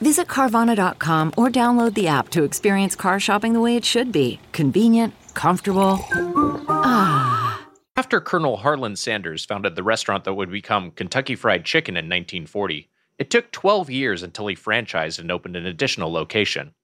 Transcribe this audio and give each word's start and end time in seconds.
Visit 0.00 0.28
Carvana.com 0.28 1.32
or 1.36 1.48
download 1.48 1.94
the 1.94 2.06
app 2.06 2.28
to 2.30 2.44
experience 2.44 2.94
car 2.94 3.18
shopping 3.18 3.52
the 3.52 3.60
way 3.60 3.76
it 3.76 3.84
should 3.84 4.12
be 4.12 4.38
convenient, 4.52 5.14
comfortable. 5.34 5.98
Ah. 6.68 7.66
After 7.96 8.20
Colonel 8.20 8.58
Harlan 8.58 8.94
Sanders 8.94 9.44
founded 9.44 9.74
the 9.74 9.82
restaurant 9.82 10.22
that 10.22 10.34
would 10.34 10.52
become 10.52 10.92
Kentucky 10.92 11.34
Fried 11.34 11.64
Chicken 11.64 11.96
in 11.96 12.04
1940, 12.04 12.88
it 13.18 13.28
took 13.28 13.50
12 13.50 13.90
years 13.90 14.22
until 14.22 14.46
he 14.46 14.54
franchised 14.54 15.18
and 15.18 15.32
opened 15.32 15.56
an 15.56 15.66
additional 15.66 16.12
location. 16.12 16.74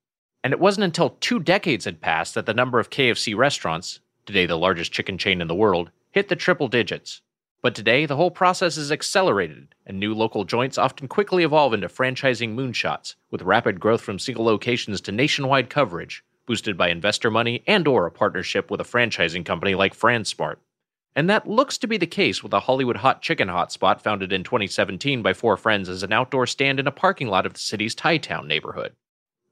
And 0.42 0.52
it 0.52 0.58
wasn't 0.58 0.84
until 0.84 1.10
two 1.20 1.38
decades 1.38 1.84
had 1.84 2.00
passed 2.00 2.34
that 2.34 2.46
the 2.46 2.52
number 2.52 2.80
of 2.80 2.90
KFC 2.90 3.36
restaurants, 3.36 4.00
today 4.26 4.44
the 4.44 4.58
largest 4.58 4.92
chicken 4.92 5.16
chain 5.16 5.40
in 5.40 5.46
the 5.46 5.54
world, 5.54 5.92
hit 6.10 6.28
the 6.28 6.36
triple 6.36 6.66
digits. 6.66 7.22
But 7.64 7.74
today, 7.74 8.04
the 8.04 8.16
whole 8.16 8.30
process 8.30 8.76
is 8.76 8.92
accelerated, 8.92 9.74
and 9.86 9.98
new 9.98 10.12
local 10.12 10.44
joints 10.44 10.76
often 10.76 11.08
quickly 11.08 11.44
evolve 11.44 11.72
into 11.72 11.88
franchising 11.88 12.54
moonshots, 12.54 13.14
with 13.30 13.40
rapid 13.40 13.80
growth 13.80 14.02
from 14.02 14.18
single 14.18 14.44
locations 14.44 15.00
to 15.00 15.12
nationwide 15.12 15.70
coverage, 15.70 16.22
boosted 16.46 16.76
by 16.76 16.90
investor 16.90 17.30
money 17.30 17.64
and 17.66 17.88
or 17.88 18.04
a 18.04 18.10
partnership 18.10 18.70
with 18.70 18.82
a 18.82 18.84
franchising 18.84 19.46
company 19.46 19.74
like 19.74 19.96
FranSmart. 19.96 20.56
And 21.16 21.30
that 21.30 21.48
looks 21.48 21.78
to 21.78 21.86
be 21.86 21.96
the 21.96 22.06
case 22.06 22.42
with 22.42 22.52
a 22.52 22.60
Hollywood 22.60 22.98
hot 22.98 23.22
chicken 23.22 23.48
hotspot 23.48 24.02
founded 24.02 24.30
in 24.30 24.44
2017 24.44 25.22
by 25.22 25.32
four 25.32 25.56
friends 25.56 25.88
as 25.88 26.02
an 26.02 26.12
outdoor 26.12 26.46
stand 26.46 26.78
in 26.78 26.86
a 26.86 26.90
parking 26.90 27.28
lot 27.28 27.46
of 27.46 27.54
the 27.54 27.60
city's 27.60 27.94
Thai 27.94 28.18
Town 28.18 28.46
neighborhood. 28.46 28.92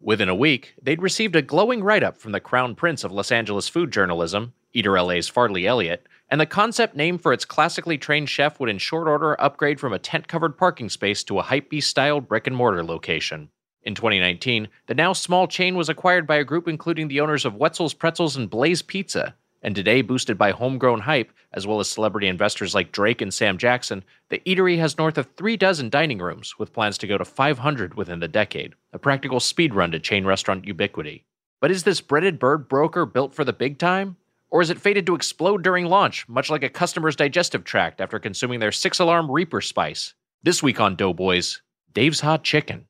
Within 0.02 0.28
a 0.28 0.34
week, 0.34 0.74
they'd 0.82 1.00
received 1.00 1.34
a 1.34 1.40
glowing 1.40 1.82
write 1.82 2.02
up 2.02 2.18
from 2.18 2.32
the 2.32 2.40
crown 2.40 2.74
prince 2.74 3.04
of 3.04 3.12
Los 3.12 3.32
Angeles 3.32 3.70
food 3.70 3.90
journalism, 3.90 4.52
Eater 4.74 5.00
LA's 5.00 5.30
Farley 5.30 5.66
Elliott, 5.66 6.06
and 6.32 6.40
the 6.40 6.46
concept 6.46 6.96
name 6.96 7.18
for 7.18 7.34
its 7.34 7.44
classically 7.44 7.98
trained 7.98 8.26
chef 8.26 8.58
would 8.58 8.70
in 8.70 8.78
short 8.78 9.06
order 9.06 9.38
upgrade 9.38 9.78
from 9.78 9.92
a 9.92 9.98
tent 9.98 10.28
covered 10.28 10.56
parking 10.56 10.88
space 10.88 11.22
to 11.22 11.38
a 11.38 11.42
hypebeast 11.42 11.82
styled 11.82 12.26
brick 12.26 12.46
and 12.46 12.56
mortar 12.56 12.82
location. 12.82 13.50
In 13.82 13.94
2019, 13.94 14.68
the 14.86 14.94
now 14.94 15.12
small 15.12 15.46
chain 15.46 15.76
was 15.76 15.90
acquired 15.90 16.26
by 16.26 16.36
a 16.36 16.44
group 16.44 16.66
including 16.66 17.08
the 17.08 17.20
owners 17.20 17.44
of 17.44 17.56
Wetzel's 17.56 17.92
Pretzels 17.92 18.34
and 18.34 18.48
Blaze 18.48 18.80
Pizza, 18.80 19.34
and 19.60 19.76
today 19.76 20.00
boosted 20.00 20.38
by 20.38 20.52
homegrown 20.52 21.00
hype, 21.00 21.30
as 21.52 21.66
well 21.66 21.80
as 21.80 21.88
celebrity 21.90 22.28
investors 22.28 22.74
like 22.74 22.92
Drake 22.92 23.20
and 23.20 23.34
Sam 23.34 23.58
Jackson, 23.58 24.02
the 24.30 24.40
eatery 24.46 24.78
has 24.78 24.96
north 24.96 25.18
of 25.18 25.28
three 25.36 25.58
dozen 25.58 25.90
dining 25.90 26.18
rooms, 26.18 26.58
with 26.58 26.72
plans 26.72 26.96
to 26.96 27.06
go 27.06 27.18
to 27.18 27.26
500 27.26 27.92
within 27.92 28.20
the 28.20 28.26
decade, 28.26 28.72
a 28.94 28.98
practical 28.98 29.38
speed 29.38 29.74
run 29.74 29.90
to 29.90 30.00
chain 30.00 30.24
restaurant 30.24 30.64
ubiquity. 30.64 31.26
But 31.60 31.70
is 31.70 31.82
this 31.82 32.00
breaded 32.00 32.38
bird 32.38 32.70
broker 32.70 33.04
built 33.04 33.34
for 33.34 33.44
the 33.44 33.52
big 33.52 33.76
time? 33.76 34.16
Or 34.52 34.60
is 34.60 34.68
it 34.68 34.78
fated 34.78 35.06
to 35.06 35.14
explode 35.14 35.62
during 35.62 35.86
launch, 35.86 36.28
much 36.28 36.50
like 36.50 36.62
a 36.62 36.68
customer's 36.68 37.16
digestive 37.16 37.64
tract 37.64 38.02
after 38.02 38.18
consuming 38.18 38.60
their 38.60 38.70
six 38.70 38.98
alarm 38.98 39.30
Reaper 39.30 39.62
spice? 39.62 40.12
This 40.42 40.62
week 40.62 40.78
on 40.78 40.94
Doughboys, 40.94 41.62
Dave's 41.94 42.20
Hot 42.20 42.44
Chicken. 42.44 42.84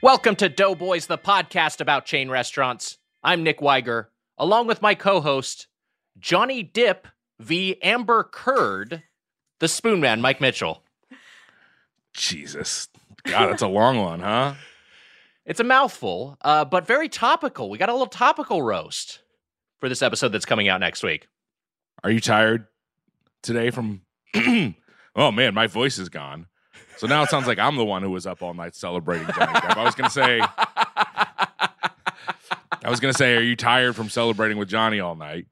Welcome 0.00 0.36
to 0.36 0.48
Doughboys, 0.48 1.08
the 1.08 1.18
podcast 1.18 1.80
about 1.80 2.06
chain 2.06 2.30
restaurants. 2.30 2.98
I'm 3.24 3.42
Nick 3.42 3.58
Weiger, 3.58 4.06
along 4.38 4.66
with 4.66 4.82
my 4.82 4.94
co 4.94 5.20
host, 5.20 5.66
Johnny 6.18 6.62
Dip 6.62 7.06
v. 7.38 7.80
Amber 7.82 8.24
Curd, 8.24 9.02
the 9.60 9.68
Spoon 9.68 10.00
Man, 10.00 10.20
Mike 10.20 10.40
Mitchell. 10.40 10.82
Jesus. 12.14 12.88
God, 13.24 13.50
that's 13.50 13.62
a 13.62 13.68
long 13.68 13.98
one, 13.98 14.20
huh? 14.20 14.54
It's 15.48 15.60
a 15.60 15.64
mouthful, 15.64 16.36
uh, 16.40 16.64
but 16.64 16.88
very 16.88 17.08
topical. 17.08 17.70
We 17.70 17.78
got 17.78 17.88
a 17.88 17.92
little 17.92 18.08
topical 18.08 18.62
roast 18.62 19.20
for 19.78 19.88
this 19.88 20.02
episode 20.02 20.30
that's 20.30 20.44
coming 20.44 20.66
out 20.66 20.80
next 20.80 21.04
week. 21.04 21.28
Are 22.02 22.10
you 22.10 22.18
tired 22.18 22.66
today 23.42 23.70
from. 23.70 24.02
oh, 25.14 25.30
man, 25.30 25.54
my 25.54 25.68
voice 25.68 25.98
is 25.98 26.08
gone. 26.08 26.46
So 26.96 27.06
now 27.06 27.22
it 27.22 27.30
sounds 27.30 27.46
like 27.46 27.58
I'm 27.58 27.76
the 27.76 27.84
one 27.84 28.02
who 28.02 28.10
was 28.10 28.26
up 28.26 28.42
all 28.42 28.54
night 28.54 28.74
celebrating 28.74 29.28
Johnny 29.28 29.52
Depp. 29.52 29.76
I 29.76 29.84
was 29.84 29.94
going 29.94 30.10
to 30.10 30.14
say. 30.14 30.40
I 32.84 32.90
was 32.90 33.00
going 33.00 33.12
to 33.12 33.18
say, 33.18 33.36
are 33.36 33.42
you 33.42 33.56
tired 33.56 33.94
from 33.96 34.08
celebrating 34.08 34.58
with 34.58 34.68
Johnny 34.68 35.00
all 35.00 35.14
night? 35.16 35.46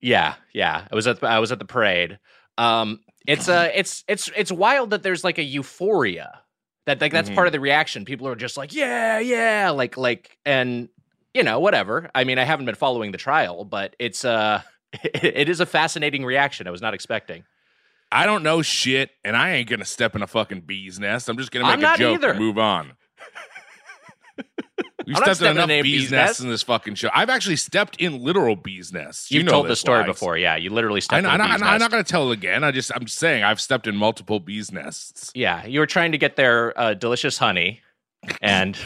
Yeah, 0.00 0.34
yeah. 0.52 0.86
I 0.90 0.94
was 0.94 1.06
at 1.06 1.20
the, 1.20 1.26
I 1.26 1.38
was 1.38 1.52
at 1.52 1.58
the 1.58 1.64
parade. 1.64 2.18
Um, 2.58 3.00
it's 3.26 3.48
uh, 3.48 3.70
it's 3.74 4.04
it's 4.08 4.30
it's 4.36 4.52
wild 4.52 4.90
that 4.90 5.02
there's 5.02 5.24
like 5.24 5.38
a 5.38 5.42
euphoria 5.42 6.40
that 6.86 7.00
like 7.00 7.12
that's 7.12 7.28
Mhm. 7.30 7.34
part 7.34 7.46
of 7.48 7.52
the 7.52 7.60
reaction. 7.60 8.04
People 8.04 8.28
are 8.28 8.36
just 8.36 8.56
like, 8.56 8.72
yeah, 8.74 9.18
yeah, 9.18 9.70
like 9.70 9.96
like, 9.96 10.38
and 10.46 10.88
you 11.34 11.42
know, 11.42 11.58
whatever. 11.60 12.08
I 12.14 12.24
mean, 12.24 12.38
I 12.38 12.44
haven't 12.44 12.66
been 12.66 12.74
following 12.76 13.10
the 13.12 13.18
trial, 13.18 13.64
but 13.64 13.96
it's 13.98 14.24
uh, 14.24 14.62
it 15.02 15.48
is 15.48 15.60
a 15.60 15.66
fascinating 15.66 16.24
reaction. 16.24 16.66
I 16.68 16.70
was 16.70 16.80
not 16.82 16.94
expecting. 16.94 17.44
I 18.12 18.24
don't 18.26 18.44
know 18.44 18.62
shit, 18.62 19.10
and 19.24 19.36
I 19.36 19.50
ain't 19.54 19.68
going 19.68 19.80
to 19.80 19.84
step 19.84 20.14
in 20.14 20.22
a 20.22 20.28
fucking 20.28 20.60
bee's 20.60 21.00
nest. 21.00 21.28
I'm 21.28 21.36
just 21.36 21.50
going 21.50 21.66
to 21.66 21.72
I'm 21.72 21.80
make 21.80 21.94
a 21.96 21.98
joke 21.98 22.14
either. 22.14 22.30
and 22.30 22.38
move 22.38 22.56
on. 22.58 22.92
We've 25.06 25.16
I'm 25.16 25.22
stepped 25.22 25.28
in 25.28 25.34
stepping 25.36 25.56
in 25.62 25.70
enough 25.70 25.82
bees, 25.84 26.00
bee's 26.02 26.10
nests 26.10 26.40
in 26.40 26.48
this 26.48 26.62
fucking 26.64 26.96
show. 26.96 27.08
I've 27.14 27.30
actually 27.30 27.56
stepped 27.56 27.96
in 28.00 28.22
literal 28.24 28.56
bees 28.56 28.92
nests. 28.92 29.30
You 29.30 29.36
You've 29.38 29.46
know 29.46 29.52
told 29.52 29.68
the 29.68 29.76
story 29.76 30.02
before, 30.04 30.36
yeah. 30.36 30.56
You 30.56 30.70
literally 30.70 30.98
I 30.98 31.00
stepped 31.00 31.22
know, 31.22 31.32
in 31.32 31.40
I 31.40 31.44
a 31.44 31.48
know, 31.48 31.54
bee's 31.54 31.62
I 31.62 31.70
nest. 31.72 31.80
not 31.80 31.90
going 31.92 32.02
to 32.04 32.10
tell 32.10 32.30
it 32.30 32.34
again. 32.34 32.64
I 32.64 32.72
just 32.72 32.90
I'm 32.94 33.06
saying 33.06 33.44
I've 33.44 33.60
stepped 33.60 33.86
in 33.86 33.96
multiple 33.96 34.40
bees 34.40 34.72
nests. 34.72 35.30
Yeah, 35.34 35.64
you 35.64 35.78
were 35.80 35.86
trying 35.86 36.10
to 36.12 36.18
get 36.18 36.34
their 36.36 36.78
uh, 36.78 36.94
delicious 36.94 37.38
honey, 37.38 37.82
and 38.42 38.76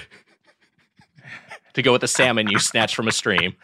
to 1.74 1.82
go 1.82 1.92
with 1.92 2.02
the 2.02 2.08
salmon 2.08 2.48
you 2.50 2.58
snatched 2.58 2.94
from 2.94 3.08
a 3.08 3.12
stream. 3.12 3.54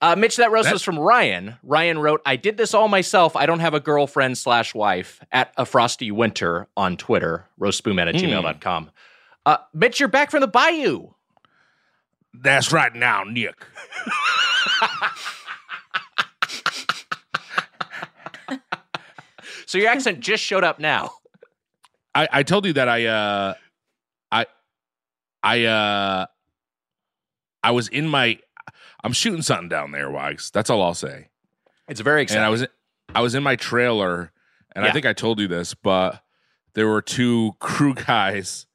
Uh, 0.00 0.14
Mitch, 0.14 0.36
that 0.36 0.52
roast 0.52 0.70
was 0.72 0.82
from 0.84 0.96
Ryan. 0.98 1.56
Ryan 1.64 1.98
wrote, 1.98 2.20
"I 2.24 2.36
did 2.36 2.56
this 2.56 2.72
all 2.72 2.86
myself. 2.88 3.34
I 3.34 3.46
don't 3.46 3.58
have 3.60 3.74
a 3.74 3.80
girlfriend 3.80 4.38
slash 4.38 4.74
wife." 4.74 5.20
At 5.32 5.52
a 5.56 5.64
frosty 5.64 6.10
winter 6.12 6.68
on 6.76 6.96
Twitter, 6.96 7.46
roastspoonman 7.60 8.08
at 8.08 8.14
Hmm. 8.20 8.26
gmail.com. 8.26 8.90
Uh, 9.48 9.56
Mitch, 9.72 9.98
you're 9.98 10.10
back 10.10 10.30
from 10.30 10.42
the 10.42 10.46
bayou. 10.46 11.08
That's 12.34 12.70
right 12.70 12.94
now, 12.94 13.24
Nick. 13.24 13.54
So 19.64 19.78
your 19.78 19.88
accent 19.88 20.20
just 20.20 20.44
showed 20.44 20.64
up 20.64 20.78
now. 20.78 21.12
I, 22.14 22.28
I 22.30 22.42
told 22.42 22.66
you 22.66 22.74
that 22.74 22.90
I 22.90 23.06
uh 23.06 23.54
I 24.30 24.46
I 25.42 25.64
uh 25.64 26.26
I 27.62 27.70
was 27.70 27.88
in 27.88 28.06
my 28.06 28.38
I'm 29.02 29.14
shooting 29.14 29.40
something 29.40 29.70
down 29.70 29.92
there, 29.92 30.10
Wags. 30.10 30.50
That's 30.50 30.68
all 30.68 30.82
I'll 30.82 30.92
say. 30.92 31.28
It's 31.88 32.02
very 32.02 32.20
exciting. 32.22 32.40
And 32.42 32.46
I 32.46 32.50
was 32.50 32.66
I 33.14 33.22
was 33.22 33.34
in 33.34 33.42
my 33.42 33.56
trailer, 33.56 34.30
and 34.76 34.84
I 34.84 34.90
think 34.90 35.06
I 35.06 35.14
told 35.14 35.40
you 35.40 35.48
this, 35.48 35.72
but 35.72 36.22
there 36.74 36.86
were 36.86 37.00
two 37.00 37.56
crew 37.60 37.94
guys 37.94 38.66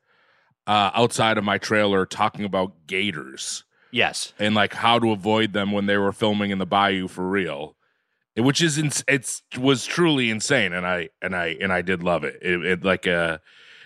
uh, 0.68 0.92
outside 0.94 1.38
of 1.38 1.44
my 1.44 1.58
trailer 1.58 2.06
talking 2.06 2.46
about 2.46 2.88
gators 2.88 3.64
yes. 3.92 4.34
and 4.40 4.56
like 4.56 4.74
how 4.74 5.00
to 5.00 5.12
avoid 5.12 5.54
them 5.54 5.72
when 5.72 5.86
they 5.86 5.98
were 5.98 6.12
filming 6.12 6.52
in 6.52 6.58
the 6.58 6.66
bayou 6.66 7.08
for 7.08 7.28
real. 7.28 7.76
Which 8.36 8.62
is 8.64 8.80
ins- 8.80 9.04
it's 9.08 9.44
was 9.60 9.86
truly 9.86 10.32
insane, 10.32 10.74
and 10.74 10.88
I 10.88 11.10
and 11.22 11.36
I 11.36 11.56
and 11.62 11.72
I 11.72 11.84
did 11.84 12.02
love 12.02 12.24
it. 12.24 12.40
It, 12.42 12.66
it 12.66 12.84
like 12.84 13.06
uh 13.06 13.38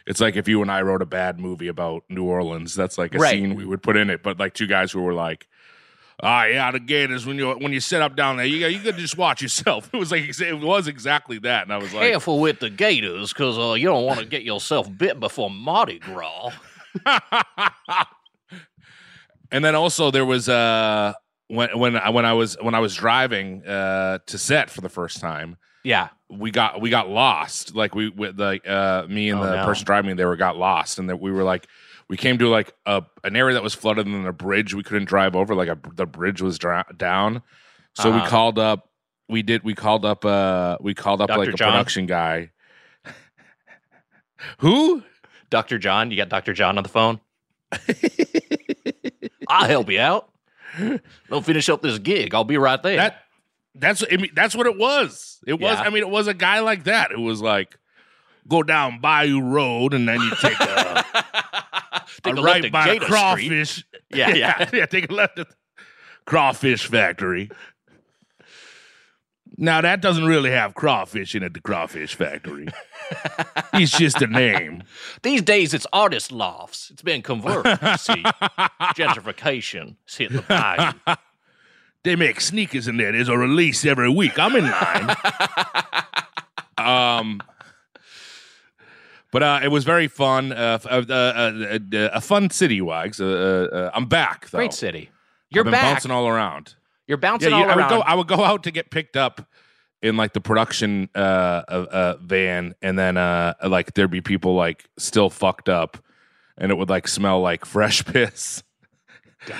it's 0.06 0.22
like 0.22 0.38
if 0.38 0.48
you 0.48 0.62
and 0.62 0.72
I 0.72 0.81
wrote 0.84 1.02
a 1.02 1.06
bad 1.06 1.38
movie 1.38 1.68
about 1.68 2.04
New 2.07 2.24
Orleans. 2.24 2.74
That's 2.74 2.98
like 2.98 3.13
a 3.13 3.18
Right. 3.18 3.31
scene 3.31 3.56
we 3.56 3.66
would 3.66 3.84
put 3.84 3.98
in 3.98 4.10
it. 4.10 4.24
But 4.24 4.40
like 4.40 4.54
two 4.54 4.66
guys 4.68 4.90
who 4.94 5.02
were 5.02 5.13
like, 5.13 5.50
"Ah, 6.24 6.46
yeah, 6.46 6.72
the 6.72 6.80
gators 6.80 7.25
when 7.25 7.38
you 7.38 7.52
when 7.54 7.72
you 7.74 7.80
sit 7.80 8.02
up 8.02 8.16
down 8.16 8.38
there, 8.38 8.46
you 8.46 8.66
you 8.68 8.80
to 8.84 8.94
just 8.94 9.18
watch 9.18 9.42
yourself." 9.42 9.90
It 9.94 9.98
was 9.98 10.12
like 10.12 10.24
it 10.40 10.60
was 10.60 10.88
exactly 10.88 11.40
that, 11.40 11.64
and 11.64 11.74
I 11.74 11.78
was 11.78 11.94
like, 11.94 12.10
Careful 12.10 12.40
with 12.40 12.60
the 12.60 12.69
gators, 12.69 13.31
because 13.34 13.58
uh, 13.58 13.74
you 13.74 13.86
don't 13.88 14.06
want 14.06 14.19
to 14.19 14.25
get 14.25 14.44
yourself 14.44 14.90
bit 14.98 15.19
before 15.19 15.50
Mardi 15.50 16.00
Gras. 16.00 16.52
and 19.52 19.64
then 19.64 19.75
also 19.75 20.12
there 20.12 20.25
was 20.25 20.50
uh 20.50 21.14
when 21.48 21.78
when 21.78 21.96
I 21.96 22.10
when 22.10 22.25
I 22.25 22.34
was 22.34 22.58
when 22.62 22.75
I 22.75 22.80
was 22.80 22.96
driving 22.96 23.66
uh 23.66 24.19
to 24.25 24.38
set 24.38 24.69
for 24.69 24.81
the 24.81 24.90
first 24.90 25.19
time. 25.22 25.58
Yeah. 25.84 26.10
we 26.30 26.52
got 26.52 26.81
we 26.81 26.90
got 26.90 27.08
lost 27.08 27.74
like 27.74 27.96
we 27.96 28.10
with 28.10 28.38
like 28.40 28.68
uh 28.68 29.06
me 29.08 29.30
and 29.30 29.40
Oh, 29.40 29.44
the 29.44 29.56
no. 29.58 29.66
person 29.66 29.86
driving 29.86 30.10
me 30.10 30.14
they 30.16 30.25
were 30.25 30.36
got 30.36 30.58
lost 30.58 31.00
and 31.00 31.10
that 31.10 31.18
we 31.22 31.31
were 31.31 31.44
like 31.44 31.68
we 32.09 32.18
came 32.18 32.38
to 32.38 32.48
like 32.50 32.74
a 32.86 33.04
an 33.24 33.36
area 33.36 33.54
that 33.54 33.63
was 33.63 33.74
flooded 33.74 34.06
and 34.06 34.15
then 34.15 34.25
a 34.25 34.33
bridge 34.33 34.74
we 34.74 34.83
couldn't 34.83 35.06
drive 35.06 35.36
over. 35.36 35.54
Like 35.56 35.68
a, 35.69 35.77
the 35.95 36.06
bridge 36.06 36.42
was 36.42 36.57
dra- 36.57 36.86
down, 36.95 37.42
so 37.94 38.12
we 38.12 38.18
Uh-huh. 38.18 38.30
called 38.30 38.59
up. 38.59 38.89
We 39.30 39.42
did. 39.42 39.63
We 39.63 39.74
called 39.75 40.06
up. 40.06 40.24
Uh, 40.25 40.77
we 40.80 40.94
called 40.94 41.21
up 41.21 41.27
Dr. 41.27 41.39
like 41.39 41.50
a 41.50 41.54
John? 41.54 41.71
production 41.71 42.06
guy. 42.06 42.51
Who? 44.59 45.04
Dr. 45.50 45.77
John, 45.80 46.12
you 46.12 46.18
got 46.18 46.30
Dr. 46.30 46.54
John 46.54 46.77
on 46.77 46.83
the 46.83 46.89
phone? 46.89 47.19
I'll 49.48 49.68
help 49.68 49.89
you 49.89 50.00
out. 50.00 50.30
Don't 51.30 51.45
finish 51.45 51.69
up 51.69 51.81
this 51.81 51.98
gig. 52.00 52.33
I'll 52.36 52.44
be 52.44 52.57
right 52.57 52.81
there. 52.83 52.98
That 52.98 53.24
that's 53.75 54.04
I 54.12 54.18
mean, 54.18 54.31
that's 54.36 54.56
what 54.56 54.68
it 54.68 54.77
was. 54.77 55.39
It 55.48 55.54
was. 55.59 55.77
Yeah. 55.77 55.83
I 55.83 55.89
mean, 55.89 56.04
it 56.04 56.09
was 56.09 56.27
a 56.27 56.33
guy 56.33 56.59
like 56.59 56.83
that 56.86 57.12
who 57.12 57.21
was 57.21 57.42
like, 57.42 57.77
go 58.48 58.63
down 58.63 59.00
Bayou 59.00 59.42
Road 59.42 59.94
and 59.94 60.07
then 60.07 60.19
you 60.19 60.31
take 60.42 60.59
a, 60.59 61.06
Take 62.24 62.36
a 62.36 62.39
a 62.39 62.44
right 62.44 62.62
left 62.63 62.71
by 62.74 62.83
Street. 62.86 63.01
crawfish. 63.01 63.86
Yeah, 64.09 64.33
yeah. 64.33 64.69
yeah. 64.71 64.86
Take 64.86 65.09
a 65.12 65.13
left 65.13 65.38
at 65.38 65.50
the 65.50 65.56
crawfish 66.25 66.88
factory. 66.88 67.50
Now 69.57 69.81
that 69.81 70.01
doesn't 70.01 70.25
really 70.25 70.51
have 70.51 70.75
crawfish 70.75 71.36
in 71.36 71.44
it. 71.44 71.54
The 71.54 71.59
crawfish 71.59 72.15
factory. 72.15 72.68
it's 73.74 73.98
just 73.98 74.21
a 74.21 74.27
name. 74.27 74.83
These 75.24 75.42
days, 75.42 75.74
it's 75.74 75.88
artist 75.92 76.31
lofts. 76.31 76.89
It's 76.92 77.01
been 77.01 77.21
converted. 77.21 77.80
you 77.81 77.98
see, 77.98 78.24
gentrification. 78.95 79.95
See 80.06 80.25
it 80.25 80.31
the 80.31 80.42
bayou. 80.44 81.15
They 82.04 82.15
make 82.15 82.39
sneakers 82.39 82.88
in 82.88 82.95
there. 82.98 83.12
There's 83.12 83.27
a 83.30 83.38
release 83.38 83.83
every 83.86 84.09
week. 84.09 84.39
I'm 84.39 84.56
in 84.56 84.63
line. 84.69 85.15
um, 86.77 87.42
but 89.32 89.44
uh, 89.44 89.60
it 89.64 89.68
was 89.70 89.84
very 89.84 90.08
fun. 90.08 90.52
Uh, 90.52 90.80
f- 90.84 90.86
uh, 90.86 91.04
uh, 91.10 91.14
uh, 91.14 91.80
uh, 91.98 92.10
a 92.14 92.22
fun 92.22 92.50
city, 92.50 92.82
Wags. 92.82 93.20
Uh, 93.22 93.26
uh, 93.72 93.76
uh, 93.76 93.92
I'm 93.94 94.06
back. 94.06 94.50
Though. 94.50 94.58
Great 94.60 94.74
city. 94.74 95.10
You're 95.50 95.64
back. 95.64 95.82
bouncing 95.96 96.12
all 96.12 96.28
around. 96.28 96.76
You're 97.08 97.18
bouncing 97.18 97.50
Yeah, 97.52 97.56
all 97.56 97.62
you- 97.62 97.68
I 97.70 97.76
would 97.76 97.80
around. 97.82 97.90
go. 97.90 98.00
I 98.02 98.14
would 98.16 98.28
go 98.28 98.44
out 98.44 98.64
to 98.64 98.72
get 98.72 98.92
picked 98.92 99.16
up 99.18 99.48
in 100.02 100.16
like 100.18 100.34
the 100.34 100.42
production 100.42 101.10
uh, 101.16 101.18
uh, 101.18 101.86
uh, 101.92 102.18
van, 102.22 102.76
and 102.82 103.00
then 103.00 103.18
uh, 103.18 103.54
like 103.66 103.94
there'd 103.94 104.12
be 104.12 104.22
people 104.22 104.56
like 104.56 104.86
still 104.98 105.30
fucked 105.30 105.70
up, 105.70 105.98
and 106.58 106.72
it 106.72 106.76
would 106.76 106.90
like 106.90 107.08
smell 107.08 107.42
like 107.42 107.66
fresh 107.76 108.04
piss. 108.06 108.62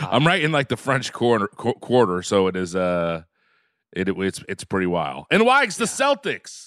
I'm 0.02 0.28
right 0.28 0.42
in 0.44 0.52
like 0.52 0.68
the 0.68 0.75
French 0.78 1.14
quarter, 1.14 1.48
qu- 1.48 1.74
quarter, 1.75 2.22
so 2.22 2.48
it 2.48 2.56
is. 2.58 2.75
Uh, 2.75 3.24
it, 3.94 4.10
it's 4.10 4.44
it's 4.50 4.64
pretty 4.66 4.88
wild. 4.88 5.25
And 5.31 5.46
Wags, 5.46 5.78
the 5.78 5.86
Celtics. 5.86 6.67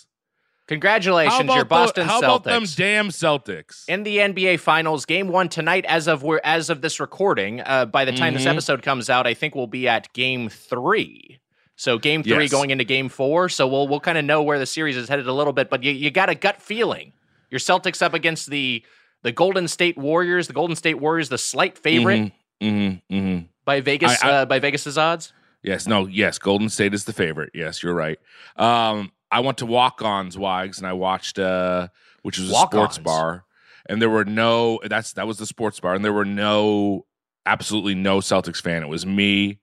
Congratulations, 0.75 1.52
your 1.55 1.64
Boston 1.64 2.06
the, 2.06 2.12
how 2.12 2.20
Celtics. 2.20 2.25
about 2.25 2.44
them 2.44 2.64
damn 2.76 3.08
Celtics? 3.08 3.88
in 3.88 4.05
the 4.05 4.19
NBA 4.19 4.61
Finals, 4.61 5.05
Game 5.05 5.28
One 5.28 5.49
tonight. 5.49 5.84
As 5.87 6.06
of 6.06 6.22
we're 6.22 6.40
as 6.44 6.70
of 6.70 6.81
this 6.81 7.00
recording, 7.00 7.61
uh, 7.61 7.87
by 7.87 8.05
the 8.05 8.12
time 8.12 8.34
this 8.34 8.44
Mhm. 8.44 8.52
episode 8.52 8.82
comes 8.82 9.11
out, 9.11 9.26
I 9.26 9.34
think 9.34 9.55
we'll 9.55 9.67
be 9.67 9.88
at 9.88 10.12
Game 10.12 10.49
Three. 10.49 11.40
So 11.76 11.99
Game 11.99 12.22
Three 12.22 12.43
Yes. 12.44 12.50
going 12.50 12.70
into 12.70 12.84
Game 12.84 13.08
Four. 13.08 13.49
So 13.49 13.67
we'll 13.67 13.88
we'll 13.88 14.00
kind 14.00 14.17
of 14.17 14.25
know 14.25 14.43
where 14.43 14.58
the 14.58 14.67
series 14.67 14.96
is 14.96 15.08
headed 15.08 15.26
a 15.26 15.32
little 15.32 15.52
bit. 15.52 15.69
But 15.70 15.82
you 15.82 15.93
you 15.93 16.11
got 16.11 16.28
a 16.31 16.34
gut 16.34 16.62
feeling. 16.62 17.12
Your 17.50 17.58
Celtics 17.58 18.00
up 18.00 18.14
against 18.14 18.49
the 18.50 18.84
the 19.23 19.32
Golden 19.32 19.66
State 19.69 19.99
Warriors. 19.99 20.46
The 20.46 20.52
Golden 20.52 20.76
State 20.76 21.00
Warriors, 21.00 21.28
the 21.31 21.38
slight 21.38 21.76
favorite 21.76 22.32
Mm-hmm, 22.62 23.14
mm-hmm. 23.14 23.38
by 23.64 23.81
Vegas 23.81 24.23
I- 24.23 24.28
I- 24.28 24.32
uh, 24.32 24.44
by 24.44 24.58
Vegas's 24.61 24.96
odds. 24.96 25.32
Yes, 25.62 25.87
no, 25.87 26.06
yes. 26.06 26.38
Golden 26.38 26.69
State 26.70 26.94
is 26.94 27.05
the 27.05 27.12
favorite. 27.12 27.50
Yes, 27.55 27.82
you're 27.82 27.93
right. 27.94 28.19
Um, 28.56 29.11
I 29.32 29.40
went 29.40 29.58
to 29.58 29.66
Walk-Ons 29.66 30.36
Wags 30.36 30.78
and 30.78 30.86
I 30.86 30.92
watched, 30.92 31.38
uh, 31.38 31.88
which 32.22 32.38
was 32.38 32.50
a 32.50 32.52
Walk-Ons? 32.52 32.94
sports 32.94 32.98
bar, 32.98 33.44
and 33.88 34.00
there 34.02 34.10
were 34.10 34.24
no. 34.24 34.80
That's 34.84 35.12
that 35.14 35.26
was 35.26 35.38
the 35.38 35.46
sports 35.46 35.78
bar, 35.80 35.94
and 35.94 36.04
there 36.04 36.12
were 36.12 36.24
no, 36.24 37.06
absolutely 37.46 37.94
no 37.94 38.18
Celtics 38.18 38.60
fan. 38.60 38.82
It 38.82 38.88
was 38.88 39.06
me 39.06 39.60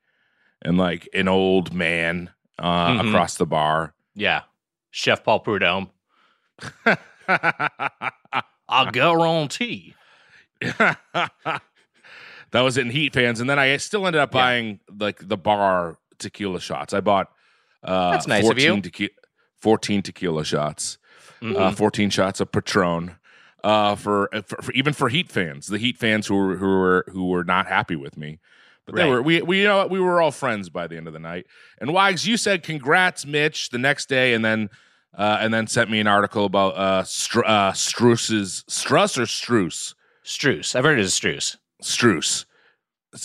and 0.62 0.78
like 0.78 1.08
an 1.14 1.28
old 1.28 1.74
man 1.74 2.32
uh, 2.60 2.92
Mhm. 2.94 3.10
across 3.10 3.36
the 3.36 3.46
bar. 3.46 3.94
Yeah, 4.16 4.42
Chef 4.92 5.24
Paul 5.24 5.40
Prudhomme. 5.42 5.90
I 7.28 8.92
guarantee. 8.92 9.94
that 10.62 11.62
was 12.54 12.78
in 12.78 12.90
Heat 12.90 13.14
fans, 13.14 13.40
and 13.40 13.50
then 13.50 13.60
I 13.60 13.78
still 13.78 14.06
ended 14.08 14.22
up 14.22 14.34
Yeah. 14.34 14.42
buying 14.42 14.80
like 15.00 15.20
the 15.28 15.38
bar 15.38 15.98
tequila 16.20 16.60
shots. 16.60 16.94
I 16.94 17.02
bought 17.02 17.28
uh, 17.84 18.12
That's 18.12 18.28
nice 18.28 18.50
of 18.50 18.58
you. 18.60 18.70
14 18.72 18.82
tequi- 18.92 19.10
14 19.62 20.02
tequila 20.02 20.44
shots, 20.46 20.98
Mhm. 21.42 21.56
uh, 21.58 21.72
14 21.72 22.10
shots 22.10 22.40
of 22.40 22.52
Patron. 22.52 23.16
Uh, 23.64 23.96
for, 23.96 24.30
for, 24.46 24.62
for 24.62 24.72
even 24.74 24.94
for 24.94 25.10
Heat 25.10 25.30
fans, 25.30 25.68
the 25.68 25.78
Heat 25.80 25.98
fans 25.98 26.28
who 26.28 26.36
were 26.36 26.56
who 26.56 26.68
were 26.68 27.06
who 27.12 27.26
were 27.28 27.44
not 27.44 27.68
happy 27.68 27.96
with 27.96 28.16
me, 28.16 28.40
but 28.86 28.96
they 28.96 29.10
were 29.10 29.22
we 29.22 29.42
we 29.42 29.62
you 29.62 29.68
know 29.68 29.88
we 29.88 30.00
were 30.00 30.22
all 30.22 30.32
friends 30.32 30.70
by 30.70 30.88
the 30.88 30.96
end 30.96 31.08
of 31.08 31.14
the 31.14 31.20
night. 31.20 31.48
And 31.80 31.92
Wags, 31.92 32.28
you 32.28 32.38
said 32.38 32.62
congrats, 32.64 33.26
Mitch, 33.26 33.70
the 33.72 33.80
next 33.80 34.08
day, 34.10 34.34
and 34.34 34.46
then 34.46 34.70
uh, 35.18 35.40
and 35.42 35.52
then 35.54 35.66
sent 35.68 35.90
me 35.90 36.00
an 36.00 36.08
article 36.08 36.46
about 36.46 36.76
uh, 36.78 37.04
Str- 37.04 37.46
uh 37.46 37.72
Struss's 37.74 38.64
Struss 38.70 39.18
or 39.18 39.24
Struce 39.26 39.96
Struce. 40.24 40.76
I've 40.76 40.84
heard 40.86 41.00
it 41.00 41.04
as 41.04 41.14
Struce. 41.20 41.58
Struce 41.84 42.42
S- 42.42 42.46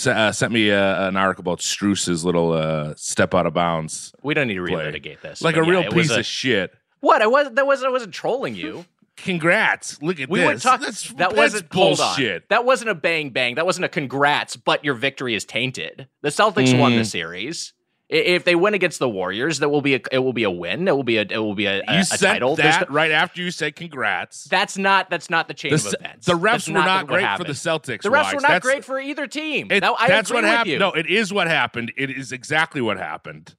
uh, 0.06 0.32
sent 0.32 0.52
me 0.52 0.70
uh, 0.70 1.08
an 1.08 1.16
article 1.16 1.42
about 1.42 1.60
Struce's 1.60 2.24
little 2.24 2.52
uh, 2.52 2.94
step 2.96 3.34
out 3.34 3.46
of 3.46 3.54
bounds, 3.54 4.12
We 4.22 4.34
don't 4.34 4.48
need 4.48 4.54
to 4.54 4.66
Play. 4.66 4.84
relitigate 4.92 5.20
this. 5.20 5.42
like 5.42 5.56
a 5.56 5.64
yeah, 5.64 5.70
real 5.70 5.90
piece 5.90 6.10
a- 6.10 6.20
of 6.20 6.26
shit. 6.26 6.72
What? 7.00 7.20
I 7.22 7.26
was 7.26 7.50
that 7.52 7.66
wasn't 7.66 7.88
I 7.88 7.90
wasn't 7.90 8.14
trolling 8.14 8.54
you. 8.54 8.84
Congrats! 9.16 10.00
Look 10.02 10.18
at 10.20 10.28
We 10.28 10.40
this. 10.40 10.62
talking. 10.62 10.86
That's, 10.86 11.08
That 11.10 11.16
that's 11.18 11.34
wasn't 11.34 11.68
bullshit. 11.70 12.48
That 12.48 12.64
wasn't 12.64 12.90
a 12.90 12.94
bang 12.94 13.30
bang. 13.30 13.54
That 13.56 13.66
wasn't 13.66 13.84
a 13.84 13.88
congrats. 13.88 14.56
But 14.56 14.84
your 14.84 14.94
victory 14.94 15.34
is 15.34 15.44
tainted. 15.44 16.08
The 16.22 16.30
Celtics 16.30 16.76
won 16.78 16.92
Mm. 16.92 16.98
the 16.98 17.04
series. 17.04 17.72
If 18.14 18.44
they 18.44 18.54
win 18.54 18.74
against 18.74 18.98
the 18.98 19.08
Warriors, 19.08 19.60
that 19.60 19.70
will 19.70 19.80
be 19.80 19.94
a 19.94 20.00
it 20.12 20.18
will 20.18 20.34
be 20.34 20.42
a 20.44 20.50
win. 20.50 20.86
It 20.86 20.94
will 20.94 21.02
be 21.02 21.16
a 21.16 21.22
it 21.22 21.38
will 21.38 21.54
be 21.54 21.64
a, 21.66 21.82
a, 21.88 21.94
You 21.94 22.00
a 22.00 22.04
said 22.04 22.32
title. 22.34 22.56
That 22.56 22.88
no- 22.90 22.94
right 22.94 23.10
after 23.10 23.40
you 23.40 23.50
said 23.50 23.74
congrats. 23.74 24.44
that's 24.44 24.76
not 24.76 25.08
that's 25.08 25.30
not 25.30 25.48
the 25.48 25.54
chain 25.54 25.70
The, 25.70 25.76
of 25.76 25.94
events. 25.98 26.26
the 26.26 26.34
refs 26.34 26.42
That's 26.52 26.68
were 26.68 26.74
not 26.74 27.08
what 27.08 27.20
great 27.20 27.36
for 27.38 27.44
the 27.44 27.52
Celtics. 27.54 28.02
The 28.02 28.10
refs 28.10 28.12
Wags. 28.24 28.34
were 28.34 28.40
not 28.42 28.48
That's- 28.48 28.62
great 28.62 28.84
for 28.84 29.00
either 29.00 29.26
team. 29.26 29.68
It, 29.70 29.82
I 29.82 30.08
that's 30.08 30.28
agree 30.30 30.36
what 30.38 30.44
with 30.44 30.50
happened. 30.52 30.72
you. 30.72 30.78
No, 30.78 30.92
it 30.92 31.06
is 31.06 31.32
what 31.32 31.46
happened. 31.48 31.92
It 31.96 32.10
is 32.10 32.32
exactly 32.32 32.82
what 32.82 32.98
happened. 32.98 33.54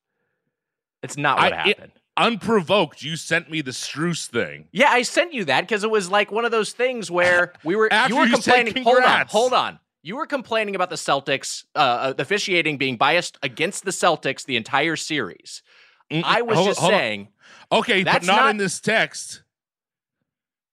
it's 1.01 1.17
not 1.17 1.37
what 1.39 1.51
I- 1.53 1.69
it- 1.69 1.77
happened. 1.77 1.91
Unprovoked, 2.15 3.01
you 3.01 3.15
sent 3.15 3.49
me 3.49 3.61
the 3.61 3.71
Struce 3.71 4.27
thing. 4.27 4.67
Yeah, 4.71 4.91
I 4.91 5.01
sent 5.01 5.33
you 5.33 5.45
that 5.45 5.61
because 5.61 5.83
it 5.83 5.89
was 5.89 6.11
like 6.11 6.31
one 6.31 6.45
of 6.45 6.51
those 6.51 6.71
things 6.71 7.09
where 7.09 7.53
we 7.63 7.75
were 7.75 7.87
After 7.91 8.13
you 8.13 8.19
were 8.19 8.27
you 8.27 8.35
said 8.39 8.65
complaining. 8.67 8.83
hold 8.83 8.97
on, 8.97 9.01
congrats. 9.03 9.31
hold 9.31 9.53
on. 9.53 9.79
You 10.05 10.17
were 10.17 10.25
complaining 10.25 10.75
about 10.75 10.89
the 10.89 10.97
Celtics, 10.97 11.63
uh, 11.75 11.79
uh, 11.79 12.13
the 12.13 12.23
officiating 12.23 12.77
being 12.77 12.97
biased 12.97 13.37
against 13.41 13.85
the 13.85 13.91
Celtics 13.91 14.45
the 14.45 14.57
entire 14.57 14.95
series. 14.97 15.63
Mm, 16.11 16.23
I 16.25 16.41
was 16.41 16.55
hold- 16.57 16.67
just 16.67 16.79
hold 16.81 16.93
on. 16.93 16.99
saying 16.99 17.27
Okay, 17.71 18.03
but 18.03 18.23
not, 18.25 18.35
not- 18.35 18.49
in 18.51 18.57
this 18.57 18.79
text. 18.81 19.43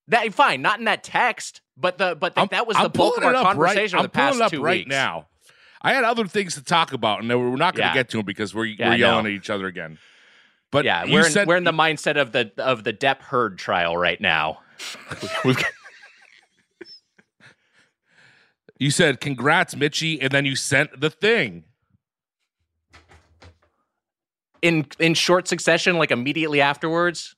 that 0.08 0.34
fine, 0.34 0.60
not 0.62 0.80
in 0.80 0.84
that 0.86 1.04
text, 1.04 1.60
but 1.76 1.96
the 1.96 2.14
but 2.16 2.34
the, 2.34 2.46
that 2.50 2.66
was 2.66 2.76
I'm 2.76 2.82
the 2.82 2.88
bulk 2.90 3.16
of 3.18 3.22
our 3.24 3.30
up 3.34 3.44
right- 3.44 3.52
conversation 3.54 3.98
I'm 4.00 4.04
of 4.04 4.10
the 4.10 4.16
past 4.16 4.32
pulling 4.32 4.42
it 4.42 4.44
up 4.46 4.50
two 4.50 4.62
right 4.62 4.80
weeks. 4.80 4.88
now. 4.90 5.28
I 5.80 5.94
had 5.94 6.04
other 6.04 6.26
things 6.26 6.56
to 6.56 6.62
talk 6.62 6.92
about, 6.92 7.20
and 7.22 7.28
we're 7.30 7.56
not 7.56 7.74
going 7.74 7.84
to 7.88 7.88
Yeah. 7.90 7.94
get 7.94 8.10
to 8.10 8.18
them 8.18 8.26
because 8.26 8.54
we're, 8.54 8.66
Yeah, 8.66 8.90
we're 8.90 8.96
yelling 8.96 9.24
at 9.26 9.32
each 9.32 9.48
other 9.48 9.66
again. 9.66 9.96
But 10.70 10.84
Yeah, 10.84 11.04
we're 11.04 11.24
in, 11.24 11.32
said, 11.32 11.46
we're 11.48 11.56
in 11.56 11.64
the 11.64 11.72
mindset 11.72 12.20
of 12.20 12.32
the 12.32 12.52
of 12.58 12.84
the 12.84 12.92
Depp 12.92 13.20
Heard 13.22 13.56
trial 13.58 13.96
right 13.96 14.20
now. 14.20 14.60
We've 15.44 15.56
got- 15.56 15.72
you 18.80 18.90
said 18.90 19.20
congrats, 19.20 19.76
Mitchie, 19.76 20.18
and 20.20 20.32
then 20.32 20.44
you 20.44 20.56
sent 20.56 21.00
the 21.00 21.10
thing. 21.10 21.62
in 24.62 24.86
in 24.98 25.14
short 25.14 25.48
succession, 25.48 25.98
like 25.98 26.10
immediately 26.10 26.60
afterwards. 26.60 27.36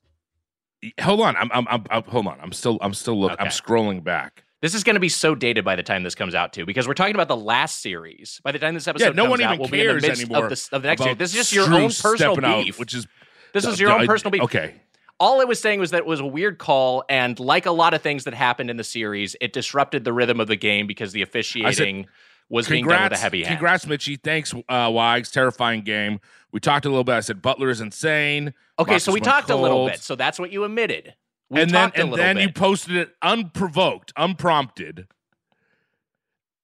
Hold 1.01 1.21
on, 1.21 1.37
I'm, 1.37 1.51
I'm, 1.53 1.67
I'm, 1.69 1.85
I'm 1.91 2.03
hold 2.05 2.27
on. 2.27 2.39
I'm 2.43 2.53
still, 2.53 2.79
I'm 2.81 2.95
still 2.95 3.21
looking. 3.21 3.37
I'm 3.39 3.49
scrolling 3.49 4.03
back. 4.03 4.45
This 4.61 4.75
is 4.75 4.85
going 4.85 4.95
to 4.95 5.01
be 5.01 5.09
so 5.09 5.35
dated 5.35 5.65
by 5.65 5.77
the 5.77 5.83
time 5.83 6.03
this 6.03 6.15
comes 6.15 6.35
out 6.35 6.53
too, 6.53 6.65
because 6.67 6.87
we're 6.87 6.95
talking 6.95 7.15
about 7.15 7.29
the 7.29 7.37
last 7.37 7.83
series. 7.83 8.41
By 8.45 8.53
the 8.53 8.59
time 8.59 8.75
this 8.75 8.87
episode 8.87 9.07
Yeah, 9.07 9.11
no 9.11 9.25
comes 9.25 9.31
one 9.31 9.43
out, 9.43 9.55
even 9.55 9.61
we'll 9.61 9.69
be 9.69 9.81
in 9.81 9.87
the 9.87 9.93
cares 9.93 10.03
midst 10.03 10.23
anymore 10.23 10.45
of 10.45 10.51
the, 10.51 10.69
of 10.73 10.83
the 10.83 10.89
next 10.89 11.03
series. 11.03 11.19
This 11.19 11.31
is 11.31 11.37
just 11.37 11.53
your 11.53 11.73
own 11.73 11.91
personal 11.91 12.17
stepping 12.35 12.45
out, 12.45 12.65
beef. 12.65 12.79
which 12.79 12.95
is 12.95 13.07
this 13.53 13.65
is 13.65 13.81
your 13.81 13.93
own 13.93 14.07
personal 14.07 14.31
beef. 14.31 14.43
Okay, 14.43 14.75
All 15.23 15.41
I 15.41 15.45
was 15.45 15.61
saying 15.61 15.79
was 15.79 15.93
that 15.93 15.99
it 15.99 16.07
was 16.07 16.19
a 16.19 16.27
weird 16.27 16.59
call, 16.59 17.05
and 17.09 17.39
like 17.39 17.65
a 17.65 17.71
lot 17.71 17.95
of 17.95 18.03
things 18.03 18.25
that 18.25 18.35
happened 18.35 18.71
in 18.71 18.77
the 18.77 18.83
series, 18.83 19.37
it 19.41 19.53
disrupted 19.53 20.03
the 20.03 20.13
rhythm 20.13 20.41
of 20.41 20.49
the 20.49 20.57
game 20.57 20.89
because 20.89 21.13
the 21.13 21.23
officiating 21.23 22.09
was 22.49 22.67
being 22.67 22.85
done 22.85 23.05
with 23.05 23.13
a 23.13 23.17
heavy 23.17 23.45
hand. 23.45 23.57
congrats, 23.57 23.85
Mitchie. 23.85 24.21
Thanks, 24.21 24.53
uh, 24.69 24.91
Wags. 24.93 25.31
Terrifying 25.31 25.83
game. 25.83 26.19
We 26.51 26.59
talked 26.59 26.87
a 26.87 26.89
little 26.89 27.05
bit. 27.05 27.13
I 27.13 27.21
said 27.21 27.41
Butler 27.41 27.71
is 27.71 27.81
insane. 27.81 28.53
Okay, 28.81 28.99
so 28.99 29.13
we 29.13 29.21
talked 29.21 29.49
a 29.49 29.55
little 29.55 29.87
bit. 29.87 30.01
So 30.01 30.17
that's 30.17 30.41
what 30.41 30.51
you 30.51 30.65
admitted. 30.65 31.15
We 31.51 31.61
and 31.61 31.71
then 31.71 31.93
and 31.95 32.13
then 32.15 32.35
bit. 32.35 32.43
you 32.43 32.53
posted 32.53 32.97
it 32.97 33.15
unprovoked, 33.23 34.13
unprompted. 34.17 35.07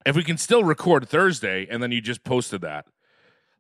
If 0.04 0.16
we 0.16 0.24
can 0.24 0.36
still 0.36 0.64
record 0.64 1.08
Thursday, 1.08 1.68
and 1.70 1.80
then 1.80 1.92
you 1.92 2.00
just 2.00 2.24
posted 2.24 2.62
that. 2.62 2.86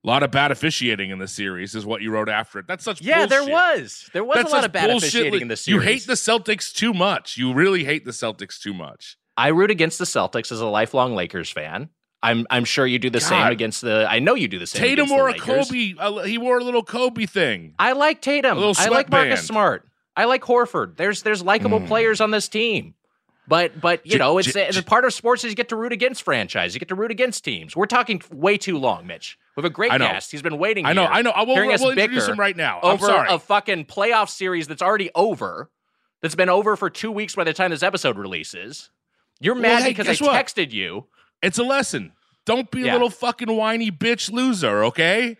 A 0.04 0.06
lot 0.06 0.22
of 0.22 0.30
bad 0.30 0.52
officiating 0.52 1.10
in 1.10 1.18
the 1.18 1.26
series 1.28 1.74
is 1.74 1.84
what 1.84 2.02
you 2.02 2.10
wrote 2.12 2.28
after 2.28 2.60
it. 2.60 2.66
That's 2.68 2.84
such 2.84 3.02
yeah, 3.02 3.26
there 3.26 3.44
was 3.44 4.08
there 4.12 4.22
was 4.24 4.36
That's 4.36 4.52
a 4.52 4.54
lot 4.54 4.64
of 4.64 4.72
bad 4.72 4.88
bullshit. 4.90 5.08
officiating 5.08 5.40
in 5.42 5.48
the 5.48 5.56
series. 5.56 5.74
You 5.74 5.80
hate 5.92 6.06
the 6.06 6.12
Celtics 6.14 6.72
too 6.72 6.94
much. 6.94 7.36
You 7.36 7.52
really 7.52 7.84
hate 7.84 8.04
the 8.04 8.12
Celtics 8.12 8.60
too 8.60 8.72
much. 8.72 9.16
I 9.36 9.48
root 9.48 9.70
against 9.72 9.98
the 9.98 10.04
Celtics 10.04 10.52
as 10.52 10.60
a 10.60 10.66
lifelong 10.66 11.14
Lakers 11.14 11.50
fan. 11.50 11.90
I'm 12.22 12.46
I'm 12.50 12.64
sure 12.64 12.86
you 12.86 12.98
do 12.98 13.10
the 13.10 13.20
same 13.20 13.46
against 13.46 13.80
the. 13.82 14.06
I 14.08 14.18
know 14.20 14.34
you 14.34 14.48
do 14.48 14.58
the 14.58 14.66
same. 14.66 14.82
Tatum 14.82 15.08
wore 15.08 15.28
a. 15.28 15.34
Kobe. 15.34 15.94
Uh, 15.98 16.22
he 16.22 16.38
wore 16.38 16.58
a 16.58 16.64
little 16.64 16.82
Kobe 16.82 17.26
thing. 17.26 17.74
I 17.78 17.92
like 17.92 18.20
Tatum. 18.22 18.56
A 18.56 18.60
little 18.60 18.74
I 18.78 18.88
like 18.88 19.08
Marcus 19.10 19.40
sweatband. 19.40 19.46
Smart. 19.46 19.88
I 20.16 20.24
like 20.24 20.42
Horford. 20.42 20.96
There's 20.96 21.22
there's 21.22 21.42
likable 21.44 21.80
Mm. 21.80 21.86
players 21.86 22.20
on 22.20 22.30
this 22.32 22.48
team. 22.48 22.94
But 23.46 23.80
but 23.80 24.04
you 24.04 24.12
J- 24.12 24.18
know 24.18 24.36
it's 24.38 24.52
j- 24.52 24.66
it's 24.66 24.76
j- 24.76 24.82
part 24.82 25.04
of 25.04 25.14
sports 25.14 25.44
is 25.44 25.50
you 25.50 25.56
get 25.56 25.68
to 25.70 25.76
root 25.76 25.92
against 25.92 26.22
franchise. 26.22 26.74
You 26.74 26.80
get 26.80 26.88
to 26.88 26.94
root 26.96 27.10
against 27.12 27.44
teams. 27.44 27.74
We're 27.76 27.86
talking 27.86 28.20
way 28.32 28.58
too 28.58 28.78
long, 28.78 29.06
Mitch. 29.06 29.38
We 29.58 29.62
have 29.62 29.72
a 29.72 29.74
great 29.74 29.90
guest. 29.90 30.30
He's 30.30 30.40
been 30.40 30.56
waiting. 30.56 30.86
I 30.86 30.92
know. 30.92 31.04
I 31.04 31.20
know. 31.22 31.30
I 31.30 31.42
will, 31.42 31.58
us 31.72 31.80
we'll 31.80 31.90
introduce 31.90 32.28
him 32.28 32.38
right 32.38 32.56
now. 32.56 32.78
I'm 32.80 32.92
over 32.94 33.06
sorry. 33.06 33.28
a 33.28 33.40
fucking 33.40 33.86
playoff 33.86 34.28
series 34.28 34.68
that's 34.68 34.82
already 34.82 35.10
over. 35.16 35.68
That's 36.22 36.36
been 36.36 36.48
over 36.48 36.76
for 36.76 36.88
two 36.88 37.10
weeks 37.10 37.34
by 37.34 37.42
the 37.42 37.52
time 37.52 37.72
this 37.72 37.82
episode 37.82 38.16
releases. 38.18 38.90
You're 39.40 39.54
Well, 39.54 39.62
mad 39.62 39.82
hey, 39.82 39.88
because 39.88 40.06
I 40.08 40.24
what? 40.24 40.46
texted 40.46 40.70
you. 40.72 41.06
it's 41.42 41.58
a 41.58 41.64
lesson. 41.64 42.12
Don't 42.46 42.70
be 42.70 42.86
a 42.88 42.92
little 42.92 43.10
fucking 43.10 43.50
whiny 43.54 43.90
bitch 43.90 44.30
loser, 44.30 44.84
okay? 44.84 45.36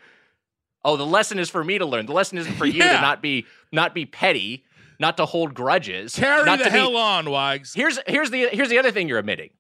Oh, 0.85 0.97
the 0.97 1.07
lesson 1.07 1.39
is 1.39 1.49
for 1.49 1.63
me 1.63 1.79
to 1.79 1.87
learn. 1.87 2.07
The 2.07 2.13
lesson 2.13 2.39
isn't 2.39 2.55
for 2.55 2.67
you 2.67 2.81
Yeah. 2.83 2.97
to 2.97 3.01
not 3.01 3.23
be 3.23 3.47
not 3.71 3.95
be 3.95 4.05
petty, 4.05 4.65
not 4.99 5.17
to 5.19 5.27
hold 5.27 5.55
grudges, 5.55 6.17
Carry 6.17 6.45
not 6.45 6.59
the 6.59 6.65
to 6.65 6.71
be- 6.73 6.77
hell 6.77 6.97
on, 6.97 7.31
Wags. 7.31 7.73
Here's 7.73 8.01
here's 8.09 8.31
the 8.31 8.49
here's 8.49 8.69
the 8.69 8.79
other 8.81 8.91
thing 8.91 9.09
you're 9.09 9.19
admitting. 9.21 9.51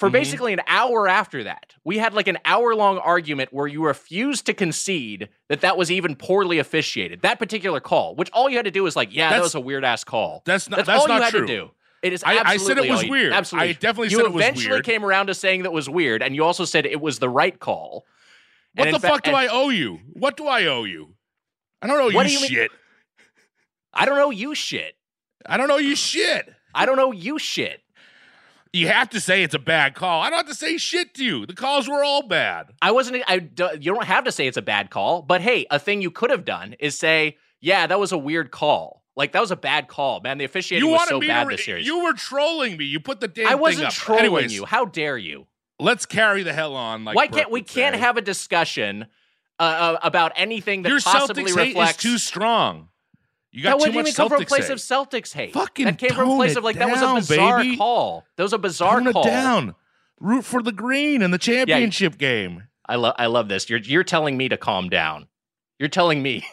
For 0.00 0.08
Mhm. 0.08 0.12
basically 0.12 0.52
an 0.54 0.62
hour 0.66 1.06
after 1.06 1.44
that, 1.44 1.74
we 1.84 1.98
had 1.98 2.14
like 2.14 2.26
an 2.26 2.38
hour 2.46 2.74
long 2.74 2.96
argument 2.98 3.52
where 3.52 3.66
you 3.66 3.84
refused 3.84 4.46
to 4.46 4.54
concede 4.54 5.28
that 5.48 5.60
that 5.60 5.76
was 5.76 5.92
even 5.92 6.16
poorly 6.16 6.58
officiated. 6.58 7.20
That 7.20 7.38
particular 7.38 7.80
call, 7.80 8.14
which 8.16 8.30
all 8.32 8.48
you 8.48 8.56
had 8.56 8.64
to 8.64 8.70
do 8.70 8.82
was 8.82 8.96
like, 8.96 9.14
yeah, 9.14 9.28
that 9.28 9.42
was 9.42 9.54
a 9.54 9.60
weird 9.60 9.84
ass 9.84 10.02
call. 10.02 10.42
That's 10.46 10.70
not. 10.70 10.76
That's, 10.78 10.86
That's, 10.86 11.02
all 11.02 11.08
not 11.08 11.16
you 11.16 11.22
had 11.22 11.30
true. 11.32 11.40
to 11.42 11.46
do. 11.46 11.70
It 12.02 12.14
is 12.14 12.24
I- 12.24 12.38
I 12.52 12.56
said 12.56 12.78
it 12.78 12.88
was 12.88 13.02
you- 13.02 13.10
weird. 13.10 13.34
Absolutely, 13.34 13.68
I 13.68 13.72
definitely 13.74 14.08
you 14.08 14.16
said 14.16 14.24
it 14.24 14.32
was 14.32 14.42
eventually 14.42 14.70
weird. 14.72 14.84
came 14.86 15.04
around 15.04 15.26
to 15.26 15.34
saying 15.34 15.64
that 15.64 15.72
was 15.72 15.86
weird, 15.90 16.22
and 16.22 16.34
you 16.34 16.44
also 16.44 16.64
said 16.64 16.86
it 16.86 16.98
was 17.02 17.18
the 17.18 17.28
right 17.28 17.60
call. 17.60 18.06
What 18.74 18.86
And 18.86 18.94
the 18.94 18.96
in 18.96 19.00
fa- 19.02 19.08
fuck 19.08 19.22
do 19.24 19.32
I 19.32 19.48
owe 19.48 19.68
you? 19.68 20.00
What 20.14 20.34
do 20.38 20.46
I 20.48 20.64
owe 20.64 20.84
you? 20.84 21.14
I 21.82 21.86
don't 21.88 22.00
owe 22.00 22.08
you 22.08 22.22
do 22.24 22.30
you 22.32 22.40
mean- 22.40 22.48
shit. 22.48 22.70
I 23.92 24.06
don't 24.06 24.16
know 24.16 24.30
you 24.30 24.54
shit. 24.54 24.96
I 25.44 25.58
don't 25.58 25.70
owe 25.70 25.76
you 25.76 25.94
shit. 25.94 26.50
I 26.74 26.86
don't 26.86 26.96
know 26.96 27.12
you 27.12 27.38
shit. 27.38 27.82
You 28.72 28.86
have 28.88 29.10
to 29.10 29.20
say 29.20 29.42
it's 29.42 29.54
a 29.54 29.58
bad 29.58 29.94
call. 29.94 30.20
I 30.22 30.30
don't 30.30 30.38
have 30.38 30.46
to 30.48 30.54
say 30.54 30.76
shit 30.78 31.14
to 31.14 31.24
you. 31.24 31.44
The 31.44 31.54
calls 31.54 31.88
were 31.88 32.04
all 32.04 32.22
bad. 32.22 32.72
I 32.80 32.92
wasn't. 32.92 33.24
I 33.26 33.34
you 33.80 33.92
don't 33.92 34.04
have 34.04 34.24
to 34.24 34.32
say 34.32 34.46
it's 34.46 34.56
a 34.56 34.62
bad 34.62 34.90
call, 34.90 35.22
but 35.22 35.40
hey, 35.40 35.66
a 35.70 35.78
thing 35.78 36.02
you 36.02 36.10
could 36.12 36.30
have 36.30 36.44
done 36.44 36.74
is 36.78 36.96
say, 36.96 37.36
yeah, 37.60 37.86
that 37.88 37.98
was 37.98 38.12
a 38.12 38.18
weird 38.18 38.52
call. 38.52 39.02
Like 39.16 39.32
that 39.32 39.40
was 39.40 39.50
a 39.50 39.56
bad 39.56 39.88
call, 39.88 40.20
man. 40.20 40.38
The 40.38 40.44
officiating 40.44 40.86
You 40.88 40.92
was 40.94 41.08
so 41.08 41.18
bad 41.20 41.44
to. 41.48 41.56
This 41.56 41.64
series. 41.64 41.84
you 41.86 42.04
were 42.04 42.12
trolling 42.12 42.76
me. 42.76 42.84
You 42.84 43.00
put 43.00 43.20
the 43.20 43.26
damn 43.28 43.48
I 43.48 43.56
wasn't 43.56 43.88
up. 43.88 43.92
trolling 43.92 44.24
Anyways, 44.24 44.54
you. 44.54 44.64
How 44.66 44.84
dare 44.84 45.18
you? 45.18 45.46
Let's 45.80 46.06
carry 46.06 46.44
the 46.44 46.52
hell 46.52 46.76
on. 46.76 47.04
Like 47.04 47.16
Why 47.16 47.26
Brooke 47.26 47.38
can't 47.40 47.50
we 47.50 47.62
can't 47.62 47.96
say. 47.96 48.00
have 48.00 48.16
a 48.18 48.22
discussion 48.22 49.06
uh, 49.58 49.62
uh, 49.62 49.98
about 50.04 50.32
anything 50.36 50.82
that 50.82 50.90
your 50.90 51.00
possibly 51.00 51.44
Celtics 51.46 51.56
reflects? 51.56 51.96
is 51.96 52.02
too 52.02 52.18
strong. 52.18 52.89
You 53.52 53.64
that 53.64 53.70
got 53.70 53.76
too 53.76 53.80
wouldn't 53.80 53.94
much 53.96 54.06
even 54.06 54.14
come 54.14 54.28
from 54.28 54.42
a 54.42 54.46
place 54.46 54.68
hate. 54.68 54.72
of 54.72 54.78
Celtics 54.78 55.32
hate. 55.32 55.52
Fucking 55.52 55.86
that 55.86 55.98
came 55.98 56.10
from 56.10 56.30
a 56.30 56.36
place 56.36 56.56
of 56.56 56.64
like 56.64 56.76
that 56.76 56.88
was 56.88 57.02
a 57.02 57.14
bizarre 57.34 57.58
baby. 57.58 57.76
call. 57.76 58.24
That 58.36 58.44
was 58.44 58.52
a 58.52 58.58
bizarre 58.58 58.98
Tone 58.98 59.08
it 59.08 59.12
call. 59.12 59.24
down. 59.24 59.74
Root 60.20 60.44
for 60.44 60.62
the 60.62 60.72
green 60.72 61.22
in 61.22 61.30
the 61.30 61.38
championship 61.38 62.18
game. 62.18 62.64
I 62.86 62.96
love 62.96 63.14
I 63.18 63.26
love 63.26 63.48
this. 63.48 63.68
You're 63.68 63.80
you're 63.80 64.04
telling 64.04 64.36
me 64.36 64.48
to 64.48 64.56
calm 64.56 64.88
down. 64.88 65.26
You're 65.78 65.88
telling 65.88 66.22
me. 66.22 66.44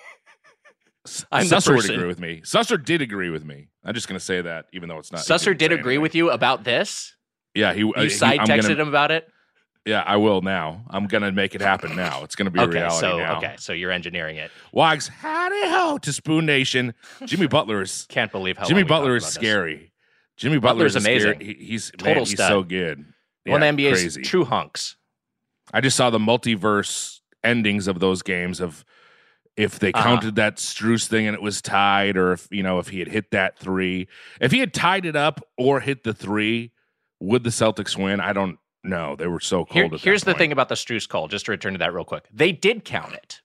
I'm 1.32 1.46
Susser 1.46 1.76
would 1.76 1.90
agree 1.90 2.08
with 2.08 2.20
me. 2.20 2.42
Susser 2.44 2.84
did 2.84 3.02
agree 3.02 3.30
with 3.30 3.46
me. 3.46 3.70
I'm 3.84 3.94
just 3.94 4.10
going 4.10 4.20
to 4.20 4.24
say 4.26 4.42
that, 4.42 4.66
even 4.74 4.90
though 4.90 5.00
it's 5.00 5.12
not. 5.12 5.22
Susser 5.22 5.58
did 5.58 5.72
agree 5.72 5.94
anything. 5.94 6.02
with 6.02 6.16
you 6.16 6.32
about 6.32 6.64
this. 6.64 7.16
Yeah, 7.54 7.74
he. 7.74 7.80
You 7.80 7.94
uh, 7.94 8.10
side 8.10 8.42
texted 8.42 8.78
him 8.78 8.90
about 8.90 9.12
it. 9.12 9.28
Yeah, 9.88 10.04
I 10.06 10.18
will 10.18 10.42
now. 10.42 10.84
I'm 10.90 11.08
going 11.08 11.24
to 11.24 11.32
make 11.32 11.56
it 11.56 11.62
happen 11.62 11.96
now. 11.96 12.24
It's 12.24 12.36
going 12.36 12.46
to 12.46 12.52
be 12.52 12.60
a 12.60 12.68
reality 12.68 13.00
so 13.00 13.18
now. 13.18 13.38
okay, 13.38 13.56
so 13.58 13.72
you're 13.74 13.92
engineering 13.92 14.36
it. 14.36 14.52
Wags, 14.74 15.08
howdy 15.08 15.62
ho 15.70 15.98
to 16.00 16.12
Spoon 16.12 16.46
Nation. 16.46 16.94
Jimmy 17.26 17.48
Butler 17.58 17.82
is 17.82 18.06
Can't 18.10 18.32
believe 18.32 18.58
how 18.58 18.66
Jimmy 18.66 18.84
Butler 18.84 19.16
is 19.16 19.24
about 19.24 19.28
this. 19.30 19.34
scary. 19.50 19.92
Jimmy 20.36 20.60
Butler 20.60 20.86
Butler's 20.90 20.96
is 20.98 21.04
scary- 21.04 21.16
amazing. 21.36 21.40
he- 21.60 21.66
he's 21.66 21.92
Total 21.92 22.06
man, 22.16 22.18
he's 22.26 22.34
stud. 22.34 22.50
so 22.50 22.64
good. 22.64 23.06
One 23.46 23.64
of 23.64 23.76
the 23.78 23.84
NBA's 23.84 24.02
crazy. 24.02 24.22
true 24.24 24.44
hunks. 24.46 24.98
I 25.74 25.80
just 25.82 25.96
saw 25.98 26.10
the 26.10 26.20
multiverse 26.20 27.20
endings 27.44 27.88
of 27.88 28.00
those 28.00 28.22
games 28.22 28.60
of 28.60 28.84
if 29.56 29.80
they 29.80 29.92
Uh-huh. 29.94 30.04
counted 30.04 30.36
that 30.36 30.58
Struce 30.58 31.08
thing 31.08 31.28
and 31.28 31.34
it 31.34 31.42
was 31.42 31.62
tied, 31.62 32.18
or 32.18 32.34
if 32.34 32.48
you 32.52 32.62
know 32.62 32.78
if 32.80 32.90
he 32.90 33.00
had 33.00 33.08
hit 33.08 33.32
that 33.32 33.58
three, 33.58 34.08
if 34.42 34.52
he 34.52 34.60
had 34.60 34.74
tied 34.74 35.06
it 35.06 35.16
up 35.16 35.40
or 35.58 35.80
hit 35.80 36.04
the 36.04 36.14
three, 36.14 36.72
would 37.20 37.44
the 37.44 37.50
Celtics 37.50 37.98
win? 37.98 38.20
I 38.20 38.34
don't 38.34 38.60
know. 38.88 39.16
They 39.16 39.28
were 39.28 39.40
so 39.40 39.66
cold. 39.66 39.92
Here- 39.92 40.00
here's 40.02 40.24
the 40.24 40.34
thing 40.34 40.52
about 40.52 40.70
the 40.70 40.76
Struce 40.76 41.08
call. 41.08 41.28
Just 41.28 41.46
to 41.46 41.52
return 41.52 41.74
to 41.74 41.80
that 41.80 41.94
real 41.94 42.06
quick, 42.06 42.26
they 42.34 42.52
did 42.52 42.86
count 42.86 43.14
it. 43.14 43.42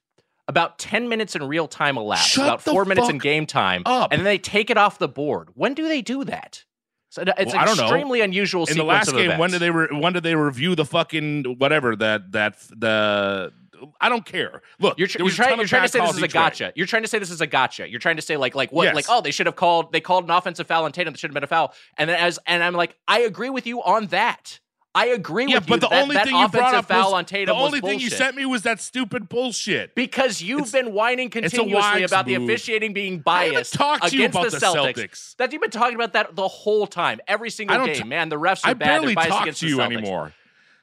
About 0.48 0.78
ten 0.78 1.08
minutes 1.08 1.36
in 1.36 1.42
real 1.44 1.68
time 1.68 1.96
elapsed. 1.96 2.30
Shut 2.30 2.44
about 2.46 2.62
four 2.62 2.84
minutes 2.84 3.08
in 3.08 3.18
game 3.18 3.46
time, 3.46 3.82
up. 3.86 4.12
and 4.12 4.18
then 4.20 4.24
they 4.24 4.38
take 4.38 4.70
it 4.70 4.76
off 4.76 4.98
the 4.98 5.08
board. 5.08 5.50
When 5.54 5.72
do 5.74 5.86
they 5.86 6.02
do 6.02 6.24
that? 6.24 6.64
So 7.10 7.22
it's 7.22 7.52
Well, 7.52 7.62
I 7.62 7.64
don't 7.66 7.76
know. 7.76 7.84
extremely 7.84 8.20
unusual. 8.22 8.64
in 8.66 8.76
the 8.76 8.84
last 8.84 9.12
game. 9.12 9.38
When 9.38 9.50
did 9.50 9.60
they 9.60 9.70
re- 9.70 9.88
when 9.96 10.12
did 10.14 10.22
they 10.24 10.34
review 10.34 10.74
the 10.74 10.84
fucking 10.84 11.56
whatever 11.58 11.94
that 11.96 12.32
that 12.32 12.56
the 12.76 13.52
I 14.00 14.08
don't 14.08 14.24
care. 14.24 14.62
Look, 14.78 14.96
You're, 14.98 15.08
tr- 15.08 15.18
you're 15.18 15.28
trying. 15.30 15.58
You're 15.58 15.66
trying 15.66 15.82
to 15.82 15.88
say 15.88 16.00
this 16.00 16.10
is 16.10 16.16
a 16.22 16.24
each 16.24 16.34
way. 16.34 16.40
gotcha. 16.40 16.72
You're 16.76 16.86
trying 16.86 17.02
to 17.02 17.08
say 17.08 17.18
this 17.18 17.30
is 17.30 17.40
a 17.40 17.46
gotcha. 17.46 17.88
You're 17.90 17.98
trying 18.00 18.16
to 18.16 18.22
say 18.22 18.36
like 18.36 18.54
like 18.54 18.72
what 18.72 18.84
Yes. 18.84 18.94
like 18.94 19.06
oh 19.08 19.20
they 19.20 19.30
should 19.30 19.46
have 19.46 19.56
called 19.56 19.92
they 19.92 20.00
called 20.00 20.24
an 20.24 20.30
offensive 20.30 20.66
foul 20.66 20.84
on 20.84 20.92
Tatum 20.92 21.12
that 21.12 21.18
should 21.20 21.30
have 21.30 21.34
been 21.34 21.44
a 21.44 21.48
foul 21.48 21.72
and 21.98 22.08
then 22.10 22.16
as 22.18 22.38
and 22.46 22.62
I'm 22.64 22.74
like 22.74 22.96
I 23.06 23.20
agree 23.20 23.50
with 23.50 23.66
you 23.66 23.82
on 23.82 24.06
that. 24.08 24.58
I 24.94 25.06
agree 25.06 25.46
Yeah, 25.48 25.54
with 25.56 25.68
you. 25.68 25.70
but 25.70 25.80
the 25.80 25.88
that, 25.88 26.02
only 26.02 26.14
that 26.16 26.26
thing 26.26 26.36
you 26.36 26.48
brought 26.48 26.74
up 26.74 26.86
foul 26.88 27.12
was 27.12 27.14
on 27.14 27.24
Tatum 27.24 27.56
the 27.56 27.62
only 27.62 27.80
was 27.80 27.90
thing 27.90 28.00
you 28.00 28.10
sent 28.10 28.36
me 28.36 28.44
was 28.44 28.62
that 28.64 28.78
stupid 28.78 29.26
bullshit. 29.30 29.94
because 29.94 30.42
you've 30.42 30.66
It's- 30.66 30.72
been 30.72 30.92
whining 30.92 31.30
continuously 31.30 31.72
Wags 31.74 32.12
about 32.12 32.26
the 32.26 32.34
officiating 32.34 32.92
being 32.92 33.20
biased 33.20 33.72
talked 33.72 34.08
to 34.08 34.14
you 34.16 34.24
against 34.26 34.36
about 34.38 34.50
the 34.50 34.58
the 34.58 34.66
Celtics. 34.66 34.94
Celtics. 34.96 35.36
That 35.36 35.50
you've 35.52 35.62
been 35.62 35.70
talking 35.70 35.94
about 35.94 36.12
that 36.12 36.36
the 36.36 36.46
whole 36.46 36.86
time, 36.86 37.20
every 37.26 37.48
single 37.48 37.86
game. 37.86 37.94
t- 37.94 38.04
Man, 38.04 38.28
the 38.28 38.36
refs 38.36 38.66
are 38.66 38.70
I 38.70 38.74
bad. 38.74 38.86
barely 38.86 39.06
They're 39.06 39.14
biased 39.14 39.30
talk 39.30 39.42
against 39.42 39.60
to 39.60 39.66
the 39.66 39.70
you 39.70 39.78
Celtics. 39.78 39.96
anymore. 39.96 40.32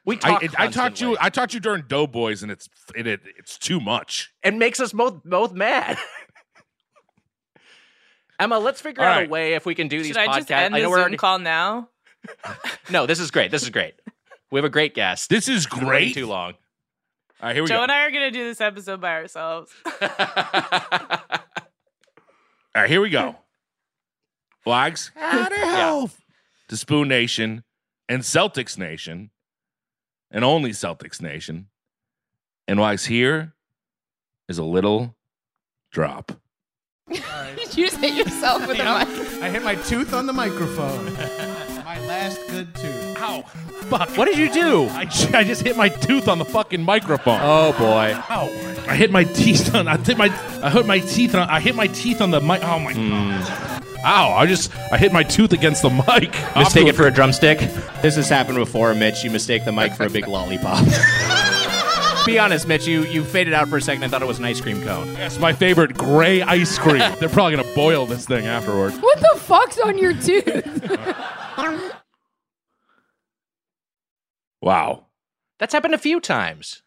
We 0.06 0.16
I, 0.16 0.20
talk. 0.20 0.44
it- 0.44 0.51
I 0.60 0.68
taught 0.68 0.74
you. 0.74 0.82
constantly. 0.82 1.18
I 1.22 1.30
taught 1.30 1.54
you 1.54 1.60
during 1.60 1.84
Doughboys, 1.88 2.42
and 2.42 2.51
it's 2.51 2.68
it, 2.96 3.06
it 3.06 3.20
it's 3.38 3.60
too 3.60 3.80
much. 3.80 4.32
It 4.44 4.56
makes 4.56 4.80
us 4.80 4.92
both 4.92 5.24
both 5.24 5.54
mad. 5.54 6.00
Emma, 8.39 8.58
let's 8.58 8.80
figure 8.82 9.04
All 9.04 9.10
out 9.10 9.18
right. 9.18 9.28
a 9.28 9.30
way 9.30 9.54
if 9.54 9.66
we 9.66 9.75
can 9.75 9.88
do 9.89 9.98
these 10.00 10.08
Should 10.08 10.18
I 10.18 10.28
podcasts. 10.28 10.36
just 10.38 10.51
end 10.51 10.75
I 10.75 10.80
the 10.80 10.84
know 10.84 10.89
we're 10.89 10.96
Zoom 10.96 11.01
already. 11.01 11.18
call 11.18 11.39
now? 11.39 11.89
No, 12.92 13.06
this 13.06 13.20
is 13.20 13.30
great. 13.30 13.52
This 13.52 13.62
is 13.62 13.70
great. 13.70 13.94
We 14.52 14.58
have 14.58 14.66
a 14.66 14.70
great 14.70 14.96
guest. 14.96 15.30
This 15.30 15.48
is 15.48 15.70
We've 15.70 15.80
been 15.82 15.90
waiting 15.90 16.14
great. 16.14 16.22
Too 16.22 16.28
long. 16.28 16.54
All 17.42 17.48
right, 17.48 17.54
here 17.54 17.62
we 17.64 17.70
Joe 17.70 17.76
go. 17.76 17.78
Joe 17.78 17.84
and 17.84 17.92
I 17.92 18.06
are 18.06 18.12
gonna 18.12 18.32
do 18.32 18.44
this 18.44 18.60
episode 18.62 19.00
by 19.00 19.14
ourselves. 19.14 19.72
All 20.02 20.10
right, 22.76 22.90
here 22.90 23.00
we 23.02 23.10
go. 23.12 23.36
Wags, 24.66 25.12
how 25.16 25.48
the 25.50 25.56
hell 25.56 26.10
to 26.68 26.78
Spoon 26.78 27.08
Nation 27.08 27.64
and 28.08 28.24
Celtics 28.24 28.78
Nation, 28.78 29.30
and 30.32 30.44
only 30.44 30.72
Celtics 30.72 31.22
Nation. 31.22 31.68
And 32.68 32.80
Wags, 32.80 33.06
here 33.06 33.54
is 34.48 34.58
a 34.58 34.64
little 34.64 35.16
drop. 35.92 36.32
Did 37.10 37.24
you 37.78 37.86
just 37.88 37.98
hit 37.98 38.16
yourself 38.16 38.68
with 38.68 38.80
a 38.80 38.84
mic? 38.84 39.44
I 39.44 39.50
hit 39.50 39.64
my 39.64 39.76
tooth 39.76 40.14
on 40.14 40.26
the 40.26 40.34
microphone. 40.34 41.08
My 42.60 42.72
last 42.72 42.74
good 42.74 42.75
tooth. 42.75 43.18
Ow! 43.22 43.42
Fuck! 43.89 44.18
What 44.18 44.25
did 44.25 44.38
you 44.38 44.51
do? 44.51 44.86
I, 44.89 45.01
I 45.34 45.44
just 45.44 45.62
hit 45.63 45.78
my 45.78 45.89
tooth 45.89 46.28
on 46.28 46.39
the 46.39 46.46
fucking 46.46 46.84
microphone. 46.84 47.39
Oh 47.42 47.72
boy. 47.74 48.13
Ow! 48.30 48.86
I 48.88 48.96
hit 48.96 49.12
my 49.12 49.24
teeth 49.24 49.74
on. 49.74 49.88
I 49.88 49.98
hit 49.98 50.18
my. 50.18 50.25
I 50.63 50.70
hit 50.70 50.86
my 50.86 51.00
teeth 51.00 51.36
on. 51.36 51.50
I 51.50 51.60
hit 51.60 51.75
my 51.75 51.88
teeth 51.88 52.22
on 52.22 52.32
the 52.32 52.42
mic. 52.42 52.63
Oh 52.63 52.80
my 52.80 52.94
hmm. 52.94 53.10
god! 53.10 53.84
Ow! 54.06 54.34
I 54.34 54.46
just. 54.46 54.74
I 54.92 54.98
hit 54.98 55.12
my 55.12 55.24
tooth 55.24 55.54
against 55.54 55.82
the 55.82 55.89
mic. 55.89 56.34
Mistake 56.56 56.88
it 56.88 56.96
for 56.96 57.08
a 57.08 57.12
drumstick. 57.12 57.60
This 58.01 58.16
has 58.16 58.30
happened 58.30 58.58
before, 58.58 58.94
Mitch. 58.94 59.24
You 59.24 59.32
mistake 59.32 59.66
the 59.66 59.72
mic 59.72 59.94
for 59.94 60.06
a 60.06 60.10
big 60.10 60.28
lollipop. 60.28 60.86
Be 62.25 62.38
honest, 62.38 62.68
Mitch. 62.68 62.86
You 62.86 63.04
you 63.06 63.24
faded 63.24 63.54
out 63.54 63.70
for 63.70 63.78
a 63.78 63.82
second. 63.82 64.04
I 64.04 64.08
thought 64.08 64.22
it 64.22 64.28
was 64.28 64.39
an 64.39 64.46
ice 64.46 64.62
cream 64.62 64.82
cone. 64.84 65.13
That's 65.16 65.39
my 65.39 65.54
favorite 65.54 65.98
gray 65.98 66.42
ice 66.42 66.78
cream. 66.78 67.00
They're 67.20 67.30
probably 67.30 67.56
gonna 67.56 67.75
boil 67.75 68.06
this 68.06 68.25
thing 68.25 68.46
afterward. 68.46 68.94
What 68.94 69.20
the 69.20 69.39
fuck's 69.39 69.80
on 69.80 69.98
your 69.98 70.13
tooth? 70.13 70.80
Wow. 74.62 75.06
That's 75.60 75.74
happened 75.74 75.94
a 75.94 75.98
few 76.00 76.20
times. 76.20 76.82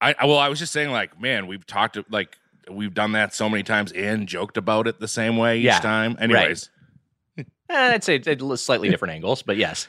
I, 0.00 0.14
I 0.18 0.26
well, 0.26 0.38
I 0.38 0.48
was 0.48 0.58
just 0.58 0.72
saying, 0.72 0.90
like, 0.90 1.20
man, 1.20 1.46
we've 1.46 1.66
talked 1.66 1.98
like 2.10 2.36
we've 2.70 2.94
done 2.94 3.12
that 3.12 3.34
so 3.34 3.48
many 3.48 3.62
times 3.62 3.92
and 3.92 4.26
joked 4.28 4.56
about 4.56 4.86
it 4.86 5.00
the 5.00 5.08
same 5.08 5.36
way 5.36 5.58
each 5.58 5.64
Yeah, 5.64 5.78
time. 5.80 6.16
Anyways, 6.20 6.70
Eh, 7.38 7.44
I'd 7.70 8.04
say 8.04 8.16
it's 8.16 8.62
slightly 8.62 8.88
different 8.90 9.14
angles, 9.14 9.42
but 9.42 9.56
yes. 9.56 9.88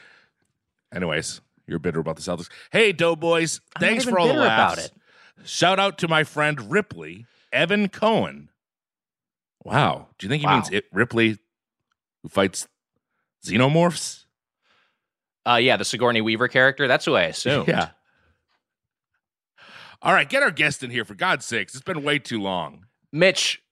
anyways, 0.94 1.40
you're 1.66 1.78
bitter 1.78 2.00
about 2.00 2.16
the 2.16 2.22
Celtics. 2.22 2.48
Hey, 2.70 2.92
Doughboys, 2.92 3.60
I'm 3.76 3.80
thanks 3.80 4.04
for 4.04 4.18
all 4.18 4.28
the 4.28 4.34
laughs. 4.34 4.90
Shout 5.44 5.78
out 5.78 5.98
to 5.98 6.08
my 6.08 6.24
friend 6.24 6.70
Ripley 6.72 7.26
Evan 7.52 7.88
Cohen. 7.88 8.48
Wow, 9.64 10.08
do 10.18 10.26
you 10.26 10.30
think 10.30 10.40
he 10.40 10.46
Wow. 10.46 10.54
means 10.54 10.70
it, 10.70 10.84
Ripley, 10.92 11.38
who 12.22 12.28
fights 12.28 12.66
xenomorphs? 13.44 14.24
Uh, 15.46 15.56
yeah, 15.56 15.76
the 15.76 15.84
Sigourney 15.84 16.20
Weaver 16.20 16.48
character. 16.48 16.88
That's 16.88 17.04
who 17.04 17.14
I 17.14 17.22
assumed. 17.24 17.68
Yeah. 17.76 17.90
All 20.02 20.12
right, 20.12 20.28
get 20.28 20.42
our 20.42 20.50
guest 20.50 20.82
in 20.82 20.90
here 20.90 21.04
for 21.04 21.14
God's 21.14 21.46
sakes. 21.46 21.74
It's 21.74 21.82
been 21.82 22.02
way 22.02 22.18
too 22.18 22.40
long. 22.40 22.84
Mitch, 23.12 23.62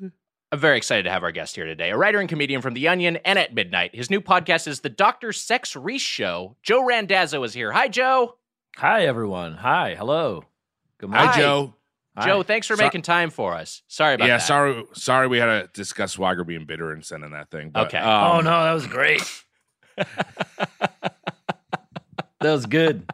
I'm 0.00 0.58
very 0.58 0.76
excited 0.76 1.02
to 1.02 1.10
have 1.10 1.22
our 1.24 1.32
guest 1.32 1.56
here 1.56 1.66
today. 1.66 1.90
A 1.90 1.96
writer 1.96 2.20
and 2.20 2.28
comedian 2.28 2.62
from 2.62 2.74
The 2.74 2.86
Onion 2.88 3.16
and 3.24 3.38
at 3.38 3.52
Midnight. 3.52 3.94
His 3.94 4.08
new 4.08 4.20
podcast 4.20 4.68
is 4.68 4.80
The 4.80 4.88
Dr. 4.88 5.32
Sex 5.32 5.74
Reese 5.74 6.00
Show. 6.02 6.56
Joe 6.62 6.84
Randazzo 6.84 7.42
is 7.42 7.52
here. 7.52 7.72
Hi, 7.72 7.88
Joe. 7.88 8.36
Hi, 8.76 9.04
everyone. 9.06 9.54
Hi. 9.54 9.96
Hello. 9.96 10.44
Good 10.98 11.10
morning. 11.10 11.28
Hi, 11.30 11.40
morning. 11.46 11.72
Joe. 12.16 12.24
Joe, 12.24 12.42
thanks 12.44 12.66
for 12.66 12.76
So- 12.76 12.84
making 12.84 13.02
time 13.02 13.28
for 13.30 13.52
us. 13.52 13.82
Sorry 13.88 14.14
about 14.14 14.26
yeah, 14.28 14.36
that. 14.36 14.42
Yeah, 14.42 14.46
sorry, 14.46 14.84
sorry, 14.94 15.26
we 15.26 15.38
had 15.38 15.46
to 15.46 15.68
discuss 15.74 16.12
Swagger 16.12 16.44
being 16.44 16.64
bitter 16.64 16.92
and 16.92 17.04
sending 17.04 17.32
that 17.32 17.50
thing. 17.50 17.70
But, 17.70 17.88
Okay. 17.88 17.98
um, 17.98 18.36
oh, 18.36 18.40
no. 18.40 18.62
That 18.64 18.72
was 18.72 18.86
great. 18.86 19.20
that 19.96 21.12
was 22.40 22.66
good. 22.66 23.08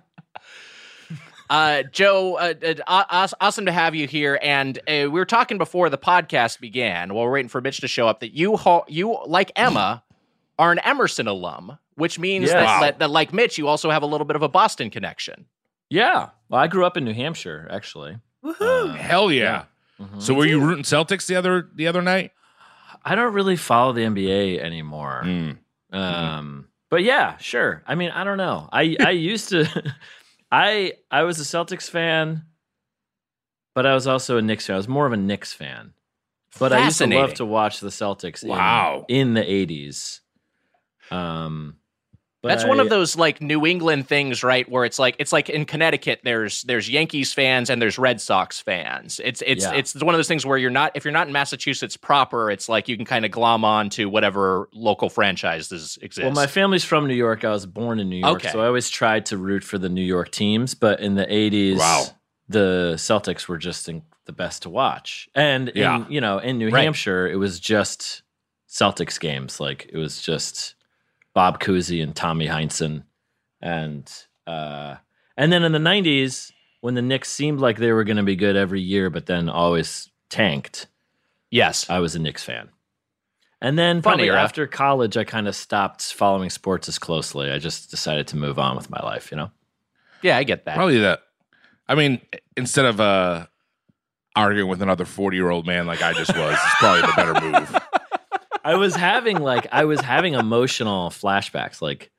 Uh, 1.50 1.82
Joe, 1.92 2.36
uh, 2.36 2.54
uh, 2.86 3.28
awesome 3.40 3.66
to 3.66 3.72
have 3.72 3.94
you 3.94 4.06
here. 4.06 4.38
And 4.42 4.78
uh, 4.78 4.82
we 4.88 5.08
were 5.08 5.26
talking 5.26 5.58
before 5.58 5.90
the 5.90 5.98
podcast 5.98 6.60
began, 6.60 7.12
while 7.12 7.24
we're 7.26 7.32
waiting 7.32 7.50
for 7.50 7.60
Mitch 7.60 7.78
to 7.82 7.88
show 7.88 8.08
up, 8.08 8.20
that 8.20 8.34
you, 8.34 8.56
ho- 8.56 8.84
you 8.88 9.18
like 9.26 9.52
Emma, 9.54 10.02
are 10.58 10.72
an 10.72 10.78
Emerson 10.80 11.26
alum, 11.28 11.78
which 11.96 12.18
means 12.18 12.44
Yes. 12.46 12.52
that, 12.54 12.64
Wow. 12.64 12.80
that, 12.80 12.98
that, 13.00 13.10
like 13.10 13.32
Mitch, 13.34 13.58
you 13.58 13.68
also 13.68 13.90
have 13.90 14.02
a 14.02 14.06
little 14.06 14.24
bit 14.24 14.34
of 14.36 14.42
a 14.42 14.48
Boston 14.48 14.88
connection. 14.88 15.44
Yeah. 15.90 16.30
Well, 16.48 16.60
I 16.60 16.68
grew 16.68 16.86
up 16.86 16.96
in 16.96 17.04
New 17.04 17.12
Hampshire, 17.12 17.68
actually. 17.70 18.16
Uh, 18.42 18.86
Hell 18.94 19.30
yeah. 19.30 19.64
mhm. 20.00 20.22
So 20.22 20.32
were 20.34 20.46
you 20.46 20.58
rooting 20.58 20.84
Celtics 20.84 21.26
the 21.26 21.36
other 21.36 21.68
the 21.74 21.86
other 21.86 22.00
night? 22.02 22.32
I 23.04 23.14
don't 23.14 23.34
really 23.34 23.56
follow 23.56 23.92
the 23.92 24.02
NBA 24.02 24.58
anymore. 24.58 25.22
Mm. 25.24 25.58
Um, 25.92 26.68
but 26.92 27.02
yeah, 27.02 27.38
sure. 27.38 27.82
I 27.86 27.94
mean, 27.94 28.10
I 28.10 28.22
don't 28.22 28.36
know. 28.36 28.68
I 28.70 28.94
I 29.00 29.10
used 29.32 29.48
to. 29.48 29.66
I 30.52 30.92
I 31.10 31.22
was 31.22 31.40
a 31.40 31.44
Celtics 31.44 31.88
fan, 31.88 32.44
but 33.74 33.86
I 33.86 33.94
was 33.94 34.06
also 34.06 34.36
a 34.36 34.42
Knicks 34.42 34.66
fan. 34.66 34.74
I 34.74 34.76
was 34.76 34.86
more 34.88 35.06
of 35.06 35.12
a 35.14 35.16
Knicks 35.16 35.54
fan. 35.54 35.94
But 36.58 36.74
I 36.74 36.84
used 36.84 36.98
to 36.98 37.06
love 37.06 37.32
to 37.34 37.46
watch 37.46 37.80
the 37.80 37.88
Celtics. 37.88 38.42
in- 38.42 38.50
Wow. 38.50 39.06
In, 39.08 39.32
the 39.32 39.42
eighties. 39.50 40.20
Um, 41.10 41.78
but 42.42 42.48
That's 42.48 42.64
one 42.64 42.80
of 42.80 42.88
those 42.88 43.16
like 43.16 43.40
New 43.40 43.64
England 43.66 44.08
things, 44.08 44.42
right? 44.42 44.68
Where 44.68 44.84
it's 44.84 44.98
like 44.98 45.14
it's 45.20 45.32
like 45.32 45.48
in 45.48 45.64
Connecticut, 45.64 46.20
there's 46.24 46.62
there's 46.64 46.90
Yankees 46.90 47.32
fans 47.32 47.70
and 47.70 47.80
there's 47.80 47.98
Red 47.98 48.20
Sox 48.20 48.60
fans. 48.60 49.20
It's 49.24 49.42
it's 49.46 49.62
Yeah. 49.64 49.74
it's 49.74 49.94
one 49.94 50.12
of 50.14 50.18
those 50.18 50.26
things 50.26 50.44
where 50.44 50.58
you're 50.58 50.68
not 50.70 50.90
if 50.96 51.04
you're 51.04 51.12
not 51.12 51.28
in 51.28 51.32
Massachusetts 51.32 51.96
proper, 51.96 52.50
it's 52.50 52.68
like 52.68 52.88
you 52.88 52.96
can 52.96 53.06
kind 53.06 53.24
of 53.24 53.30
glom 53.30 53.64
on 53.64 53.90
to 53.90 54.06
whatever 54.08 54.68
local 54.74 55.08
franchises 55.08 55.98
exist. 56.02 56.24
Well, 56.24 56.32
my 56.34 56.48
family's 56.48 56.84
from 56.84 57.06
New 57.06 57.14
York. 57.14 57.44
I 57.44 57.50
was 57.50 57.64
born 57.64 58.00
in 58.00 58.08
New 58.08 58.16
York, 58.16 58.36
Okay. 58.40 58.50
so 58.50 58.60
I 58.60 58.66
always 58.66 58.90
tried 58.90 59.26
to 59.26 59.36
root 59.36 59.62
for 59.62 59.78
the 59.78 59.88
New 59.88 60.02
York 60.04 60.32
teams. 60.32 60.74
But 60.74 60.98
in 61.00 61.14
the 61.14 61.26
'80s, 61.26 61.78
Wow. 61.78 62.06
the 62.48 62.94
Celtics 62.96 63.46
were 63.46 63.58
just 63.58 63.88
in, 63.88 64.02
the 64.26 64.32
best 64.32 64.62
to 64.62 64.70
watch. 64.70 65.28
And 65.34 65.70
Yeah. 65.74 66.04
in, 66.04 66.06
you 66.12 66.20
know, 66.20 66.38
in 66.38 66.58
New 66.58 66.70
Right. 66.70 66.82
Hampshire, 66.84 67.28
it 67.28 67.36
was 67.36 67.60
just 67.60 68.22
Celtics 68.68 69.20
games. 69.20 69.60
Like 69.60 69.88
it 69.92 69.96
was 69.98 70.20
just 70.22 70.74
Bob 71.34 71.60
Cousy 71.60 72.02
and 72.02 72.14
Tommy 72.14 72.46
Heinsohn, 72.46 73.04
and 73.60 74.10
uh, 74.46 74.96
and 75.36 75.52
then 75.52 75.62
in 75.62 75.72
the 75.72 75.78
'90s, 75.78 76.52
when 76.80 76.94
the 76.94 77.02
Knicks 77.02 77.30
seemed 77.30 77.60
like 77.60 77.78
they 77.78 77.92
were 77.92 78.04
going 78.04 78.16
to 78.18 78.22
be 78.22 78.36
good 78.36 78.56
every 78.56 78.80
year, 78.80 79.10
but 79.10 79.26
then 79.26 79.48
always 79.48 80.10
tanked. 80.28 80.86
yes, 81.50 81.88
I 81.90 81.98
was 82.00 82.14
a 82.14 82.18
Knicks 82.18 82.42
fan. 82.44 82.68
And 83.60 83.78
then 83.78 83.96
Fun 84.02 84.14
probably 84.14 84.26
era. 84.28 84.42
after 84.42 84.66
college, 84.66 85.16
I 85.16 85.22
kind 85.22 85.46
of 85.46 85.54
stopped 85.54 86.12
following 86.12 86.50
sports 86.50 86.88
as 86.88 86.98
closely. 86.98 87.48
I 87.50 87.58
just 87.58 87.90
decided 87.92 88.26
to 88.28 88.36
move 88.36 88.58
on 88.58 88.74
with 88.74 88.90
my 88.90 88.98
life, 89.00 89.30
you 89.30 89.36
know? 89.36 89.50
yeah, 90.22 90.36
I 90.36 90.42
get 90.42 90.64
that. 90.64 90.74
Probably 90.74 90.98
that. 90.98 91.20
I 91.88 91.94
mean, 91.94 92.20
instead 92.56 92.86
of 92.86 93.00
uh 93.00 93.46
arguing 94.34 94.68
with 94.68 94.82
another 94.82 95.04
forty 95.04 95.36
year 95.36 95.50
old 95.50 95.66
man 95.66 95.86
like 95.86 96.02
I 96.02 96.12
just 96.12 96.34
was, 96.36 96.52
it's 96.54 96.74
probably 96.76 97.02
the 97.02 97.12
better 97.14 97.40
move. 97.40 97.81
I 98.64 98.74
was 98.76 98.94
having 98.96 99.38
like, 99.40 99.66
I 99.72 99.84
was 99.84 100.00
having 100.00 100.34
emotional 100.34 101.10
flashbacks. 101.10 101.80
Like 101.82 102.10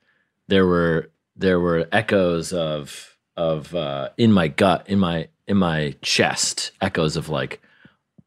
there 0.47 0.65
were, 0.65 1.09
there 1.35 1.59
were 1.59 1.87
echoes 1.91 2.53
of, 2.53 3.15
of, 3.37 3.73
uh, 3.73 4.09
in 4.17 4.31
my 4.31 4.47
gut, 4.47 4.85
in 4.87 4.99
my, 4.99 5.27
in 5.47 5.57
my 5.57 5.95
chest, 6.01 6.71
echoes 6.81 7.15
of 7.17 7.29
like 7.29 7.61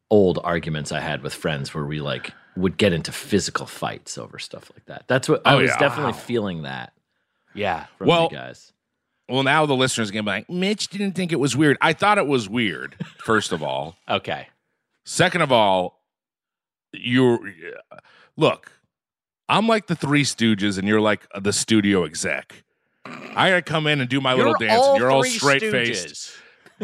old 0.09 0.39
arguments 0.43 0.91
I 0.91 0.99
had 0.99 1.21
with 1.23 1.33
friends 1.33 1.73
where 1.73 1.85
we 1.85 1.99
like 2.01 2.31
would 2.55 2.77
get 2.77 2.93
into 2.93 3.11
physical 3.11 3.65
fights 3.65 4.17
over 4.17 4.39
stuff 4.39 4.71
like 4.73 4.85
that. 4.85 5.03
That's 5.07 5.29
what 5.29 5.41
I 5.45 5.53
Oh, 5.53 5.57
was 5.59 5.69
yeah. 5.71 5.77
definitely 5.79 6.13
Wow. 6.13 6.17
feeling 6.19 6.61
that 6.63 6.93
yeah, 7.53 7.85
from 7.97 8.07
Well, 8.07 8.29
you 8.31 8.37
guys. 8.37 8.71
Well, 9.29 9.43
now 9.43 9.65
the 9.65 9.75
listeners 9.75 10.09
are 10.09 10.13
gonna 10.13 10.23
be 10.23 10.29
like, 10.29 10.49
Mitch 10.49 10.87
didn't 10.87 11.11
think 11.13 11.31
it 11.33 11.39
was 11.39 11.55
weird. 11.57 11.77
I 11.81 11.91
thought 11.93 12.17
it 12.17 12.27
was 12.27 12.47
weird. 12.47 12.95
First 13.19 13.51
of 13.51 13.61
all, 13.61 13.95
okay. 14.09 14.47
second 15.03 15.41
of 15.41 15.51
all, 15.51 15.96
you 16.99 17.53
look. 18.35 18.71
I'm 19.49 19.67
like 19.67 19.87
the 19.87 19.95
Three 19.95 20.23
Stooges, 20.23 20.77
and 20.77 20.87
you're 20.87 20.99
like 21.01 21.25
the 21.39 21.53
studio 21.53 22.03
exec. 22.03 22.63
I 23.05 23.49
gotta 23.49 23.61
come 23.61 23.87
in 23.87 24.01
and 24.01 24.09
do 24.09 24.19
my 24.19 24.33
little 24.33 24.55
You're 24.59 24.67
dance, 24.69 24.85
and 24.87 24.97
you're 24.97 25.09
all 25.11 25.21
three 25.23 25.29
straight 25.31 25.61
faced. 25.61 26.31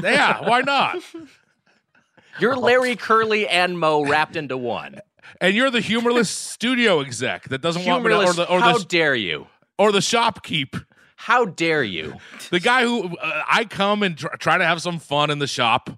Yeah, 0.01 0.47
why 0.47 0.61
not? 0.61 0.97
You're 2.39 2.55
Larry 2.55 2.95
Curly 2.95 3.47
and 3.47 3.79
Moe 3.79 4.03
wrapped 4.05 4.35
into 4.35 4.57
one. 4.57 4.99
And 5.39 5.55
you're 5.55 5.69
the 5.69 5.81
humorless 5.81 6.29
studio 6.31 6.99
exec 7.01 7.49
that 7.49 7.61
doesn't 7.61 7.85
want 7.85 8.03
me 8.03 8.09
to, 8.09 8.15
or 8.15 8.19
Humorless. 8.21 8.35
the 8.37 8.49
or 8.49 8.59
How 8.59 8.77
the 8.79 8.85
dare 8.85 9.13
you? 9.15 9.47
or 9.77 9.91
the 9.91 9.99
shopkeep. 9.99 10.83
How 11.15 11.45
dare 11.45 11.83
you? 11.83 12.15
The 12.49 12.59
guy 12.59 12.83
who 12.83 13.15
uh, 13.17 13.43
I 13.47 13.65
come 13.65 14.01
and 14.03 14.17
tr- 14.17 14.27
try 14.39 14.57
to 14.57 14.65
have 14.65 14.81
some 14.81 14.97
fun 14.99 15.29
in 15.29 15.37
the 15.39 15.45
shop, 15.47 15.91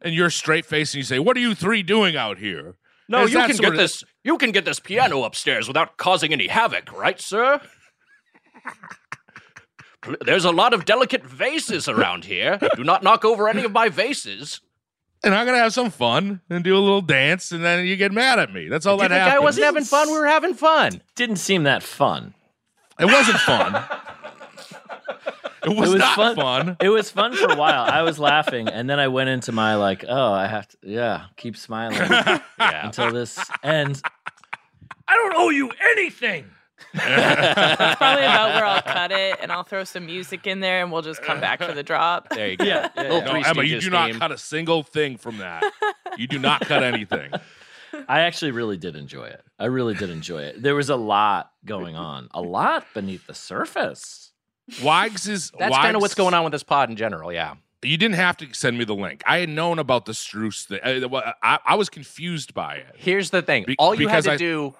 and 0.00 0.14
you're 0.14 0.30
straight 0.30 0.64
faced 0.64 0.94
and 0.94 0.98
you 0.98 1.04
say, 1.04 1.18
"What 1.18 1.36
are 1.36 1.40
you 1.40 1.54
three 1.56 1.82
doing 1.82 2.16
out 2.16 2.38
here?" 2.38 2.76
No, 3.10 3.24
It's 3.24 3.32
you 3.32 3.40
can 3.40 3.56
get 3.56 3.72
of- 3.72 3.76
this. 3.76 4.04
You 4.24 4.38
can 4.38 4.52
get 4.52 4.64
this 4.64 4.78
piano 4.80 5.24
upstairs 5.24 5.66
without 5.68 5.96
causing 5.96 6.32
any 6.32 6.46
havoc, 6.46 6.92
right, 6.92 7.20
sir? 7.20 7.60
There's 10.24 10.44
a 10.46 10.50
lot 10.50 10.72
of 10.72 10.84
delicate 10.86 11.24
vases 11.26 11.88
around 11.88 12.24
here. 12.24 12.58
Do 12.76 12.84
not 12.84 13.02
knock 13.02 13.24
over 13.24 13.48
any 13.48 13.64
of 13.64 13.72
my 13.72 13.88
vases. 13.90 14.60
and 15.22 15.34
I'm 15.34 15.44
gonna 15.44 15.58
have 15.58 15.74
some 15.74 15.90
fun 15.90 16.40
and 16.48 16.64
do 16.64 16.74
a 16.74 16.78
little 16.80 17.02
dance, 17.02 17.52
and 17.52 17.62
then 17.62 17.84
you 17.84 17.96
get 17.96 18.10
mad 18.12 18.38
at 18.38 18.54
me. 18.54 18.68
That's 18.68 18.86
all 18.86 18.96
Do 18.96 19.02
you 19.02 19.08
that 19.10 19.14
think 19.16 19.22
I 19.26 19.28
happens. 19.30 19.42
wasn't 19.44 19.66
having 19.66 19.84
fun? 19.84 20.08
We 20.10 20.18
were 20.18 20.26
having 20.26 20.54
fun. 20.54 21.02
Didn't 21.14 21.36
seem 21.36 21.64
that 21.64 21.82
fun. 21.82 22.32
It 22.98 23.04
wasn't 23.06 23.38
fun. 23.40 23.84
it 25.64 25.68
was, 25.76 25.88
it 25.90 25.92
was 25.94 26.00
not 26.00 26.16
fun. 26.16 26.36
fun. 26.36 26.76
It 26.80 26.88
was 26.88 27.10
fun 27.10 27.34
for 27.34 27.50
a 27.52 27.56
while. 27.56 27.82
I 27.84 28.02
was 28.02 28.18
laughing, 28.18 28.68
and 28.68 28.88
then 28.88 28.98
I 29.00 29.08
went 29.08 29.28
into 29.30 29.52
my 29.52 29.74
like, 29.76 30.04
oh, 30.08 30.32
I 30.32 30.46
have 30.46 30.68
to, 30.68 30.76
yeah, 30.82 31.24
keep 31.36 31.56
smiling 31.56 31.96
Yeah. 32.58 32.86
until 32.86 33.12
this 33.12 33.38
ends. 33.62 34.02
I 35.08 35.14
don't 35.16 35.34
owe 35.36 35.50
you 35.50 35.70
anything. 35.92 36.46
It's 36.94 37.02
probably 37.96 38.24
about 38.24 38.54
where 38.54 38.64
I'll 38.64 38.82
cut 38.82 39.12
it 39.12 39.38
and 39.42 39.52
I'll 39.52 39.64
throw 39.64 39.84
some 39.84 40.06
music 40.06 40.46
in 40.46 40.60
there 40.60 40.82
and 40.82 40.90
we'll 40.90 41.02
just 41.02 41.22
come 41.22 41.40
back 41.40 41.62
for 41.62 41.72
the 41.72 41.82
drop. 41.82 42.30
There 42.30 42.48
you 42.48 42.56
go. 42.56 42.64
Yeah, 42.64 42.88
yeah, 42.96 43.02
yeah. 43.02 43.08
No, 43.20 43.32
Emma, 43.34 43.62
you 43.62 43.76
Stooges 43.76 43.80
do 43.82 43.90
not 43.90 44.10
theme. 44.10 44.18
cut 44.20 44.32
a 44.32 44.38
single 44.38 44.82
thing 44.82 45.16
from 45.16 45.38
that. 45.38 45.62
You 46.16 46.26
do 46.26 46.38
not 46.38 46.62
cut 46.62 46.82
anything. 46.82 47.30
I 48.08 48.20
actually 48.20 48.52
really 48.52 48.76
did 48.76 48.96
enjoy 48.96 49.24
it. 49.26 49.42
I 49.58 49.66
really 49.66 49.94
did 49.94 50.10
enjoy 50.10 50.42
it. 50.42 50.62
There 50.62 50.74
was 50.74 50.90
a 50.90 50.96
lot 50.96 51.50
going 51.64 51.96
on, 51.96 52.28
a 52.32 52.40
lot 52.40 52.86
beneath 52.94 53.26
the 53.26 53.34
surface. 53.34 54.19
Wags 54.82 55.28
is 55.28 55.50
That's 55.58 55.76
kind 55.76 55.96
of 55.96 56.02
what's 56.02 56.14
going 56.14 56.34
on 56.34 56.44
with 56.44 56.52
this 56.52 56.62
pod 56.62 56.90
in 56.90 56.96
general. 56.96 57.32
Yeah. 57.32 57.54
You 57.82 57.96
didn't 57.96 58.16
have 58.16 58.36
to 58.38 58.52
send 58.52 58.76
me 58.78 58.84
the 58.84 58.94
link. 58.94 59.22
I 59.26 59.38
had 59.38 59.48
known 59.48 59.78
about 59.78 60.04
the 60.04 60.12
Struce 60.12 60.66
thing. 60.66 60.80
I, 60.84 61.32
I, 61.42 61.58
I 61.64 61.74
was 61.76 61.88
confused 61.88 62.52
by 62.52 62.74
it. 62.76 62.94
Here's 62.96 63.30
the 63.30 63.40
thing. 63.40 63.64
Be- 63.66 63.76
all 63.78 63.94
you 63.94 64.08
had 64.08 64.24
to 64.24 64.32
I- 64.32 64.36
do. 64.36 64.74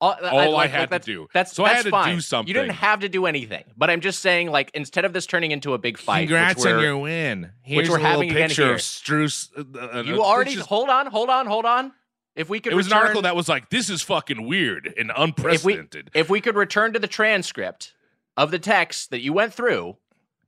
All, 0.00 0.12
All 0.22 0.56
I 0.56 0.66
had 0.66 0.86
to 0.86 0.90
that's, 0.90 1.06
do. 1.06 1.28
That's 1.32 1.52
So 1.54 1.64
I 1.64 1.68
that's 1.68 1.76
had 1.78 1.84
to 1.84 1.90
fine. 1.90 2.14
do 2.16 2.20
something. 2.20 2.48
You 2.48 2.60
didn't 2.60 2.74
have 2.76 3.00
to 3.00 3.08
do 3.08 3.24
anything. 3.24 3.64
But 3.76 3.88
I'm 3.88 4.00
just 4.02 4.20
saying, 4.20 4.50
like, 4.50 4.70
instead 4.74 5.06
of 5.06 5.14
this 5.14 5.24
turning 5.24 5.50
into 5.50 5.72
a 5.72 5.78
big 5.78 5.96
fight, 5.96 6.28
Congrats 6.28 6.66
on 6.66 6.78
your 6.82 6.98
win. 6.98 7.52
Here's 7.62 7.88
we're 7.88 7.96
a 7.98 8.02
having 8.02 8.30
again 8.30 8.48
picture 8.48 8.64
here. 8.66 8.74
of 8.74 8.80
Struce. 8.80 9.48
uh, 9.56 9.98
uh, 9.98 10.02
you 10.02 10.20
uh, 10.22 10.26
already 10.26 10.56
just- 10.56 10.68
hold 10.68 10.90
on, 10.90 11.06
hold 11.06 11.30
on, 11.30 11.46
hold 11.46 11.64
on. 11.64 11.92
If 12.36 12.50
we 12.50 12.60
could, 12.60 12.72
it 12.72 12.76
was 12.76 12.88
an 12.88 12.92
article 12.92 13.22
that 13.22 13.34
was 13.36 13.48
like, 13.48 13.70
"This 13.70 13.88
is 13.88 14.02
fucking 14.02 14.46
weird 14.46 14.92
and 14.98 15.10
if 15.10 15.16
we 15.16 15.22
unprecedented." 15.24 16.10
if 16.14 16.28
we 16.28 16.40
could 16.42 16.56
return 16.56 16.92
to 16.94 16.98
the 16.98 17.06
transcript 17.06 17.93
of 18.36 18.50
the 18.50 18.58
text 18.58 19.10
that 19.10 19.20
you 19.20 19.32
went 19.32 19.54
through, 19.54 19.96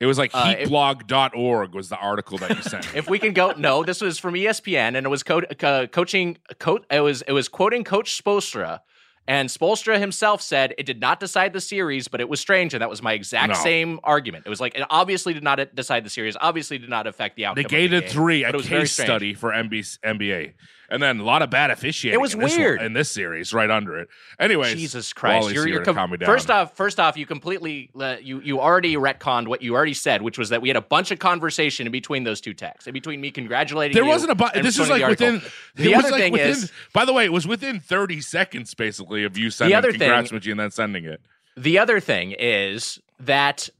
it 0.01 0.07
was 0.07 0.19
like 0.19 0.31
uh, 0.35 0.55
heatblog.org 0.55 1.75
was 1.75 1.89
the 1.89 1.97
article 1.97 2.39
that 2.39 2.51
you 2.57 2.63
sent. 2.63 2.95
if 2.95 3.09
we 3.09 3.19
can 3.19 3.33
go, 3.33 3.53
no, 3.53 3.83
this 3.83 4.01
was 4.01 4.19
from 4.19 4.35
ESPN, 4.35 4.97
and 4.97 5.07
it 5.07 5.09
was 5.09 5.23
co- 5.23 5.43
uh, 5.63 5.87
coaching. 5.87 6.39
Co- 6.59 6.81
it 6.91 7.01
was 7.01 7.23
it 7.23 7.33
was 7.33 7.49
quoting 7.49 7.83
Coach 7.85 8.23
Spoelstra, 8.23 8.81
and 9.27 9.49
Spoelstra 9.49 9.99
himself 9.99 10.43
said 10.43 10.75
it 10.77 10.85
did 10.85 11.01
not 11.01 11.19
decide 11.19 11.53
the 11.53 11.61
series, 11.61 12.09
but 12.09 12.21
it 12.21 12.29
was 12.29 12.41
strange, 12.41 12.75
and 12.75 12.83
that 12.83 12.91
was 12.91 13.03
my 13.03 13.15
exact 13.15 13.55
No. 13.55 13.55
same 13.55 13.99
argument. 14.05 14.45
It 14.47 14.51
was 14.51 14.61
like 14.61 14.75
it 14.75 14.85
obviously 14.91 15.33
did 15.33 15.43
not 15.43 15.75
decide 15.75 16.05
the 16.05 16.11
series, 16.11 16.37
obviously 16.41 16.79
did 16.79 16.91
not 16.91 17.07
affect 17.07 17.37
the 17.37 17.47
outcome. 17.47 17.65
they 17.71 17.85
of 17.87 17.91
the 17.91 18.01
game, 18.01 18.09
three, 18.11 18.45
a 18.45 18.51
it 18.51 18.55
was 18.57 18.67
very 18.67 18.83
case 18.83 18.93
study 18.93 19.33
for 19.35 19.51
NBA. 19.51 20.53
And 20.89 21.03
then 21.03 21.21
a 21.21 21.25
lot 21.25 21.43
of 21.43 21.51
bad 21.51 21.71
officiating. 21.71 22.19
It 22.19 22.21
was 22.21 22.35
in 22.35 22.41
this 22.41 22.57
weird. 22.57 22.81
in 22.83 22.93
this 22.93 23.11
series, 23.11 23.53
right 23.53 23.71
under 23.71 23.99
it. 23.99 24.09
Anyway, 24.39 24.75
Jesus 24.75 25.13
Christ! 25.13 25.43
Wally's 25.43 25.55
You're, 25.55 25.69
you're 25.69 25.85
com- 25.85 25.95
calm 25.95 26.11
me 26.11 26.17
down. 26.17 26.27
first 26.27 26.51
off, 26.51 26.77
first 26.77 27.01
off, 27.01 27.17
you 27.17 27.27
completely 27.27 27.91
uh, 27.99 28.17
you 28.21 28.41
you 28.41 28.61
already 28.61 28.95
retconned 28.97 29.49
what 29.49 29.63
you 29.63 29.75
already 29.75 29.95
said, 29.95 30.23
which 30.23 30.39
was 30.39 30.51
that 30.51 30.63
we 30.63 30.69
had 30.69 30.77
a 30.77 30.81
bunch 30.83 31.11
of 31.11 31.19
conversation 31.19 31.87
in 31.87 31.93
between 31.93 32.25
those 32.25 32.41
two 32.41 32.55
texts, 32.55 32.87
in 32.87 32.93
between 32.93 33.21
me 33.21 33.31
congratulating 33.31 33.95
there 33.95 34.05
you 34.05 34.09
wasn't 34.11 34.31
a. 34.33 34.35
Bu- 34.35 34.63
this 34.63 34.79
was 34.79 34.89
like 34.89 35.03
the 35.03 35.09
within. 35.09 35.43
The 35.75 35.95
other 35.95 36.11
like 36.11 36.21
thing 36.21 36.33
within, 36.33 36.51
is- 36.51 36.73
By 36.93 37.05
the 37.05 37.13
way, 37.13 37.25
it 37.25 37.33
was 37.33 37.47
within 37.47 37.81
thirty 37.81 38.21
seconds, 38.21 38.75
basically, 38.75 39.25
of 39.25 39.37
you 39.37 39.51
sending 39.51 39.77
other 39.77 39.93
thing- 39.93 40.29
with 40.33 40.45
you 40.47 40.53
and 40.53 40.61
then 40.61 40.71
sending 40.71 41.05
it. 41.05 41.21
The 41.57 41.79
other 41.79 42.01
thing 42.01 42.35
is 42.39 43.01
that 43.21 43.71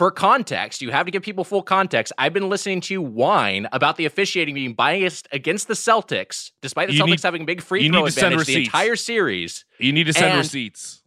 for 0.00 0.10
context, 0.10 0.80
you 0.80 0.90
have 0.92 1.04
to 1.04 1.12
give 1.12 1.22
people 1.22 1.44
full 1.44 1.60
context. 1.62 2.10
I've 2.16 2.32
been 2.32 2.48
listening 2.48 2.80
to 2.80 2.94
you 2.94 3.02
whine 3.02 3.68
about 3.70 3.96
the 3.98 4.06
officiating 4.06 4.54
being 4.54 4.72
biased 4.72 5.28
against 5.30 5.68
the 5.68 5.74
Celtics, 5.74 6.52
despite 6.62 6.88
the 6.88 6.94
You 6.94 7.02
Celtics 7.02 7.06
need- 7.10 7.22
having 7.22 7.44
big 7.44 7.60
free 7.60 7.82
you 7.82 7.92
throw 7.92 8.04
need 8.04 8.12
send 8.14 8.32
advantage 8.32 8.46
the 8.46 8.64
entire 8.64 8.96
series. 8.96 9.66
You 9.78 9.92
need 9.92 10.04
to 10.04 10.14
send 10.14 10.28
And- 10.30 10.38
receipts. 10.38 11.02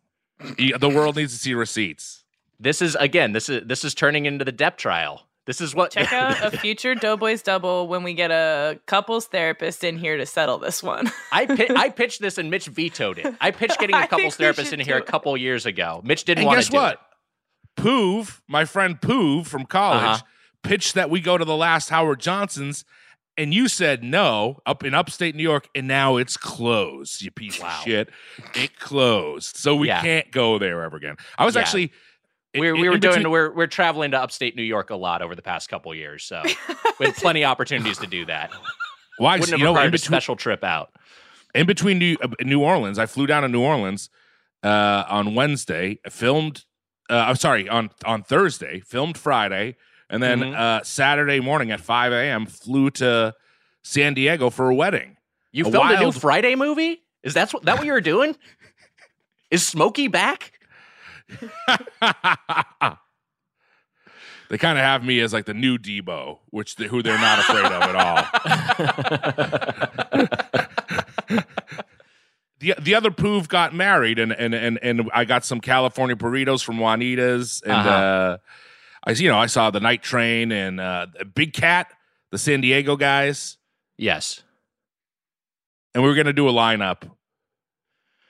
The 0.57 0.91
world 0.93 1.15
needs 1.15 1.33
to 1.33 1.39
see 1.39 1.55
receipts. 1.55 2.23
This 2.59 2.83
is 2.83 2.93
again, 2.99 3.31
this 3.31 3.49
is 3.49 3.63
this 3.65 3.83
is 3.83 3.95
turning 3.95 4.27
into 4.27 4.45
the 4.45 4.51
Depp 4.53 4.77
trial. 4.77 5.25
This 5.47 5.59
is 5.59 5.73
what 5.73 5.89
Check 5.89 6.13
out 6.13 6.53
a 6.53 6.55
future 6.55 6.93
Doughboys 6.93 7.41
double 7.41 7.87
when 7.87 8.03
we 8.03 8.13
get 8.13 8.29
a 8.29 8.79
couples 8.85 9.25
therapist 9.25 9.83
in 9.83 9.97
here 9.97 10.17
to 10.17 10.27
settle 10.27 10.59
this 10.59 10.83
one. 10.83 11.11
I 11.31 11.47
pi- 11.47 11.73
I 11.75 11.89
pitched 11.89 12.21
this 12.21 12.37
and 12.37 12.51
Mitch 12.51 12.67
vetoed 12.67 13.17
it. 13.17 13.33
I 13.41 13.49
pitched 13.49 13.79
getting 13.83 13.95
a 13.95 14.05
couples 14.07 14.35
therapist 14.35 14.71
in 14.71 14.79
here 14.79 14.97
a 14.97 15.01
couple 15.01 15.35
years 15.35 15.65
ago. 15.65 15.99
Mitch 16.05 16.25
didn't 16.25 16.45
want 16.45 16.61
to 16.61 16.69
do 16.69 16.77
what? 16.77 16.93
it. 16.93 16.99
Poov, 17.75 18.41
my 18.47 18.65
friend 18.65 18.99
Poov 19.01 19.47
from 19.47 19.65
college, 19.65 20.03
Uh-huh. 20.03 20.21
pitched 20.63 20.93
that 20.95 21.09
we 21.09 21.19
go 21.19 21.37
to 21.37 21.45
the 21.45 21.55
last 21.55 21.89
Howard 21.89 22.19
Johnson's, 22.19 22.85
and 23.37 23.53
you 23.53 23.67
said 23.67 24.03
no 24.03 24.61
up 24.65 24.83
in 24.83 24.93
upstate 24.93 25.35
New 25.35 25.43
York, 25.43 25.67
and 25.75 25.87
now 25.87 26.17
it's 26.17 26.37
closed. 26.37 27.21
You 27.21 27.31
piece 27.31 27.59
Wow. 27.59 27.67
of 27.69 27.83
shit, 27.83 28.09
it 28.55 28.79
closed, 28.79 29.57
so 29.57 29.75
we 29.75 29.87
Yeah. 29.87 30.01
can't 30.01 30.31
go 30.31 30.57
there 30.59 30.83
ever 30.83 30.97
again. 30.97 31.17
I 31.37 31.45
was 31.45 31.55
Yeah. 31.55 31.61
actually. 31.61 31.91
in- 32.53 32.61
We, 32.61 32.71
were 32.71 32.99
doing 32.99 33.15
between- 33.15 33.31
we're 33.31 33.51
we're 33.51 33.65
traveling 33.65 34.11
to 34.11 34.21
upstate 34.21 34.55
New 34.55 34.61
York 34.61 34.91
a 34.91 34.95
lot 34.95 35.23
over 35.23 35.33
the 35.33 35.41
past 35.41 35.69
couple 35.69 35.93
years, 35.95 36.23
so 36.23 36.43
we 36.99 37.07
had 37.07 37.15
plenty 37.15 37.43
of 37.43 37.49
opportunities 37.49 37.97
to 37.97 38.05
do 38.05 38.25
that. 38.25 38.51
Why? 39.17 39.37
Wouldn't 39.39 39.49
have 39.49 39.59
you 39.59 39.65
know, 39.65 39.71
required 39.71 39.95
a 39.95 39.97
special 39.97 40.35
trip 40.35 40.63
out. 40.63 40.91
in 41.55 41.65
between 41.65 41.97
New, 41.97 42.15
uh, 42.21 42.27
New 42.41 42.61
Orleans, 42.61 42.99
I 42.99 43.07
flew 43.07 43.25
down 43.25 43.41
to 43.41 43.47
New 43.49 43.61
Orleans 43.61 44.09
uh, 44.63 45.03
on 45.09 45.33
Wednesday, 45.35 45.97
filmed. 46.09 46.65
Uh, 47.09 47.15
I'm 47.27 47.35
sorry, 47.35 47.67
on 47.69 47.89
on 48.05 48.23
Thursday, 48.23 48.79
filmed 48.81 49.17
Friday, 49.17 49.75
and 50.09 50.21
then 50.23 50.39
Mhm. 50.39 50.55
uh, 50.55 50.83
Saturday 50.83 51.39
morning 51.39 51.71
at 51.71 51.79
5 51.81 52.11
a.m. 52.13 52.45
flew 52.45 52.89
to 52.91 53.33
San 53.83 54.13
Diego 54.13 54.49
for 54.49 54.69
a 54.69 54.75
wedding. 54.75 55.17
You 55.51 55.65
A 55.67 55.71
filmed 55.71 55.91
a 55.91 55.99
new 55.99 56.11
Friday 56.11 56.55
movie? 56.55 57.01
Is 57.23 57.33
that 57.35 57.51
what 57.53 57.63
that 57.63 57.77
what 57.77 57.85
you 57.85 57.91
were 57.93 58.01
doing? 58.01 58.35
Is 59.51 59.65
Smokey 59.65 60.07
back? 60.07 60.53
they 64.49 64.57
kind 64.57 64.77
of 64.77 64.83
have 64.83 65.03
me 65.03 65.19
as 65.19 65.31
like 65.33 65.45
the 65.45 65.53
new 65.53 65.77
Debo, 65.77 66.39
which 66.49 66.75
they, 66.75 66.87
who 66.87 67.01
they're 67.03 67.17
not 67.19 67.39
afraid 67.39 67.65
of 67.65 67.81
at 67.83 67.95
all. 71.31 71.43
the 72.63 72.75
the 72.81 72.95
other 72.95 73.11
Poov 73.11 73.47
got 73.47 73.73
married, 73.75 74.17
and 74.19 74.31
and 74.31 74.53
and 74.55 74.79
and 74.81 75.09
I 75.13 75.25
got 75.25 75.43
some 75.45 75.59
California 75.59 76.15
burritos 76.15 76.63
from 76.63 76.79
Juanita's, 76.79 77.61
and 77.63 77.73
Uh-huh. 77.73 77.89
uh 77.89 78.37
I 79.05 79.11
you 79.11 79.29
know 79.29 79.37
I 79.37 79.47
saw 79.47 79.69
the 79.69 79.79
Night 79.81 80.01
Train 80.01 80.51
and 80.51 80.79
uh, 80.79 81.07
Big 81.35 81.53
Cat, 81.53 81.91
the 82.31 82.37
San 82.37 82.61
Diego 82.61 82.95
guys, 82.95 83.57
Yes. 83.97 84.43
and 85.93 86.01
we 86.03 86.09
were 86.09 86.15
gonna 86.15 86.33
do 86.33 86.47
a 86.47 86.53
lineup. 86.53 87.09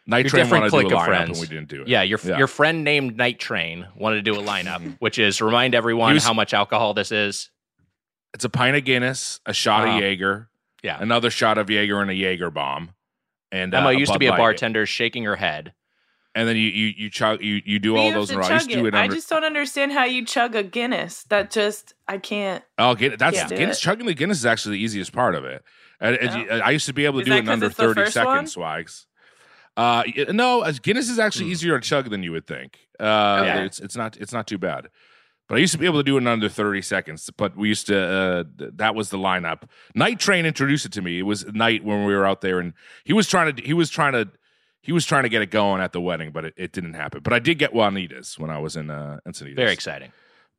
Night 0.05 0.25
Your 0.25 0.29
Train 0.31 0.43
different 0.43 0.61
wanted 0.63 0.71
to 0.71 0.71
do 0.71 0.77
a 0.77 0.81
clique 0.81 0.93
of 0.93 0.99
lineup, 0.99 1.05
friends. 1.05 1.39
and 1.39 1.49
we 1.49 1.55
didn't 1.55 1.69
do 1.69 1.81
it. 1.83 1.87
Yeah, 1.87 2.01
your 2.01 2.19
Yeah. 2.23 2.37
your 2.37 2.47
friend 2.47 2.83
named 2.83 3.15
Night 3.17 3.39
Train 3.39 3.87
wanted 3.95 4.17
to 4.17 4.21
do 4.23 4.37
a 4.37 4.43
lineup, 4.43 4.95
which 4.99 5.17
is 5.19 5.41
remind 5.41 5.75
everyone 5.75 6.15
was- 6.15 6.25
how 6.25 6.33
much 6.33 6.53
alcohol 6.53 6.93
this 6.93 7.11
is. 7.11 7.49
It's 8.33 8.43
a 8.43 8.49
pint 8.49 8.75
of 8.75 8.83
Guinness, 8.83 9.39
a 9.45 9.53
shot 9.53 9.87
Uh-huh. 9.87 9.97
of 9.97 10.01
Jaeger, 10.03 10.49
Yeah. 10.81 10.97
another 10.99 11.29
shot 11.29 11.57
of 11.59 11.69
Jaeger, 11.69 12.01
and 12.01 12.09
a 12.09 12.15
Jaeger 12.15 12.49
bomb. 12.49 12.95
And 13.53 13.73
Emma 13.73 13.87
uh, 13.87 13.91
used 13.91 14.09
to 14.11 14.15
Bud 14.15 14.19
be 14.19 14.25
a 14.27 14.31
bartender, 14.35 14.85
shaking 14.85 15.23
her 15.25 15.35
head. 15.37 15.73
and 16.35 16.47
then 16.49 16.55
you 16.55 16.63
you 16.69 16.93
you 16.97 17.09
chug 17.09 17.41
you 17.43 17.61
you 17.63 17.77
do 17.79 17.93
But 17.93 17.99
all 17.99 18.05
you 18.07 18.11
have 18.13 18.21
those. 18.21 18.29
to 18.29 18.33
in. 18.35 18.39
I 18.41 18.57
chug 18.59 18.67
do 18.67 18.85
it. 18.85 18.87
it 18.87 18.93
I 18.95 19.07
just 19.07 19.29
don't 19.29 19.43
understand 19.43 19.91
how 19.91 20.05
you 20.05 20.25
chug 20.25 20.55
a 20.55 20.63
Guinness. 20.63 21.23
That 21.29 21.51
just 21.51 21.93
I 22.07 22.17
can't. 22.17 22.63
oh, 22.79 22.95
get 22.95 23.19
that's 23.19 23.37
Yeah. 23.37 23.47
Guinness. 23.49 23.79
Chugging 23.79 24.07
the 24.07 24.15
Guinness 24.15 24.39
is 24.39 24.45
actually 24.47 24.77
the 24.77 24.83
easiest 24.83 25.13
part 25.13 25.35
of 25.35 25.45
it. 25.45 25.63
And, 26.01 26.15
and 26.17 26.41
you- 26.41 26.49
I 26.49 26.71
used 26.71 26.87
to 26.87 26.93
be 26.93 27.05
able 27.05 27.19
to 27.19 27.21
Is 27.21 27.27
do 27.27 27.33
it 27.33 27.37
in 27.37 27.45
'cause 27.45 27.53
under 27.53 27.69
thirty 27.69 27.93
the 27.93 28.01
one? 28.01 28.11
seconds. 28.11 28.53
Swags. 28.53 29.05
Uh, 29.77 30.03
no, 30.29 30.63
Guinness 30.81 31.09
is 31.09 31.19
actually 31.19 31.49
easier 31.51 31.79
to 31.79 31.87
chug 31.87 32.09
than 32.09 32.23
you 32.23 32.31
would 32.31 32.45
think. 32.47 32.79
Uh, 32.99 33.39
Okay. 33.41 33.65
it's 33.65 33.79
it's 33.79 33.95
not 33.95 34.17
it's 34.17 34.33
not 34.33 34.47
too 34.47 34.57
bad. 34.57 34.89
But 35.49 35.55
I 35.55 35.57
used 35.59 35.73
to 35.73 35.77
be 35.77 35.85
able 35.85 35.99
to 35.99 36.03
do 36.03 36.15
it 36.15 36.21
in 36.21 36.27
under 36.27 36.47
30 36.47 36.81
seconds. 36.81 37.29
But 37.35 37.57
we 37.57 37.67
used 37.67 37.87
to, 37.87 37.97
uh, 37.99 38.43
th- 38.57 38.71
that 38.75 38.95
was 38.95 39.09
the 39.09 39.17
lineup. 39.17 39.63
Night 39.93 40.19
Train 40.19 40.45
introduced 40.45 40.85
it 40.85 40.93
to 40.93 41.01
me. 41.01 41.19
It 41.19 41.23
was 41.23 41.45
night 41.47 41.83
when 41.83 42.05
we 42.05 42.13
were 42.13 42.25
out 42.25 42.41
there, 42.41 42.59
and 42.59 42.73
he 43.03 43.13
was 43.13 43.27
trying 43.27 43.53
to, 43.55 43.61
he 43.61 43.73
was 43.73 43.89
trying 43.89 44.13
to, 44.13 44.29
he 44.81 44.91
was 44.91 45.05
trying 45.05 45.23
to 45.23 45.29
get 45.29 45.41
it 45.41 45.51
going 45.51 45.81
at 45.81 45.91
the 45.91 46.01
wedding, 46.01 46.31
but 46.31 46.45
it, 46.45 46.53
it 46.57 46.71
didn't 46.71 46.93
happen. 46.93 47.21
But 47.23 47.33
I 47.33 47.39
did 47.39 47.57
get 47.57 47.73
Juanita's 47.73 48.39
when 48.39 48.49
I 48.49 48.59
was 48.59 48.75
in 48.75 48.89
uh, 48.89 49.19
Encinitas. 49.27 49.55
Very 49.55 49.73
exciting. 49.73 50.11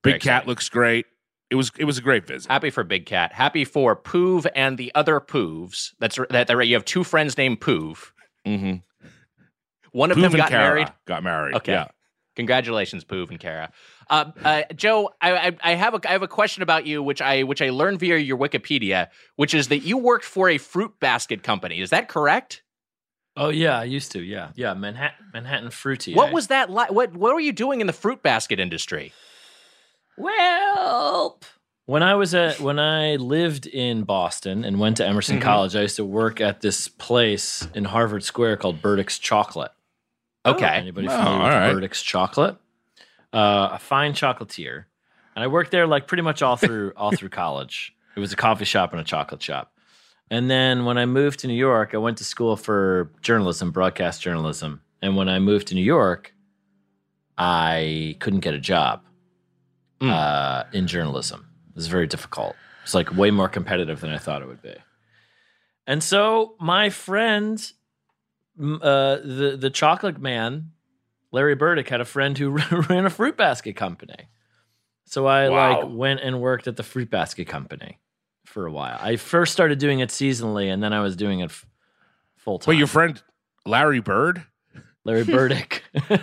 Big 0.02 0.12
very 0.12 0.20
Cat 0.20 0.28
exciting. 0.28 0.48
looks 0.48 0.68
great. 0.68 1.06
It 1.50 1.56
was 1.56 1.70
it 1.78 1.84
was 1.84 1.98
a 1.98 2.00
great 2.02 2.26
visit. 2.26 2.50
Happy 2.50 2.70
for 2.70 2.84
Big 2.84 3.06
Cat. 3.06 3.32
Happy 3.32 3.64
for 3.64 3.94
Poov 3.94 4.46
and 4.54 4.76
the 4.78 4.90
other 4.94 5.20
Poovs. 5.20 5.92
That's 5.98 6.16
that. 6.30 6.46
that 6.48 6.56
right. 6.56 6.66
You 6.66 6.74
have 6.74 6.84
two 6.86 7.04
friends 7.04 7.36
named 7.36 7.60
Poov. 7.60 8.12
Mm-hmm. 8.46 8.76
One 9.92 10.10
of 10.10 10.16
Poov 10.16 10.22
them 10.22 10.32
got 10.32 10.48
Kara 10.48 10.74
married. 10.74 10.92
Got 11.06 11.22
married. 11.22 11.54
Okay. 11.56 11.72
Yeah. 11.72 11.88
Congratulations, 12.36 13.04
Poov 13.04 13.30
and 13.30 13.38
Kara. 13.38 13.70
Uh, 14.10 14.30
uh, 14.44 14.62
Joe, 14.74 15.10
I, 15.20 15.32
I, 15.48 15.56
I 15.62 15.74
have 15.74 15.94
a 15.94 16.00
I 16.08 16.12
have 16.12 16.22
a 16.22 16.28
question 16.28 16.62
about 16.62 16.86
you, 16.86 17.02
which 17.02 17.22
I 17.22 17.42
which 17.44 17.62
I 17.62 17.70
learned 17.70 18.00
via 18.00 18.18
your 18.18 18.36
Wikipedia, 18.38 19.08
which 19.36 19.54
is 19.54 19.68
that 19.68 19.78
you 19.80 19.96
worked 19.98 20.24
for 20.24 20.48
a 20.48 20.58
fruit 20.58 20.98
basket 21.00 21.42
company. 21.42 21.80
Is 21.80 21.90
that 21.90 22.08
correct? 22.08 22.62
Oh 23.36 23.48
yeah, 23.48 23.78
I 23.78 23.84
used 23.84 24.12
to. 24.12 24.20
Yeah, 24.22 24.50
yeah. 24.54 24.74
Manhattan, 24.74 25.26
Manhattan 25.32 25.70
Fruity. 25.70 26.14
What 26.14 26.32
was 26.32 26.46
that 26.48 26.70
like? 26.70 26.90
What 26.92 27.14
what 27.14 27.34
were 27.34 27.40
you 27.40 27.52
doing 27.52 27.80
in 27.80 27.86
the 27.86 27.92
fruit 27.92 28.22
basket 28.22 28.60
industry? 28.60 29.12
Well, 30.16 31.40
when 31.86 32.02
I 32.02 32.14
was 32.14 32.34
at 32.34 32.60
when 32.60 32.78
I 32.78 33.16
lived 33.16 33.66
in 33.66 34.04
Boston 34.04 34.64
and 34.64 34.78
went 34.78 34.98
to 34.98 35.06
Emerson 35.06 35.38
Mhm. 35.38 35.42
College, 35.42 35.76
I 35.76 35.82
used 35.82 35.96
to 35.96 36.04
work 36.04 36.40
at 36.40 36.60
this 36.60 36.88
place 36.88 37.66
in 37.74 37.84
Harvard 37.84 38.22
Square 38.24 38.58
called 38.58 38.80
Burdick's 38.80 39.18
Chocolate. 39.18 39.72
Okay. 40.46 40.66
Anybody 40.66 41.08
Oh, 41.08 41.10
familiar 41.10 41.36
all 41.40 41.44
with 41.48 41.54
right. 41.54 41.72
Burdick's 41.72 42.02
Chocolate? 42.02 42.56
Uh, 43.34 43.70
a 43.72 43.78
fine 43.78 44.12
chocolatier, 44.12 44.84
and 45.34 45.42
I 45.42 45.48
worked 45.48 45.70
there 45.72 45.86
like 45.86 46.06
pretty 46.06 46.22
much 46.22 46.40
all 46.42 46.56
through 46.64 46.92
all 46.96 47.10
through 47.10 47.30
college. 47.30 47.94
It 48.16 48.20
was 48.20 48.32
a 48.32 48.36
coffee 48.36 48.64
shop 48.64 48.92
and 48.92 49.00
a 49.00 49.04
chocolate 49.04 49.42
shop. 49.42 49.72
And 50.30 50.48
then 50.50 50.84
when 50.84 50.96
I 50.98 51.04
moved 51.04 51.40
to 51.40 51.48
New 51.48 51.54
York, 51.54 51.94
I 51.94 51.98
went 51.98 52.18
to 52.18 52.24
school 52.24 52.56
for 52.56 53.10
journalism, 53.22 53.72
broadcast 53.72 54.22
journalism. 54.22 54.80
And 55.02 55.16
when 55.16 55.28
I 55.28 55.38
moved 55.38 55.66
to 55.68 55.74
New 55.74 55.82
York, 55.82 56.32
I 57.36 58.16
couldn't 58.20 58.40
get 58.40 58.54
a 58.54 58.58
job 58.60 59.02
Mm. 60.00 60.10
uh, 60.10 60.64
in 60.72 60.86
journalism. 60.86 61.46
It 61.70 61.76
was 61.76 61.86
very 61.88 62.06
difficult. 62.06 62.56
It's 62.82 62.94
like 62.94 63.16
way 63.16 63.30
more 63.30 63.48
competitive 63.48 64.00
than 64.00 64.10
I 64.10 64.18
thought 64.18 64.42
it 64.42 64.48
would 64.48 64.60
be. 64.62 64.74
And 65.86 66.02
so 66.02 66.56
my 66.60 66.90
friend, 66.90 67.58
uh, 68.60 69.16
the 69.16 69.56
the 69.58 69.70
chocolate 69.70 70.18
man, 70.20 70.72
Larry 71.34 71.56
Burdick, 71.56 71.88
had 71.88 72.00
a 72.00 72.04
friend 72.04 72.38
who 72.38 72.50
ran 72.88 73.04
a 73.06 73.10
fruit 73.10 73.36
basket 73.36 73.74
company. 73.74 74.28
So 75.06 75.26
I 75.26 75.48
Wow. 75.50 75.80
like 75.82 75.88
went 75.90 76.20
and 76.20 76.40
worked 76.40 76.66
at 76.68 76.76
the 76.76 76.82
fruit 76.84 77.10
basket 77.10 77.46
company 77.48 77.98
for 78.46 78.66
a 78.66 78.70
while. 78.72 78.96
I 79.00 79.16
first 79.16 79.52
started 79.52 79.78
doing 79.80 79.98
it 80.00 80.10
seasonally, 80.10 80.72
and 80.72 80.82
then 80.82 80.92
I 80.92 81.00
was 81.00 81.16
doing 81.16 81.40
it 81.40 81.46
f- 81.50 81.66
full 82.36 82.58
time. 82.60 82.70
Wait, 82.72 82.78
your 82.78 82.86
friend 82.86 83.20
Larry 83.66 84.00
Bird? 84.00 84.44
Larry 85.04 85.24
Burdick. 85.36 85.82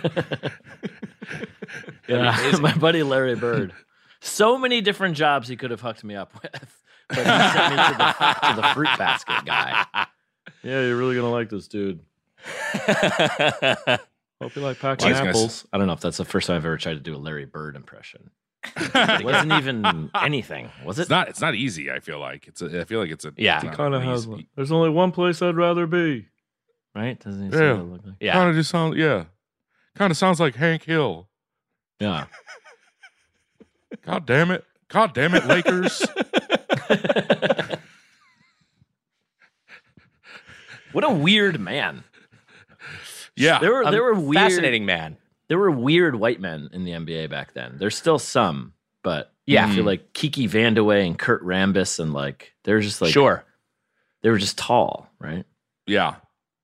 yeah, 2.08 2.56
my 2.60 2.74
buddy 2.76 3.02
Larry 3.02 3.34
Bird. 3.36 3.72
So 4.20 4.56
many 4.58 4.80
different 4.80 5.16
jobs 5.16 5.46
he 5.48 5.56
could 5.56 5.70
have 5.70 5.80
hooked 5.82 6.04
me 6.04 6.14
up 6.16 6.32
with, 6.42 6.82
but 7.08 7.18
he 7.18 7.24
sent 7.24 7.76
me 7.76 7.82
to 7.82 7.94
the, 7.98 8.48
to 8.48 8.60
the 8.62 8.68
fruit 8.74 8.88
basket 8.98 9.44
guy. 9.44 9.84
Yeah, 10.62 10.80
you're 10.80 10.96
really 10.96 11.14
gonna 11.16 11.30
like 11.30 11.48
this 11.50 11.68
dude. 11.68 12.00
Hope 14.42 14.56
you 14.56 14.62
like 14.62 14.78
packing 14.80 15.10
Well, 15.10 15.22
I 15.24 15.28
apples. 15.28 15.66
I 15.72 15.78
don't 15.78 15.86
know 15.86 15.92
if 15.92 16.00
that's 16.00 16.16
the 16.16 16.24
first 16.24 16.46
time 16.48 16.56
I've 16.56 16.64
ever 16.66 16.76
tried 16.76 16.94
to 16.94 17.00
do 17.00 17.14
a 17.14 17.18
Larry 17.18 17.44
Bird 17.46 17.76
impression. 17.76 18.30
It 18.76 19.24
wasn't 19.24 19.52
even 19.52 20.10
anything, 20.14 20.70
was 20.84 20.98
it? 20.98 21.02
It's 21.02 21.10
not. 21.10 21.28
It's 21.28 21.40
not 21.40 21.54
easy. 21.56 21.90
I 21.90 21.98
feel 21.98 22.20
like 22.20 22.46
it's. 22.46 22.62
A, 22.62 22.80
I 22.80 22.84
feel 22.84 23.00
like 23.00 23.10
it's 23.10 23.24
a. 23.24 23.32
Yeah. 23.36 23.56
it's 23.56 23.64
It 23.64 23.72
Kind 23.72 23.94
of 23.94 24.02
an 24.02 24.08
has 24.08 24.26
one. 24.26 24.46
There's 24.54 24.70
only 24.70 24.90
one 24.90 25.10
place 25.10 25.42
I'd 25.42 25.56
rather 25.56 25.86
be. 25.86 26.26
Right? 26.94 27.18
Doesn't 27.18 27.52
he 27.52 27.58
Yeah. 27.58 27.72
look 27.72 28.04
like? 28.06 28.14
Yeah. 28.20 28.34
Kind 28.34 28.50
of 28.50 28.54
just 28.54 28.70
sound. 28.70 28.96
Yeah. 28.96 29.24
Kind 29.96 30.10
of 30.12 30.16
sounds 30.16 30.38
like 30.38 30.54
Hank 30.54 30.84
Hill. 30.84 31.28
Yeah. 31.98 32.26
God 34.06 34.26
damn 34.26 34.50
it. 34.52 34.64
God 34.88 35.12
damn 35.14 35.34
it, 35.34 35.46
Lakers. 35.46 36.04
What 40.92 41.04
a 41.04 41.10
weird 41.10 41.58
man. 41.58 42.04
Yeah. 43.36 43.58
There 43.58 43.72
were 43.72 43.90
there 43.90 44.02
were 44.02 44.14
weird 44.14 44.34
Fascinating 44.34 44.86
man. 44.86 45.16
There 45.48 45.58
were 45.58 45.70
weird 45.70 46.16
white 46.16 46.40
men 46.40 46.70
in 46.72 46.84
the 46.84 46.92
NBA 46.92 47.30
back 47.30 47.52
then. 47.52 47.76
There's 47.78 47.96
still 47.96 48.18
some, 48.18 48.72
but 49.02 49.32
Yeah. 49.46 49.64
I 49.64 49.68
feel 49.68 49.78
mm-hmm. 49.78 49.86
like 49.86 50.12
Kiki 50.12 50.48
Vandeweghe 50.48 51.06
and 51.06 51.18
Kurt 51.18 51.44
Rambis 51.44 51.98
and 51.98 52.12
like 52.12 52.54
they're 52.64 52.80
just 52.80 53.00
like 53.00 53.12
sure. 53.12 53.44
they 54.22 54.30
were 54.30 54.38
just 54.38 54.58
tall, 54.58 55.08
right? 55.18 55.44
yeah. 55.86 56.16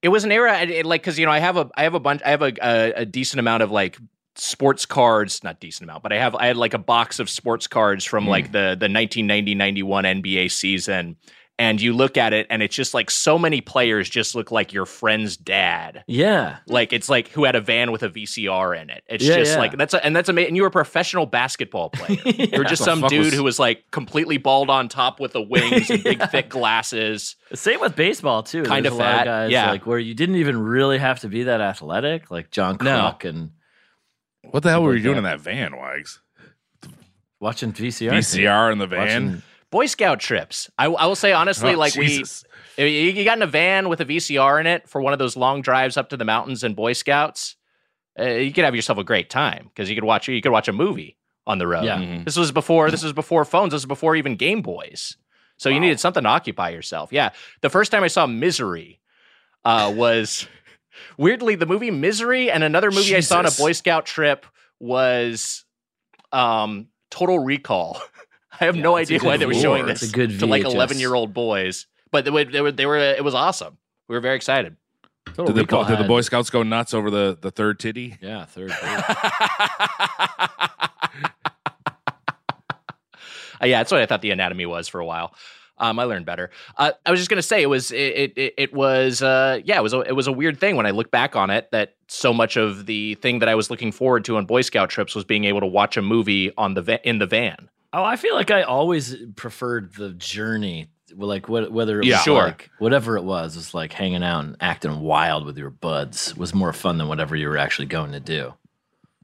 it 0.03 0.09
was 0.09 0.25
an 0.25 0.33
era 0.33 0.61
it, 0.61 0.71
it, 0.71 0.87
like 0.87 1.03
because 1.03 1.19
you 1.19 1.27
know 1.27 1.33
i 1.33 1.41
have 1.41 1.57
a 1.57 1.69
i 1.77 1.83
have 1.83 1.95
a 1.95 2.01
bunch 2.01 2.23
i 2.25 2.31
have 2.31 2.43
a, 2.43 2.53
a, 2.63 2.93
a 3.03 3.05
decent 3.05 3.41
amount 3.41 3.63
of 3.63 3.71
like 3.71 3.99
sports 4.37 4.87
cards 4.87 5.43
not 5.43 5.59
decent 5.59 5.91
amount 5.91 6.03
but 6.03 6.13
i 6.13 6.17
have 6.17 6.37
i 6.37 6.47
had 6.47 6.57
like 6.57 6.75
a 6.75 6.79
box 6.79 7.19
of 7.19 7.29
sports 7.29 7.67
cards 7.67 8.05
from 8.05 8.25
hmm. 8.25 8.31
like 8.31 8.53
the 8.53 8.77
the 8.79 8.87
1990-91 8.87 10.23
nba 10.23 10.51
season 10.51 11.17
and 11.61 11.81
you 11.83 11.93
look 11.93 12.17
at 12.17 12.33
it 12.33 12.47
and 12.51 12.63
it's 12.63 12.77
just 12.77 12.95
like 12.95 13.11
so 13.11 13.37
many 13.39 13.61
players 13.61 14.09
just 14.09 14.35
look 14.37 14.53
like 14.53 14.73
your 14.73 14.87
friend's 14.87 15.37
dad 15.37 16.05
Yeah. 16.07 16.59
like 16.69 16.93
it's 16.93 17.09
like 17.09 17.29
who 17.31 17.45
had 17.45 17.57
a 17.57 17.61
van 17.61 17.91
with 17.91 18.03
a 18.05 18.09
vcr 18.09 18.81
in 18.81 18.91
it 18.91 19.03
it's 19.09 19.25
Yeah, 19.25 19.37
just 19.39 19.53
yeah. 19.55 19.59
like 19.59 19.77
that's 19.77 19.93
a, 19.93 20.05
and 20.05 20.15
that's 20.15 20.29
amazing 20.29 20.49
and 20.51 20.57
you 20.57 20.63
were 20.63 20.69
a 20.69 20.71
professional 20.71 21.27
basketball 21.27 21.91
player 21.95 22.19
you 22.25 22.57
were 22.59 22.65
just 22.65 22.85
some 22.85 23.01
dude 23.09 23.25
was- 23.27 23.35
who 23.35 23.43
was 23.43 23.59
like 23.59 23.83
completely 23.91 24.37
bald 24.39 24.71
on 24.71 24.89
top 24.89 25.19
with 25.21 25.33
the 25.33 25.43
wings 25.43 25.91
and 25.91 26.03
big 26.05 26.23
thick 26.31 26.49
glasses 26.49 27.35
Same 27.55 27.81
with 27.81 27.97
baseball 27.97 28.43
too. 28.43 28.63
Kind 28.63 28.85
There's 28.85 28.95
of 28.95 29.01
a 29.01 29.03
lot 29.03 29.11
fat, 29.13 29.21
of 29.23 29.27
guys 29.27 29.51
yeah. 29.51 29.71
like 29.71 29.87
where 29.87 29.99
you 29.99 30.15
didn't 30.15 30.37
even 30.37 30.59
really 30.61 30.99
have 30.99 31.21
to 31.21 31.29
be 31.29 31.45
that 31.45 31.61
athletic, 31.61 32.31
like 32.31 32.51
John 32.51 32.77
No. 32.81 33.17
And 33.25 33.51
What 34.51 34.63
the 34.63 34.71
hell 34.71 34.83
were 34.83 34.95
you 34.95 35.03
doing 35.03 35.15
that. 35.15 35.19
in 35.19 35.25
that 35.25 35.41
van, 35.41 35.77
Wags? 35.77 36.21
watching 37.41 37.73
VCR. 37.73 38.11
VCR 38.13 38.73
in 38.73 38.79
the 38.79 38.87
van. 38.87 39.27
Watching- 39.27 39.43
Boy 39.71 39.87
Scout 39.87 40.21
trips. 40.21 40.71
I, 40.79 40.87
I 40.87 41.07
will 41.07 41.15
say 41.17 41.33
honestly, 41.33 41.75
Oh, 41.75 41.79
like 41.79 41.93
Jesus. 41.93 42.45
we, 42.79 42.85
you 42.89 43.13
you 43.13 43.25
got 43.25 43.39
in 43.39 43.43
a 43.43 43.47
van 43.47 43.89
with 43.89 44.01
a 44.01 44.05
VCR 44.07 44.61
in 44.61 44.67
it 44.67 44.89
for 44.89 45.01
one 45.01 45.13
of 45.13 45.19
those 45.19 45.37
long 45.37 45.61
drives 45.63 45.97
up 45.97 46.09
to 46.11 46.17
the 46.17 46.25
mountains 46.25 46.65
and 46.65 46.75
Boy 46.75 46.93
Scouts. 46.95 47.57
Uh, 48.19 48.25
you 48.25 48.53
could 48.53 48.65
have 48.65 48.75
yourself 48.75 48.99
a 48.99 49.05
great 49.05 49.31
time 49.31 49.65
because 49.69 49.89
you 49.89 49.95
could 49.95 50.05
watch 50.05 50.27
you 50.29 50.41
could 50.43 50.53
watch 50.53 50.69
a 50.69 50.73
movie 50.73 51.17
on 51.47 51.59
the 51.59 51.67
road. 51.67 51.85
Yeah. 51.85 51.99
Mhm. 51.99 52.25
This 52.25 52.37
was 52.37 52.51
before 52.53 52.91
this 52.91 53.03
was 53.03 53.13
before 53.13 53.45
phones. 53.45 53.73
This 53.73 53.79
was 53.83 53.87
before 53.87 54.17
even 54.17 54.37
Game 54.37 54.63
Boys. 54.63 55.17
So 55.57 55.69
you 55.69 55.81
needed 55.81 55.99
something 55.99 56.23
to 56.23 56.29
occupy 56.29 56.71
yourself. 56.71 57.13
Yeah. 57.13 57.31
The 57.63 57.71
first 57.71 57.91
time 57.91 58.05
I 58.05 58.09
saw 58.09 58.27
Misery 58.27 59.01
uh, 59.65 59.93
was 59.95 60.47
weirdly 61.19 61.57
the 61.57 61.67
movie 61.67 61.91
Misery, 61.91 62.49
and 62.51 62.63
another 62.63 62.91
movie 62.93 63.17
I 63.17 63.21
saw 63.21 63.39
on 63.41 63.47
a 63.47 63.51
Boy 63.51 63.73
Scout 63.73 64.07
trip 64.07 64.47
was 64.79 65.65
um, 66.33 66.87
Total 67.11 67.39
Recall. 67.39 68.01
I 68.61 68.65
have 68.65 68.77
no 68.77 68.97
idea 68.97 69.21
why 69.21 69.37
they 69.37 69.47
were 69.47 69.53
VHS. 69.53 69.63
showing 69.63 69.89
It's 69.89 70.01
this 70.01 70.11
a 70.11 70.15
good 70.15 70.39
to 70.41 70.47
like 70.47 70.65
eleven 70.65 70.99
year 70.99 71.15
old 71.15 71.33
boys, 71.35 71.87
but 72.11 72.25
they 72.25 72.31
were, 72.31 72.45
they 72.45 72.61
were 72.61 72.73
they 72.73 72.87
were 72.87 72.97
it 72.99 73.25
was 73.25 73.35
awesome. 73.35 73.79
We 74.09 74.15
were 74.17 74.21
very 74.21 74.37
excited. 74.37 74.77
Total 75.27 75.47
Did 75.47 75.57
the, 75.57 75.61
Recall 75.61 75.85
did 75.85 75.99
the 75.99 76.05
Boy 76.05 76.23
Scouts 76.23 76.49
go 76.49 76.63
nuts 76.63 76.95
over 76.95 77.11
the, 77.11 77.37
the 77.39 77.51
third 77.51 77.79
titty? 77.79 78.17
Yeah, 78.23 78.47
third. 78.47 78.69
base. 78.81 78.81
Uh, 83.61 83.67
yeah, 83.67 83.79
that's 83.79 83.91
what 83.91 84.01
I 84.01 84.07
thought 84.07 84.23
the 84.23 84.31
anatomy 84.31 84.67
was 84.67 84.89
for 84.89 85.01
a 85.01 85.05
while. 85.05 85.35
Um, 85.79 85.99
I 85.99 86.05
learned 86.05 86.27
better. 86.27 86.51
Uh, 86.77 86.93
I 87.07 87.11
was 87.11 87.21
just 87.21 87.31
gonna 87.31 87.43
say 87.43 87.63
it 87.63 87.67
was 87.67 87.93
it 87.93 88.33
it, 88.37 88.55
it 88.57 88.75
was 88.75 89.23
uh, 89.23 89.61
yeah 89.65 89.79
it 89.79 89.83
was 89.83 89.95
a, 89.95 90.01
it 90.01 90.13
was 90.17 90.27
a 90.27 90.33
weird 90.33 90.59
thing 90.59 90.75
when 90.77 90.87
I 90.87 90.91
look 90.91 91.11
back 91.11 91.37
on 91.37 91.51
it 91.51 91.71
that 91.71 91.95
so 92.09 92.33
much 92.33 92.57
of 92.57 92.87
the 92.87 93.15
thing 93.17 93.39
that 93.41 93.49
I 93.49 93.55
was 93.55 93.71
looking 93.71 93.93
forward 93.93 94.25
to 94.25 94.37
on 94.39 94.47
Boy 94.47 94.63
Scout 94.63 94.91
trips 94.91 95.15
was 95.15 95.25
being 95.25 95.45
able 95.45 95.61
to 95.61 95.67
watch 95.67 95.97
a 95.97 96.03
movie 96.03 96.53
on 96.57 96.75
the 96.75 96.83
va- 96.83 97.09
in 97.09 97.19
the 97.19 97.27
van. 97.27 97.69
Oh, 97.93 98.05
I 98.05 98.17
feel 98.17 98.35
like 98.35 98.51
I 98.51 98.63
always 98.63 99.17
preferred 99.37 99.95
the 99.95 100.11
journey. 100.11 100.89
Like 101.17 101.49
what, 101.49 101.73
whether 101.73 102.01
it 102.01 102.07
Yeah. 102.07 102.17
was 102.17 102.25
Sure. 102.25 102.43
like 102.45 102.71
whatever 102.79 103.17
it 103.17 103.25
was, 103.25 103.57
was 103.57 103.73
like 103.73 103.93
hanging 103.95 104.23
out 104.23 104.45
and 104.45 104.57
acting 104.61 105.01
wild 105.01 105.47
with 105.47 105.57
your 105.57 105.71
buds 105.71 106.37
was 106.37 106.55
more 106.55 106.73
fun 106.75 106.99
than 106.99 107.09
whatever 107.09 107.35
you 107.35 107.49
were 107.49 107.57
actually 107.57 107.87
going 107.87 108.13
to 108.13 108.21
do. 108.21 108.53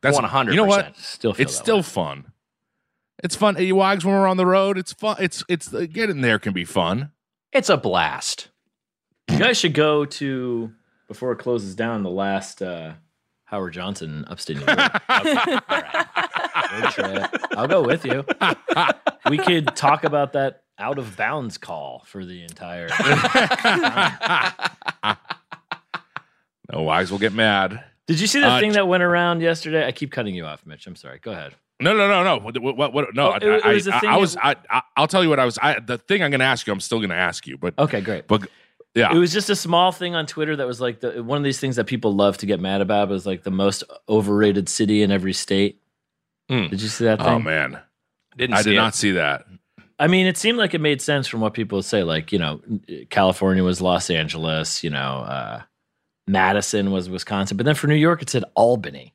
That's 0.00 0.14
One 0.14 0.24
hundred. 0.24 0.52
You 0.52 0.56
know 0.58 0.64
what? 0.64 0.96
Still, 0.96 1.34
feel 1.34 1.42
It's 1.46 1.54
still 1.54 1.76
way. 1.78 1.82
fun. 1.82 2.32
It's 3.22 3.36
fun. 3.36 3.54
Hey, 3.56 3.70
Wags, 3.72 4.04
when 4.04 4.14
we're 4.14 4.26
on 4.26 4.36
the 4.38 4.46
road, 4.46 4.76
it's 4.78 4.92
fun. 4.94 5.16
It's 5.20 5.44
it's 5.48 5.72
uh, 5.72 5.86
getting 5.90 6.20
there 6.22 6.38
can 6.38 6.52
be 6.52 6.64
fun. 6.64 7.10
It's 7.52 7.68
a 7.70 7.76
blast. 7.76 8.48
You 9.30 9.38
guys 9.38 9.58
should 9.58 9.72
go 9.74 10.04
to 10.04 10.72
before 11.08 11.32
it 11.32 11.36
closes 11.38 11.74
down 11.74 12.02
the 12.02 12.10
last 12.10 12.60
uh, 12.62 12.94
Howard 13.44 13.72
Johnson 13.74 14.24
upstate 14.28 14.56
New 14.58 14.64
York. 14.66 15.02
Road 15.08 15.38
trip. 15.38 15.64
I'll 17.56 17.68
go 17.68 17.82
with 17.82 18.04
you. 18.04 18.24
We 19.30 19.38
could 19.38 19.74
talk 19.74 20.04
about 20.04 20.34
that 20.34 20.64
out 20.78 20.98
of 20.98 21.16
bounds 21.16 21.56
call 21.56 22.04
for 22.06 22.24
the 22.26 22.42
entire. 22.42 22.88
No, 26.72 26.82
Wags 26.82 27.10
will 27.10 27.18
get 27.18 27.32
mad. 27.32 27.84
Did 28.06 28.20
you 28.20 28.26
see 28.26 28.40
the 28.40 28.48
Uh, 28.48 28.60
thing 28.60 28.72
that 28.72 28.88
went 28.88 29.02
around 29.02 29.40
yesterday? 29.42 29.86
I 29.86 29.92
keep 29.92 30.10
cutting 30.10 30.34
you 30.34 30.44
off, 30.46 30.64
Mitch. 30.66 30.86
I'm 30.86 30.96
sorry. 30.96 31.18
Go 31.20 31.32
ahead. 31.32 31.54
No, 31.80 31.94
no, 31.96 32.08
no, 32.08 32.22
no. 32.22 32.38
What? 32.38 32.60
What? 32.76 32.92
what, 32.92 33.14
no, 33.14 33.32
Oh, 33.32 33.34
it- 33.36 33.42
it 33.42 33.64
I, 33.64 33.72
was 33.74 33.84
the 33.84 33.94
I, 33.96 34.00
thing 34.00 34.10
I 34.10 34.16
was. 34.16 34.36
I, 34.36 34.56
I'll 34.96 35.06
tell 35.06 35.22
you 35.22 35.28
what 35.28 35.38
I 35.38 35.44
was. 35.44 35.58
I, 35.58 35.78
the 35.80 35.98
thing 35.98 36.22
I'm 36.22 36.30
going 36.30 36.40
to 36.40 36.46
ask 36.46 36.66
you, 36.66 36.72
I'm 36.72 36.80
still 36.80 36.98
going 36.98 37.10
to 37.10 37.16
ask 37.16 37.46
you, 37.46 37.58
but 37.58 37.78
Okay, 37.78 38.00
great. 38.00 38.26
but 38.26 38.46
yeah, 38.94 39.14
It 39.14 39.18
was 39.18 39.32
just 39.32 39.50
a 39.50 39.56
small 39.56 39.92
thing 39.92 40.14
on 40.14 40.26
Twitter 40.26 40.56
that 40.56 40.66
was 40.66 40.80
like 40.80 41.00
the 41.00 41.22
one 41.22 41.36
of 41.38 41.44
these 41.44 41.60
things 41.60 41.76
that 41.76 41.84
people 41.84 42.14
love 42.14 42.38
to 42.38 42.46
get 42.46 42.60
mad 42.60 42.80
about. 42.80 43.08
It 43.08 43.12
was 43.12 43.26
like 43.26 43.42
the 43.42 43.50
most 43.50 43.84
overrated 44.08 44.68
city 44.68 45.02
in 45.02 45.10
every 45.10 45.32
state. 45.32 45.80
Mm. 46.50 46.70
Did 46.70 46.82
you 46.82 46.88
see 46.88 47.04
that 47.04 47.18
thing? 47.18 47.28
oh 47.28 47.38
man, 47.38 47.80
Didn't 48.36 48.54
I 48.54 48.58
see 48.62 48.70
did 48.70 48.76
it. 48.76 48.80
not 48.80 48.94
see 48.94 49.10
that. 49.12 49.44
I 49.98 50.08
mean, 50.08 50.26
it 50.26 50.36
seemed 50.36 50.58
like 50.58 50.74
it 50.74 50.80
made 50.80 51.00
sense 51.00 51.26
from 51.28 51.40
what 51.40 51.54
people 51.54 51.80
say. 51.82 52.02
Like, 52.02 52.32
you 52.32 52.38
know, 52.38 52.60
California 53.10 53.62
was 53.62 53.80
Los 53.80 54.10
Angeles, 54.10 54.82
you 54.82 54.90
know, 54.90 54.98
uh, 55.20 55.62
Madison 56.26 56.90
was 56.90 57.08
Wisconsin. 57.08 57.56
But 57.56 57.64
then 57.64 57.74
for 57.76 57.86
New 57.86 57.94
York, 57.94 58.20
it 58.20 58.28
said 58.28 58.44
Albany. 58.56 59.14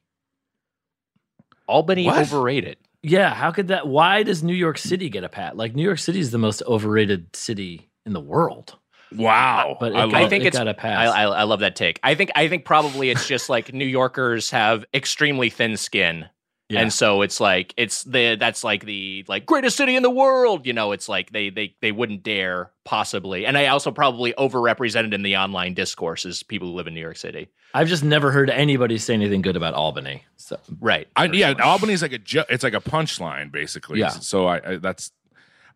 Albany 1.67 2.05
What? 2.05 2.19
overrated. 2.19 2.77
Yeah. 3.03 3.33
How 3.33 3.51
could 3.51 3.67
that? 3.67 3.87
Why 3.87 4.23
does 4.23 4.41
New 4.43 4.53
York 4.55 4.77
City 4.77 5.09
get 5.09 5.23
a 5.23 5.29
pat? 5.29 5.55
Like, 5.57 5.75
New 5.75 5.83
York 5.83 5.99
City 5.99 6.19
is 6.19 6.31
the 6.31 6.37
most 6.37 6.63
overrated 6.65 7.35
city 7.35 7.89
in 8.05 8.13
the 8.13 8.19
world. 8.19 8.75
Wow, 9.15 9.75
But 9.79 9.93
it 9.93 9.95
I 9.95 9.99
got- 10.01 10.11
love 10.13 10.21
I 10.21 10.29
think 10.29 10.43
it 10.43 10.47
it's. 10.47 10.57
got 10.57 10.67
a 10.67 10.71
I, 10.71 10.73
pass. 10.73 11.09
I, 11.13 11.23
I 11.23 11.43
love 11.43 11.61
that 11.61 11.75
take. 11.75 11.99
I 12.03 12.13
think. 12.15 12.31
I 12.35 12.47
think 12.47 12.63
probably 12.63 13.09
it's 13.09 13.27
just 13.27 13.49
like 13.49 13.73
New 13.73 13.85
Yorkers 13.85 14.51
have 14.51 14.85
extremely 14.93 15.49
thin 15.49 15.77
skin, 15.77 16.27
Yeah. 16.69 16.81
and 16.81 16.93
so 16.93 17.23
it's 17.23 17.39
like 17.39 17.73
it's 17.77 18.03
the 18.03 18.35
that's 18.39 18.63
like 18.63 18.85
the 18.85 19.25
like 19.27 19.45
greatest 19.47 19.75
city 19.75 19.95
in 19.95 20.03
the 20.03 20.09
world. 20.09 20.67
You 20.67 20.73
know, 20.73 20.91
it's 20.91 21.09
like 21.09 21.31
they 21.31 21.49
they 21.49 21.75
they 21.81 21.91
wouldn't 21.91 22.21
dare 22.21 22.71
possibly. 22.85 23.45
And 23.47 23.57
I 23.57 23.67
also 23.67 23.91
probably 23.91 24.33
overrepresented 24.33 25.13
in 25.13 25.23
the 25.23 25.37
online 25.37 25.73
discourse 25.73 26.25
as 26.25 26.43
people 26.43 26.67
who 26.69 26.75
live 26.75 26.85
in 26.87 26.93
New 26.93 27.01
York 27.01 27.17
City. 27.17 27.49
I've 27.73 27.87
just 27.87 28.03
never 28.03 28.31
heard 28.31 28.49
anybody 28.49 28.97
say 28.97 29.13
anything 29.13 29.41
good 29.41 29.55
about 29.55 29.73
Albany. 29.73 30.23
So, 30.37 30.59
Right. 30.79 31.07
I, 31.15 31.25
yeah. 31.25 31.53
Albany's 31.59 32.01
like 32.01 32.13
a 32.13 32.17
ju- 32.17 32.43
it's 32.49 32.63
like 32.63 32.73
a 32.73 32.79
punchline 32.81 33.51
basically. 33.51 33.99
Yeah. 33.99 34.09
So 34.09 34.47
I, 34.47 34.73
I 34.73 34.75
that's, 34.77 35.11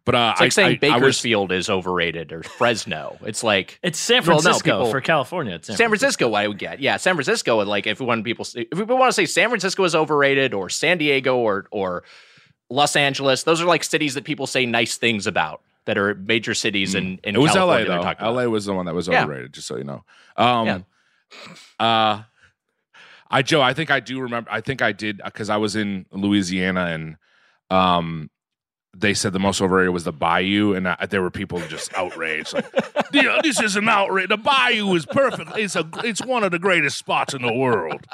but 0.05 0.15
uh, 0.15 0.31
It's 0.33 0.39
like 0.41 0.45
I, 0.45 0.49
saying 0.49 0.67
I, 0.67 0.87
I 0.87 0.89
was- 0.95 1.01
Bakersfield 1.01 1.51
is 1.51 1.69
overrated 1.69 2.31
or 2.33 2.43
Fresno. 2.43 3.17
It's 3.21 3.43
like 3.43 3.79
it's 3.83 3.97
San 3.99 4.17
Well, 4.25 4.37
no, 4.37 4.41
Francisco 4.41 4.71
people- 4.79 4.91
for 4.91 5.01
California. 5.01 5.55
It's 5.55 5.67
San, 5.67 5.77
San 5.77 5.87
Francisco, 5.89 6.33
I 6.33 6.47
would 6.47 6.57
get. 6.59 6.79
Yeah, 6.81 6.97
San 6.97 7.15
Francisco. 7.15 7.63
Like 7.63 7.87
if 7.87 7.99
when 8.01 8.23
people 8.23 8.45
if 8.55 8.69
people 8.71 8.97
want 8.97 9.09
to 9.09 9.13
say 9.13 9.25
San 9.25 9.49
Francisco 9.49 9.83
is 9.83 9.95
overrated, 9.95 10.53
or 10.53 10.69
San 10.69 10.97
Diego, 10.97 11.37
or 11.37 11.67
or 11.71 12.03
Los 12.69 12.95
Angeles, 12.95 13.43
those 13.43 13.61
are 13.61 13.65
like 13.65 13.83
cities 13.83 14.13
that 14.15 14.23
people 14.25 14.47
say 14.47 14.65
nice 14.65 14.97
things 14.97 15.27
about 15.27 15.61
that 15.85 15.97
are 15.97 16.15
major 16.15 16.53
cities 16.53 16.95
in 16.95 17.19
in 17.23 17.35
Mm. 17.35 17.37
it 17.37 17.39
was 17.39 17.51
California 17.51 17.87
LA 17.89 17.95
though. 17.95 18.01
about. 18.01 18.21
LA 18.35 18.45
was 18.45 18.65
the 18.65 18.73
one 18.73 18.85
that 18.87 18.95
was 18.95 19.07
Yeah. 19.07 19.23
overrated. 19.23 19.53
Just 19.53 19.67
so 19.67 19.77
you 19.77 19.83
know. 19.83 20.03
Um, 20.37 20.85
uh, 21.79 22.23
I 23.29 23.41
Joe, 23.41 23.61
I 23.61 23.73
think 23.73 23.89
I 23.89 23.99
do 23.99 24.19
remember. 24.21 24.49
I 24.51 24.61
think 24.61 24.81
I 24.81 24.91
did 24.91 25.21
because 25.23 25.49
I 25.49 25.57
was 25.57 25.75
in 25.75 26.05
Louisiana 26.11 26.85
and 26.87 27.15
um, 27.69 28.29
they 28.95 29.13
said 29.13 29.34
the 29.34 29.39
most 29.39 29.62
overrated 29.62 29.91
was 29.93 30.03
the 30.03 30.12
Bayou, 30.13 30.73
and 30.73 30.88
I, 30.88 31.06
there 31.10 31.21
were 31.21 31.32
people 31.32 31.60
just 31.67 31.93
outraged. 31.95 32.53
Like, 32.53 32.65
"Yeah, 33.12 33.39
this 33.43 33.60
is 33.60 33.75
an 33.75 33.89
outrage. 33.89 34.29
The 34.29 34.38
Bayou 34.38 34.93
is 34.95 35.06
perfect. 35.06 35.58
It's 35.58 35.75
a, 35.75 35.88
it's 36.03 36.23
one 36.23 36.43
of 36.43 36.51
the 36.51 36.60
greatest 36.60 36.97
spots 36.97 37.34
in 37.34 37.41
the 37.41 37.53
world. 37.53 38.06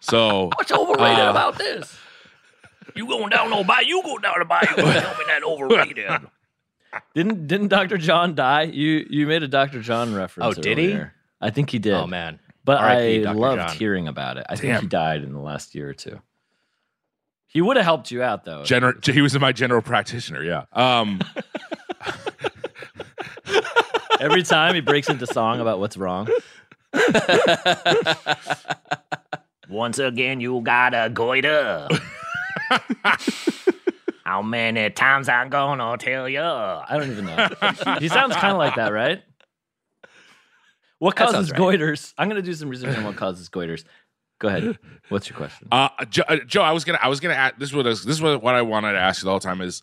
So 0.00 0.50
What's 0.56 0.70
overrated 0.72 1.24
Uh, 1.26 1.30
about 1.30 1.58
this? 1.58 1.96
You 2.94 3.06
going 3.06 3.30
down 3.30 3.50
no 3.50 3.64
bayou? 3.64 3.86
You 3.86 4.02
go 4.04 4.18
down 4.18 4.34
the 4.38 4.44
bayou 4.44 4.66
and 4.68 4.76
tell 5.02 5.14
me 5.18 5.24
that 5.26 5.42
overrated. 5.44 6.10
Didn't 7.14 7.48
didn't 7.48 7.68
Dr. 7.68 7.98
John 7.98 8.36
die? 8.36 8.62
You 8.64 9.04
you 9.10 9.26
made 9.26 9.42
a 9.42 9.48
Dr. 9.48 9.80
John 9.80 10.14
reference. 10.14 10.56
Oh, 10.58 10.62
did 10.62 10.78
he? 10.78 10.96
I 11.40 11.50
think 11.50 11.70
he 11.70 11.80
did. 11.80 11.92
Oh 11.94 12.06
man, 12.06 12.38
But 12.64 12.76
R.I.P. 12.78 13.26
I 13.26 13.32
loved 13.32 13.60
John. 13.60 13.76
hearing 13.76 14.06
about 14.06 14.36
it. 14.36 14.46
I 14.48 14.54
think 14.54 14.80
he 14.80 14.86
died 14.86 15.24
in 15.24 15.32
the 15.32 15.40
last 15.40 15.74
year 15.74 15.88
or 15.88 15.94
two. 15.94 16.20
He 17.54 17.62
would 17.62 17.76
have 17.76 17.84
helped 17.84 18.10
you 18.10 18.20
out 18.22 18.44
though. 18.44 18.64
general, 18.64 18.94
he 19.04 19.22
was 19.22 19.38
my 19.38 19.52
general 19.52 19.80
practitioner. 19.80 20.42
Yeah. 20.42 20.64
Um, 20.72 21.20
Every 24.20 24.42
time 24.42 24.74
he 24.74 24.80
breaks 24.80 25.08
into 25.08 25.26
song 25.26 25.60
about 25.60 25.78
what's 25.78 25.96
wrong. 25.96 26.28
Once 29.68 29.98
again, 29.98 30.40
you 30.40 30.60
got 30.62 30.94
a 30.94 31.08
goiter. 31.10 31.88
How 34.24 34.42
many 34.42 34.90
times 34.90 35.28
I'm 35.28 35.48
gonna 35.48 35.96
tell 35.98 36.28
you? 36.28 36.40
I 36.40 36.86
don't 36.90 37.10
even 37.10 37.26
know. 37.26 37.48
he 37.98 38.08
sounds 38.08 38.34
kind 38.36 38.52
of 38.52 38.58
like 38.58 38.76
that, 38.76 38.92
right? 38.92 39.22
What 40.98 41.16
That 41.16 41.30
causes 41.32 41.50
right. 41.50 41.60
goiters? 41.60 42.14
I'm 42.16 42.28
going 42.30 42.40
to 42.40 42.46
do 42.46 42.54
some 42.54 42.68
research 42.70 42.96
on 42.96 43.04
what 43.04 43.16
causes 43.16 43.50
goiters. 43.50 43.84
Go 44.38 44.48
ahead. 44.48 44.78
What's 45.08 45.28
your 45.28 45.36
question? 45.36 45.68
Uh, 45.70 45.88
Joe, 46.10 46.24
uh, 46.28 46.36
Joe, 46.46 46.62
I 46.62 46.72
was 46.72 46.84
gonna, 46.84 46.98
I 47.00 47.08
was 47.08 47.20
gonna 47.20 47.34
ask. 47.34 47.56
This 47.56 47.72
was 47.72 48.04
this 48.04 48.16
is 48.16 48.22
what 48.22 48.42
what 48.42 48.54
I 48.54 48.62
wanted 48.62 48.92
to 48.92 48.98
ask 48.98 49.22
you 49.22 49.26
the 49.26 49.30
whole 49.30 49.40
time 49.40 49.60
is, 49.60 49.82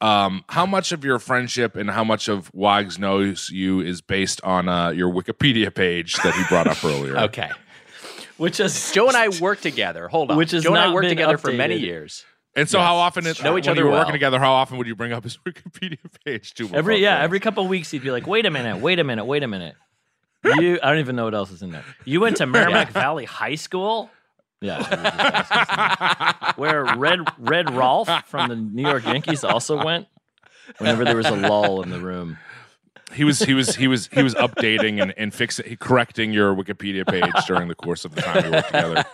um, 0.00 0.44
how 0.48 0.66
much 0.66 0.92
of 0.92 1.04
your 1.04 1.18
friendship 1.18 1.76
and 1.76 1.90
how 1.90 2.04
much 2.04 2.28
of 2.28 2.52
Wags 2.54 2.98
knows 2.98 3.48
you 3.50 3.80
is 3.80 4.00
based 4.02 4.40
on 4.44 4.68
uh, 4.68 4.90
your 4.90 5.10
Wikipedia 5.12 5.74
page 5.74 6.14
that 6.16 6.34
he 6.34 6.44
brought 6.48 6.66
up 6.66 6.84
earlier. 6.84 7.16
Okay. 7.26 7.50
Which 8.36 8.60
is 8.60 8.92
Joe 8.92 9.08
and 9.08 9.16
I 9.16 9.28
work 9.40 9.62
together. 9.62 10.08
Hold 10.08 10.30
on. 10.30 10.36
Which 10.36 10.50
has 10.50 10.62
Joe 10.62 10.70
and 10.74 10.78
I 10.78 10.84
not 10.86 10.94
worked 10.94 11.04
been 11.04 11.08
together 11.16 11.38
for 11.38 11.52
many 11.52 11.76
years. 11.76 12.22
And 12.54 12.68
so, 12.68 12.80
how 12.80 12.96
often 12.96 13.26
it, 13.26 13.42
Know 13.42 13.56
each 13.56 13.64
when 13.64 13.72
other 13.72 13.80
you 13.80 13.84
were 13.86 13.92
well. 13.92 14.00
working 14.00 14.12
together? 14.12 14.38
How 14.38 14.52
often 14.52 14.76
would 14.78 14.86
you 14.86 14.94
bring 14.94 15.12
up 15.12 15.24
his 15.24 15.36
Wikipedia 15.46 15.98
page 16.24 16.52
to 16.54 16.66
him 16.68 16.74
every 16.74 16.98
yeah 16.98 17.16
that? 17.16 17.24
every 17.24 17.40
couple 17.40 17.62
of 17.64 17.70
weeks 17.70 17.90
he'd 17.90 18.02
be 18.02 18.10
like, 18.10 18.26
"Wait 18.26 18.44
a 18.44 18.50
minute, 18.50 18.78
wait 18.78 18.98
a 18.98 19.04
minute, 19.04 19.24
wait 19.24 19.42
a 19.42 19.48
minute." 19.48 19.74
You 20.58 20.78
I 20.82 20.90
don't 20.90 20.98
even 20.98 21.16
know 21.16 21.24
what 21.24 21.34
else 21.34 21.50
is 21.50 21.62
in 21.62 21.70
there. 21.70 21.84
You 22.04 22.20
went 22.20 22.36
to 22.38 22.46
Merrimack 22.46 22.90
Valley 22.90 23.24
High 23.24 23.56
School. 23.56 24.10
Yeah, 24.62 24.82
where 26.56 26.84
Red 26.96 27.20
Red 27.38 27.70
Rolfe 27.74 28.24
from 28.26 28.48
the 28.48 28.56
New 28.56 28.82
York 28.88 29.04
Yankees 29.04 29.44
also 29.44 29.84
went. 29.84 30.06
Whenever 30.78 31.04
there 31.04 31.16
was 31.16 31.26
a 31.26 31.36
lull 31.36 31.82
in 31.82 31.90
the 31.90 32.00
room, 32.00 32.38
he 33.12 33.24
was 33.24 33.40
he 33.40 33.54
was 33.54 33.76
he 33.76 33.86
was 33.86 34.08
he 34.12 34.22
was 34.22 34.34
updating 34.34 35.00
and, 35.00 35.14
and 35.16 35.32
fixing 35.32 35.76
correcting 35.76 36.32
your 36.32 36.54
Wikipedia 36.54 37.06
page 37.06 37.32
during 37.46 37.68
the 37.68 37.74
course 37.74 38.04
of 38.04 38.14
the 38.14 38.22
time 38.22 38.44
we 38.44 38.50
worked 38.50 38.66
together. 38.68 39.04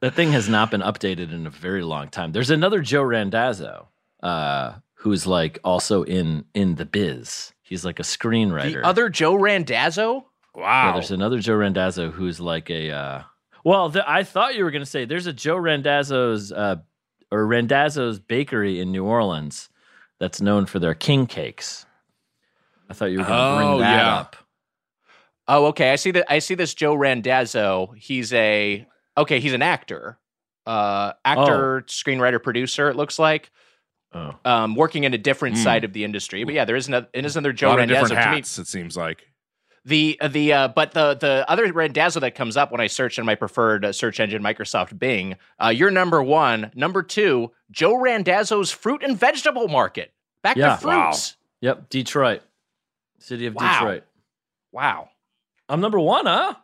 that 0.00 0.14
thing 0.14 0.32
has 0.32 0.48
not 0.48 0.70
been 0.70 0.82
updated 0.82 1.32
in 1.32 1.46
a 1.46 1.50
very 1.50 1.82
long 1.82 2.08
time. 2.08 2.32
There's 2.32 2.50
another 2.50 2.80
Joe 2.80 3.02
Randazzo, 3.02 3.88
uh, 4.22 4.74
who's 5.00 5.26
like 5.26 5.58
also 5.64 6.02
in 6.04 6.44
in 6.54 6.74
the 6.76 6.84
biz. 6.86 7.52
He's 7.62 7.84
like 7.84 7.98
a 8.00 8.02
screenwriter. 8.04 8.82
The 8.82 8.86
other 8.86 9.08
Joe 9.08 9.34
Randazzo? 9.34 10.26
Wow. 10.54 10.86
Yeah, 10.88 10.92
there's 10.94 11.10
another 11.10 11.38
Joe 11.38 11.54
Randazzo 11.54 12.10
who's 12.10 12.40
like 12.40 12.70
a. 12.70 12.90
Uh, 12.90 13.22
well, 13.64 13.88
the, 13.88 14.08
I 14.10 14.24
thought 14.24 14.54
you 14.56 14.64
were 14.64 14.70
going 14.70 14.82
to 14.82 14.90
say 14.90 15.04
there's 15.04 15.26
a 15.26 15.32
Joe 15.32 15.56
Randazzo's 15.56 16.50
uh, 16.52 16.76
or 17.30 17.46
Randazzo's 17.46 18.18
bakery 18.18 18.80
in 18.80 18.90
New 18.90 19.04
Orleans 19.04 19.68
that's 20.18 20.40
known 20.40 20.66
for 20.66 20.78
their 20.80 20.94
king 20.94 21.26
cakes. 21.26 21.86
I 22.88 22.94
thought 22.94 23.06
you 23.12 23.18
were 23.18 23.24
going 23.24 23.38
to 23.38 23.44
Oh, 23.44 23.56
bring 23.76 23.80
that 23.80 23.96
yeah. 24.04 24.14
up. 24.16 24.36
Oh, 25.46 25.66
okay. 25.66 25.92
I 25.92 25.96
see 25.96 26.10
that. 26.12 26.30
I 26.30 26.40
see 26.40 26.54
this 26.56 26.74
Joe 26.74 26.94
Randazzo. 26.94 27.94
He's 27.96 28.32
a 28.32 28.86
okay. 29.16 29.38
He's 29.40 29.52
an 29.54 29.62
actor, 29.62 30.18
uh, 30.66 31.12
actor, 31.24 31.84
screenwriter, 31.86 32.42
producer. 32.42 32.88
It 32.88 32.96
looks 32.96 33.18
like, 33.18 33.50
Oh, 34.12 34.34
um, 34.44 34.74
working 34.74 35.04
in 35.04 35.14
a 35.14 35.18
different 35.18 35.56
Hmm. 35.56 35.62
side 35.62 35.84
of 35.84 35.92
the 35.92 36.02
industry. 36.04 36.42
But 36.44 36.54
yeah, 36.54 36.64
there 36.64 36.74
is 36.76 36.88
another, 36.88 37.06
it 37.12 37.24
is 37.24 37.36
another 37.36 37.50
a 37.50 37.54
Joe 37.54 37.76
Randazzo. 37.76 38.08
different 38.08 38.24
To 38.24 38.32
me. 38.32 38.38
It 38.62 38.66
seems 38.66 38.96
like. 38.96 39.28
the 39.84 40.18
the 40.30 40.52
uh, 40.52 40.68
but 40.68 40.92
the 40.92 41.14
the 41.14 41.44
other 41.48 41.72
Randazzo 41.72 42.18
that 42.20 42.34
comes 42.34 42.56
up 42.56 42.70
when 42.72 42.80
I 42.80 42.86
search 42.88 43.18
in 43.18 43.24
my 43.24 43.34
preferred 43.36 43.84
uh, 43.84 43.92
search 43.92 44.18
engine, 44.20 44.42
Microsoft 44.42 44.98
Bing. 44.98 45.36
Uh, 45.62 45.68
you're 45.68 45.90
number 45.92 46.22
one. 46.22 46.70
Number 46.74 47.02
two, 47.02 47.52
Joe 47.70 47.96
Randazzo's 47.98 48.70
fruit 48.72 49.02
and 49.04 49.16
vegetable 49.16 49.68
market. 49.68 50.12
Back 50.42 50.56
Yeah. 50.56 50.74
to 50.76 50.82
fruits. 50.82 51.36
yep, 51.60 51.88
Detroit, 51.88 52.42
city 53.20 53.46
of 53.46 53.54
Wow. 53.54 53.72
Detroit. 53.78 54.04
Wow. 54.72 55.08
I'm 55.68 55.80
number 55.80 56.00
one, 56.00 56.26
huh? 56.26 56.54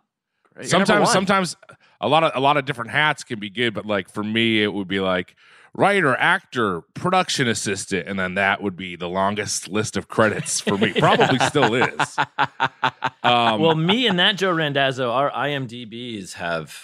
You're 0.57 0.65
sometimes 0.65 1.05
one. 1.05 1.13
sometimes 1.13 1.57
a 2.01 2.09
lot 2.09 2.23
of 2.25 2.33
a 2.35 2.41
lot 2.41 2.57
of 2.57 2.65
different 2.65 2.91
hats 2.91 3.25
can 3.25 3.39
be 3.39 3.51
good 3.51 3.75
but 3.75 3.87
like 3.87 4.09
for 4.09 4.23
me 4.25 4.63
it 4.63 4.73
would 4.73 4.89
be 4.89 5.01
like 5.01 5.35
writer 5.75 6.15
actor 6.17 6.81
production 6.95 7.47
assistant 7.49 8.09
and 8.09 8.19
then 8.19 8.35
that 8.35 8.63
would 8.63 8.77
be 8.77 8.97
the 8.97 9.09
longest 9.09 9.69
list 9.77 9.97
of 9.97 10.09
credits 10.09 10.61
for 10.61 10.79
me 10.79 10.93
probably 10.95 11.39
still 11.41 11.75
is 11.75 12.17
um, 13.23 13.61
well, 13.61 13.75
me 13.75 14.07
and 14.07 14.19
that 14.19 14.37
Joe 14.37 14.53
Randazzo, 14.53 15.11
our 15.11 15.31
IMDb's 15.31 16.35
have 16.35 16.79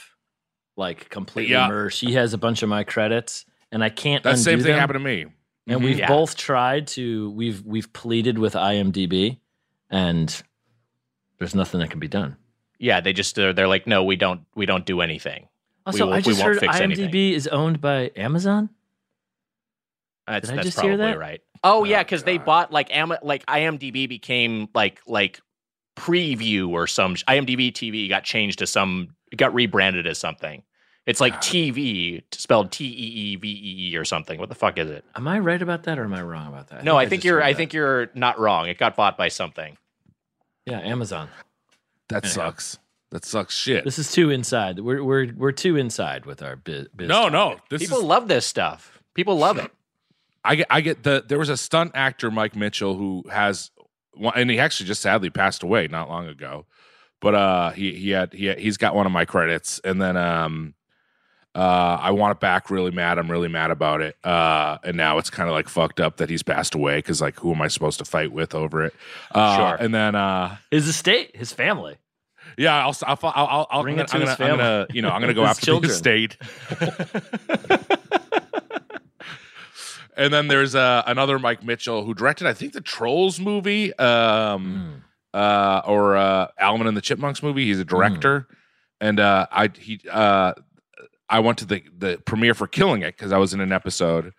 like 0.76 1.08
completely 1.10 1.52
Yeah. 1.52 1.68
merged. 1.68 2.00
He 2.00 2.14
has 2.14 2.32
a 2.32 2.38
bunch 2.38 2.62
of 2.62 2.68
my 2.68 2.82
credits, 2.84 3.44
and 3.70 3.84
I 3.84 3.90
can't. 3.90 4.24
that 4.24 4.38
same 4.38 4.58
thing 4.58 4.68
them. 4.72 4.78
happened 4.78 4.96
to 4.98 5.04
me 5.04 5.26
and 5.68 5.80
Mhm. 5.80 5.84
we've 5.84 5.98
Yeah. 5.98 6.08
both 6.08 6.36
tried 6.36 6.86
to 6.88 7.30
we've 7.30 7.62
we've 7.64 7.92
pleaded 7.92 8.38
with 8.38 8.54
IMDb 8.54 9.38
and 9.90 10.42
there's 11.38 11.54
nothing 11.54 11.80
that 11.80 11.90
can 11.90 12.00
be 12.00 12.08
done. 12.08 12.36
Yeah, 12.82 13.00
they 13.00 13.12
just 13.12 13.38
uh, 13.38 13.52
they're 13.52 13.68
like, 13.68 13.86
no, 13.86 14.02
we 14.02 14.16
don't 14.16 14.40
we 14.56 14.66
don't 14.66 14.84
do 14.84 15.00
anything. 15.02 15.46
Also, 15.86 16.04
won't- 16.06 16.14
I 16.14 16.16
we 16.18 16.22
just 16.22 16.40
won't 16.40 16.54
heard 16.54 16.60
fix 16.60 16.76
IMDb 16.76 16.82
anything. 16.98 17.32
is 17.32 17.46
owned 17.46 17.80
by 17.80 18.10
Amazon. 18.16 18.70
That's, 20.26 20.48
Did 20.48 20.52
I 20.52 20.56
that's 20.56 20.66
just 20.68 20.80
hear 20.80 20.96
that? 20.96 21.18
right. 21.18 21.40
Oh 21.64 21.84
yeah, 21.84 22.00
Oh, 22.00 22.02
because 22.04 22.24
they 22.24 22.38
bought 22.38 22.72
like 22.72 22.94
Am- 22.94 23.14
like 23.22 23.46
IMDb 23.46 24.08
became 24.08 24.68
like 24.74 25.00
like 25.06 25.40
preview 25.96 26.70
or 26.70 26.86
some 26.88 27.14
IMDb 27.14 27.72
TV 27.72 28.08
got 28.08 28.24
changed 28.24 28.58
to 28.60 28.66
some 28.66 29.14
got 29.36 29.54
rebranded 29.54 30.06
as 30.08 30.18
something. 30.18 30.62
It's 31.06 31.20
like 31.20 31.34
God. 31.34 31.42
TV 31.42 32.22
spelled 32.32 32.70
T 32.72 32.84
E 32.84 32.88
E 32.88 33.36
V 33.36 33.48
E 33.48 33.90
E 33.92 33.96
or 33.96 34.04
something. 34.04 34.38
What 34.40 34.48
the 34.48 34.54
fuck 34.54 34.78
is 34.78 34.90
it? 34.90 35.04
Am 35.16 35.26
I 35.28 35.38
right 35.38 35.60
about 35.62 35.84
that 35.84 35.98
or 35.98 36.04
am 36.04 36.14
I 36.14 36.22
wrong 36.22 36.48
about 36.48 36.68
that? 36.68 36.82
no, 36.84 36.96
I 36.96 37.06
think 37.08 37.22
just 37.22 37.26
you're 37.26 37.42
I 37.42 37.52
that. 37.52 37.56
think 37.56 37.72
you're 37.72 38.10
not 38.14 38.38
wrong. 38.38 38.68
It 38.68 38.78
got 38.78 38.96
bought 38.96 39.16
by 39.18 39.28
something. 39.28 39.76
yeah, 40.66 40.80
Amazon. 40.80 41.28
That 42.12 42.24
Anyhow. 42.24 42.34
sucks 42.34 42.78
that 43.10 43.24
sucks 43.24 43.54
shit 43.54 43.84
This 43.84 43.98
is 43.98 44.10
too 44.12 44.30
inside. 44.30 44.78
We're 44.80 45.02
we're 45.04 45.32
we're 45.36 45.52
too 45.52 45.76
inside 45.76 46.24
with 46.24 46.42
our 46.42 46.56
biz. 46.56 46.88
biz 46.96 47.08
no 47.08 47.24
talk. 47.24 47.32
no 47.32 47.56
this 47.70 47.82
People 47.82 47.98
is 47.98 48.04
love 48.04 48.28
this 48.28 48.46
stuff. 48.46 49.02
People 49.14 49.36
love 49.36 49.58
it. 49.58 49.70
I 50.44 50.56
get 50.56 50.66
I 50.70 50.80
get 50.80 51.02
the 51.02 51.22
there 51.26 51.38
was 51.38 51.48
a 51.50 51.56
stunt 51.56 51.92
actor 51.94 52.30
Mike 52.30 52.56
Mitchell 52.56 52.94
who 52.96 53.24
has 53.30 53.70
and 54.34 54.50
he 54.50 54.58
actually 54.58 54.86
just 54.86 55.02
sadly 55.02 55.30
passed 55.30 55.62
away 55.62 55.88
not 55.88 56.08
long 56.08 56.26
ago. 56.26 56.66
But 57.20 57.34
uh 57.34 57.70
he 57.70 57.92
he 57.94 58.10
had 58.10 58.32
he 58.32 58.52
he's 58.54 58.76
got 58.78 58.94
one 58.94 59.06
of 59.06 59.12
my 59.12 59.24
credits 59.24 59.78
and 59.84 60.00
then 60.00 60.16
um 60.16 60.74
uh 61.54 61.98
I 62.00 62.10
want 62.12 62.32
it 62.32 62.40
back 62.40 62.70
really 62.70 62.90
mad. 62.90 63.18
I'm 63.18 63.30
really 63.30 63.48
mad 63.48 63.70
about 63.70 64.00
it. 64.00 64.16
Uh 64.24 64.78
and 64.82 64.96
now 64.96 65.18
it's 65.18 65.28
kind 65.30 65.48
of 65.50 65.54
like 65.54 65.68
fucked 65.68 66.00
up 66.00 66.16
that 66.16 66.30
he's 66.30 66.42
passed 66.42 66.74
away 66.74 67.00
cuz 67.02 67.20
like 67.20 67.38
who 67.38 67.52
am 67.52 67.60
I 67.62 67.68
supposed 67.68 67.98
to 67.98 68.04
fight 68.06 68.32
with 68.32 68.54
over 68.54 68.82
it? 68.84 68.94
Uh 69.32 69.56
Sure. 69.56 69.76
and 69.78 69.94
then 69.94 70.14
uh 70.14 70.56
His 70.70 70.88
estate, 70.88 71.36
his 71.36 71.52
family. 71.52 71.96
Yeah, 72.56 72.86
I'll 72.86 72.96
I'll 73.06 73.18
I'll, 73.22 73.66
I'll, 73.70 73.82
Bring 73.82 73.98
I'm 73.98 74.04
it 74.04 74.10
gonna, 74.10 74.24
to 74.24 74.30
I'm 74.32 74.38
gonna, 74.38 74.52
I'm 74.52 74.58
gonna 74.58 74.86
you 74.92 75.02
know, 75.02 75.10
I'm 75.10 75.20
going 75.20 75.28
to 75.28 75.34
go 75.34 75.44
after 75.44 75.66
children. 75.66 75.88
the 75.88 75.94
estate. 75.94 76.36
and 80.16 80.32
then 80.32 80.48
there's 80.48 80.74
uh, 80.74 81.02
another 81.06 81.38
Mike 81.38 81.62
Mitchell 81.62 82.04
who 82.04 82.14
directed, 82.14 82.46
I 82.46 82.52
think, 82.52 82.72
the 82.72 82.80
Trolls 82.80 83.40
movie, 83.40 83.96
um, 83.98 85.02
uh, 85.32 85.82
or 85.86 86.16
uh, 86.16 86.48
Alvin 86.58 86.86
and 86.86 86.96
the 86.96 87.00
Chipmunks 87.00 87.42
movie. 87.42 87.64
He's 87.64 87.80
a 87.80 87.84
director, 87.84 88.46
and 89.00 89.18
uh, 89.18 89.46
I 89.50 89.70
he 89.78 90.00
uh, 90.10 90.54
I 91.28 91.40
went 91.40 91.58
to 91.58 91.64
the 91.64 91.82
the 91.96 92.22
premiere 92.24 92.54
for 92.54 92.66
Killing 92.66 93.02
It 93.02 93.16
because 93.16 93.32
I 93.32 93.38
was 93.38 93.54
in 93.54 93.60
an 93.60 93.72
episode, 93.72 94.32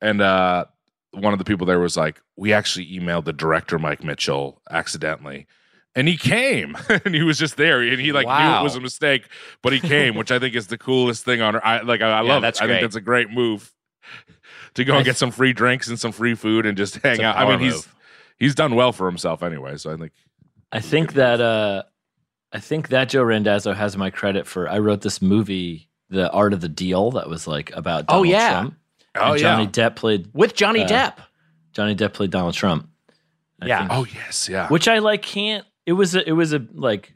and 0.00 0.20
uh, 0.20 0.64
one 1.12 1.32
of 1.32 1.38
the 1.38 1.44
people 1.44 1.66
there 1.66 1.80
was 1.80 1.96
like, 1.96 2.20
"We 2.36 2.52
actually 2.52 2.86
emailed 2.86 3.24
the 3.24 3.32
director 3.32 3.78
Mike 3.78 4.02
Mitchell 4.02 4.62
accidentally." 4.70 5.46
And 5.94 6.08
he 6.08 6.16
came, 6.16 6.76
and 7.04 7.14
he 7.14 7.22
was 7.22 7.38
just 7.38 7.56
there, 7.58 7.82
and 7.82 8.00
he 8.00 8.12
like 8.12 8.26
knew 8.26 8.58
it 8.60 8.62
was 8.62 8.76
a 8.76 8.80
mistake, 8.80 9.28
but 9.62 9.72
he 9.74 9.80
came, 9.80 10.14
which 10.14 10.30
I 10.30 10.38
think 10.38 10.54
is 10.54 10.68
the 10.68 10.78
coolest 10.78 11.24
thing 11.24 11.42
on. 11.42 11.56
I 11.56 11.82
like, 11.82 12.00
I, 12.00 12.06
I 12.20 12.22
Yeah, 12.22 12.32
love 12.32 12.42
that's 12.42 12.60
it. 12.60 12.64
I 12.64 12.66
think 12.66 12.80
that's 12.80 12.96
a 12.96 13.00
great 13.02 13.30
move 13.30 13.70
to 14.74 14.84
go 14.84 14.96
and 14.96 15.04
get 15.04 15.16
some 15.18 15.30
free 15.30 15.52
drinks 15.52 15.88
and 15.88 16.00
some 16.00 16.12
free 16.12 16.34
food 16.34 16.64
and 16.66 16.76
just 16.78 16.96
hang 16.96 17.22
out. 17.22 17.36
I 17.36 17.46
mean, 17.48 17.60
he's 17.60 17.74
move. 17.74 17.94
he's 18.38 18.54
done 18.54 18.74
well 18.74 18.92
for 18.92 19.06
himself 19.06 19.42
anyway. 19.42 19.76
So 19.76 19.92
I 19.92 19.96
think 19.98 20.12
I 20.72 20.80
think 20.80 21.12
that 21.12 21.40
uh 21.42 21.82
I 22.52 22.58
think 22.60 22.88
that 22.88 23.10
Joe 23.10 23.22
Randazzo 23.22 23.72
has 23.74 23.96
my 23.96 24.08
credit 24.10 24.46
for 24.46 24.68
I 24.68 24.78
wrote 24.78 25.02
this 25.02 25.20
movie, 25.22 25.90
The 26.08 26.30
Art 26.30 26.52
of 26.54 26.60
the 26.62 26.68
Deal, 26.70 27.10
that 27.12 27.28
was 27.28 27.46
like 27.46 27.70
about 27.76 28.04
Oh, 28.08 28.24
Donald 28.24 28.26
yeah. 28.28 28.50
Trump. 28.50 28.76
Oh 29.14 29.32
And 29.32 29.40
yeah. 29.40 29.56
Johnny 29.56 29.66
Depp 29.68 29.96
played 29.96 30.28
With 30.32 30.54
Johnny 30.54 30.84
Uh, 30.84 30.88
Depp. 30.88 31.16
Johnny 31.74 31.94
Depp 31.94 32.14
played 32.14 32.30
Donald 32.30 32.54
Trump. 32.54 32.88
I 33.60 33.66
Yeah. 33.66 33.78
think. 33.80 33.90
oh 33.92 34.06
yes, 34.14 34.48
yeah. 34.48 34.68
Which 34.68 34.88
I 34.88 34.98
like 35.00 35.20
can't 35.22 35.66
it 35.86 35.92
was 35.94 36.14
a, 36.14 36.28
it 36.28 36.32
was 36.32 36.52
a 36.52 36.64
like 36.74 37.12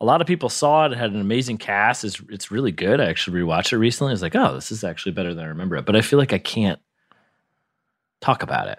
a 0.00 0.04
lot 0.04 0.20
of 0.20 0.26
people 0.26 0.48
saw 0.48 0.86
it. 0.86 0.92
It 0.92 0.98
had 0.98 1.12
an 1.12 1.20
amazing 1.20 1.58
cast. 1.58 2.04
It's 2.04 2.20
it's 2.28 2.50
really 2.50 2.72
good. 2.72 3.00
I 3.00 3.06
actually 3.06 3.40
rewatched 3.40 3.72
it 3.72 3.78
recently. 3.78 4.10
I 4.10 4.14
was 4.14 4.22
like, 4.22 4.34
oh, 4.36 4.54
this 4.54 4.70
is 4.72 4.84
actually 4.84 5.12
better 5.12 5.32
than 5.34 5.44
I 5.44 5.48
remember 5.48 5.76
it. 5.76 5.86
But 5.86 5.96
I 5.96 6.00
feel 6.00 6.18
like 6.18 6.32
I 6.32 6.38
can't 6.38 6.80
talk 8.20 8.42
about 8.42 8.68
it. 8.68 8.78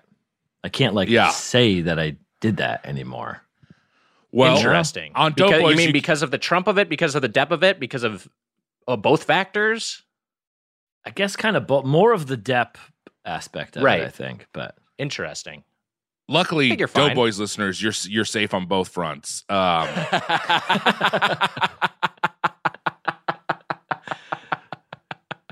I 0.64 0.70
can't 0.70 0.94
like 0.94 1.10
Yeah. 1.10 1.30
say 1.30 1.82
that 1.82 2.00
I 2.00 2.18
did 2.40 2.58
that 2.58 2.86
anymore. 2.86 3.42
well, 4.32 4.58
Interesting. 4.58 5.12
on 5.16 5.34
Dope 5.34 5.50
because, 5.50 5.62
Boys, 5.62 5.72
you 5.72 5.78
mean 5.78 5.88
you- 5.88 5.94
because 5.94 6.22
of 6.24 6.32
the 6.32 6.38
Trump 6.40 6.68
of 6.68 6.78
it, 6.80 6.90
because 6.90 7.14
of 7.16 7.22
the 7.22 7.28
depth 7.28 7.52
of 7.52 7.64
it, 7.64 7.80
because 7.80 8.04
of 8.04 8.28
uh, 8.88 8.96
both 8.96 9.24
factors? 9.26 10.02
I 11.06 11.10
guess 11.12 11.36
kind 11.36 11.56
of 11.56 11.68
bo- 11.68 11.84
more 11.84 12.14
of 12.14 12.28
the 12.28 12.36
depth 12.38 12.80
aspect 13.26 13.76
of 13.78 13.84
Right. 13.84 14.02
it, 14.02 14.06
I 14.06 14.10
think. 14.10 14.48
But 14.54 14.76
Interesting. 14.98 15.64
Luckily, 16.28 16.70
think 16.70 16.80
you're 16.80 16.88
Dope 16.88 17.08
fine. 17.08 17.16
Boys 17.16 17.40
listeners, 17.40 17.82
you're 17.82 17.94
you're 18.06 18.26
safe 18.26 18.54
on 18.54 18.66
both 18.66 18.90
fronts. 18.90 19.44
Um, 19.50 19.88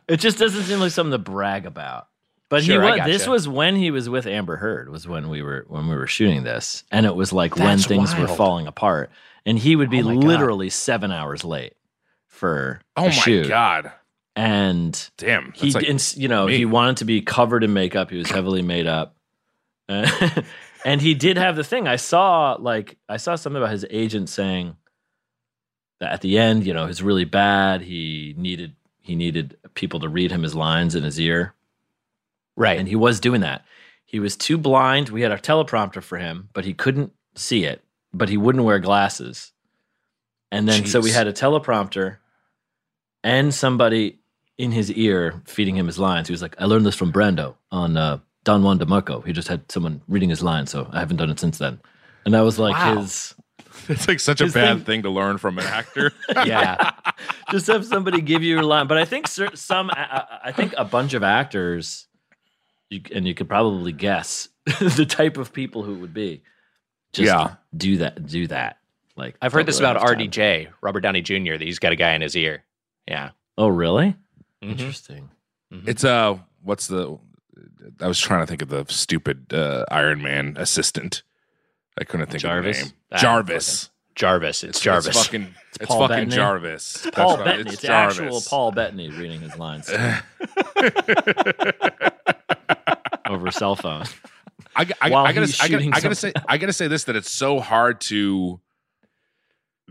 it 0.07 0.17
just 0.17 0.37
doesn't 0.37 0.63
seem 0.63 0.79
like 0.79 0.91
something 0.91 1.11
to 1.11 1.17
brag 1.17 1.65
about. 1.65 2.07
But 2.49 2.63
Sure, 2.63 2.81
he 2.83 2.89
was. 2.89 2.97
gotcha. 2.97 3.11
This 3.11 3.27
was 3.27 3.47
when 3.47 3.77
he 3.77 3.91
was 3.91 4.09
with 4.09 4.27
Amber 4.27 4.57
Heard. 4.57 4.89
Was 4.89 5.07
when 5.07 5.29
we 5.29 5.41
were 5.41 5.65
when 5.69 5.87
we 5.87 5.95
were 5.95 6.07
shooting 6.07 6.43
this, 6.43 6.83
and 6.91 7.05
it 7.05 7.15
was 7.15 7.31
like 7.31 7.55
when 7.55 7.77
That's 7.77 7.85
things 7.85 8.13
were 8.15 8.27
falling 8.27 8.67
apart, 8.67 9.09
and 9.45 9.57
he 9.57 9.75
would 9.77 9.89
be 9.89 10.01
Oh 10.01 10.03
my 10.03 10.13
God. 10.15 10.23
literally 10.25 10.69
seven 10.69 11.11
hours 11.13 11.45
late 11.45 11.73
for 12.27 12.81
Oh 12.97 13.03
a 13.03 13.05
my 13.05 13.11
shoot. 13.11 13.47
god. 13.47 13.93
And 14.35 15.09
Damn. 15.17 15.51
he, 15.53 15.67
That's 15.71 15.75
like 15.75 15.83
ins- 15.85 16.17
you 16.17 16.27
know, 16.29 16.47
me. 16.47 16.57
he 16.57 16.65
wanted 16.65 16.97
to 16.97 17.05
be 17.05 17.21
covered 17.21 17.63
in 17.63 17.71
makeup. 17.73 18.11
He 18.11 18.17
was 18.17 18.29
heavily 18.29 18.61
made 18.61 18.87
up, 18.87 19.15
Uh, 19.91 20.41
and 20.85 21.01
he 21.01 21.13
did 21.13 21.37
have 21.37 21.55
the 21.55 21.63
thing. 21.63 21.87
I 21.87 21.97
saw 21.97 22.57
like 22.59 22.97
I 23.09 23.17
saw 23.17 23.35
something 23.35 23.61
about 23.61 23.71
his 23.71 23.85
agent 23.89 24.29
saying 24.29 24.75
that 25.99 26.11
at 26.11 26.21
the 26.21 26.37
end, 26.37 26.65
you 26.65 26.73
know, 26.73 26.85
it's 26.85 27.01
really 27.01 27.25
bad. 27.25 27.81
He 27.81 28.33
needed 28.37 28.75
he 29.01 29.15
needed 29.15 29.57
people 29.73 29.99
to 29.99 30.09
read 30.09 30.31
him 30.31 30.43
his 30.43 30.55
lines 30.55 30.95
in 30.95 31.03
his 31.03 31.19
ear. 31.19 31.53
Right. 32.55 32.77
And 32.77 32.87
he 32.87 32.95
was 32.95 33.19
doing 33.19 33.41
that. 33.41 33.65
He 34.05 34.19
was 34.19 34.35
too 34.35 34.57
blind. 34.57 35.09
We 35.09 35.21
had 35.21 35.31
a 35.31 35.37
teleprompter 35.37 36.03
for 36.03 36.17
him, 36.17 36.49
but 36.53 36.65
he 36.65 36.73
couldn't 36.73 37.13
see 37.35 37.63
it, 37.63 37.81
but 38.13 38.29
he 38.29 38.37
wouldn't 38.37 38.65
wear 38.65 38.79
glasses. 38.79 39.51
And 40.51 40.67
then 40.67 40.85
so 40.85 40.99
we 40.99 41.11
had 41.11 41.27
a 41.27 41.33
teleprompter 41.33 42.17
and 43.23 43.53
somebody 43.53 44.19
in 44.57 44.71
his 44.71 44.91
ear 44.91 45.41
feeding 45.45 45.75
him 45.77 45.87
his 45.87 45.97
lines. 45.97 46.27
He 46.27 46.33
was 46.33 46.41
like, 46.41 46.55
I 46.59 46.65
learned 46.65 46.85
this 46.85 46.95
from 46.95 47.13
Brando 47.13 47.55
on 47.71 47.95
uh, 47.95 48.19
Don 48.43 48.63
Juan 48.63 48.79
DeMarco. 48.79 49.25
He 49.25 49.33
just 49.33 49.47
had 49.47 49.71
someone 49.71 50.01
reading 50.07 50.29
his 50.29 50.41
line, 50.41 50.65
so 50.67 50.87
I 50.91 50.99
haven't 50.99 51.17
done 51.17 51.29
it 51.29 51.39
since 51.39 51.57
then. 51.57 51.79
And 52.25 52.33
that 52.33 52.41
was 52.41 52.57
like 52.59 52.73
Wow. 52.75 53.01
his 53.01 53.35
it's 53.89 54.07
like 54.07 54.19
such 54.19 54.41
a 54.41 54.47
bad 54.47 54.77
thing- 54.77 54.85
thing 54.85 55.01
to 55.03 55.09
learn 55.09 55.37
from 55.37 55.57
an 55.59 55.65
actor. 55.65 56.11
yeah. 56.45 56.91
just 57.51 57.67
have 57.67 57.85
somebody 57.85 58.21
give 58.21 58.43
you 58.43 58.49
your 58.55 58.63
line. 58.63 58.87
But 58.87 58.97
I 58.97 59.05
think 59.05 59.27
some, 59.27 59.89
I, 59.91 60.25
I 60.45 60.51
think 60.51 60.73
a 60.77 60.85
bunch 60.85 61.13
of 61.13 61.23
actors, 61.23 62.07
you, 62.89 63.01
and 63.13 63.27
you 63.27 63.33
could 63.33 63.47
probably 63.47 63.91
guess 63.91 64.49
the 64.79 65.05
type 65.07 65.37
of 65.37 65.53
people 65.53 65.83
who 65.83 65.95
it 65.95 65.99
would 65.99 66.13
be. 66.13 66.43
Just 67.13 67.27
Yeah. 67.27 67.55
do 67.75 67.97
that. 67.97 68.25
Do 68.25 68.47
that. 68.47 68.77
Like 69.15 69.35
I've 69.41 69.53
heard 69.53 69.65
this 69.65 69.79
about 69.79 69.97
have 69.97 70.07
time. 70.17 70.19
RDJ, 70.29 70.67
Robert 70.81 71.01
Downey 71.01 71.21
Jr., 71.21 71.53
that 71.53 71.61
he's 71.61 71.79
got 71.79 71.91
a 71.91 71.95
guy 71.97 72.13
in 72.13 72.21
his 72.21 72.35
ear. 72.35 72.63
Yeah. 73.07 73.31
Oh, 73.57 73.67
really? 73.67 74.15
Mhm. 74.63 74.71
Interesting. 74.71 75.29
It's 75.71 76.03
uh 76.03 76.37
what's 76.63 76.87
the 76.87 77.17
I 77.99 78.07
was 78.07 78.19
trying 78.19 78.41
to 78.41 78.47
think 78.47 78.61
of 78.61 78.69
the 78.69 78.85
stupid 78.87 79.53
uh, 79.53 79.85
Iron 79.89 80.21
Man 80.21 80.55
assistant. 80.57 81.23
I 81.99 82.03
couldn't 82.03 82.27
think 82.27 82.41
Jarvis? 82.41 82.77
of 82.77 82.83
the 82.83 82.89
name. 82.89 82.97
Ah, 83.11 83.17
Jarvis. 83.17 83.89
Jarvis. 84.15 84.63
It's 84.63 84.79
Jarvis. 84.79 85.07
It's 85.07 85.25
fucking 85.25 85.53
it's, 85.79 85.87
Paul 85.87 85.99
fucking 86.01 86.15
Bettany? 86.15 86.35
Jarvis. 86.35 87.01
That's 87.03 87.15
Paul 87.15 87.37
right, 87.37 87.45
Bettany. 87.45 87.71
It's, 87.71 87.85
actual 87.85 88.41
Paul 88.41 88.71
Bettany 88.71 89.09
reading 89.09 89.41
his 89.41 89.57
lines 89.57 89.89
over 93.27 93.51
cell 93.51 93.75
phone. 93.75 94.03
I, 94.75 94.87
I, 95.01 95.09
while 95.09 95.25
I 95.25 95.33
gotta, 95.33 95.47
he's 95.47 95.59
I 95.59 95.67
gotta, 95.67 95.83
shooting 95.83 95.93
I 95.93 95.99
gotta 95.99 96.15
say, 96.15 96.27
something 96.29 96.43
I 96.47 96.57
gotta 96.57 96.73
say 96.73 96.87
this 96.87 97.05
that 97.05 97.15
it's 97.15 97.31
so 97.31 97.59
hard 97.59 98.01
to 98.01 98.59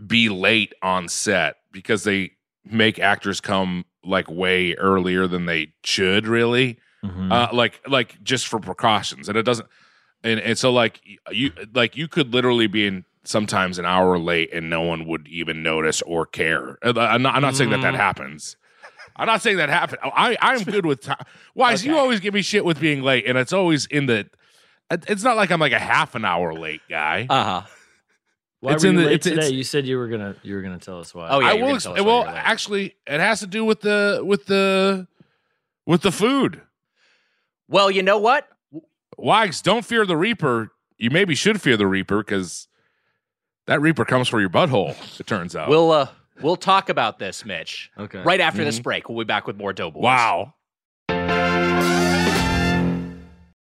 be 0.05 0.29
late 0.29 0.73
on 0.81 1.07
set 1.07 1.57
because 1.71 2.03
they 2.03 2.31
make 2.65 2.99
actors 2.99 3.41
come 3.41 3.85
like 4.03 4.29
way 4.29 4.73
earlier 4.75 5.27
than 5.27 5.45
they 5.45 5.73
should, 5.83 6.27
really. 6.27 6.79
Mhm. 7.03 7.31
Uh, 7.31 7.49
like, 7.53 7.81
like 7.87 8.21
just 8.23 8.47
for 8.47 8.59
precautions, 8.59 9.27
and 9.29 9.37
it 9.37 9.43
doesn't. 9.43 9.67
And 10.23 10.39
and 10.39 10.57
so 10.57 10.71
like 10.71 11.01
you 11.31 11.51
like 11.73 11.97
you 11.97 12.07
could 12.07 12.31
literally 12.33 12.67
be 12.67 12.85
in 12.85 13.05
sometimes 13.23 13.79
an 13.79 13.85
hour 13.85 14.19
late 14.19 14.51
and 14.53 14.69
no 14.69 14.81
one 14.81 15.07
would 15.07 15.27
even 15.27 15.63
notice 15.63 16.01
or 16.03 16.25
care. 16.27 16.77
Uh, 16.83 16.93
I'm 16.99 17.21
not, 17.23 17.35
I'm 17.35 17.41
not 17.41 17.55
saying 17.55 17.71
that 17.71 17.81
that 17.81 17.93
Mm. 17.95 17.97
happens. 17.97 18.55
I'm 19.15 19.25
not 19.25 19.41
saying 19.41 19.57
that 19.57 19.69
happened. 19.69 19.99
I 20.03 20.37
I'm 20.41 20.63
good 20.63 20.85
with 20.85 21.01
time. 21.01 21.17
Why? 21.55 21.73
Is 21.73 21.83
you 21.85 21.97
always 21.97 22.19
give 22.19 22.33
me 22.35 22.41
shit 22.43 22.63
with 22.63 22.79
being 22.79 23.01
late, 23.01 23.25
and 23.25 23.37
it's 23.37 23.51
always 23.53 23.85
in 23.87 24.05
the. 24.05 24.27
It's 24.91 25.23
not 25.23 25.37
like 25.37 25.51
I'm 25.51 25.59
like 25.59 25.71
a 25.71 25.79
half 25.79 26.13
an 26.15 26.23
hour 26.25 26.53
late 26.53 26.81
guy. 26.89 27.25
Uh 27.29 27.43
huh. 27.43 27.61
Why 28.59 28.73
It's 28.73 28.83
in 28.83 28.93
you 28.93 28.99
the- 28.99 29.05
late 29.07 29.13
it's- 29.15 29.23
today? 29.23 29.37
it's- 29.47 29.51
you 29.53 29.63
said 29.63 29.87
you 29.87 29.97
were 29.97 30.07
gonna 30.07 30.35
you 30.43 30.53
were 30.53 30.61
gonna 30.61 30.77
tell 30.77 30.99
us 30.99 31.15
why. 31.15 31.29
Oh, 31.29 31.39
yeah. 31.39 31.47
I 31.49 31.53
will. 31.55 31.75
Ex- 31.75 31.83
tell 31.83 31.93
us 31.93 32.01
well, 32.01 32.25
actually, 32.27 32.95
it 33.07 33.19
has 33.19 33.39
to 33.39 33.47
do 33.47 33.65
with 33.65 33.81
the 33.81 34.21
with 34.23 34.45
the 34.45 35.07
with 35.87 36.01
the 36.03 36.11
food. 36.11 36.61
Well, 37.71 37.89
you 37.89 38.03
know 38.03 38.17
what? 38.17 38.49
Wags, 39.17 39.61
don't 39.61 39.85
fear 39.85 40.05
the 40.05 40.17
Reaper. 40.17 40.73
You 40.97 41.09
maybe 41.09 41.35
should 41.35 41.61
fear 41.61 41.77
the 41.77 41.87
Reaper 41.87 42.17
because 42.17 42.67
that 43.65 43.79
Reaper 43.79 44.03
comes 44.03 44.27
for 44.27 44.41
your 44.41 44.49
butthole. 44.49 44.93
It 45.19 45.25
turns 45.25 45.55
out. 45.55 45.69
We'll 45.69 45.89
uh 45.91 46.09
we'll 46.41 46.57
talk 46.57 46.89
about 46.89 47.17
this, 47.17 47.45
Mitch. 47.45 47.89
Okay. 47.97 48.19
Right 48.23 48.41
after 48.41 48.65
this 48.65 48.79
break, 48.79 49.07
we'll 49.07 49.19
be 49.19 49.23
back 49.23 49.47
with 49.47 49.57
more 49.57 49.71
Doughboys. 49.71 50.03
wow. 50.03 50.53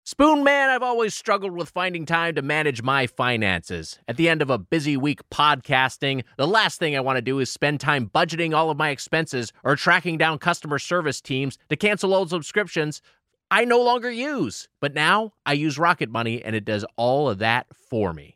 Spoon 0.08 0.44
Man, 0.44 0.70
I've 0.70 0.84
always 0.84 1.14
struggled 1.14 1.52
with 1.52 1.68
finding 1.70 2.06
time 2.06 2.36
to 2.36 2.42
manage 2.42 2.80
my 2.80 3.08
finances. 3.08 3.98
At 4.06 4.16
the 4.16 4.28
end 4.28 4.40
of 4.40 4.50
a 4.50 4.56
busy 4.56 4.96
week 4.96 5.28
podcasting, 5.30 6.22
the 6.36 6.46
last 6.46 6.78
thing 6.78 6.96
I 6.96 7.00
want 7.00 7.16
to 7.16 7.22
do 7.22 7.40
is 7.40 7.50
spend 7.50 7.80
time 7.80 8.08
budgeting 8.14 8.54
all 8.54 8.70
of 8.70 8.76
my 8.76 8.90
expenses 8.90 9.52
or 9.64 9.74
tracking 9.74 10.16
down 10.16 10.38
customer 10.38 10.78
service 10.78 11.20
teams 11.20 11.58
to 11.70 11.76
cancel 11.76 12.14
old 12.14 12.30
subscriptions 12.30 13.02
I 13.50 13.64
no 13.64 13.80
longer 13.80 14.10
use. 14.10 14.68
But 14.80 14.94
now 14.94 15.32
I 15.44 15.52
use 15.52 15.78
Rocket 15.78 16.10
Money 16.10 16.42
and 16.42 16.56
it 16.56 16.64
does 16.64 16.84
all 16.96 17.28
of 17.28 17.38
that 17.38 17.66
for 17.74 18.12
me. 18.12 18.35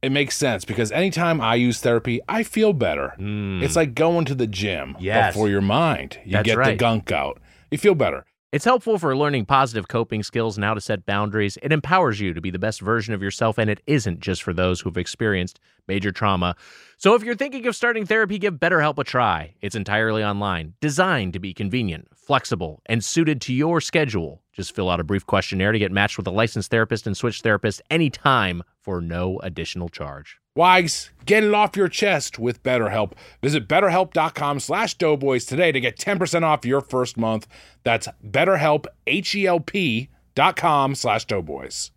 It 0.00 0.12
makes 0.12 0.36
sense 0.36 0.64
because 0.64 0.92
anytime 0.92 1.40
I 1.40 1.56
use 1.56 1.80
therapy, 1.80 2.20
I 2.28 2.44
feel 2.44 2.72
better. 2.72 3.14
Mm. 3.18 3.62
It's 3.62 3.74
like 3.76 3.94
going 3.94 4.26
to 4.26 4.34
the 4.34 4.46
gym 4.46 4.96
Yes. 5.00 5.34
for 5.34 5.48
your 5.48 5.60
mind. 5.60 6.18
You 6.24 6.32
That's 6.32 6.46
get 6.46 6.64
the 6.64 6.76
gunk 6.76 7.10
out. 7.10 7.40
You 7.70 7.78
feel 7.78 7.94
better. 7.96 8.24
It's 8.50 8.64
helpful 8.64 8.96
for 8.96 9.14
learning 9.14 9.44
positive 9.44 9.88
coping 9.88 10.22
skills 10.22 10.56
and 10.56 10.64
how 10.64 10.72
to 10.72 10.80
set 10.80 11.04
boundaries. 11.04 11.58
It 11.62 11.70
empowers 11.70 12.18
you 12.18 12.32
to 12.32 12.40
be 12.40 12.48
the 12.50 12.58
best 12.58 12.80
version 12.80 13.12
of 13.12 13.20
yourself, 13.20 13.58
and 13.58 13.68
it 13.68 13.82
isn't 13.86 14.20
just 14.20 14.42
for 14.42 14.54
those 14.54 14.80
who've 14.80 14.96
experienced 14.96 15.60
major 15.86 16.12
trauma. 16.12 16.56
So 16.96 17.14
if 17.14 17.22
you're 17.22 17.34
thinking 17.34 17.66
of 17.66 17.76
starting 17.76 18.06
therapy, 18.06 18.38
give 18.38 18.54
BetterHelp 18.54 18.96
a 18.96 19.04
try. 19.04 19.54
It's 19.60 19.74
entirely 19.74 20.24
online, 20.24 20.72
designed 20.80 21.34
to 21.34 21.38
be 21.38 21.52
convenient, 21.52 22.08
flexible, 22.16 22.80
and 22.86 23.04
suited 23.04 23.42
to 23.42 23.52
your 23.52 23.82
schedule. 23.82 24.40
Just 24.54 24.74
fill 24.74 24.88
out 24.88 24.98
a 24.98 25.04
brief 25.04 25.26
questionnaire 25.26 25.72
to 25.72 25.78
get 25.78 25.92
matched 25.92 26.16
with 26.16 26.26
a 26.26 26.30
licensed 26.30 26.70
therapist 26.70 27.06
and 27.06 27.14
switch 27.14 27.42
therapist 27.42 27.82
anytime 27.90 28.62
for 28.88 29.02
no 29.02 29.38
additional 29.42 29.90
charge. 29.90 30.38
Wags, 30.56 31.10
get 31.26 31.44
it 31.44 31.52
off 31.52 31.76
your 31.76 31.88
chest 31.88 32.38
with 32.38 32.62
BetterHelp. 32.62 33.12
Visit 33.42 33.68
betterhelp.com 33.68 34.60
slash 34.60 34.94
doughboys 34.94 35.44
today 35.44 35.72
to 35.72 35.78
get 35.78 35.98
10% 35.98 36.42
off 36.42 36.64
your 36.64 36.80
first 36.80 37.18
month. 37.18 37.46
That's 37.84 38.08
betterhelp, 38.26 38.86
H-E-L-P 39.06 40.08
dot 40.34 40.56
com 40.56 40.94
slash 40.94 41.26
doughboys. 41.26 41.90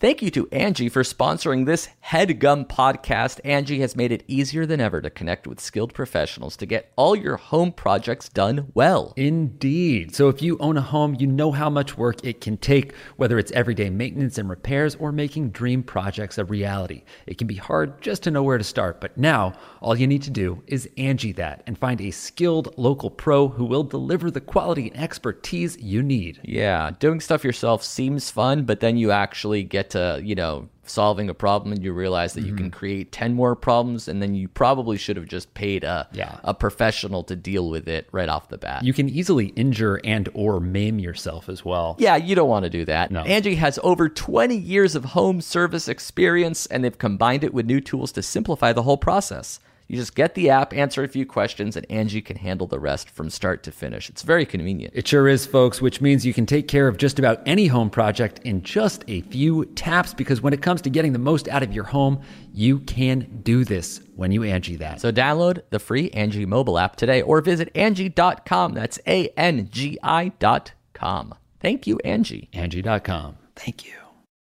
Thank 0.00 0.22
you 0.22 0.30
to 0.30 0.48
Angie 0.52 0.88
for 0.88 1.02
sponsoring 1.02 1.66
this 1.66 1.88
headgum 2.06 2.68
podcast. 2.68 3.40
Angie 3.44 3.80
has 3.80 3.96
made 3.96 4.12
it 4.12 4.22
easier 4.28 4.64
than 4.64 4.80
ever 4.80 5.00
to 5.00 5.10
connect 5.10 5.48
with 5.48 5.58
skilled 5.58 5.92
professionals 5.92 6.56
to 6.58 6.66
get 6.66 6.92
all 6.94 7.16
your 7.16 7.36
home 7.36 7.72
projects 7.72 8.28
done 8.28 8.70
well. 8.74 9.12
Indeed. 9.16 10.14
So 10.14 10.28
if 10.28 10.40
you 10.40 10.56
own 10.58 10.76
a 10.76 10.82
home, 10.82 11.16
you 11.18 11.26
know 11.26 11.50
how 11.50 11.68
much 11.68 11.98
work 11.98 12.24
it 12.24 12.40
can 12.40 12.58
take, 12.58 12.94
whether 13.16 13.40
it's 13.40 13.50
everyday 13.50 13.90
maintenance 13.90 14.38
and 14.38 14.48
repairs 14.48 14.94
or 14.94 15.10
making 15.10 15.50
dream 15.50 15.82
projects 15.82 16.38
a 16.38 16.44
reality. 16.44 17.02
It 17.26 17.36
can 17.36 17.48
be 17.48 17.56
hard 17.56 18.00
just 18.00 18.22
to 18.22 18.30
know 18.30 18.44
where 18.44 18.56
to 18.56 18.62
start, 18.62 19.00
but 19.00 19.18
now 19.18 19.52
all 19.80 19.98
you 19.98 20.06
need 20.06 20.22
to 20.22 20.30
do 20.30 20.62
is 20.68 20.88
Angie 20.96 21.32
that 21.32 21.64
and 21.66 21.76
find 21.76 22.00
a 22.00 22.12
skilled 22.12 22.72
local 22.78 23.10
pro 23.10 23.48
who 23.48 23.64
will 23.64 23.82
deliver 23.82 24.30
the 24.30 24.40
quality 24.40 24.92
and 24.92 25.02
expertise 25.02 25.76
you 25.76 26.04
need. 26.04 26.38
Yeah, 26.44 26.92
doing 27.00 27.18
stuff 27.18 27.42
yourself 27.42 27.82
seems 27.82 28.30
fun, 28.30 28.62
but 28.62 28.78
then 28.78 28.96
you 28.96 29.10
actually 29.10 29.64
get 29.64 29.87
to, 29.90 30.20
you 30.22 30.34
know, 30.34 30.68
solving 30.84 31.28
a 31.28 31.34
problem 31.34 31.72
and 31.72 31.82
you 31.82 31.92
realize 31.92 32.32
that 32.32 32.42
you 32.44 32.54
can 32.54 32.70
mm-hmm. 32.70 32.78
create 32.78 33.12
10 33.12 33.34
more 33.34 33.54
problems 33.54 34.08
and 34.08 34.22
then 34.22 34.34
you 34.34 34.48
probably 34.48 34.96
should 34.96 35.16
have 35.16 35.26
just 35.26 35.52
paid 35.54 35.84
a 35.84 36.08
Yeah. 36.12 36.38
a 36.44 36.54
professional 36.54 37.22
to 37.24 37.36
deal 37.36 37.68
with 37.68 37.88
it 37.88 38.08
right 38.10 38.28
off 38.28 38.48
the 38.48 38.58
bat. 38.58 38.84
You 38.84 38.92
can 38.94 39.08
easily 39.08 39.48
injure 39.48 40.00
and 40.04 40.28
or 40.34 40.60
maim 40.60 40.98
yourself 40.98 41.48
as 41.48 41.64
well. 41.64 41.96
yeah, 41.98 42.16
you 42.16 42.34
don't 42.34 42.48
want 42.48 42.64
to 42.64 42.70
do 42.70 42.84
that. 42.86 43.10
No. 43.10 43.20
Angie 43.22 43.56
has 43.56 43.78
over 43.82 44.08
20 44.08 44.56
years 44.56 44.94
of 44.94 45.04
home 45.06 45.40
service 45.40 45.88
experience 45.88 46.66
and 46.66 46.82
they've 46.84 46.96
combined 46.96 47.44
it 47.44 47.52
with 47.52 47.66
new 47.66 47.80
tools 47.80 48.12
to 48.12 48.22
simplify 48.22 48.72
the 48.72 48.82
whole 48.82 48.98
process. 48.98 49.60
You 49.88 49.96
just 49.96 50.14
get 50.14 50.34
the 50.34 50.50
app, 50.50 50.74
answer 50.74 51.02
a 51.02 51.08
few 51.08 51.24
questions, 51.24 51.74
and 51.74 51.90
Angie 51.90 52.20
can 52.20 52.36
handle 52.36 52.66
the 52.66 52.78
rest 52.78 53.08
from 53.08 53.30
start 53.30 53.62
to 53.62 53.72
finish. 53.72 54.10
It's 54.10 54.20
very 54.20 54.44
convenient. 54.44 54.92
It 54.94 55.08
sure 55.08 55.26
is, 55.26 55.46
folks, 55.46 55.80
which 55.80 56.02
means 56.02 56.26
you 56.26 56.34
can 56.34 56.44
take 56.44 56.68
care 56.68 56.88
of 56.88 56.98
just 56.98 57.18
about 57.18 57.40
any 57.46 57.68
home 57.68 57.88
project 57.88 58.38
in 58.40 58.60
just 58.62 59.02
a 59.08 59.22
few 59.22 59.64
taps 59.64 60.12
because 60.12 60.42
when 60.42 60.52
it 60.52 60.60
comes 60.60 60.82
to 60.82 60.90
getting 60.90 61.14
the 61.14 61.18
most 61.18 61.48
out 61.48 61.62
of 61.62 61.72
your 61.72 61.84
home, 61.84 62.20
you 62.52 62.80
can 62.80 63.40
do 63.42 63.64
this 63.64 64.02
when 64.14 64.30
you 64.30 64.42
Angie 64.42 64.76
that. 64.76 65.00
So 65.00 65.10
download 65.10 65.62
the 65.70 65.78
free 65.78 66.10
Angie 66.10 66.44
mobile 66.44 66.78
app 66.78 66.96
today 66.96 67.22
or 67.22 67.40
visit 67.40 67.74
Angie.com. 67.74 68.74
That's 68.74 68.98
A 69.06 69.28
N 69.38 69.70
G 69.70 69.98
I 70.02 70.32
dot 70.38 70.72
com. 70.92 71.34
Thank 71.60 71.86
you, 71.86 71.98
Angie. 72.04 72.50
Angie.com. 72.52 73.38
Thank 73.56 73.86
you. 73.86 73.94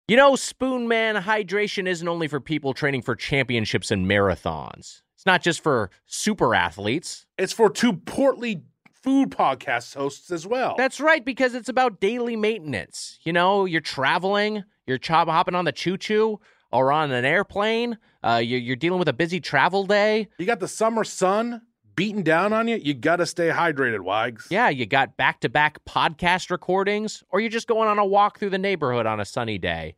You 0.07 0.15
know, 0.15 0.37
Spoon 0.37 0.87
Man 0.87 1.15
hydration 1.15 1.87
isn't 1.87 2.07
only 2.07 2.29
for 2.29 2.39
people 2.39 2.73
training 2.73 3.01
for 3.01 3.17
championships 3.17 3.91
and 3.91 4.07
marathons. 4.07 5.01
It's 5.25 5.31
not 5.31 5.41
just 5.41 5.63
for 5.63 5.89
super 6.05 6.53
athletes. 6.53 7.25
It's 7.39 7.51
for 7.51 7.67
two 7.67 7.93
portly 7.93 8.61
food 8.91 9.31
podcast 9.31 9.95
hosts 9.95 10.29
as 10.29 10.45
well. 10.45 10.75
That's 10.77 10.99
right, 10.99 11.25
because 11.25 11.55
it's 11.55 11.67
about 11.67 11.99
daily 11.99 12.35
maintenance. 12.35 13.17
You 13.23 13.33
know, 13.33 13.65
you're 13.65 13.81
traveling, 13.81 14.65
you're 14.85 14.99
chop 14.99 15.27
hopping 15.27 15.55
on 15.55 15.65
the 15.65 15.71
choo 15.71 15.97
choo 15.97 16.39
or 16.71 16.91
on 16.91 17.09
an 17.09 17.25
airplane. 17.25 17.97
Uh, 18.23 18.39
you're, 18.43 18.59
you're 18.59 18.75
dealing 18.75 18.99
with 18.99 19.07
a 19.07 19.13
busy 19.13 19.39
travel 19.39 19.87
day. 19.87 20.27
You 20.37 20.45
got 20.45 20.59
the 20.59 20.67
summer 20.67 21.03
sun 21.03 21.63
beating 21.95 22.21
down 22.21 22.53
on 22.53 22.67
you. 22.67 22.75
You 22.75 22.93
got 22.93 23.15
to 23.15 23.25
stay 23.25 23.49
hydrated, 23.49 24.01
Wags. 24.01 24.45
Yeah, 24.51 24.69
you 24.69 24.85
got 24.85 25.17
back 25.17 25.39
to 25.39 25.49
back 25.49 25.83
podcast 25.85 26.51
recordings, 26.51 27.23
or 27.31 27.39
you're 27.39 27.49
just 27.49 27.67
going 27.67 27.89
on 27.89 27.97
a 27.97 28.05
walk 28.05 28.37
through 28.37 28.51
the 28.51 28.59
neighborhood 28.59 29.07
on 29.07 29.19
a 29.19 29.25
sunny 29.25 29.57
day. 29.57 29.95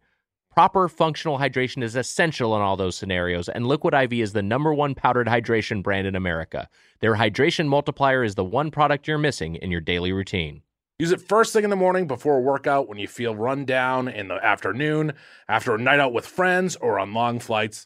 Proper 0.58 0.88
functional 0.88 1.38
hydration 1.38 1.84
is 1.84 1.96
essential 1.96 2.56
in 2.56 2.64
all 2.64 2.76
those 2.76 2.96
scenarios, 2.96 3.48
and 3.48 3.68
Liquid 3.68 3.94
IV 3.94 4.14
is 4.14 4.34
the 4.34 4.42
number 4.42 4.74
one 4.74 4.96
powdered 4.96 5.28
hydration 5.28 5.84
brand 5.84 6.08
in 6.08 6.16
America. 6.16 6.68
Their 7.00 7.14
hydration 7.14 7.68
multiplier 7.68 8.24
is 8.24 8.34
the 8.34 8.44
one 8.44 8.72
product 8.72 9.08
you're 9.08 9.20
missing 9.20 9.54
in 9.54 9.70
your 9.70 9.82
daily 9.82 10.12
routine. 10.12 10.64
Use 10.98 11.12
it 11.12 11.22
first 11.22 11.54
thing 11.54 11.64
in 11.64 11.70
the 11.70 11.76
morning 11.76 12.08
before 12.08 12.40
a 12.40 12.42
workout 12.42 12.90
when 12.90 12.98
you 12.98 13.08
feel 13.08 13.36
run 13.36 13.66
down 13.66 14.08
in 14.08 14.30
the 14.30 14.44
afternoon, 14.44 15.14
after 15.48 15.76
a 15.76 15.78
night 15.78 16.00
out 16.00 16.12
with 16.12 16.26
friends, 16.26 16.76
or 16.78 16.98
on 16.98 17.14
long 17.14 17.38
flights. 17.38 17.86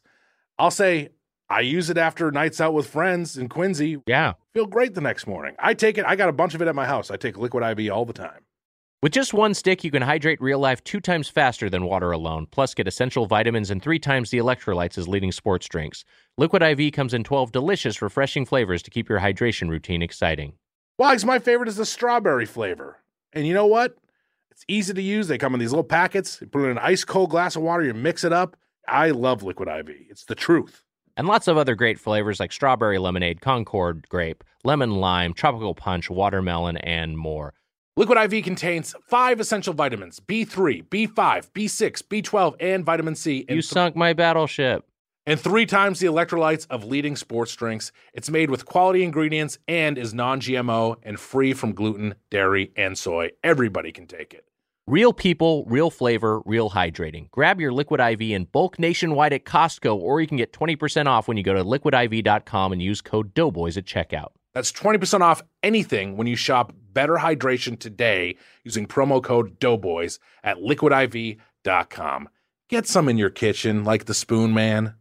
I'll 0.58 0.72
say 0.72 1.10
I 1.50 1.60
use 1.60 1.90
it 1.90 1.98
after 1.98 2.32
nights 2.32 2.62
out 2.62 2.74
with 2.74 2.88
friends 2.88 3.38
in 3.38 3.50
Quincy. 3.50 3.98
Yeah. 4.08 4.36
Feel 4.54 4.66
great 4.66 4.94
the 4.94 5.02
next 5.02 5.28
morning. 5.28 5.56
I 5.60 5.74
take 5.74 5.98
it, 5.98 6.06
I 6.08 6.16
got 6.16 6.30
a 6.30 6.32
bunch 6.32 6.56
of 6.56 6.62
it 6.62 6.70
at 6.70 6.76
my 6.76 6.86
house. 6.86 7.12
I 7.12 7.18
take 7.18 7.38
liquid 7.38 7.78
IV 7.78 7.92
all 7.92 8.06
the 8.06 8.14
time. 8.14 8.46
With 9.04 9.14
just 9.14 9.34
one 9.34 9.56
stick, 9.56 9.84
you 9.84 9.89
can 9.89 10.04
hydrate 10.04 10.39
real 10.39 10.60
life 10.60 10.84
two 10.84 10.99
times 10.99 11.28
faster 11.28 11.72
than 11.72 11.86
water 11.86 12.12
alone, 12.12 12.45
plus 12.52 12.76
get 12.76 12.88
essential 12.88 13.26
vitamins 13.26 13.72
and 13.72 13.82
three 13.82 13.97
times 13.97 14.30
the 14.30 14.38
electrolytes 14.38 14.95
as 14.95 15.08
leading 15.08 15.32
sports 15.32 15.68
drinks. 15.68 16.06
Liquid 16.38 16.62
IV 16.62 16.93
comes 16.93 17.12
in 17.12 17.24
12 17.24 17.52
delicious, 17.52 17.99
refreshing 17.99 18.45
flavors 18.45 18.84
to 18.84 18.91
keep 18.91 19.10
your 19.10 19.20
hydration 19.20 19.70
routine 19.70 20.04
exciting. 20.04 20.54
Wags, 20.99 21.26
my 21.26 21.39
favorite 21.39 21.68
is 21.68 21.78
the 21.78 21.86
strawberry 21.86 22.45
flavor. 22.45 22.97
And 23.34 23.47
you 23.47 23.56
know 23.56 23.66
what? 23.66 23.97
It's 24.52 24.64
easy 24.68 24.93
to 24.93 25.02
use. 25.02 25.28
They 25.28 25.39
come 25.39 25.56
in 25.56 25.60
these 25.60 25.72
little 25.72 25.84
packets. 25.84 26.39
You 26.39 26.45
put 26.45 26.62
it 26.62 26.66
in 26.66 26.72
an 26.72 26.78
ice 26.78 27.04
cold 27.04 27.32
glass 27.32 27.56
of 27.56 27.64
water, 27.64 27.84
you 27.84 27.95
mix 27.95 28.24
it 28.24 28.32
up. 28.32 28.56
I 28.88 29.10
love 29.10 29.41
liquid 29.41 29.68
IV. 29.68 29.95
It's 30.12 30.26
the 30.26 30.36
truth. 30.36 30.84
And 31.18 31.28
lots 31.28 31.47
of 31.47 31.58
other 31.58 31.74
great 31.74 31.99
flavors 31.99 32.39
like 32.39 32.52
strawberry 32.52 32.99
lemonade, 32.99 33.41
Concord 33.41 34.08
grape, 34.10 34.43
lemon 34.64 34.91
lime, 34.91 35.34
tropical 35.34 35.74
punch, 35.74 36.12
watermelon, 36.12 36.78
and 36.78 37.18
more. 37.18 37.56
Liquid 37.98 38.18
IV 38.34 38.44
contains 38.46 38.96
five 39.06 39.42
essential 39.42 39.74
vitamins 39.74 40.22
B3, 40.22 40.88
B5, 40.88 41.52
B6, 41.52 42.02
B12, 42.04 42.56
and 42.62 42.86
vitamin 42.86 43.16
C. 43.16 43.46
And 43.50 43.58
You 43.58 43.62
sunk 43.62 43.98
my 43.98 44.14
battleship. 44.14 44.86
and 45.26 45.38
three 45.38 45.66
times 45.66 46.00
the 46.00 46.08
electrolytes 46.08 46.66
of 46.70 46.86
leading 46.86 47.18
sports 47.18 47.54
drinks. 47.54 47.92
It's 48.14 48.30
made 48.30 48.50
with 48.50 48.66
quality 48.66 49.04
ingredients 49.04 49.58
and 49.68 49.98
is 49.98 50.14
non 50.14 50.39
GMO 50.39 50.96
and 51.04 51.20
free 51.20 51.52
from 51.54 51.74
gluten, 51.74 52.16
dairy, 52.30 52.72
and 52.78 52.98
soy. 52.98 53.32
Everybody 53.44 53.92
can 53.92 54.08
take 54.08 54.34
it. 54.34 54.46
Real 54.88 55.12
people, 55.12 55.66
real 55.68 55.89
flavor, 55.92 56.42
real 56.46 56.70
hydrating. 56.72 57.30
Grab 57.32 57.60
your 57.60 57.74
Liquid 57.74 58.00
IV 58.00 58.22
in 58.22 58.46
bulk 58.46 58.80
nationwide 58.80 59.34
at 59.34 59.44
Costco, 59.44 59.96
or 59.98 60.22
you 60.22 60.28
can 60.28 60.38
get 60.38 60.54
20% 60.54 61.08
off 61.08 61.28
when 61.28 61.36
you 61.38 61.44
go 61.44 61.54
to 61.54 61.64
liquidiv.com 61.64 62.72
and 62.72 62.82
use 62.82 63.02
code 63.02 63.34
Doughboys 63.34 63.78
at 63.78 63.86
checkout. 63.86 64.30
That's 64.54 64.72
20% 64.72 65.22
off 65.22 65.41
anything 65.64 66.18
when 66.18 66.28
you 66.28 66.36
shop 66.36 66.74
Better 66.91 67.16
Hydration 67.16 67.80
today 67.80 68.36
using 68.66 68.86
promo 68.86 69.24
code 69.24 69.60
Doughboys 69.60 70.20
at 70.43 70.58
liquidiv.com. 70.58 72.30
Get 72.70 72.86
some 72.88 73.08
in 73.08 73.18
your 73.18 73.30
kitchen 73.30 73.84
like 73.86 74.06
the 74.06 74.14
Spoon 74.14 74.54
Man. 74.54 74.95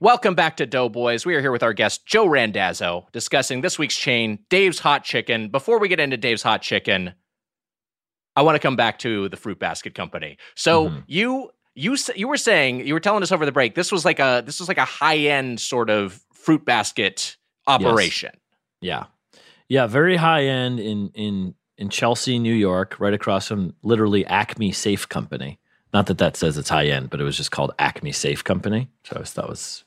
Welcome 0.00 0.34
back 0.34 0.56
to 0.56 0.66
Doughboys. 0.66 1.24
We 1.24 1.36
are 1.36 1.40
here 1.40 1.52
with 1.52 1.62
our 1.62 1.72
guest, 1.72 2.04
Joe 2.06 2.26
Randazzo, 2.26 3.06
discussing 3.12 3.60
this 3.60 3.78
week's 3.78 3.96
chain, 3.96 4.40
Dave's 4.50 4.80
Hot 4.80 5.04
Chicken. 5.04 5.48
Before 5.50 5.78
we 5.78 5.86
get 5.86 6.00
into 6.00 6.16
Dave's 6.16 6.42
Hot 6.42 6.60
Chicken, 6.62 7.14
I 8.34 8.42
want 8.42 8.56
to 8.56 8.58
come 8.58 8.74
back 8.74 8.98
to 9.00 9.28
the 9.28 9.36
Fruit 9.36 9.60
Basket 9.60 9.94
Company. 9.94 10.38
So 10.56 10.88
Mm-hmm. 10.88 10.98
you 11.06 11.50
you 11.74 11.96
you 12.14 12.28
were 12.28 12.36
saying 12.36 12.86
you 12.86 12.94
were 12.94 13.00
telling 13.00 13.22
us 13.22 13.32
over 13.32 13.46
the 13.46 13.52
break 13.52 13.74
this 13.74 13.90
was 13.90 14.04
like 14.04 14.18
a 14.18 14.42
this 14.44 14.58
was 14.60 14.68
like 14.68 14.78
a 14.78 14.84
high 14.84 15.16
end 15.16 15.60
sort 15.60 15.88
of 15.90 16.20
fruit 16.34 16.64
basket 16.64 17.36
operation. 17.66 18.32
Yeah. 18.80 19.04
Yeah, 19.68 19.86
very 19.86 20.16
high 20.16 20.44
end 20.44 20.80
in 20.80 21.10
in 21.14 21.54
in 21.78 21.88
Chelsea, 21.88 22.38
New 22.38 22.52
York, 22.54 22.96
right 23.00 23.14
across 23.14 23.48
from 23.48 23.74
literally 23.82 24.26
Acme 24.26 24.70
Safe 24.72 25.08
Company. 25.08 25.58
Not 25.94 26.06
that 26.06 26.18
that 26.18 26.36
says 26.36 26.58
it's 26.58 26.68
high 26.68 26.86
end, 26.86 27.10
but 27.10 27.20
it 27.20 27.24
was 27.24 27.36
just 27.36 27.50
called 27.50 27.72
Acme 27.78 28.12
Safe 28.12 28.44
Company. 28.44 28.88
So 29.04 29.14
I 29.14 29.16
always 29.16 29.30
thought 29.30 29.48
was 29.48 29.84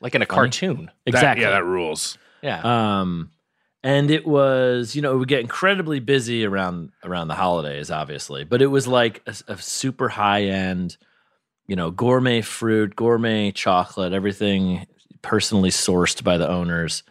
Like 0.00 0.14
in 0.14 0.22
a 0.22 0.26
funny. 0.26 0.34
cartoon. 0.50 0.90
Exactly. 1.06 1.42
yeah, 1.44 1.50
that 1.50 1.64
rules. 1.64 2.16
Yeah. 2.42 2.60
Um, 3.00 3.30
and 3.82 4.10
it 4.10 4.26
was, 4.26 4.94
you 4.94 5.02
know, 5.02 5.12
it 5.14 5.18
would 5.18 5.28
get 5.28 5.40
incredibly 5.40 6.00
busy 6.00 6.44
around 6.44 6.90
around 7.04 7.28
the 7.28 7.34
holidays, 7.34 7.90
obviously, 7.90 8.44
but 8.44 8.62
it 8.62 8.68
was 8.68 8.86
like 8.86 9.22
a, 9.26 9.34
a 9.52 9.58
super 9.58 10.08
high 10.08 10.44
end, 10.44 10.96
you 11.66 11.76
know, 11.76 11.90
gourmet 11.90 12.40
fruit, 12.42 12.94
gourmet 12.94 13.50
chocolate, 13.50 14.12
everything 14.12 14.86
personally 15.22 15.70
sourced 15.70 16.22
by 16.22 16.38
the 16.38 16.48
owners, 16.48 17.02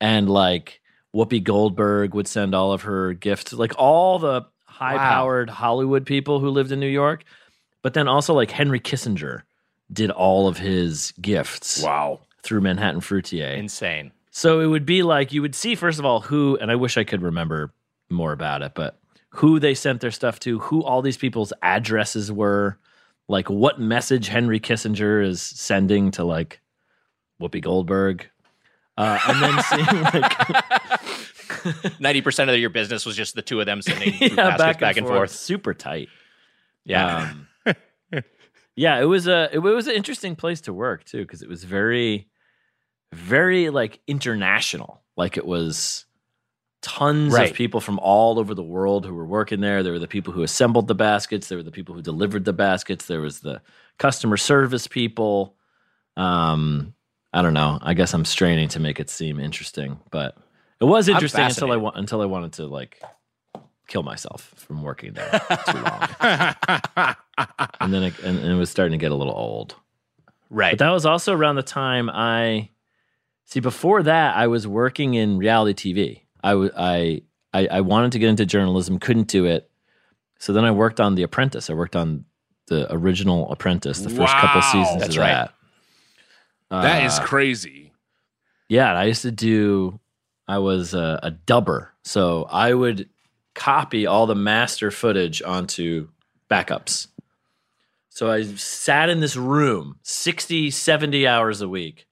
and 0.00 0.28
like 0.28 0.80
Whoopi 1.14 1.42
Goldberg 1.42 2.14
would 2.14 2.28
send 2.28 2.54
all 2.54 2.72
of 2.72 2.82
her 2.82 3.14
gifts, 3.14 3.52
like 3.52 3.72
all 3.78 4.18
the 4.18 4.42
high 4.66 4.96
powered 4.96 5.50
Hollywood 5.50 6.06
people 6.06 6.40
who 6.40 6.50
lived 6.50 6.72
in 6.72 6.80
New 6.80 6.86
York, 6.86 7.24
but 7.82 7.94
then 7.94 8.08
also 8.08 8.34
like 8.34 8.50
Henry 8.50 8.80
Kissinger 8.80 9.42
did 9.92 10.10
all 10.10 10.48
of 10.48 10.58
his 10.58 11.12
gifts. 11.20 11.82
Wow. 11.82 12.20
Through 12.42 12.62
Manhattan 12.62 13.00
Fruitier. 13.00 13.56
Insane. 13.58 14.12
So 14.30 14.60
it 14.60 14.66
would 14.66 14.86
be 14.86 15.02
like 15.02 15.32
you 15.32 15.42
would 15.42 15.54
see 15.54 15.74
first 15.74 15.98
of 15.98 16.04
all 16.04 16.20
who, 16.20 16.56
and 16.60 16.70
I 16.70 16.76
wish 16.76 16.96
I 16.96 17.04
could 17.04 17.22
remember 17.22 17.72
more 18.08 18.32
about 18.32 18.62
it, 18.62 18.72
but 18.74 18.98
who 19.30 19.58
they 19.58 19.74
sent 19.74 20.00
their 20.00 20.10
stuff 20.10 20.40
to, 20.40 20.58
who 20.58 20.82
all 20.82 21.02
these 21.02 21.16
people's 21.16 21.52
addresses 21.62 22.32
were, 22.32 22.78
like 23.28 23.48
what 23.48 23.80
message 23.80 24.28
Henry 24.28 24.60
Kissinger 24.60 25.24
is 25.24 25.40
sending 25.40 26.10
to 26.12 26.24
like 26.24 26.60
Whoopi 27.40 27.62
Goldberg, 27.62 28.28
uh, 28.96 29.18
and 29.28 29.42
then 29.42 29.62
seeing 29.70 30.02
like 30.02 30.64
Ninety 32.00 32.22
percent 32.22 32.50
of 32.50 32.56
your 32.56 32.70
business 32.70 33.04
was 33.04 33.16
just 33.16 33.34
the 33.34 33.42
two 33.42 33.60
of 33.60 33.66
them 33.66 33.82
sending 33.82 34.14
yeah, 34.20 34.56
baskets 34.56 34.80
back, 34.80 34.96
and 34.96 35.06
forth. 35.06 35.30
super 35.30 35.74
tight. 35.74 36.08
Yeah. 36.84 37.32
Um, 37.66 37.76
yeah, 38.76 38.98
it 39.00 39.04
was 39.04 39.26
a 39.26 39.50
it 39.52 39.58
was 39.58 39.86
an 39.88 39.94
interesting 39.94 40.36
place 40.36 40.62
to 40.62 40.72
work 40.72 41.04
too 41.04 41.22
because 41.22 41.42
it 41.42 41.48
was 41.48 41.64
very, 41.64 42.28
very 43.12 43.70
like 43.70 44.00
international. 44.06 45.00
Like 45.16 45.36
it 45.36 45.46
was 45.46 46.04
tons 46.82 47.34
Right. 47.34 47.50
of 47.50 47.56
people 47.56 47.80
from 47.80 47.98
all 47.98 48.38
over 48.38 48.54
the 48.54 48.62
world 48.62 49.04
who 49.04 49.14
were 49.14 49.26
working 49.26 49.60
there. 49.60 49.82
There 49.82 49.92
were 49.92 49.98
the 49.98 50.08
people 50.08 50.32
who 50.32 50.42
assembled 50.42 50.88
the 50.88 50.94
baskets. 50.94 51.48
There 51.48 51.58
were 51.58 51.64
the 51.64 51.70
people 51.70 51.94
who 51.94 52.02
delivered 52.02 52.44
the 52.44 52.52
baskets. 52.52 53.06
There 53.06 53.20
was 53.20 53.40
the 53.40 53.60
customer 53.98 54.36
service 54.36 54.86
people. 54.86 55.56
Um, 56.16 56.94
I 57.32 57.42
don't 57.42 57.54
know. 57.54 57.78
I 57.82 57.94
guess 57.94 58.14
I'm 58.14 58.24
straining 58.24 58.68
to 58.68 58.80
make 58.80 58.98
it 58.98 59.10
seem 59.10 59.38
interesting, 59.38 60.00
but 60.10 60.36
it 60.80 60.84
was 60.84 61.08
interesting 61.08 61.44
until 61.44 61.70
I 61.72 61.90
until 61.94 62.22
I 62.22 62.26
wanted 62.26 62.54
to 62.54 62.66
like 62.66 63.00
kill 63.86 64.02
myself 64.02 64.52
from 64.56 64.82
working 64.82 65.12
there 65.12 65.40
too 65.68 65.78
long. 65.82 66.08
and 67.80 67.92
then 67.92 68.04
it, 68.04 68.18
and, 68.20 68.38
and 68.38 68.46
it 68.52 68.54
was 68.54 68.70
starting 68.70 68.92
to 68.92 69.02
get 69.02 69.12
a 69.12 69.14
little 69.14 69.34
old. 69.34 69.74
Right. 70.48 70.72
But 70.72 70.78
that 70.84 70.90
was 70.90 71.04
also 71.06 71.34
around 71.34 71.56
the 71.56 71.62
time 71.62 72.08
I 72.10 72.70
see. 73.50 73.60
Before 73.60 74.02
that, 74.02 74.36
I 74.36 74.46
was 74.46 74.66
working 74.66 75.14
in 75.14 75.36
reality 75.38 75.92
TV. 75.94 76.22
I 76.42 76.50
w- 76.52 76.72
I 76.76 77.22
I, 77.52 77.66
I 77.66 77.80
wanted 77.82 78.12
to 78.12 78.18
get 78.18 78.28
into 78.30 78.46
journalism, 78.46 78.98
couldn't 78.98 79.28
do 79.28 79.44
it. 79.44 79.68
So 80.38 80.52
then 80.52 80.64
I 80.64 80.70
worked 80.70 81.00
on 81.00 81.16
The 81.16 81.22
Apprentice. 81.24 81.68
I 81.68 81.74
worked 81.74 81.96
on 81.96 82.24
the 82.68 82.90
original 82.94 83.50
Apprentice, 83.52 84.00
the 84.00 84.08
first 84.10 84.32
couple 84.36 84.62
seasons 84.62 85.00
That's 85.02 85.16
of 85.16 85.20
right. 85.20 85.32
that. 85.32 85.54
That 86.70 87.04
is 87.04 87.18
Uh, 87.18 87.24
crazy. 87.24 87.92
yeah, 88.68 88.88
and 88.90 88.98
I 88.98 89.04
used 89.04 89.22
to 89.22 89.32
do. 89.32 89.98
I 90.48 90.58
was 90.58 90.94
a, 90.94 91.18
a 91.22 91.30
dubber, 91.30 91.88
so 92.04 92.44
I 92.50 92.72
would 92.74 93.08
copy 93.54 94.06
all 94.06 94.26
the 94.26 94.34
master 94.36 94.90
footage 94.90 95.42
onto 95.42 96.08
backups. 96.48 97.08
So 98.08 98.30
I 98.30 98.42
sat 98.44 99.08
in 99.08 99.20
this 99.20 99.36
room 99.36 99.98
60, 100.02 100.70
70 100.70 101.26
hours 101.26 101.60
a 101.60 101.68
week 101.68 102.06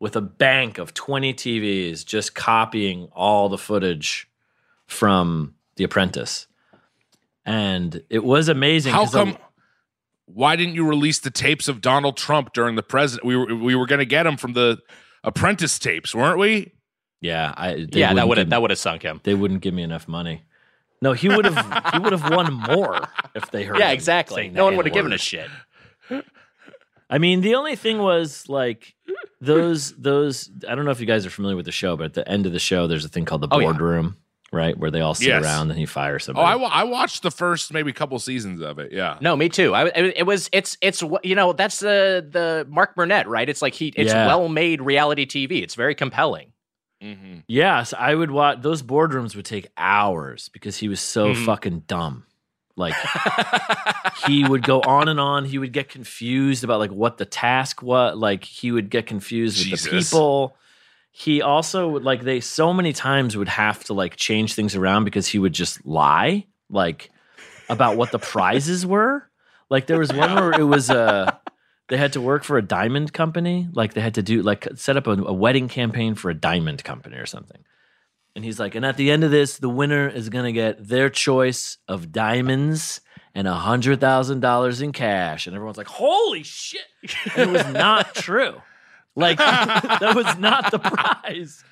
with 0.00 0.16
a 0.16 0.20
bank 0.20 0.78
of 0.78 0.94
20 0.94 1.32
TVs 1.34 2.04
just 2.04 2.34
copying 2.34 3.08
all 3.12 3.48
the 3.48 3.58
footage 3.58 4.28
from 4.86 5.54
The 5.76 5.84
Apprentice. 5.84 6.46
And 7.46 8.02
it 8.10 8.24
was 8.24 8.48
amazing. 8.48 8.92
How 8.92 9.04
'cause 9.04 9.14
I- 9.14 9.24
come? 9.24 9.38
Why 10.26 10.54
didn't 10.56 10.74
you 10.74 10.86
release 10.86 11.18
the 11.18 11.30
tapes 11.30 11.66
of 11.68 11.80
Donald 11.80 12.16
Trump 12.16 12.52
during 12.52 12.76
the 12.76 12.82
president? 12.82 13.26
We 13.26 13.36
were 13.36 13.54
we 13.56 13.74
were 13.74 13.86
going 13.86 13.98
to 13.98 14.04
get 14.06 14.26
him 14.26 14.36
from 14.36 14.52
the 14.52 14.78
Apprentice 15.24 15.78
tapes, 15.78 16.14
weren't 16.14 16.38
we? 16.38 16.72
Yeah, 17.20 17.52
I 17.56 17.86
they 17.90 18.00
Yeah, 18.00 18.14
that 18.14 18.28
wouldn't 18.28 18.46
have 18.46 18.50
that 18.50 18.62
would 18.62 18.70
have 18.70 18.78
sunk 18.78 19.02
him. 19.02 19.20
They 19.24 19.34
wouldn't 19.34 19.60
give 19.60 19.74
me 19.74 19.82
enough 19.82 20.06
money. 20.06 20.44
No, 21.02 21.12
he 21.14 21.28
would 21.28 21.44
have 21.46 21.92
he 21.92 21.98
would 21.98 22.12
have 22.12 22.30
won 22.30 22.52
more 22.52 23.08
if 23.34 23.50
they 23.50 23.64
heard. 23.64 23.78
Yeah, 23.78 23.88
him 23.88 23.94
exactly. 23.94 24.48
No 24.50 24.64
one 24.64 24.76
would 24.76 24.86
have 24.86 24.94
given 24.94 25.12
a 25.12 25.14
N-word. 25.14 25.20
shit. 25.20 25.50
I 27.10 27.18
mean, 27.18 27.40
the 27.40 27.54
only 27.56 27.74
thing 27.74 27.98
was 27.98 28.48
like 28.48 28.94
those 29.40 29.92
those. 29.92 30.50
I 30.68 30.74
don't 30.74 30.84
know 30.84 30.90
if 30.90 31.00
you 31.00 31.06
guys 31.06 31.24
are 31.26 31.30
familiar 31.30 31.56
with 31.56 31.66
the 31.66 31.72
show, 31.72 31.96
but 31.96 32.04
at 32.04 32.14
the 32.14 32.28
end 32.28 32.46
of 32.46 32.52
the 32.52 32.58
show, 32.58 32.86
there's 32.86 33.04
a 33.04 33.08
thing 33.08 33.24
called 33.24 33.40
the 33.42 33.48
Oh, 33.50 33.58
yeah. 33.58 33.66
boardroom, 33.66 34.16
right, 34.52 34.76
where 34.76 34.90
they 34.90 35.00
all 35.00 35.14
sit 35.14 35.28
Yes. 35.28 35.42
around 35.44 35.70
and 35.70 35.78
he 35.78 35.86
fires 35.86 36.24
Oh, 36.24 36.26
somebody. 36.34 36.64
I, 36.64 36.80
I 36.80 36.84
watched 36.84 37.22
the 37.22 37.30
first 37.30 37.72
maybe 37.72 37.92
couple 37.92 38.18
seasons 38.18 38.60
of 38.60 38.78
it. 38.78 38.92
Yeah. 38.92 39.16
No, 39.20 39.36
me 39.36 39.48
too. 39.48 39.74
I 39.74 39.86
it 39.88 40.14
it 40.18 40.26
was 40.26 40.48
it's 40.52 40.76
it's 40.82 41.02
you 41.22 41.34
know 41.34 41.52
that's 41.52 41.78
the 41.80 42.26
the 42.30 42.66
Mark 42.68 42.94
Burnett 42.96 43.28
right. 43.28 43.48
It's 43.48 43.62
like 43.62 43.74
he 43.74 43.88
it's 43.96 44.12
Yeah. 44.12 44.26
well 44.26 44.48
made 44.48 44.82
reality 44.82 45.24
TV. 45.26 45.62
It's 45.62 45.74
very 45.74 45.94
compelling. 45.94 46.52
Mm-hmm. 47.02 47.38
Yes, 47.48 47.94
I 47.98 48.14
would 48.14 48.30
watch. 48.30 48.60
Those 48.60 48.82
boardrooms 48.82 49.34
would 49.34 49.46
take 49.46 49.68
hours 49.78 50.50
because 50.50 50.76
he 50.76 50.86
was 50.88 51.00
so 51.00 51.32
Mhm. 51.32 51.46
fucking 51.46 51.84
dumb. 51.86 52.24
Like 52.76 52.94
he 54.26 54.44
would 54.44 54.62
go 54.62 54.80
on 54.80 55.08
and 55.08 55.20
on. 55.20 55.44
He 55.44 55.58
would 55.58 55.72
get 55.72 55.88
confused 55.88 56.64
about 56.64 56.78
like 56.78 56.90
what 56.90 57.18
the 57.18 57.24
task 57.24 57.82
was. 57.82 58.16
Like 58.16 58.44
he 58.44 58.72
would 58.72 58.90
get 58.90 59.06
confused 59.06 59.70
with 59.70 59.82
the 59.82 59.90
people. 59.90 60.56
He 61.12 61.42
also 61.42 61.88
would 61.88 62.04
like 62.04 62.22
they 62.22 62.40
so 62.40 62.72
many 62.72 62.92
times 62.92 63.36
would 63.36 63.48
have 63.48 63.84
to 63.84 63.94
like 63.94 64.16
change 64.16 64.54
things 64.54 64.74
around 64.74 65.04
because 65.04 65.26
he 65.26 65.38
would 65.38 65.52
just 65.52 65.84
lie 65.84 66.46
like 66.70 67.10
about 67.68 67.96
what 67.96 68.12
the 68.12 68.18
prizes 68.18 68.86
were. 68.86 69.28
Like 69.68 69.86
there 69.86 69.98
was 69.98 70.12
one 70.12 70.34
where 70.34 70.52
it 70.52 70.64
was 70.64 70.90
uh 70.90 71.32
they 71.88 71.96
had 71.96 72.12
to 72.12 72.20
work 72.20 72.44
for 72.44 72.56
a 72.56 72.62
diamond 72.62 73.12
company. 73.12 73.68
Like 73.72 73.94
they 73.94 74.00
had 74.00 74.14
to 74.14 74.22
do 74.22 74.42
like 74.42 74.66
set 74.76 74.96
up 74.96 75.06
a, 75.08 75.12
a 75.12 75.32
wedding 75.32 75.68
campaign 75.68 76.14
for 76.14 76.30
a 76.30 76.34
diamond 76.34 76.84
company 76.84 77.16
or 77.16 77.26
something. 77.26 77.64
And 78.36 78.44
he's 78.44 78.60
like, 78.60 78.74
and 78.74 78.84
at 78.86 78.96
the 78.96 79.10
end 79.10 79.24
of 79.24 79.30
this, 79.30 79.58
the 79.58 79.68
winner 79.68 80.08
is 80.08 80.28
gonna 80.28 80.52
get 80.52 80.86
their 80.86 81.10
choice 81.10 81.78
of 81.88 82.12
diamonds 82.12 83.00
and 83.34 83.46
a 83.48 83.54
hundred 83.54 84.00
thousand 84.00 84.40
dollars 84.40 84.80
in 84.80 84.92
cash. 84.92 85.46
And 85.46 85.54
everyone's 85.56 85.76
like, 85.78 85.86
holy 85.88 86.42
shit. 86.42 86.80
And 87.36 87.50
it 87.50 87.52
was 87.64 87.72
not 87.74 88.14
true. 88.14 88.54
Like 89.16 89.38
that 89.38 90.12
was 90.14 90.38
not 90.38 90.70
the 90.70 90.78
prize. 90.78 91.64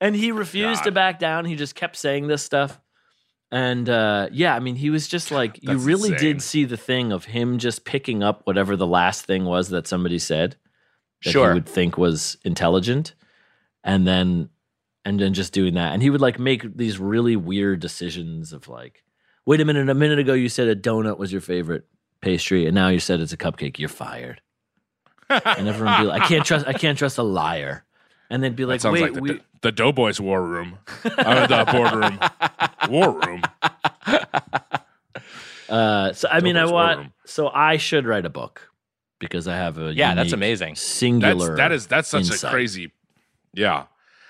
And 0.00 0.16
he 0.16 0.32
refused 0.32 0.84
to 0.84 0.92
back 0.92 1.18
down. 1.20 1.44
He 1.44 1.54
just 1.54 1.74
kept 1.76 1.96
saying 1.96 2.26
this 2.26 2.42
stuff. 2.42 2.80
And 3.52 3.88
uh, 3.88 4.28
yeah, 4.32 4.56
I 4.56 4.60
mean, 4.60 4.74
he 4.76 4.90
was 4.90 5.06
just 5.06 5.30
like, 5.30 5.62
you 5.62 5.76
really 5.78 6.10
insane. 6.12 6.26
did 6.26 6.42
see 6.42 6.64
the 6.64 6.76
thing 6.76 7.12
of 7.12 7.26
him 7.26 7.58
just 7.58 7.84
picking 7.84 8.22
up 8.22 8.40
whatever 8.44 8.76
the 8.76 8.86
last 8.86 9.26
thing 9.26 9.44
was 9.44 9.68
that 9.68 9.86
somebody 9.86 10.18
said 10.18 10.56
that 11.24 11.30
Sure. 11.30 11.48
he 11.48 11.54
would 11.54 11.68
think 11.68 11.96
was 11.98 12.36
intelligent, 12.44 13.14
and 13.84 14.06
then 14.06 14.48
and 15.04 15.18
then 15.18 15.34
just 15.34 15.52
doing 15.52 15.74
that. 15.74 15.92
And 15.92 16.02
he 16.02 16.10
would 16.10 16.20
like 16.20 16.38
make 16.38 16.76
these 16.76 16.98
really 16.98 17.36
weird 17.36 17.80
decisions 17.80 18.52
of 18.52 18.68
like, 18.68 19.02
wait 19.46 19.60
a 19.60 19.64
minute, 19.64 19.88
a 19.88 19.94
minute 19.94 20.18
ago 20.18 20.34
you 20.34 20.48
said 20.48 20.68
a 20.68 20.76
donut 20.76 21.18
was 21.18 21.32
your 21.32 21.40
favorite 21.40 21.84
pastry, 22.20 22.66
and 22.66 22.74
now 22.74 22.88
you 22.88 23.00
said 23.00 23.20
it's 23.20 23.32
a 23.32 23.36
cupcake. 23.36 23.78
You're 23.78 23.88
fired. 23.88 24.40
and 25.28 25.66
everyone 25.68 25.98
would 25.98 26.04
be 26.04 26.08
like, 26.08 26.22
I 26.22 26.26
can't 26.28 26.44
trust, 26.44 26.66
I 26.66 26.72
can't 26.72 26.96
trust 26.98 27.18
a 27.18 27.22
liar. 27.22 27.84
And 28.30 28.42
they'd 28.42 28.54
be 28.56 28.62
That 28.64 28.68
like, 28.68 28.80
sounds 28.80 28.94
wait, 28.94 29.02
like 29.02 29.14
the, 29.14 29.20
we, 29.20 29.40
the 29.62 29.72
Doughboys 29.72 30.20
war 30.20 30.42
room, 30.46 30.78
uh, 31.04 31.46
the 31.46 31.70
boardroom, 31.72 32.18
war 32.90 33.20
room. 33.20 33.42
Uh, 35.68 36.12
so 36.12 36.28
I 36.30 36.40
mean, 36.40 36.56
I 36.56 36.60
Doughboys 36.64 36.72
War 36.72 36.82
want. 36.96 37.12
So 37.24 37.48
I 37.48 37.78
should 37.78 38.04
write 38.06 38.26
a 38.26 38.30
book 38.30 38.68
because 39.18 39.48
I 39.48 39.56
have 39.56 39.78
a 39.78 39.94
Yeah, 39.94 40.14
that's 40.14 40.26
unique, 40.26 40.34
amazing. 40.34 40.68
That's 40.74 40.80
Singular. 40.82 41.56
that 41.56 41.72
is 41.72 41.86
that's 41.86 42.08
such 42.08 42.24
insight. 42.26 42.50
a 42.50 42.52
crazy, 42.52 42.92
yeah, 43.54 43.84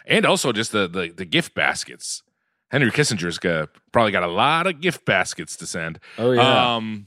and 0.06 0.24
also 0.26 0.52
just 0.52 0.72
the 0.72 0.88
the, 0.88 1.12
the 1.16 1.24
gift 1.24 1.54
baskets. 1.54 2.22
Henry 2.70 2.90
Kissinger's 2.90 3.38
got, 3.38 3.68
probably 3.92 4.12
got 4.12 4.22
a 4.22 4.28
lot 4.32 4.66
of 4.66 4.80
gift 4.80 5.04
baskets 5.04 5.56
to 5.56 5.66
send. 5.66 5.98
Oh 6.16 6.32
yeah. 6.32 6.76
Um, 6.76 7.06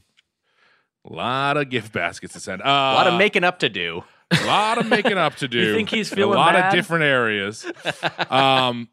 a 1.04 1.12
lot 1.12 1.56
of 1.56 1.68
gift 1.70 1.92
baskets 1.92 2.34
to 2.34 2.40
send. 2.40 2.62
Uh, 2.62 2.66
A 2.66 2.94
lot 2.94 3.06
of 3.08 3.14
making 3.18 3.42
up 3.42 3.58
to 3.60 3.68
do. 3.68 4.04
a 4.30 4.44
lot 4.46 4.78
of 4.78 4.88
making 4.88 5.18
up 5.18 5.34
to 5.36 5.48
do. 5.56 5.58
You 5.58 5.74
think 5.74 5.88
he's 5.88 6.08
feeling 6.08 6.34
a 6.34 6.38
lot 6.38 6.54
bad? 6.54 6.68
of 6.68 6.72
different 6.72 7.04
areas. 7.04 7.66
Um, 8.30 8.88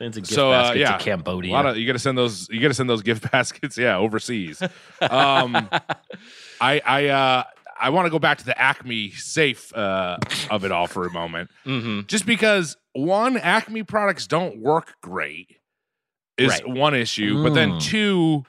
It's 0.00 0.16
a 0.16 0.20
gift 0.20 0.32
so 0.32 0.50
uh, 0.52 0.62
basket 0.62 0.78
yeah, 0.80 0.96
to 0.98 1.04
Cambodia. 1.04 1.56
Of 1.56 1.76
you 1.76 1.86
got 1.86 1.92
to 1.94 1.98
send 2.00 2.18
those. 2.18 2.48
You 2.48 2.60
got 2.60 2.68
to 2.68 2.74
send 2.74 2.90
those 2.90 3.02
gift 3.02 3.30
baskets. 3.32 3.76
Yeah, 3.78 3.96
overseas. 3.98 4.60
Um, 5.00 5.68
I 6.60 6.80
I 6.84 7.06
uh, 7.08 7.42
I 7.80 7.90
want 7.90 8.06
to 8.06 8.10
go 8.10 8.18
back 8.18 8.38
to 8.38 8.44
the 8.44 8.58
Acme 8.60 9.10
safe 9.10 9.74
uh, 9.76 10.18
of 10.50 10.64
it 10.64 10.72
all 10.72 10.86
for 10.86 11.06
a 11.06 11.10
moment, 11.10 11.50
hmm 11.64 12.02
just 12.06 12.26
because 12.26 12.76
one 12.92 13.36
Acme 13.36 13.82
products 13.82 14.26
don't 14.26 14.58
work 14.60 14.94
great 15.02 15.56
is 16.38 16.50
Right. 16.50 16.68
one 16.68 16.94
issue, 16.94 17.42
but 17.42 17.54
then 17.54 17.72
Mm. 17.72 17.80
two. 17.80 18.44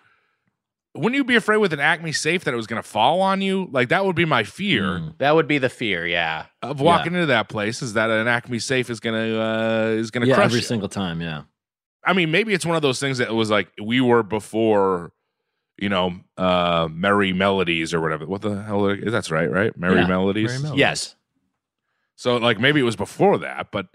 Wouldn't 0.96 1.16
you 1.16 1.26
be 1.26 1.36
afraid 1.36 1.58
with 1.58 1.74
an 1.74 1.82
Acme 1.82 2.14
safe 2.14 2.46
that 2.46 2.54
it 2.54 2.58
was 2.58 2.68
going 2.68 2.82
to 2.82 2.88
fall 2.88 3.20
on 3.22 3.42
you? 3.42 3.68
Like 3.70 3.90
that 3.90 4.06
would 4.06 4.16
be 4.16 4.24
my 4.24 4.44
fear 4.46 5.00
Mm. 5.00 5.18
That 5.18 5.36
would 5.36 5.48
be 5.48 5.58
the 5.58 5.68
fear. 5.70 6.06
Yeah. 6.08 6.46
of 6.62 6.80
walking 6.80 7.14
into 7.14 7.26
that 7.28 7.50
place 7.50 7.82
is 7.82 7.94
that 7.94 8.10
an 8.10 8.28
Acme 8.28 8.60
safe 8.60 8.90
is 8.90 9.00
gonna 9.02 9.38
uh, 9.38 9.88
is 10.00 10.10
gonna 10.12 10.26
yeah, 10.28 10.36
crush 10.36 10.46
every 10.46 10.60
you. 10.60 10.64
single 10.66 10.88
time. 10.90 11.22
Yeah. 11.22 11.44
I 12.06 12.14
mean, 12.14 12.32
maybe 12.32 12.54
it's 12.54 12.66
one 12.66 12.76
of 12.76 12.82
those 12.82 13.00
things 13.00 13.18
that 13.18 13.34
was 13.34 13.50
like 13.50 13.68
we 13.84 14.00
were 14.00 14.24
before, 14.24 15.12
you 15.78 15.90
know, 15.90 16.20
uh, 16.38 16.88
Merrie 16.88 17.36
Melodies 17.36 17.94
or 17.94 18.02
whatever. 18.02 18.26
What 18.26 18.42
the 18.42 18.62
hell 18.64 18.88
is 18.88 19.12
that's 19.12 19.32
right, 19.32 19.50
right? 19.52 19.78
Merrie 19.80 20.02
Yeah, 20.02 20.08
Melodies. 20.08 20.52
Merrie 20.52 20.64
Melodies. 20.64 20.80
Yes. 20.80 21.16
So 22.16 22.38
like 22.38 22.60
maybe 22.60 22.80
it 22.80 22.84
was 22.84 22.96
before 22.96 23.38
that, 23.40 23.72
but 23.72 23.88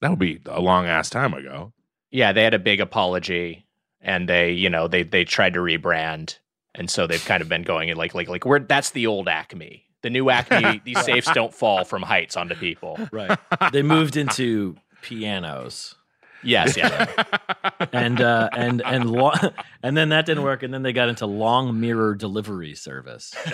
that 0.00 0.10
would 0.10 0.18
be 0.18 0.40
a 0.46 0.60
long 0.60 0.86
ass 0.86 1.08
time 1.08 1.34
ago. 1.34 1.72
Yeah, 2.10 2.32
they 2.32 2.42
had 2.42 2.54
a 2.54 2.58
big 2.58 2.80
apology, 2.80 3.66
and 4.00 4.28
they, 4.28 4.52
you 4.52 4.68
know, 4.68 4.88
they 4.88 5.02
they 5.04 5.24
tried 5.24 5.54
to 5.54 5.60
rebrand, 5.60 6.38
and 6.74 6.90
so 6.90 7.06
they've 7.06 7.24
kind 7.24 7.40
of 7.42 7.48
been 7.48 7.62
going 7.62 7.88
in 7.88 7.96
like 7.96 8.14
like 8.14 8.28
like 8.28 8.44
we're 8.44 8.58
that's 8.58 8.90
the 8.90 9.06
old 9.06 9.28
Acme. 9.28 9.86
The 10.02 10.10
new 10.10 10.30
Acme, 10.30 10.82
these 10.84 11.00
safes 11.00 11.30
don't 11.32 11.54
fall 11.54 11.84
from 11.84 12.02
heights 12.02 12.36
onto 12.36 12.56
people. 12.56 12.98
Right. 13.12 13.38
they 13.72 13.82
moved 13.82 14.16
into 14.16 14.76
pianos. 15.00 15.94
Yes, 16.42 16.76
yeah. 16.76 17.06
and 17.92 18.20
uh, 18.20 18.48
and 18.52 18.82
and 18.84 19.10
lo- 19.10 19.32
and 19.82 19.96
then 19.96 20.10
that 20.10 20.26
didn't 20.26 20.42
work, 20.42 20.62
and 20.62 20.72
then 20.74 20.82
they 20.82 20.92
got 20.92 21.08
into 21.08 21.26
long 21.26 21.80
mirror 21.80 22.14
delivery 22.14 22.74
service. 22.74 23.34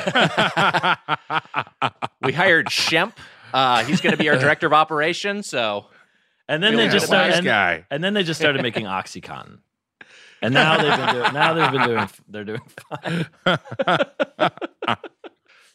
we 2.22 2.32
hired 2.32 2.66
Shemp. 2.66 3.12
Uh, 3.53 3.84
he's 3.84 4.01
going 4.01 4.12
to 4.12 4.18
be 4.18 4.28
our 4.28 4.36
director 4.36 4.66
of 4.66 4.72
operations. 4.72 5.49
So, 5.49 5.86
and 6.49 6.62
then 6.62 6.72
Really 6.72 6.86
they 6.86 6.93
just 6.93 7.07
started, 7.07 7.28
wise 7.30 7.39
and, 7.39 7.45
guy. 7.47 7.86
and 7.91 8.03
then 8.05 8.14
they 8.14 8.22
just 8.22 8.41
started 8.41 8.62
making 8.62 8.84
OxyContin. 8.84 9.59
And 10.41 10.55
now 10.55 10.76
they've 10.76 10.97
been 10.97 11.14
doing. 11.14 11.32
Now 11.32 11.53
they've 11.55 11.72
been 11.72 11.89
doing. 11.89 12.09
They're 12.28 12.45
doing 12.45 12.61
fine. 13.03 13.26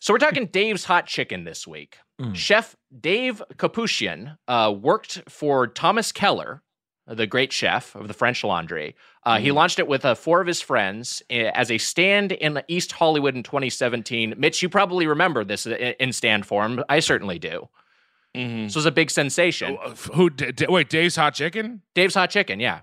So 0.04 0.14
we're 0.14 0.18
talking 0.20 0.48
Dave's 0.48 0.84
Hot 0.84 1.06
Chicken 1.06 1.46
this 1.46 1.66
week. 1.66 1.98
Mm. 2.20 2.36
Chef 2.36 2.76
Dave 3.00 3.42
Kopushyan 3.56 4.38
uh, 4.50 4.76
worked 4.78 5.22
for 5.30 5.66
Thomas 5.66 6.12
Keller, 6.12 6.62
the 7.08 7.28
great 7.28 7.52
chef 7.52 7.96
of 7.96 8.08
the 8.08 8.14
French 8.14 8.44
Laundry. 8.44 8.96
Uh, 9.26 9.38
He 9.40 9.50
Mm. 9.50 9.56
launched 9.56 9.80
it 9.80 9.88
with 9.88 10.06
uh, 10.06 10.16
four 10.16 10.40
of 10.42 10.48
his 10.48 10.62
friends 10.62 11.22
uh, 11.30 11.34
as 11.34 11.70
a 11.70 11.78
stand 11.78 12.32
in 12.32 12.62
East 12.68 12.94
Hollywood 12.94 13.36
in 13.36 13.44
2017. 13.44 14.36
Mitch, 14.38 14.62
you 14.62 14.70
probably 14.70 15.06
remember 15.08 15.44
this 15.44 15.66
in 15.66 16.14
stand 16.14 16.46
form. 16.46 16.84
I 16.88 17.00
certainly 17.00 17.40
do. 17.40 17.68
This 18.34 18.76
was 18.76 18.86
a 18.88 18.92
big 18.92 19.12
sensation. 19.12 19.78
Who? 20.14 20.30
D- 20.32 20.52
D- 20.54 20.66
wait, 20.68 20.90
Dave's 20.90 21.16
Hot 21.18 21.36
Chicken 21.36 21.82
Dave's 21.94 22.16
Hot 22.16 22.30
Chicken, 22.32 22.60
yeah. 22.60 22.82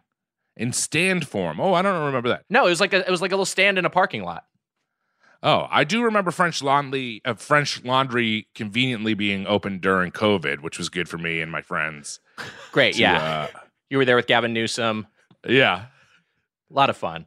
in 0.57 0.73
stand 0.73 1.27
form. 1.27 1.59
Oh, 1.61 1.75
I 1.75 1.83
don't 1.83 2.05
remember 2.07 2.29
that. 2.29 2.45
No, 2.49 2.67
it 2.67 2.71
was 2.71 2.81
like 2.81 2.93
a, 2.93 2.99
it 3.05 3.11
was 3.11 3.21
like 3.21 3.33
a 3.33 3.35
little 3.35 3.45
stand 3.47 3.77
in 3.79 3.85
a 3.85 3.91
parking 3.91 4.23
lot. 4.23 4.45
Oh, 5.43 5.67
I 5.71 5.85
do 5.85 6.03
remember 6.05 6.31
French 6.31 6.63
Laundry, 6.63 7.23
uh, 7.25 7.33
French 7.35 7.83
Laundry 7.83 8.47
conveniently 8.55 9.15
being 9.15 9.47
open 9.47 9.79
during 9.79 10.13
COVID, 10.13 10.61
which 10.61 10.77
was 10.79 10.89
good 10.91 11.09
for 11.09 11.17
me 11.17 11.41
and 11.41 11.51
my 11.51 11.63
friends. 11.63 12.21
Great, 12.73 12.95
to, 12.95 13.01
yeah. 13.01 13.47
You 13.91 13.99
were 13.99 14.05
there 14.05 14.17
with 14.17 14.27
Gavin 14.27 14.55
Newsom. 14.55 15.07
Yeah. 15.47 15.87
A 16.71 16.75
lot 16.75 16.89
of 16.89 16.97
fun. 16.97 17.27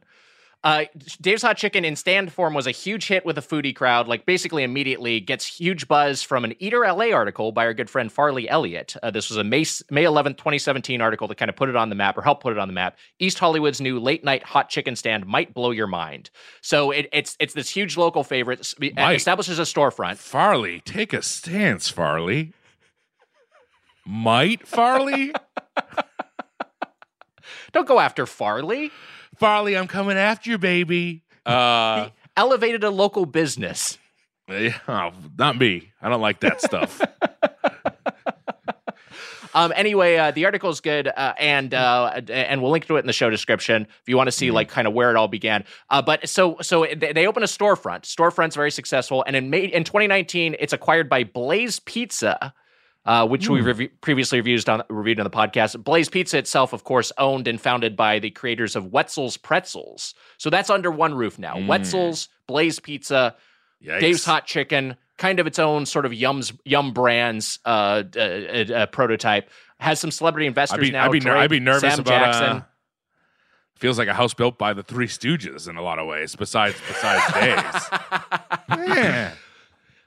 Uh, 0.64 0.86
Dave's 1.20 1.42
Hot 1.42 1.58
Chicken 1.58 1.84
in 1.84 1.94
stand 1.94 2.32
form 2.32 2.54
was 2.54 2.66
a 2.66 2.70
huge 2.70 3.06
hit 3.06 3.26
with 3.26 3.36
the 3.36 3.42
foodie 3.42 3.76
crowd. 3.76 4.08
Like 4.08 4.24
basically 4.24 4.62
immediately 4.62 5.20
gets 5.20 5.44
huge 5.46 5.86
buzz 5.86 6.22
from 6.22 6.42
an 6.42 6.54
Eater 6.58 6.90
LA 6.90 7.10
article 7.12 7.52
by 7.52 7.66
our 7.66 7.74
good 7.74 7.90
friend 7.90 8.10
Farley 8.10 8.48
Elliott. 8.48 8.96
Uh, 9.02 9.10
this 9.10 9.28
was 9.28 9.36
a 9.36 9.44
May 9.44 9.66
May 9.90 10.04
11th, 10.04 10.38
2017 10.38 11.02
article 11.02 11.28
that 11.28 11.34
kind 11.34 11.50
of 11.50 11.56
put 11.56 11.68
it 11.68 11.76
on 11.76 11.90
the 11.90 11.94
map 11.94 12.16
or 12.16 12.22
helped 12.22 12.42
put 12.42 12.54
it 12.54 12.58
on 12.58 12.66
the 12.66 12.72
map. 12.72 12.96
East 13.18 13.38
Hollywood's 13.38 13.82
new 13.82 14.00
late 14.00 14.24
night 14.24 14.42
hot 14.42 14.70
chicken 14.70 14.96
stand 14.96 15.26
might 15.26 15.52
blow 15.52 15.70
your 15.70 15.86
mind. 15.86 16.30
So 16.62 16.92
it, 16.92 17.10
it's 17.12 17.36
it's 17.38 17.52
this 17.52 17.68
huge 17.68 17.98
local 17.98 18.24
favorite. 18.24 18.66
Might. 18.80 19.16
establishes 19.16 19.58
a 19.58 19.62
storefront. 19.62 20.16
Farley, 20.16 20.80
take 20.80 21.12
a 21.12 21.20
stance, 21.20 21.90
Farley. 21.90 22.54
Might 24.06 24.66
Farley? 24.66 25.34
Don't 27.72 27.86
go 27.86 28.00
after 28.00 28.26
Farley. 28.26 28.90
Farley, 29.36 29.76
I'm 29.76 29.88
coming 29.88 30.16
after 30.16 30.50
you, 30.50 30.58
baby. 30.58 31.22
Uh, 31.44 32.08
Elevated 32.36 32.84
a 32.84 32.90
local 32.90 33.26
business. 33.26 33.98
yeah, 34.48 34.76
oh, 34.88 35.10
not 35.38 35.58
me. 35.58 35.92
I 36.02 36.08
don't 36.08 36.20
like 36.20 36.40
that 36.40 36.60
stuff. 36.60 37.00
Um, 39.54 39.72
anyway, 39.76 40.16
uh, 40.16 40.30
the 40.32 40.44
article 40.46 40.68
is 40.70 40.80
good, 40.80 41.06
uh, 41.06 41.32
and 41.38 41.72
uh, 41.72 42.20
and 42.28 42.60
we'll 42.60 42.72
link 42.72 42.86
to 42.86 42.96
it 42.96 43.00
in 43.00 43.06
the 43.06 43.12
show 43.12 43.30
description 43.30 43.86
if 44.02 44.08
you 44.08 44.16
want 44.16 44.26
to 44.26 44.32
see 44.32 44.50
like 44.50 44.68
kind 44.68 44.88
of 44.88 44.94
where 44.94 45.10
it 45.10 45.16
all 45.16 45.28
began. 45.28 45.64
Uh, 45.88 46.02
but 46.02 46.28
so 46.28 46.56
so 46.60 46.84
they, 46.84 47.12
they 47.12 47.26
open 47.26 47.42
a 47.44 47.46
storefront. 47.46 48.02
Storefront's 48.02 48.56
very 48.56 48.72
successful, 48.72 49.22
and 49.26 49.36
in 49.36 49.50
May 49.50 49.66
in 49.66 49.84
2019, 49.84 50.56
it's 50.58 50.72
acquired 50.72 51.08
by 51.08 51.22
Blaze 51.22 51.78
Pizza. 51.78 52.52
Uh, 53.06 53.26
which 53.26 53.50
we 53.50 53.60
rev- 53.60 53.90
previously 54.00 54.38
reviewed 54.38 54.66
on 54.66 54.82
reviewed 54.88 55.20
on 55.20 55.24
the 55.24 55.30
podcast. 55.30 55.82
Blaze 55.84 56.08
Pizza 56.08 56.38
itself, 56.38 56.72
of 56.72 56.84
course, 56.84 57.12
owned 57.18 57.46
and 57.46 57.60
founded 57.60 57.96
by 57.96 58.18
the 58.18 58.30
creators 58.30 58.76
of 58.76 58.86
Wetzel's 58.86 59.36
Pretzels. 59.36 60.14
So 60.38 60.48
that's 60.48 60.70
under 60.70 60.90
one 60.90 61.14
roof 61.14 61.38
now. 61.38 61.58
Wetzel's, 61.66 62.30
Blaze 62.46 62.80
Pizza, 62.80 63.36
Yikes. 63.84 64.00
Dave's 64.00 64.24
Hot 64.24 64.46
Chicken, 64.46 64.96
kind 65.18 65.38
of 65.38 65.46
its 65.46 65.58
own 65.58 65.84
sort 65.84 66.06
of 66.06 66.12
yums 66.12 66.58
yum 66.64 66.92
brands 66.94 67.58
uh, 67.66 68.04
uh, 68.16 68.18
uh, 68.20 68.86
prototype. 68.86 69.50
Has 69.78 70.00
some 70.00 70.10
celebrity 70.10 70.46
investors 70.46 70.78
I'd 70.78 70.82
be, 70.82 70.90
now. 70.90 71.04
I'd 71.04 71.12
be, 71.12 71.20
ner- 71.20 71.32
Drake, 71.32 71.42
I'd 71.42 71.50
be 71.50 71.60
nervous 71.60 71.80
Sam 71.82 72.00
about. 72.00 72.24
Jackson. 72.24 72.44
Uh, 72.44 72.62
feels 73.76 73.98
like 73.98 74.08
a 74.08 74.14
house 74.14 74.32
built 74.32 74.56
by 74.56 74.72
the 74.72 74.82
Three 74.82 75.08
Stooges 75.08 75.68
in 75.68 75.76
a 75.76 75.82
lot 75.82 75.98
of 75.98 76.06
ways. 76.06 76.36
Besides, 76.36 76.76
besides 76.88 77.34
Dave's. 77.34 78.88
yeah. 78.96 79.34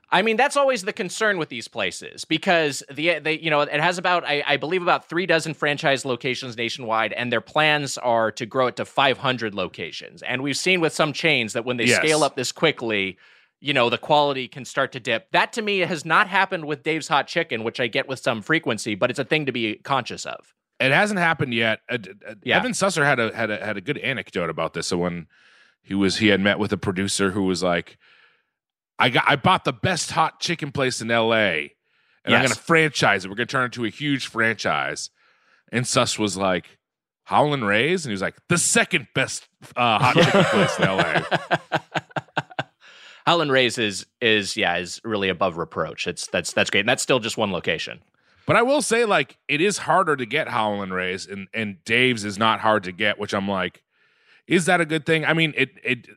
I 0.09 0.21
mean, 0.21 0.37
that's 0.37 0.55
always 0.55 0.83
the 0.83 0.93
concern 0.93 1.37
with 1.37 1.49
these 1.49 1.67
places 1.67 2.23
because 2.23 2.81
the 2.89 3.19
they 3.19 3.37
you 3.39 3.49
know 3.49 3.61
it 3.61 3.81
has 3.81 3.97
about 3.97 4.23
I, 4.25 4.41
I 4.47 4.57
believe 4.57 4.81
about 4.81 5.09
three 5.09 5.25
dozen 5.25 5.53
franchise 5.53 6.05
locations 6.05 6.55
nationwide, 6.55 7.11
and 7.13 7.31
their 7.31 7.41
plans 7.41 7.97
are 7.97 8.31
to 8.31 8.45
grow 8.45 8.67
it 8.67 8.77
to 8.77 8.85
500 8.85 9.53
locations. 9.53 10.21
And 10.23 10.41
we've 10.41 10.55
seen 10.57 10.79
with 10.79 10.93
some 10.93 11.11
chains 11.13 11.53
that 11.53 11.65
when 11.65 11.77
they 11.77 11.85
Yes. 11.85 11.97
scale 11.97 12.23
up 12.23 12.35
this 12.37 12.51
quickly, 12.53 13.17
you 13.59 13.73
know 13.73 13.89
the 13.89 13.97
quality 13.97 14.47
can 14.47 14.63
start 14.63 14.93
to 14.93 14.99
dip. 15.01 15.29
That 15.31 15.51
to 15.53 15.61
me 15.61 15.79
has 15.79 16.05
not 16.05 16.27
happened 16.27 16.65
with 16.65 16.83
Dave's 16.83 17.09
Hot 17.09 17.27
Chicken, 17.27 17.63
which 17.65 17.79
I 17.81 17.87
get 17.87 18.07
with 18.07 18.19
some 18.19 18.41
frequency, 18.41 18.95
but 18.95 19.09
it's 19.09 19.19
a 19.19 19.25
thing 19.25 19.45
to 19.45 19.51
be 19.51 19.75
conscious 19.83 20.25
of. 20.25 20.53
It 20.79 20.91
hasn't 20.91 21.19
happened 21.19 21.53
yet. 21.53 21.79
Uh, 21.89 21.97
uh, 22.25 22.35
Yeah. 22.43 22.57
Evan 22.57 22.71
Susser 22.71 23.03
had 23.03 23.19
a 23.19 23.35
had 23.35 23.51
a 23.51 23.65
had 23.65 23.75
a 23.75 23.81
good 23.81 23.97
anecdote 23.97 24.49
about 24.49 24.73
this. 24.73 24.87
So 24.87 24.97
when 24.97 25.27
he 25.81 25.93
was 25.95 26.17
he 26.17 26.27
had 26.27 26.39
met 26.39 26.59
with 26.59 26.71
a 26.71 26.77
producer 26.77 27.31
who 27.31 27.43
was 27.43 27.61
like, 27.61 27.97
I 28.99 29.09
got 29.09 29.25
I 29.27 29.35
bought 29.35 29.63
the 29.65 29.73
best 29.73 30.11
hot 30.11 30.39
chicken 30.39 30.71
place 30.71 31.01
in 31.01 31.11
L.A. 31.11 31.75
and 32.25 32.35
I'm 32.35 32.41
going 32.41 32.53
to 32.53 32.59
franchise 32.59 33.25
it. 33.25 33.29
We're 33.29 33.35
to 33.35 33.45
turn 33.45 33.63
it 33.63 33.65
into 33.65 33.85
a 33.85 33.89
huge 33.89 34.27
franchise. 34.27 35.09
And 35.71 35.85
Suss 35.85 36.17
was 36.17 36.37
like, 36.37 36.77
Howlin' 37.25 37.65
Rays, 37.65 38.05
and 38.05 38.11
he 38.11 38.13
was 38.13 38.21
like, 38.21 38.37
the 38.47 38.57
second 38.57 39.07
best 39.13 39.49
uh, 39.75 39.99
hot 39.99 40.15
chicken 40.23 40.43
place 40.45 40.79
in 40.79 40.85
L.A. 40.85 41.25
Howlin' 43.25 43.51
Rays 43.51 43.77
is 43.77 44.05
is 44.21 44.55
yeah 44.55 44.77
is 44.77 45.01
really 45.03 45.27
above 45.27 45.57
reproach. 45.57 46.07
It's 46.07 46.27
that's 46.27 46.53
that's 46.53 46.69
great. 46.69 46.81
And 46.81 46.89
that's 46.89 47.03
still 47.03 47.19
just 47.19 47.37
one 47.37 47.51
location. 47.51 47.99
But 48.45 48.55
I 48.55 48.61
will 48.61 48.81
say, 48.81 49.03
like, 49.03 49.37
it 49.49 49.59
is 49.59 49.79
harder 49.79 50.15
to 50.15 50.25
get 50.25 50.47
Howlin' 50.47 50.93
Rays, 50.93 51.27
and 51.27 51.49
and 51.53 51.83
Dave's 51.83 52.23
is 52.23 52.37
not 52.39 52.61
hard 52.61 52.85
to 52.85 52.93
get. 52.93 53.19
Which 53.19 53.33
I'm 53.33 53.47
like, 53.49 53.83
is 54.47 54.65
that 54.67 54.79
a 54.79 54.85
good 54.85 55.05
thing? 55.05 55.25
I 55.25 55.33
mean, 55.33 55.53
it 55.57 55.71
it 55.83 56.07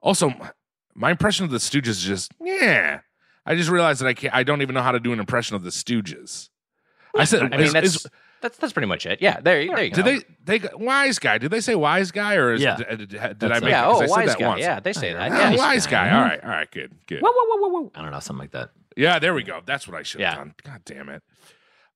also 0.00 0.32
my 0.96 1.10
impression 1.10 1.44
of 1.44 1.50
the 1.50 1.58
Stooges 1.58 1.88
is 1.88 2.02
just 2.02 2.32
yeah. 2.40 3.00
I 3.44 3.54
just 3.54 3.70
realized 3.70 4.00
that 4.00 4.08
I 4.08 4.14
can't. 4.14 4.34
I 4.34 4.42
don't 4.42 4.62
even 4.62 4.74
know 4.74 4.82
how 4.82 4.92
to 4.92 4.98
do 5.00 5.12
an 5.12 5.20
impression 5.20 5.54
of 5.54 5.62
the 5.62 5.70
Stooges. 5.70 6.48
I 7.16 7.24
said, 7.24 7.42
I 7.42 7.48
mean 7.56 7.60
is- 7.60 7.72
that's 7.72 7.86
is- 7.96 8.06
that's 8.42 8.58
that's 8.58 8.72
pretty 8.74 8.86
much 8.88 9.06
it. 9.06 9.22
Yeah, 9.22 9.40
there, 9.40 9.60
you- 9.62 9.74
there 9.74 9.84
you 9.84 9.90
go. 9.90 10.02
did 10.02 10.24
they 10.44 10.58
they 10.60 10.68
wise 10.74 11.18
guy? 11.18 11.38
Did 11.38 11.50
they 11.50 11.60
say 11.60 11.74
wise 11.74 12.10
guy 12.10 12.34
or 12.34 12.52
is, 12.52 12.60
Yeah. 12.62 12.76
did, 12.76 12.98
did, 12.98 13.08
did 13.08 13.18
I 13.20 13.32
That's- 13.32 13.62
make? 13.62 13.70
yeah, 13.70 13.84
'cause 13.84 13.96
oh, 14.00 14.02
I 14.02 14.06
said 14.06 14.10
wise 14.10 14.28
that 14.28 14.38
guy. 14.38 14.46
once. 14.48 14.60
Yeah, 14.60 14.80
they 14.80 14.92
say 14.92 15.12
that. 15.14 15.32
Ah, 15.32 15.34
Yeah. 15.52 15.56
wise 15.56 15.86
guy. 15.86 16.10
All 16.10 16.20
right, 16.22 16.44
all 16.44 16.50
right, 16.50 16.70
good, 16.70 16.92
good. 17.06 17.20
Whoa, 17.22 17.30
whoa, 17.32 17.56
whoa, 17.68 17.68
whoa. 17.82 17.92
I 17.94 18.02
don't 18.02 18.10
know, 18.10 18.20
something 18.20 18.40
like 18.40 18.50
that. 18.50 18.70
Yeah, 18.96 19.18
there 19.18 19.32
we 19.32 19.42
go. 19.42 19.60
That's 19.64 19.88
what 19.88 19.96
I 19.98 20.02
should 20.02 20.20
have 20.20 20.32
Yeah. 20.34 20.36
done. 20.38 20.54
God 20.64 20.82
damn 20.84 21.08
it. 21.08 21.22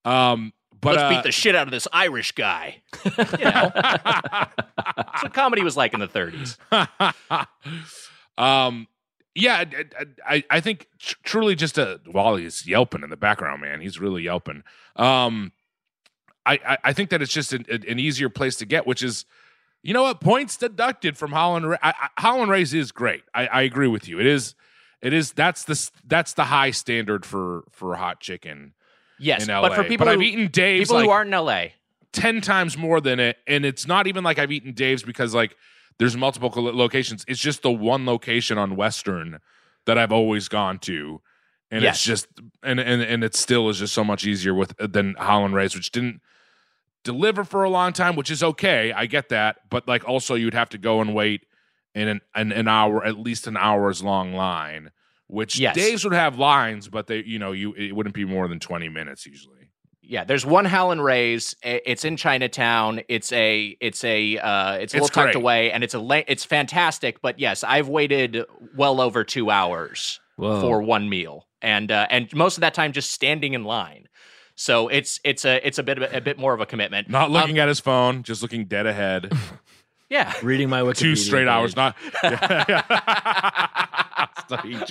Um, 0.06 0.52
but 0.80 0.96
Let's 0.96 1.02
uh, 1.02 1.08
beat 1.10 1.22
the 1.24 1.32
shit 1.32 1.54
out 1.54 1.66
of 1.66 1.72
this 1.72 1.86
Irish 1.92 2.32
guy. 2.32 2.80
you 3.04 3.10
know, 3.18 3.70
that's 3.74 5.22
what 5.22 5.34
comedy 5.34 5.62
was 5.62 5.76
like 5.76 5.92
in 5.92 6.00
the 6.00 6.08
30s. 6.08 6.56
Um, 8.38 8.86
yeah, 9.34 9.64
I, 9.98 10.34
I, 10.34 10.44
I 10.50 10.60
think 10.60 10.88
tr- 10.98 11.16
truly 11.22 11.54
just 11.54 11.78
a 11.78 12.00
while 12.10 12.36
he's 12.36 12.66
yelping 12.66 13.02
in 13.02 13.10
the 13.10 13.16
background, 13.16 13.62
man, 13.62 13.80
he's 13.80 14.00
really 14.00 14.22
yelping. 14.22 14.64
Um, 14.96 15.52
I, 16.44 16.58
I, 16.66 16.78
I 16.84 16.92
think 16.92 17.10
that 17.10 17.22
it's 17.22 17.32
just 17.32 17.52
an, 17.52 17.64
an 17.68 17.98
easier 17.98 18.28
place 18.28 18.56
to 18.56 18.66
get, 18.66 18.86
which 18.86 19.02
is, 19.02 19.24
you 19.82 19.94
know 19.94 20.02
what, 20.02 20.20
points 20.20 20.56
deducted 20.56 21.16
from 21.16 21.32
Howlin'. 21.32 21.64
I, 21.74 21.78
I, 21.82 22.08
Howlin' 22.16 22.48
Rays 22.48 22.74
is 22.74 22.92
great. 22.92 23.22
I, 23.34 23.46
I 23.46 23.62
agree 23.62 23.88
with 23.88 24.08
you. 24.08 24.18
It 24.18 24.26
is, 24.26 24.54
it 25.00 25.12
is. 25.12 25.32
That's 25.32 25.64
the 25.64 25.90
that's 26.06 26.34
the 26.34 26.44
high 26.44 26.70
standard 26.70 27.24
for 27.24 27.64
for 27.70 27.94
hot 27.94 28.20
chicken. 28.20 28.74
Yes, 29.18 29.46
but 29.46 29.74
for 29.74 29.84
people 29.84 30.06
but 30.06 30.14
who, 30.14 30.20
I've 30.20 30.26
eaten 30.26 30.48
Dave's 30.48 30.88
people 30.88 30.96
like, 30.96 31.04
who 31.04 31.10
aren't 31.10 31.32
in 31.32 31.38
LA, 31.38 31.64
10 32.12 32.40
times 32.40 32.76
more 32.76 33.00
than 33.00 33.20
it 33.20 33.38
and 33.46 33.64
it's 33.64 33.86
not 33.86 34.06
even 34.06 34.24
like 34.24 34.38
i've 34.38 34.50
eaten 34.50 34.72
dave's 34.72 35.02
because 35.02 35.34
like 35.34 35.56
there's 36.00 36.16
multiple 36.16 36.50
locations. 36.56 37.24
It's 37.28 37.38
just 37.38 37.62
the 37.62 37.70
one 37.70 38.04
location 38.06 38.58
on 38.58 38.74
western 38.74 39.38
that 39.86 39.96
i've 39.96 40.12
always 40.12 40.48
gone 40.48 40.78
to. 40.80 41.20
And 41.70 41.82
Yes. 41.84 41.96
it's 41.96 42.04
just 42.04 42.26
and, 42.64 42.80
and 42.80 43.00
and 43.02 43.22
it 43.22 43.36
still 43.36 43.68
is 43.68 43.78
just 43.78 43.94
so 43.94 44.02
much 44.02 44.26
easier 44.26 44.52
with 44.54 44.74
than 44.78 45.14
Howlin' 45.18 45.52
Rays 45.52 45.74
which 45.76 45.92
didn't 45.92 46.20
deliver 47.04 47.44
for 47.44 47.62
a 47.64 47.70
long 47.70 47.92
time 47.92 48.16
which 48.16 48.30
is 48.30 48.42
okay. 48.42 48.92
I 48.92 49.06
get 49.06 49.28
that. 49.28 49.68
But 49.70 49.86
like 49.86 50.06
also 50.08 50.34
you'd 50.34 50.54
have 50.54 50.68
to 50.70 50.78
go 50.78 51.00
and 51.00 51.14
wait 51.14 51.46
in 51.94 52.08
an 52.08 52.20
an, 52.34 52.50
an 52.52 52.66
hour 52.68 53.04
at 53.04 53.18
least 53.18 53.46
an 53.46 53.56
hour's 53.56 54.02
long 54.02 54.32
line 54.34 54.90
which 55.28 55.58
Yes. 55.60 55.74
dave's 55.76 56.04
would 56.04 56.12
have 56.12 56.38
lines 56.38 56.88
but 56.88 57.06
they 57.06 57.22
you 57.24 57.38
know 57.38 57.52
you 57.52 57.72
it 57.74 57.94
wouldn't 57.94 58.14
be 58.14 58.24
more 58.24 58.48
than 58.48 58.58
20 58.58 58.88
minutes 58.88 59.26
usually 59.26 59.59
yeah, 60.10 60.24
there's 60.24 60.44
one 60.44 60.64
Howlin' 60.64 61.00
Rays. 61.00 61.54
It's 61.62 62.04
in 62.04 62.16
Chinatown. 62.16 63.00
It's 63.08 63.30
a 63.32 63.76
it's 63.80 64.02
a 64.04 64.36
uh, 64.38 64.72
it's 64.74 64.92
a 64.92 64.96
It's 64.98 65.04
little 65.04 65.08
tucked 65.08 65.36
away, 65.36 65.70
and 65.70 65.84
it's 65.84 65.94
a 65.94 66.00
la- 66.00 66.22
it's 66.26 66.44
fantastic. 66.44 67.22
But 67.22 67.38
yes, 67.38 67.62
I've 67.64 67.88
waited 67.88 68.44
well 68.76 69.00
over 69.00 69.22
two 69.24 69.50
hours 69.50 70.20
Whoa. 70.36 70.60
for 70.60 70.82
one 70.82 71.08
meal. 71.08 71.46
and 71.62 71.90
uh, 71.92 72.06
and 72.10 72.32
most 72.34 72.56
of 72.56 72.62
that 72.62 72.74
time 72.74 72.92
just 72.92 73.12
standing 73.12 73.54
in 73.54 73.62
line. 73.64 74.08
So 74.56 74.88
it's 74.88 75.20
it's 75.24 75.44
a 75.44 75.64
it's 75.66 75.78
a 75.78 75.82
bit 75.82 76.02
of 76.02 76.12
a 76.14 76.20
bit 76.20 76.38
more 76.38 76.52
of 76.54 76.60
a 76.60 76.66
commitment. 76.66 77.08
Not 77.08 77.30
looking 77.30 77.58
Um, 77.58 77.62
at 77.62 77.68
his 77.68 77.80
phone, 77.80 78.22
just 78.24 78.42
looking 78.42 78.64
dead 78.66 78.86
ahead. 78.86 79.32
yeah, 80.10 80.32
Reading 80.42 80.68
my 80.68 80.80
Wikipedia. 80.80 80.96
Two 80.98 81.16
straight 81.16 81.48
hours, 81.48 81.74
page. 81.74 81.94
not. 82.22 82.22
Studying 84.46 84.82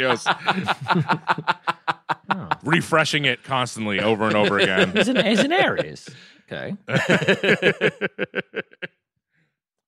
just 2.31 2.53
refreshing 2.63 3.25
it 3.25 3.43
constantly 3.43 3.99
over 3.99 4.25
and 4.27 4.35
over 4.35 4.57
again. 4.59 4.91
He's 4.93 5.07
an, 5.07 5.23
he's 5.25 5.39
an 5.39 5.51
Aries. 5.51 6.09
Okay. 6.51 6.75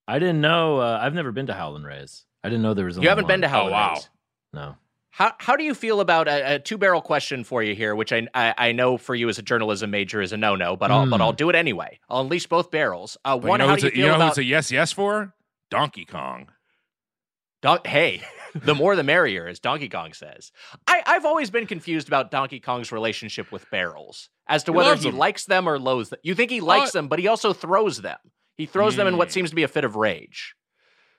I 0.07 0.19
didn't 0.19 0.41
know. 0.41 0.79
Uh, 0.79 0.99
I've 1.01 1.13
never 1.13 1.31
been 1.31 1.47
to 1.47 1.53
Howlin' 1.53 1.83
Rays. 1.83 2.25
I 2.43 2.49
didn't 2.49 2.63
know 2.63 2.73
there 2.73 2.85
was. 2.85 2.97
A 2.97 3.01
You 3.01 3.09
haven't 3.09 3.27
been 3.27 3.41
to 3.41 3.47
one. 3.47 3.51
Howlin' 3.53 3.71
wow. 3.73 3.93
Rays. 3.93 4.09
No. 4.53 4.75
How 5.13 5.33
how 5.39 5.55
do 5.57 5.63
you 5.63 5.73
feel 5.73 5.99
about 5.99 6.27
a, 6.27 6.55
a 6.55 6.59
two 6.59 6.77
barrel 6.77 7.01
question 7.01 7.43
for 7.43 7.61
you 7.61 7.75
here, 7.75 7.95
which 7.95 8.13
I, 8.13 8.27
I 8.33 8.53
I 8.57 8.71
know 8.71 8.97
for 8.97 9.13
you 9.13 9.27
as 9.29 9.37
a 9.37 9.41
journalism 9.41 9.91
major 9.91 10.21
is 10.21 10.31
a 10.31 10.37
no 10.37 10.55
no, 10.55 10.75
but 10.77 10.89
I'll 10.89 11.09
but 11.09 11.19
Mm. 11.19 11.23
I'll 11.23 11.33
do 11.33 11.49
it 11.49 11.55
anyway. 11.55 11.99
I'll 12.09 12.21
unleash 12.21 12.47
both 12.47 12.71
barrels. 12.71 13.17
Uh, 13.25 13.37
one, 13.37 13.59
you 13.59 13.65
know, 13.65 13.67
how 13.67 13.73
who's 13.73 13.81
do 13.81 13.87
you 13.87 13.91
a, 13.91 13.91
feel 13.95 14.03
you 14.03 14.07
know 14.09 14.15
about 14.15 14.29
who's 14.29 14.37
a 14.39 14.43
yes 14.45 14.71
yes 14.71 14.91
for? 14.93 15.33
Donkey 15.69 16.05
Kong. 16.05 16.49
Don- 17.61 17.79
hey, 17.85 18.21
the 18.55 18.75
more 18.75 18.95
the 18.95 19.03
merrier, 19.03 19.47
as 19.47 19.59
Donkey 19.59 19.89
Kong 19.89 20.13
says. 20.13 20.51
I, 20.87 21.01
I've 21.05 21.25
always 21.25 21.49
been 21.49 21.65
confused 21.67 22.07
about 22.07 22.31
Donkey 22.31 22.59
Kong's 22.59 22.91
relationship 22.91 23.51
with 23.51 23.69
barrels, 23.71 24.29
as 24.47 24.63
to 24.65 24.71
He 24.71 24.77
whether 24.77 24.95
he 24.95 25.09
them. 25.09 25.17
likes 25.17 25.45
them 25.45 25.67
or 25.67 25.79
loathes 25.79 26.09
them. 26.09 26.19
You 26.23 26.35
think 26.35 26.51
he 26.51 26.61
likes 26.61 26.89
Uh, 26.89 26.99
them, 26.99 27.07
but 27.07 27.19
he 27.19 27.27
also 27.27 27.53
throws 27.53 28.01
them. 28.01 28.17
He 28.57 28.65
throws 28.65 28.95
them 28.95 29.07
in 29.07 29.17
what 29.17 29.29
Hmm. 29.29 29.33
seems 29.33 29.49
to 29.51 29.55
be 29.55 29.63
a 29.63 29.67
fit 29.67 29.83
of 29.85 29.95
rage. 29.95 30.55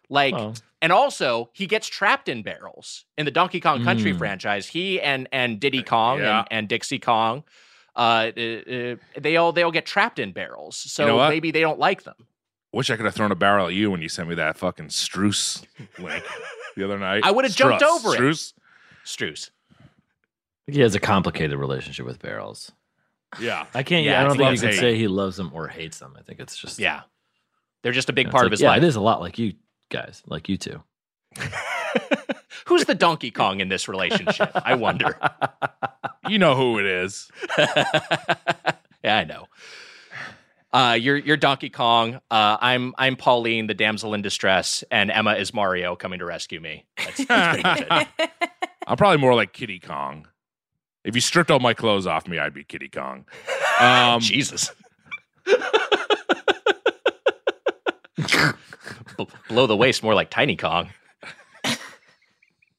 Like, 0.08 0.34
Well. 0.34 0.54
and 0.82 0.92
also 0.92 1.50
he 1.54 1.66
gets 1.66 1.86
trapped 1.88 2.28
in 2.28 2.42
barrels 2.42 3.06
in 3.16 3.24
the 3.24 3.30
Donkey 3.30 3.60
Kong 3.60 3.82
Country 3.84 4.12
Mm. 4.12 4.18
franchise. 4.18 4.66
He 4.68 5.00
and 5.00 5.28
and 5.32 5.58
Diddy 5.58 5.82
Kong 5.82 6.18
Yeah. 6.20 6.40
and, 6.40 6.48
and 6.50 6.68
Dixie 6.68 6.98
Kong, 6.98 7.44
uh, 7.96 8.30
uh, 8.36 8.40
uh, 8.40 8.96
they 9.18 9.36
all 9.36 9.52
they 9.52 9.62
all 9.62 9.70
get 9.70 9.86
trapped 9.86 10.18
in 10.18 10.32
barrels. 10.32 10.76
So 10.76 11.06
know 11.06 11.28
maybe 11.28 11.50
they 11.50 11.60
don't 11.60 11.78
like 11.78 12.02
them. 12.02 12.16
Wish 12.72 12.90
I 12.90 12.96
could 12.96 13.04
have 13.04 13.14
thrown 13.14 13.30
a 13.32 13.36
barrel 13.36 13.66
at 13.66 13.74
you 13.74 13.90
when 13.90 14.00
you 14.00 14.08
sent 14.08 14.28
me 14.28 14.34
that 14.36 14.56
fucking 14.56 14.86
Struce 14.88 15.62
link 15.98 16.24
the 16.76 16.84
other 16.84 16.98
night. 16.98 17.22
I 17.24 17.30
would 17.30 17.44
have 17.44 17.54
jumped 17.54 17.82
Struss. 17.82 17.88
over 18.06 18.14
it. 18.14 18.20
Struce? 18.20 18.52
Struce. 19.04 19.50
He 20.66 20.80
has 20.80 20.94
a 20.94 21.00
complicated 21.00 21.58
relationship 21.58 22.06
with 22.06 22.18
barrels. 22.20 22.72
Yeah. 23.40 23.66
I 23.74 23.82
can't. 23.82 24.04
Yeah, 24.04 24.20
I 24.20 24.24
don't 24.24 24.32
it's 24.32 24.36
think 24.38 24.44
you 24.44 24.44
loves 24.50 24.60
could 24.62 24.70
hate. 24.70 24.80
say 24.80 24.96
he 24.96 25.08
loves 25.08 25.36
them 25.36 25.50
or 25.52 25.68
hates 25.68 25.98
them. 25.98 26.14
I 26.18 26.22
think 26.22 26.40
it's 26.40 26.56
just 26.56 26.78
Yeah, 26.78 27.02
they're 27.82 27.92
just 27.92 28.08
a 28.08 28.12
big 28.12 28.26
it's 28.28 28.32
part 28.32 28.42
like- 28.44 28.46
of 28.48 28.52
his 28.52 28.60
yeah, 28.62 28.68
life. 28.70 28.78
It 28.78 28.84
is 28.86 28.96
a 28.96 29.00
lot 29.00 29.20
like 29.20 29.38
you 29.38 29.54
guys, 29.90 30.22
like 30.26 30.48
you 30.48 30.56
two. 30.56 30.82
Who's 32.66 32.84
the 32.84 32.94
Donkey 32.94 33.30
Kong 33.30 33.60
in 33.60 33.68
this 33.68 33.88
relationship? 33.88 34.50
I 34.54 34.74
wonder. 34.74 35.18
You 36.28 36.38
know 36.38 36.54
who 36.54 36.78
it 36.78 36.86
is. 36.86 37.28
yeah, 37.58 39.16
I 39.18 39.24
know. 39.24 39.46
Uh, 40.72 40.96
you're 40.98 41.16
you're 41.18 41.36
Donkey 41.36 41.68
Kong. 41.68 42.14
Uh, 42.30 42.56
I'm 42.60 42.94
I'm 42.96 43.16
Pauline, 43.16 43.66
the 43.66 43.74
damsel 43.74 44.14
in 44.14 44.22
distress, 44.22 44.82
and 44.90 45.10
Emma 45.10 45.34
is 45.34 45.52
Mario 45.52 45.96
coming 45.96 46.18
to 46.20 46.24
rescue 46.24 46.60
me. 46.60 46.86
That's, 46.96 47.24
that's 47.26 47.62
pretty. 47.62 48.32
I'm 48.86 48.96
probably 48.96 49.18
more 49.18 49.34
like 49.34 49.52
Kiddy 49.52 49.78
Kong. 49.78 50.26
If 51.04 51.14
you 51.14 51.20
stripped 51.20 51.50
all 51.50 51.60
my 51.60 51.74
clothes 51.74 52.06
off 52.06 52.26
me, 52.26 52.38
I'd 52.38 52.54
be 52.54 52.64
Kiddy 52.64 52.88
Kong. 52.88 53.26
Um, 53.80 54.20
Jesus. 54.20 54.70
B- 59.16 59.26
Below 59.48 59.66
the 59.66 59.76
waist, 59.76 60.02
more 60.02 60.14
like 60.14 60.30
Tiny 60.30 60.56
Kong. 60.56 60.90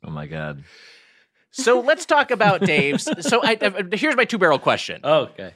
Oh 0.05 0.09
my 0.09 0.27
god. 0.27 0.63
So 1.51 1.79
let's 1.81 2.05
talk 2.05 2.31
about 2.31 2.61
Dave's. 2.61 3.09
So 3.27 3.41
I, 3.43 3.57
uh, 3.59 3.83
here's 3.93 4.15
my 4.15 4.25
two 4.25 4.37
barrel 4.37 4.59
question. 4.59 5.01
okay. 5.03 5.53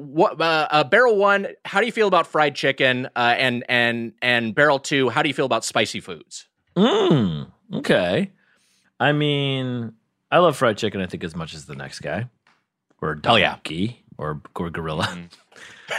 What 0.00 0.40
uh, 0.40 0.66
uh, 0.70 0.84
barrel 0.84 1.16
one? 1.16 1.48
How 1.64 1.80
do 1.80 1.86
you 1.86 1.92
feel 1.92 2.08
about 2.08 2.26
fried 2.26 2.54
chicken? 2.54 3.06
Uh, 3.14 3.34
and 3.36 3.64
and 3.68 4.12
and 4.22 4.54
barrel 4.54 4.78
two? 4.78 5.10
How 5.10 5.22
do 5.22 5.28
you 5.28 5.34
feel 5.34 5.44
about 5.46 5.64
spicy 5.64 6.00
foods? 6.00 6.46
Mm, 6.76 7.50
okay. 7.74 8.30
I 8.98 9.12
mean, 9.12 9.92
I 10.30 10.38
love 10.38 10.56
fried 10.56 10.78
chicken. 10.78 11.00
I 11.02 11.06
think 11.06 11.22
as 11.24 11.36
much 11.36 11.52
as 11.54 11.66
the 11.66 11.74
next 11.74 12.00
guy, 12.00 12.28
or 13.02 13.18
Hell 13.22 13.38
yeah. 13.38 13.56
or 14.16 14.40
or 14.56 14.70
gorilla. 14.70 15.04
Mm. 15.04 15.28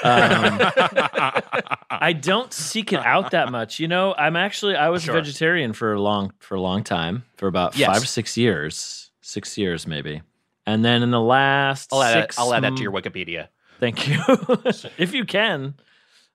um, 0.04 1.42
I 1.90 2.14
don't 2.14 2.52
seek 2.54 2.94
it 2.94 3.06
out 3.06 3.32
that 3.32 3.52
much. 3.52 3.80
You 3.80 3.88
know, 3.88 4.16
I'm 4.18 4.36
actually 4.36 4.76
I 4.76 4.90
was 4.90 5.04
Sure. 5.04 5.16
a 5.16 5.20
vegetarian 5.22 5.74
for 5.74 5.94
a 5.94 6.02
long 6.02 6.34
for 6.40 6.56
a 6.56 6.62
long 6.62 6.84
time, 6.84 7.24
for 7.38 7.48
about 7.48 7.76
Yes. 7.78 7.88
five 7.88 8.02
or 8.02 8.06
six 8.08 8.38
years, 8.38 9.12
six 9.22 9.58
years 9.58 9.86
maybe, 9.86 10.22
and 10.66 10.84
then 10.84 11.04
in 11.04 11.12
the 11.12 11.20
last 11.22 11.90
I'll 11.94 12.02
add, 12.02 12.14
six, 12.14 12.36
that, 12.38 12.42
I'll 12.42 12.54
add 12.54 12.64
that 12.64 12.76
to 12.78 12.82
your 12.82 12.92
Wikipedia. 12.92 13.50
Thank 13.82 14.08
you, 14.08 14.18
if 14.98 15.14
you 15.14 15.26
can. 15.26 15.74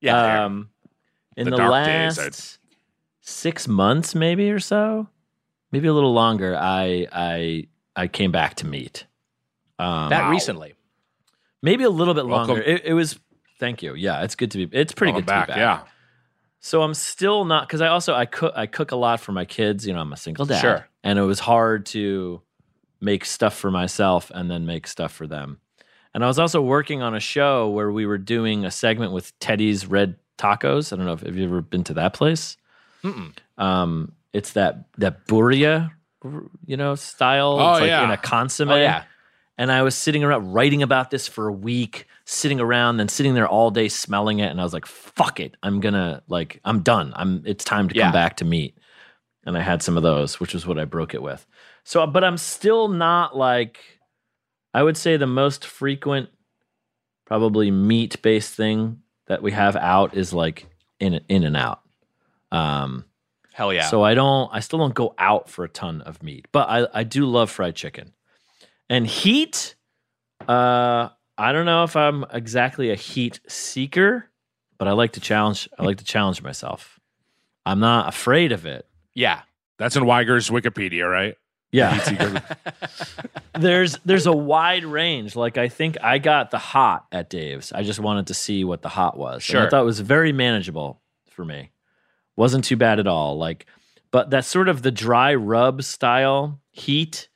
Yeah. 0.00 0.44
Um, 0.44 0.68
in 1.36 1.48
The 1.48 1.56
the, 1.56 1.68
last 1.68 2.16
days, 2.18 2.58
six 3.22 3.66
months, 3.68 4.14
maybe 4.14 4.50
or 4.50 4.58
so, 4.60 5.08
maybe 5.72 5.88
a 5.88 5.94
little 5.94 6.12
longer, 6.12 6.54
I 6.56 7.06
I 7.12 7.68
I 7.94 8.08
came 8.08 8.32
back 8.32 8.56
to 8.56 8.66
meat. 8.66 9.06
Um, 9.78 10.10
that 10.10 10.28
recently. 10.30 10.74
maybe 11.62 11.84
a 11.84 11.90
little 11.90 12.12
bit 12.14 12.26
Welcome. 12.26 12.48
longer. 12.56 12.62
It, 12.62 12.82
it 12.86 12.92
was. 12.94 13.18
Thank 13.58 13.82
you. 13.82 13.94
Yeah, 13.94 14.22
it's 14.22 14.34
good 14.34 14.50
to 14.50 14.66
be. 14.66 14.76
It's 14.78 14.92
pretty 14.92 15.12
Welcome 15.12 15.26
good 15.26 15.32
to 15.32 15.38
back. 15.38 15.46
be 15.46 15.52
back. 15.52 15.58
Yeah. 15.58 15.90
So 16.60 16.82
I'm 16.82 16.94
still 16.94 17.44
not 17.44 17.68
because 17.68 17.80
I 17.80 17.88
also 17.88 18.12
I 18.12 18.26
cook 18.26 18.52
I 18.56 18.66
cook 18.66 18.90
a 18.92 18.96
lot 18.96 19.20
for 19.20 19.32
my 19.32 19.44
kids. 19.44 19.86
You 19.86 19.92
know, 19.94 20.00
I'm 20.00 20.12
a 20.12 20.16
single 20.16 20.44
dad, 20.46 20.60
Sure. 20.60 20.88
and 21.04 21.18
it 21.18 21.22
was 21.22 21.38
hard 21.38 21.86
to 21.86 22.42
make 23.00 23.24
stuff 23.24 23.54
for 23.56 23.70
myself 23.70 24.32
and 24.34 24.50
then 24.50 24.66
make 24.66 24.86
stuff 24.86 25.12
for 25.12 25.26
them. 25.26 25.60
And 26.16 26.24
I 26.24 26.28
was 26.28 26.38
also 26.38 26.62
working 26.62 27.02
on 27.02 27.14
a 27.14 27.20
show 27.20 27.68
where 27.68 27.92
we 27.92 28.06
were 28.06 28.16
doing 28.16 28.64
a 28.64 28.70
segment 28.70 29.12
with 29.12 29.38
Teddy's 29.38 29.86
Red 29.86 30.16
Tacos. 30.38 30.90
I 30.90 30.96
don't 30.96 31.04
know 31.04 31.12
if 31.12 31.20
have 31.20 31.36
you 31.36 31.44
ever 31.44 31.60
been 31.60 31.84
to 31.84 31.94
that 31.94 32.14
place. 32.14 32.56
Um, 33.58 34.12
it's 34.32 34.54
that 34.54 34.86
that 34.96 35.26
birria, 35.26 35.90
you 36.64 36.78
know, 36.78 36.94
style. 36.94 37.58
Oh, 37.60 37.72
it's 37.72 37.80
like 37.82 37.88
yeah. 37.88 38.04
in 38.04 38.10
a 38.12 38.16
consomme. 38.16 38.70
Oh 38.70 38.76
yeah. 38.76 39.04
And 39.58 39.70
I 39.70 39.82
was 39.82 39.94
sitting 39.94 40.24
around 40.24 40.54
writing 40.54 40.82
about 40.82 41.10
this 41.10 41.28
for 41.28 41.48
a 41.48 41.52
week, 41.52 42.06
sitting 42.24 42.60
around 42.60 42.96
then 42.96 43.08
sitting 43.08 43.34
there 43.34 43.46
all 43.46 43.70
day 43.70 43.88
smelling 43.88 44.38
it. 44.38 44.50
And 44.50 44.58
I 44.58 44.64
was 44.64 44.72
like, 44.72 44.86
fuck 44.86 45.38
it. 45.38 45.54
I'm 45.62 45.80
gonna 45.80 46.22
like, 46.28 46.60
I'm 46.64 46.80
done. 46.80 47.12
I'm 47.14 47.42
it's 47.44 47.62
time 47.62 47.90
to 47.90 47.94
Yeah. 47.94 48.04
come 48.04 48.12
back 48.12 48.38
to 48.38 48.46
meat. 48.46 48.78
And 49.44 49.54
I 49.54 49.60
had 49.60 49.82
some 49.82 49.98
of 49.98 50.02
those, 50.02 50.40
which 50.40 50.54
is 50.54 50.66
what 50.66 50.78
I 50.78 50.86
broke 50.86 51.12
it 51.12 51.20
with. 51.20 51.46
So 51.84 52.06
but 52.06 52.24
I'm 52.24 52.38
still 52.38 52.88
not 52.88 53.36
like 53.36 53.95
I 54.76 54.82
would 54.82 54.98
say 54.98 55.16
the 55.16 55.26
most 55.26 55.64
frequent, 55.64 56.28
probably 57.24 57.70
meat 57.70 58.20
based 58.20 58.54
thing 58.54 59.00
that 59.26 59.42
we 59.42 59.52
have 59.52 59.74
out 59.74 60.14
is 60.14 60.34
like 60.34 60.66
in 61.00 61.14
In-N-Out. 61.28 61.80
Um 62.52 63.06
Hell 63.54 63.72
yeah. 63.72 63.86
so 63.88 64.02
I 64.02 64.12
don't, 64.12 64.50
I 64.52 64.60
still 64.60 64.78
don't 64.78 64.94
go 64.94 65.14
out 65.16 65.48
for 65.48 65.64
a 65.64 65.68
ton 65.68 66.02
of 66.02 66.22
meat, 66.22 66.46
but 66.52 66.68
I, 66.68 66.86
I 66.92 67.04
do 67.04 67.24
love 67.24 67.50
fried 67.50 67.74
chicken. 67.74 68.12
And 68.90 69.06
heat, 69.06 69.74
uh, 70.46 71.08
I 71.38 71.52
don't 71.52 71.64
know 71.64 71.82
if 71.84 71.96
I'm 71.96 72.26
exactly 72.30 72.90
a 72.90 72.94
heat 72.94 73.40
seeker, 73.48 74.28
but 74.76 74.88
I 74.88 74.92
like 74.92 75.12
to 75.12 75.20
challenge. 75.20 75.70
I 75.78 75.84
like 75.84 75.96
to 75.96 76.04
challenge 76.04 76.42
myself. 76.42 77.00
I'm 77.64 77.80
not 77.80 78.08
afraid 78.08 78.52
of 78.52 78.66
it. 78.66 78.86
yeah. 79.14 79.40
That's 79.78 79.96
in 79.96 80.04
Weiger's 80.04 80.50
Wikipedia, 80.50 81.10
right? 81.10 81.36
Yeah, 81.76 82.40
there's 83.58 83.98
there's 84.04 84.26
a 84.26 84.32
wide 84.32 84.84
range. 84.84 85.36
Like 85.36 85.58
I 85.58 85.68
think 85.68 85.96
I 86.02 86.18
got 86.18 86.50
the 86.50 86.58
hot 86.58 87.06
at 87.12 87.30
Dave's. 87.30 87.72
I 87.72 87.82
just 87.82 88.00
wanted 88.00 88.28
to 88.28 88.34
see 88.34 88.64
what 88.64 88.82
the 88.82 88.88
hot 88.88 89.16
was. 89.18 89.36
And 89.36 89.42
Sure. 89.42 89.66
I 89.66 89.68
thought 89.68 89.82
it 89.82 89.84
was 89.86 90.00
very 90.00 90.32
manageable 90.32 91.00
for 91.30 91.44
me. 91.44 91.70
Wasn't 92.36 92.64
too 92.64 92.76
bad 92.76 92.98
at 93.00 93.06
all. 93.06 93.38
Like, 93.38 93.66
but 94.10 94.30
that 94.30 94.44
sort 94.44 94.68
of 94.68 94.82
the 94.82 94.90
dry 94.90 95.34
rub 95.34 95.82
style 95.82 96.60
heat. 96.70 97.28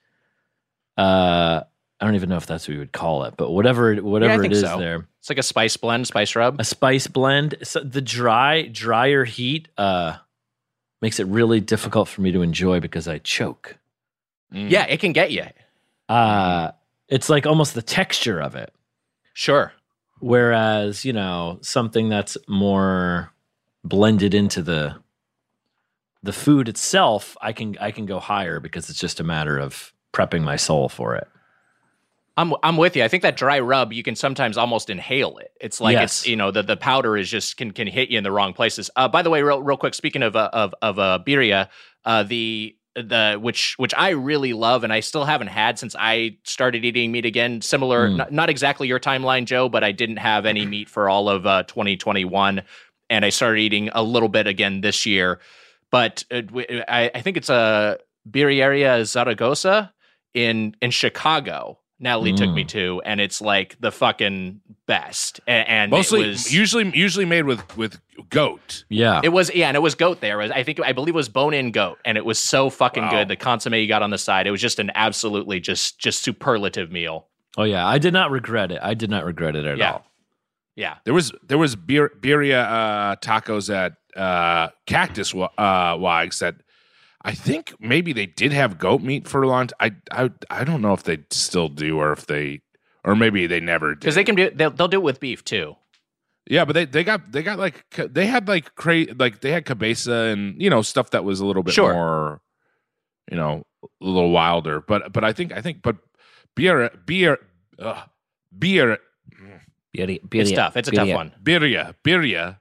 Uh, 0.96 1.62
I 2.00 2.04
don't 2.04 2.14
even 2.14 2.28
know 2.28 2.36
if 2.36 2.46
that's 2.46 2.66
what 2.66 2.74
we 2.74 2.78
would 2.78 2.92
call 2.92 3.24
it, 3.24 3.34
but 3.36 3.50
whatever 3.50 3.94
whatever 3.96 4.34
it 4.34 4.40
think 4.42 4.52
is 4.54 4.60
so. 4.60 4.78
there, 4.78 5.06
It's 5.18 5.28
like 5.28 5.38
a 5.38 5.42
spice 5.42 5.76
blend, 5.76 6.06
spice 6.06 6.34
rub. 6.34 6.60
a 6.60 6.64
spice 6.64 7.06
blend. 7.06 7.56
So 7.62 7.80
the 7.80 8.00
dry 8.02 8.62
drier 8.68 9.24
heat 9.24 9.68
uh 9.76 10.16
makes 11.02 11.18
it 11.20 11.26
really 11.26 11.60
difficult 11.60 12.08
for 12.08 12.20
me 12.20 12.32
to 12.32 12.42
enjoy 12.42 12.80
because 12.80 13.08
I 13.08 13.18
choke. 13.18 13.76
Mm. 14.52 14.70
Yeah, 14.70 14.86
it 14.86 15.00
can 15.00 15.12
get 15.12 15.32
you. 15.32 15.46
Uh 16.08 16.72
it's 17.08 17.28
like 17.28 17.46
almost 17.46 17.74
the 17.74 17.82
texture 17.82 18.40
of 18.40 18.54
it. 18.54 18.72
Sure. 19.32 19.72
Whereas, 20.20 21.04
you 21.04 21.12
know, 21.12 21.58
something 21.62 22.08
that's 22.08 22.36
more 22.46 23.32
blended 23.84 24.34
into 24.34 24.62
the 24.62 24.96
the 26.22 26.32
food 26.32 26.68
itself, 26.68 27.36
I 27.40 27.52
can 27.52 27.76
I 27.80 27.90
can 27.90 28.06
go 28.06 28.20
higher 28.20 28.60
because 28.60 28.90
it's 28.90 29.00
just 29.00 29.20
a 29.20 29.24
matter 29.24 29.58
of 29.58 29.92
prepping 30.12 30.42
my 30.42 30.56
soul 30.56 30.88
for 30.88 31.16
it. 31.16 31.26
I'm 32.36 32.54
I'm 32.62 32.76
with 32.76 32.96
you. 32.96 33.02
I 33.02 33.08
think 33.08 33.22
that 33.22 33.36
dry 33.36 33.58
rub 33.60 33.92
you 33.92 34.02
can 34.02 34.14
sometimes 34.14 34.56
almost 34.56 34.90
inhale 34.90 35.38
it. 35.38 35.52
It's 35.60 35.80
like 35.80 35.96
it's 35.96 36.26
you 36.26 36.36
know 36.36 36.50
the 36.50 36.62
the 36.62 36.76
powder 36.76 37.16
is 37.16 37.28
just 37.28 37.56
can 37.56 37.70
can 37.72 37.86
hit 37.86 38.10
you 38.10 38.18
in 38.18 38.24
the 38.24 38.32
wrong 38.32 38.52
places. 38.52 38.90
Uh, 38.96 39.08
by 39.08 39.22
the 39.22 39.30
way, 39.30 39.42
real 39.42 39.62
real 39.62 39.76
quick, 39.76 39.94
speaking 39.94 40.22
of 40.22 40.36
uh, 40.36 40.50
of 40.52 40.74
of 40.82 40.98
uh, 40.98 41.18
birria, 41.26 41.68
uh, 42.04 42.22
the 42.22 42.76
the 42.96 43.38
which 43.40 43.74
which 43.78 43.94
I 43.96 44.10
really 44.10 44.52
love 44.52 44.82
and 44.84 44.92
I 44.92 45.00
still 45.00 45.24
haven't 45.24 45.46
had 45.48 45.78
since 45.78 45.94
I 45.98 46.38
started 46.44 46.84
eating 46.84 47.12
meat 47.12 47.24
again. 47.24 47.60
Similar, 47.62 48.08
Mm. 48.08 48.16
not, 48.16 48.32
not 48.32 48.50
exactly 48.50 48.88
your 48.88 48.98
timeline, 49.00 49.44
Joe, 49.44 49.68
but 49.68 49.84
I 49.84 49.92
didn't 49.92 50.16
have 50.18 50.44
any 50.46 50.66
meat 50.66 50.88
for 50.88 51.08
all 51.08 51.28
of 51.28 51.46
uh, 51.46 51.62
2021, 51.64 52.62
and 53.08 53.24
I 53.24 53.28
started 53.30 53.60
eating 53.60 53.90
a 53.92 54.02
little 54.02 54.28
bit 54.28 54.46
again 54.46 54.80
this 54.80 55.06
year. 55.06 55.40
But 55.90 56.24
uh, 56.30 56.42
I, 56.88 57.10
I 57.14 57.20
think 57.22 57.36
it's 57.36 57.50
a 57.50 57.98
Birreria 58.28 59.04
Zaragoza 59.04 59.92
in 60.34 60.74
in 60.80 60.90
Chicago. 60.90 61.78
Natalie 62.00 62.32
took 62.32 62.50
me 62.50 62.64
Mm. 62.64 62.68
to, 62.68 63.02
and 63.04 63.20
it's 63.20 63.40
like 63.42 63.76
the 63.80 63.92
fucking 63.92 64.60
best. 64.86 65.38
A- 65.46 65.50
And, 65.50 65.90
Mostly, 65.90 66.24
it 66.24 66.28
was, 66.28 66.52
usually, 66.52 66.90
usually 66.96 67.26
made 67.26 67.44
with 67.44 67.76
with 67.76 68.00
goat. 68.30 68.84
Yeah. 68.88 69.20
it 69.22 69.28
was 69.28 69.54
yeah, 69.54 69.68
and 69.68 69.76
it 69.76 69.80
was 69.80 69.94
goat 69.94 70.20
there. 70.20 70.40
It 70.40 70.44
was- 70.44 70.50
I 70.52 70.62
think 70.62 70.80
I 70.84 70.92
believe 70.92 71.14
it 71.14 71.16
was 71.16 71.28
bone 71.28 71.54
in 71.54 71.70
goat, 71.70 71.98
and 72.04 72.16
it 72.18 72.24
was 72.24 72.38
so 72.38 72.70
fucking 72.70 73.04
Wow. 73.04 73.10
good. 73.10 73.28
The 73.28 73.36
consomme 73.36 73.74
you 73.74 73.86
got 73.86 74.02
on 74.02 74.10
the 74.10 74.18
side, 74.18 74.46
it 74.46 74.50
was 74.50 74.60
just 74.60 74.78
an 74.78 74.90
absolutely 74.94 75.60
just 75.60 75.98
just 76.00 76.22
superlative 76.22 76.90
meal. 76.90 77.26
Oh 77.58 77.64
yeah, 77.64 77.86
I 77.86 77.98
did 77.98 78.12
not 78.12 78.30
regret 78.30 78.72
it. 78.72 78.80
I 78.82 78.94
did 78.94 79.10
not 79.10 79.24
regret 79.24 79.54
it 79.54 79.64
at 79.66 79.78
Yeah. 79.78 79.92
all. 79.92 80.06
Yeah, 80.76 80.94
There 81.04 81.12
was 81.14 81.32
there 81.46 81.58
was 81.58 81.76
bir- 81.76 82.12
birria 82.20 82.64
uh, 82.64 83.16
tacos 83.16 83.68
at 83.74 83.92
uh, 84.16 84.68
Cactus 84.86 85.34
Wa- 85.34 85.50
uh, 85.58 85.96
Wags 85.98 86.38
that 86.38 86.54
I 87.22 87.32
think 87.34 87.74
maybe 87.80 88.12
they 88.12 88.26
did 88.26 88.52
have 88.52 88.78
goat 88.78 89.02
meat 89.02 89.28
for 89.28 89.42
a 89.42 89.48
long 89.48 89.66
time. 89.68 90.00
I, 90.10 90.24
I 90.24 90.30
I 90.60 90.64
don't 90.64 90.80
know 90.82 90.92
if 90.94 91.02
they 91.02 91.18
still 91.30 91.68
do 91.68 91.98
or 91.98 92.12
if 92.12 92.26
they 92.26 92.62
or 93.04 93.14
maybe 93.14 93.46
they 93.46 93.60
never 93.60 93.90
did. 93.90 94.00
because 94.00 94.14
they 94.14 94.24
can 94.24 94.34
do 94.36 94.50
they'll, 94.50 94.70
they'll 94.70 94.88
do 94.88 94.98
it 94.98 95.02
with 95.04 95.20
beef 95.20 95.44
too. 95.44 95.76
Yeah, 96.48 96.64
but 96.64 96.72
they, 96.72 96.84
they 96.86 97.04
got 97.04 97.30
they 97.32 97.42
got 97.42 97.58
like 97.58 97.84
they 97.96 98.26
had 98.26 98.48
like 98.48 98.74
cra- 98.74 99.12
like 99.18 99.40
they 99.42 99.52
had 99.52 99.66
cabeza 99.66 100.12
and 100.32 100.60
you 100.60 100.70
know 100.70 100.80
stuff 100.82 101.10
that 101.10 101.22
was 101.24 101.40
a 101.40 101.46
little 101.46 101.62
bit 101.62 101.74
Sure. 101.74 101.92
more 101.92 102.40
you 103.30 103.36
know 103.36 103.66
a 103.82 104.04
little 104.04 104.30
wilder. 104.30 104.80
But 104.80 105.12
but 105.12 105.22
I 105.22 105.32
think 105.32 105.52
I 105.52 105.60
think 105.60 105.82
but 105.82 105.96
beer 106.56 106.90
beer 107.06 107.38
uh, 107.78 108.02
beer 108.58 108.98
Birria, 109.96 110.20
It's 110.32 110.52
tough. 110.52 110.76
It's 110.76 110.88
a 110.88 110.92
tough 110.92 111.08
one. 111.08 111.32
birria 111.42 111.94
birria. 112.04 112.58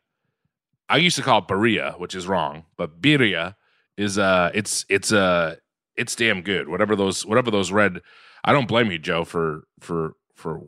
I 0.90 0.98
used 0.98 1.16
to 1.18 1.22
call 1.22 1.40
it 1.40 1.48
birria, 1.48 2.00
which 2.00 2.16
is 2.16 2.28
wrong, 2.28 2.66
but 2.76 3.02
birria 3.02 3.56
is 4.00 4.18
uh 4.18 4.50
it's 4.54 4.86
it's 4.90 5.12
uh 5.12 5.56
it's 5.96 6.16
damn 6.16 6.42
good. 6.42 6.70
Whatever 6.70 6.96
those 6.96 7.26
whatever 7.26 7.52
those 7.52 7.72
red. 7.72 8.02
I 8.44 8.54
don't 8.54 8.68
blame 8.68 8.90
you, 8.90 8.98
Joe, 8.98 9.26
for 9.26 9.64
for 9.82 10.14
for 10.36 10.62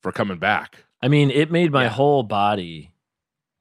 for 0.00 0.12
coming 0.12 0.38
back. 0.38 0.84
I 1.02 1.08
mean, 1.08 1.30
it 1.30 1.50
made 1.50 1.72
my 1.72 1.84
Yeah. 1.84 1.88
whole 1.90 2.22
body 2.22 2.94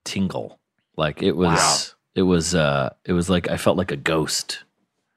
tingle. 0.05 0.59
Like 0.95 1.23
it 1.23 1.35
was, 1.35 1.57
Wow. 1.59 1.77
it 2.15 2.21
was, 2.21 2.53
uh, 2.53 2.93
it 3.03 3.13
was 3.13 3.29
like 3.29 3.49
I 3.49 3.57
felt 3.57 3.77
like 3.77 3.91
a 3.91 3.97
ghost. 3.97 4.63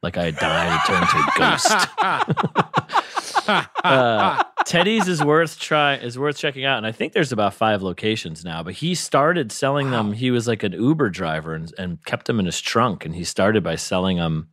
Like 0.03 0.17
I 0.17 0.25
had 0.25 0.37
died 0.37 0.73
and 0.73 0.81
turned 0.87 1.09
to 1.11 1.19
a 1.19 1.33
ghost. 1.39 1.89
uh, 3.85 4.43
Teddy's 4.67 5.07
is 5.07 5.23
worth 5.23 5.61
try 5.61 5.95
is 5.95 6.19
worth 6.19 6.37
checking 6.37 6.65
out, 6.65 6.77
and 6.77 6.87
I 6.87 6.91
think 6.91 7.13
there's 7.13 7.31
about 7.31 7.55
five 7.55 7.83
locations 7.83 8.45
now. 8.45 8.65
But 8.65 8.75
he 8.75 8.97
started 8.97 9.53
selling 9.53 9.93
them. 9.93 10.13
He 10.13 10.33
was 10.33 10.49
like 10.49 10.65
an 10.65 10.73
Uber 10.73 11.09
driver 11.11 11.55
and, 11.55 11.73
and 11.79 12.05
kept 12.05 12.27
them 12.27 12.41
in 12.41 12.47
his 12.47 12.61
trunk, 12.61 13.07
and 13.07 13.15
he 13.15 13.23
started 13.23 13.63
by 13.63 13.77
selling 13.77 14.17
them 14.17 14.49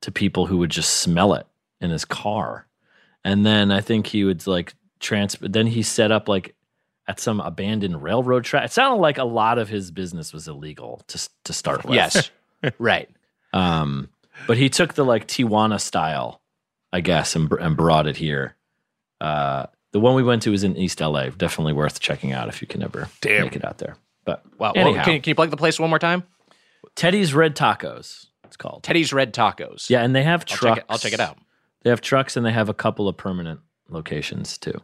to 0.00 0.10
people 0.10 0.46
who 0.46 0.56
would 0.56 0.70
just 0.70 0.94
smell 0.94 1.34
it 1.34 1.46
in 1.78 1.90
his 1.90 2.06
car. 2.06 2.66
And 3.22 3.44
then 3.44 3.70
I 3.70 3.82
think 3.82 4.06
he 4.06 4.24
would 4.24 4.46
like 4.46 4.72
transfer. 4.98 5.46
Then 5.46 5.66
he 5.66 5.82
set 5.82 6.10
up 6.10 6.26
like 6.26 6.54
at 7.06 7.20
some 7.20 7.40
abandoned 7.40 8.02
railroad 8.02 8.44
track. 8.44 8.64
It 8.64 8.72
sounded 8.72 9.02
like 9.02 9.18
a 9.18 9.24
lot 9.24 9.58
of 9.58 9.68
his 9.68 9.90
business 9.90 10.32
was 10.32 10.48
illegal 10.48 11.02
to 11.08 11.28
to 11.44 11.52
start 11.52 11.84
with. 11.84 11.96
Yes, 11.96 12.30
right. 12.78 13.10
Um, 13.52 14.08
but 14.46 14.56
he 14.56 14.70
took 14.70 14.94
the 14.94 15.04
like 15.04 15.28
Tijuana 15.28 15.78
style, 15.78 16.40
I 16.94 17.02
guess, 17.02 17.36
and, 17.36 17.52
and 17.52 17.76
brought 17.76 18.06
it 18.06 18.16
here. 18.16 18.56
Uh, 19.20 19.66
the 19.92 20.00
one 20.00 20.14
we 20.14 20.22
went 20.22 20.42
to 20.42 20.50
was 20.50 20.64
in 20.64 20.76
East 20.76 21.00
LA. 21.00 21.28
Definitely 21.30 21.72
worth 21.72 22.00
checking 22.00 22.32
out 22.32 22.48
if 22.48 22.60
you 22.60 22.68
can 22.68 22.82
ever 22.82 23.08
Damn. 23.20 23.44
make 23.44 23.56
it 23.56 23.64
out 23.64 23.78
there. 23.78 23.96
But 24.24 24.44
Wow. 24.58 24.72
well, 24.74 24.86
anyhow, 24.88 25.04
can, 25.04 25.20
can 25.22 25.30
you 25.30 25.34
plug 25.34 25.50
the 25.50 25.56
place 25.56 25.78
one 25.80 25.90
more 25.90 25.98
time? 25.98 26.24
Teddy's 26.94 27.34
Red 27.34 27.56
Tacos. 27.56 28.26
It's 28.44 28.56
called. 28.56 28.82
Teddy's 28.82 29.12
Red 29.12 29.32
Tacos. 29.34 29.88
Yeah, 29.90 30.02
and 30.02 30.14
they 30.14 30.22
have 30.22 30.40
I'll 30.42 30.44
check 30.46 30.58
trucks. 30.58 30.78
it- 30.80 30.84
I'll 30.88 30.98
check 30.98 31.12
it 31.12 31.20
out. 31.20 31.38
They 31.82 31.90
have 31.90 32.00
trucks 32.00 32.36
and 32.36 32.44
they 32.44 32.52
have 32.52 32.68
a 32.68 32.74
couple 32.74 33.08
of 33.08 33.16
permanent 33.16 33.60
locations 33.88 34.58
too. 34.58 34.80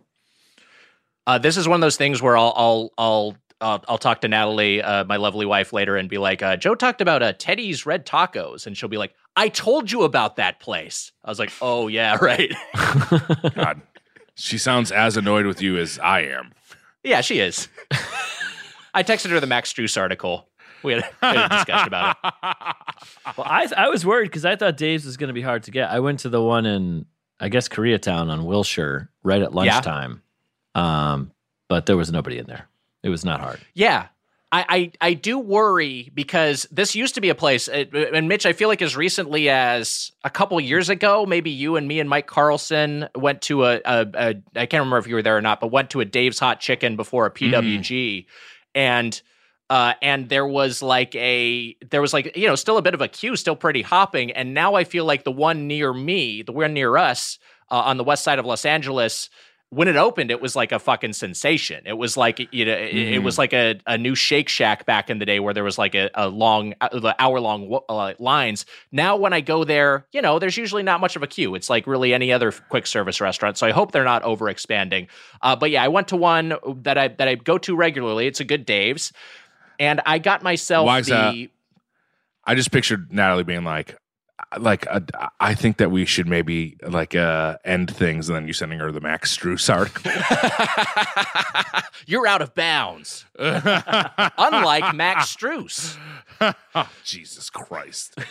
Uh, 1.26 1.38
this 1.38 1.56
is 1.56 1.66
one 1.66 1.76
of 1.76 1.80
those 1.80 1.96
things 1.96 2.20
where 2.22 2.36
I'll 2.36 2.52
I'll 2.56 2.90
I'll 2.98 3.36
I'll, 3.60 3.84
I'll 3.88 3.98
talk 3.98 4.20
to 4.22 4.28
Natalie, 4.28 4.82
uh, 4.82 5.04
my 5.04 5.16
lovely 5.16 5.46
wife, 5.46 5.72
later, 5.72 5.96
and 5.96 6.08
be 6.08 6.18
like, 6.18 6.42
uh, 6.42 6.56
"Joe 6.56 6.74
talked 6.74 7.00
about 7.00 7.22
uh, 7.22 7.32
Teddy's 7.38 7.86
Red 7.86 8.04
Tacos," 8.04 8.66
and 8.66 8.76
she'll 8.76 8.88
be 8.90 8.98
like, 8.98 9.14
"I 9.36 9.48
told 9.48 9.90
you 9.90 10.02
about 10.02 10.36
that 10.36 10.60
place." 10.60 11.12
I 11.24 11.30
was 11.30 11.38
like, 11.38 11.52
"Oh 11.62 11.88
yeah, 11.88 12.16
right." 12.20 12.52
God, 13.54 13.80
she 14.36 14.58
sounds 14.58 14.90
as 14.92 15.16
annoyed 15.16 15.46
with 15.46 15.60
you 15.62 15.76
as 15.78 15.98
I 15.98 16.20
am. 16.22 16.52
yeah, 17.02 17.20
she 17.20 17.38
is. 17.40 17.68
I 18.94 19.02
texted 19.02 19.30
her 19.30 19.40
the 19.40 19.46
Max 19.46 19.72
Strus 19.72 20.00
article. 20.00 20.48
We 20.82 20.92
had, 20.94 21.04
we 21.22 21.28
had 21.28 21.46
a 21.46 21.48
discussion 21.48 21.88
about 21.88 22.16
it. 22.22 22.32
Well, 23.36 23.46
I 23.48 23.66
I 23.76 23.88
was 23.88 24.04
worried 24.06 24.26
because 24.26 24.44
I 24.44 24.54
thought 24.54 24.76
Dave's 24.76 25.04
was 25.04 25.16
going 25.16 25.28
to 25.28 25.34
be 25.34 25.40
hard 25.42 25.62
to 25.64 25.70
get. 25.70 25.90
I 25.90 25.98
went 26.00 26.20
to 26.20 26.28
the 26.28 26.42
one 26.42 26.66
in 26.66 27.06
I 27.40 27.48
guess 27.48 27.68
Koreatown 27.68 28.30
on 28.30 28.44
Wilshire 28.44 29.10
right 29.22 29.42
at 29.42 29.52
lunchtime, 29.54 30.22
um, 30.74 31.32
but 31.68 31.86
there 31.86 31.96
was 31.96 32.12
nobody 32.12 32.38
in 32.38 32.46
there. 32.46 32.68
It 33.02 33.08
was 33.08 33.24
not 33.24 33.40
hard. 33.40 33.60
Yeah. 33.74 34.06
I, 34.54 34.64
I, 34.68 34.92
I 35.00 35.14
do 35.14 35.40
worry 35.40 36.12
because 36.14 36.64
this 36.70 36.94
used 36.94 37.16
to 37.16 37.20
be 37.20 37.28
a 37.28 37.34
place, 37.34 37.68
uh, 37.68 37.86
and 37.92 38.28
Mitch, 38.28 38.46
I 38.46 38.52
feel 38.52 38.68
like 38.68 38.82
as 38.82 38.96
recently 38.96 39.48
as 39.48 40.12
a 40.22 40.30
couple 40.30 40.60
years 40.60 40.88
ago, 40.88 41.26
maybe 41.26 41.50
you 41.50 41.74
and 41.74 41.88
me 41.88 41.98
and 41.98 42.08
Mike 42.08 42.28
Carlson 42.28 43.08
went 43.16 43.42
to 43.42 43.64
a, 43.64 43.80
a, 43.84 44.06
a 44.14 44.28
I 44.54 44.66
can't 44.66 44.82
remember 44.82 44.98
if 44.98 45.08
you 45.08 45.16
were 45.16 45.22
there 45.22 45.36
or 45.36 45.42
not, 45.42 45.58
but 45.58 45.72
went 45.72 45.90
to 45.90 46.00
a 46.00 46.04
Dave's 46.04 46.38
Hot 46.38 46.60
Chicken 46.60 46.94
before 46.94 47.26
a 47.26 47.32
PWG, 47.32 48.26
and 48.76 49.20
uh, 49.70 49.94
and 50.00 50.28
there 50.28 50.46
was 50.46 50.82
like 50.82 51.16
a 51.16 51.74
there 51.90 52.00
was 52.00 52.12
like 52.12 52.36
you 52.36 52.46
know 52.46 52.54
still 52.54 52.78
a 52.78 52.82
bit 52.82 52.94
of 52.94 53.00
a 53.00 53.08
queue, 53.08 53.34
still 53.34 53.56
pretty 53.56 53.82
hopping, 53.82 54.30
and 54.30 54.54
now 54.54 54.74
I 54.74 54.84
feel 54.84 55.04
like 55.04 55.24
the 55.24 55.32
one 55.32 55.66
near 55.66 55.92
me, 55.92 56.42
the 56.42 56.52
one 56.52 56.74
near 56.74 56.96
us 56.96 57.40
uh, 57.72 57.80
on 57.80 57.96
the 57.96 58.04
west 58.04 58.22
side 58.22 58.38
of 58.38 58.46
Los 58.46 58.64
Angeles 58.64 59.30
when 59.74 59.88
it 59.88 59.96
opened, 59.96 60.30
it 60.30 60.40
was 60.40 60.54
like 60.54 60.72
a 60.72 60.78
fucking 60.78 61.12
sensation. 61.12 61.82
It 61.84 61.94
was 61.94 62.16
like 62.16 62.52
you 62.52 62.64
know, 62.64 62.72
it, 62.72 62.94
it 62.94 63.18
was 63.22 63.38
like 63.38 63.52
a, 63.52 63.80
a 63.86 63.98
new 63.98 64.14
Shake 64.14 64.48
Shack 64.48 64.86
back 64.86 65.10
in 65.10 65.18
the 65.18 65.26
day 65.26 65.40
where 65.40 65.52
there 65.52 65.64
was 65.64 65.78
like 65.78 65.94
a, 65.94 66.10
a 66.14 66.28
long, 66.28 66.74
hour 66.80 67.40
long 67.40 67.80
uh, 67.88 68.14
lines. 68.18 68.66
Now, 68.92 69.16
when 69.16 69.32
I 69.32 69.40
go 69.40 69.64
there, 69.64 70.06
you 70.12 70.22
know, 70.22 70.38
there's 70.38 70.56
usually 70.56 70.82
not 70.82 71.00
much 71.00 71.16
of 71.16 71.22
a 71.22 71.26
queue. 71.26 71.54
It's 71.54 71.68
like 71.68 71.86
really 71.86 72.14
any 72.14 72.32
other 72.32 72.52
quick 72.52 72.86
service 72.86 73.20
restaurant. 73.20 73.58
So 73.58 73.66
I 73.66 73.72
hope 73.72 73.92
they're 73.92 74.04
not 74.04 74.22
over 74.22 74.48
expanding. 74.48 75.08
Uh, 75.42 75.56
but 75.56 75.70
yeah, 75.70 75.82
I 75.82 75.88
went 75.88 76.08
to 76.08 76.16
one 76.16 76.54
that 76.82 76.96
I 76.96 77.08
that 77.08 77.26
I 77.26 77.34
go 77.34 77.58
to 77.58 77.74
regularly. 77.74 78.26
It's 78.26 78.40
a 78.40 78.44
good 78.44 78.64
Dave's, 78.64 79.12
and 79.80 80.00
I 80.06 80.18
got 80.18 80.42
myself 80.42 80.86
Why 80.86 81.00
is 81.00 81.06
the. 81.06 81.12
that? 81.12 81.48
I 82.46 82.54
just 82.54 82.70
pictured 82.70 83.10
Natalie 83.10 83.42
being 83.42 83.64
like, 83.64 83.96
like 84.58 84.86
uh, 84.90 85.00
I 85.40 85.54
think 85.54 85.76
that 85.78 85.90
we 85.90 86.04
should 86.04 86.26
maybe 86.28 86.76
like 86.86 87.14
uh 87.14 87.56
end 87.64 87.94
things, 87.94 88.28
and 88.28 88.36
then 88.36 88.46
you 88.46 88.52
sending 88.52 88.78
her 88.80 88.90
the 88.92 89.00
Max 89.00 89.36
Strus 89.36 89.72
article. 89.72 90.10
You're 92.06 92.26
out 92.26 92.42
of 92.42 92.54
bounds. 92.54 93.24
Unlike 93.38 94.94
Max 94.94 95.34
Strus. 95.34 95.96
oh, 96.74 96.90
Jesus 97.04 97.50
Christ! 97.50 98.14
Uh, 98.18 98.22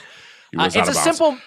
it's 0.65 0.75
a 0.75 0.79
bounds. 0.81 0.99
simple, 1.01 1.37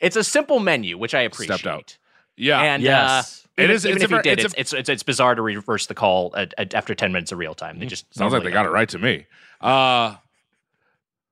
it's 0.00 0.16
a 0.16 0.24
simple 0.24 0.60
menu, 0.60 0.98
which 0.98 1.14
I 1.14 1.22
appreciate. 1.22 1.58
Stepped 1.58 1.66
out. 1.74 1.96
Yeah, 2.36 2.60
and 2.60 2.82
Yes. 2.82 3.46
uh, 3.58 3.62
even, 3.62 3.70
It 3.70 3.74
is- 3.74 3.86
Even 3.86 3.96
it's 3.96 4.04
if 4.04 4.10
a 4.12 4.16
he 4.16 4.22
did, 4.22 4.38
it's 4.40 4.44
it's, 4.44 4.54
a- 4.54 4.60
it's, 4.60 4.72
it's 4.74 4.88
it's 4.88 5.02
bizarre 5.02 5.34
to 5.34 5.42
reverse 5.42 5.86
the 5.86 5.94
call 5.94 6.34
at, 6.36 6.52
at, 6.58 6.74
after 6.74 6.94
ten 6.94 7.12
minutes 7.12 7.32
of 7.32 7.38
real 7.38 7.54
time. 7.54 7.78
They 7.78 7.86
just 7.86 8.12
Sounds 8.14 8.32
like 8.32 8.42
they 8.42 8.50
got 8.50 8.66
it 8.66 8.70
right 8.70 8.88
to 8.90 8.98
me. 8.98 9.26
Uh 9.60 10.16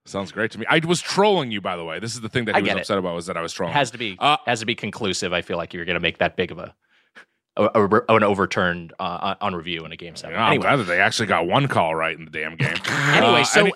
sounds 0.04 0.32
great 0.32 0.50
to 0.52 0.58
me. 0.58 0.66
I 0.68 0.80
was 0.86 1.00
trolling 1.00 1.50
you, 1.50 1.60
by 1.60 1.76
the 1.76 1.84
way. 1.84 1.98
This 2.00 2.14
is 2.14 2.20
the 2.20 2.28
thing 2.28 2.44
that 2.46 2.54
I 2.54 2.58
he 2.58 2.62
was 2.62 2.68
get 2.70 2.76
it. 2.76 2.80
upset 2.80 2.98
about 2.98 3.14
was 3.14 3.26
that 3.26 3.36
I 3.36 3.40
was 3.42 3.52
It 3.52 3.56
trolling. 3.56 3.74
has 3.74 3.90
to 3.92 3.98
be 3.98 4.16
Uh, 4.18 4.36
has 4.46 4.60
to 4.60 4.66
be 4.66 4.74
conclusive. 4.74 5.32
I 5.32 5.42
feel 5.42 5.56
like 5.56 5.72
you're 5.74 5.84
going 5.84 5.94
to 5.94 6.00
make 6.00 6.18
that 6.18 6.36
big 6.36 6.50
of 6.52 6.58
a, 6.58 6.74
a, 7.56 7.64
a- 7.74 8.14
an 8.16 8.22
overturned 8.22 8.92
uh, 8.98 9.34
on 9.40 9.54
review 9.54 9.84
in 9.84 9.92
a 9.92 9.96
game 9.96 10.16
seven. 10.16 10.34
Yeah, 10.36 10.44
I'm 10.46 10.60
glad 10.60 10.76
that 10.76 10.84
they 10.84 11.00
actually 11.00 11.26
got 11.26 11.46
one 11.46 11.68
call 11.68 11.94
right 11.94 12.16
in 12.18 12.24
the 12.24 12.30
damn 12.30 12.56
game. 12.56 12.74
anyway, 12.88 13.40
Uh, 13.42 13.44
so 13.44 13.60
any- 13.60 13.72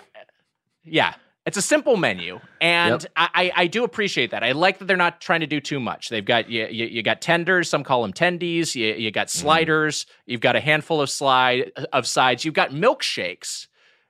yeah, 0.83 1.13
it's 1.45 1.57
a 1.57 1.61
simple 1.61 1.95
menu, 1.95 2.39
and 2.59 3.05
I, 3.15 3.29
I 3.33 3.51
I 3.63 3.67
do 3.67 3.85
appreciate 3.85 4.31
that. 4.31 4.43
I 4.43 4.51
like 4.51 4.79
that 4.79 4.85
they're 4.85 4.97
not 4.97 5.21
trying 5.21 5.39
to 5.41 5.47
do 5.47 5.61
too 5.61 5.79
much. 5.79 6.09
They've 6.09 6.25
got 6.25 6.49
you, 6.49 6.67
you, 6.67 6.85
you 6.87 7.03
got 7.03 7.21
tenders, 7.21 7.69
some 7.69 7.83
call 7.85 8.01
them 8.01 8.11
tendies. 8.11 8.75
You, 8.75 8.87
you 8.95 9.11
got 9.11 9.27
Mm-hmm. 9.27 9.39
sliders. 9.45 10.05
You've 10.25 10.41
got 10.41 10.55
a 10.57 10.59
handful 10.59 10.99
of 10.99 11.09
slide 11.09 11.71
of 11.93 12.05
sides. 12.05 12.43
You've 12.43 12.53
got 12.53 12.71
milkshakes. 12.71 13.67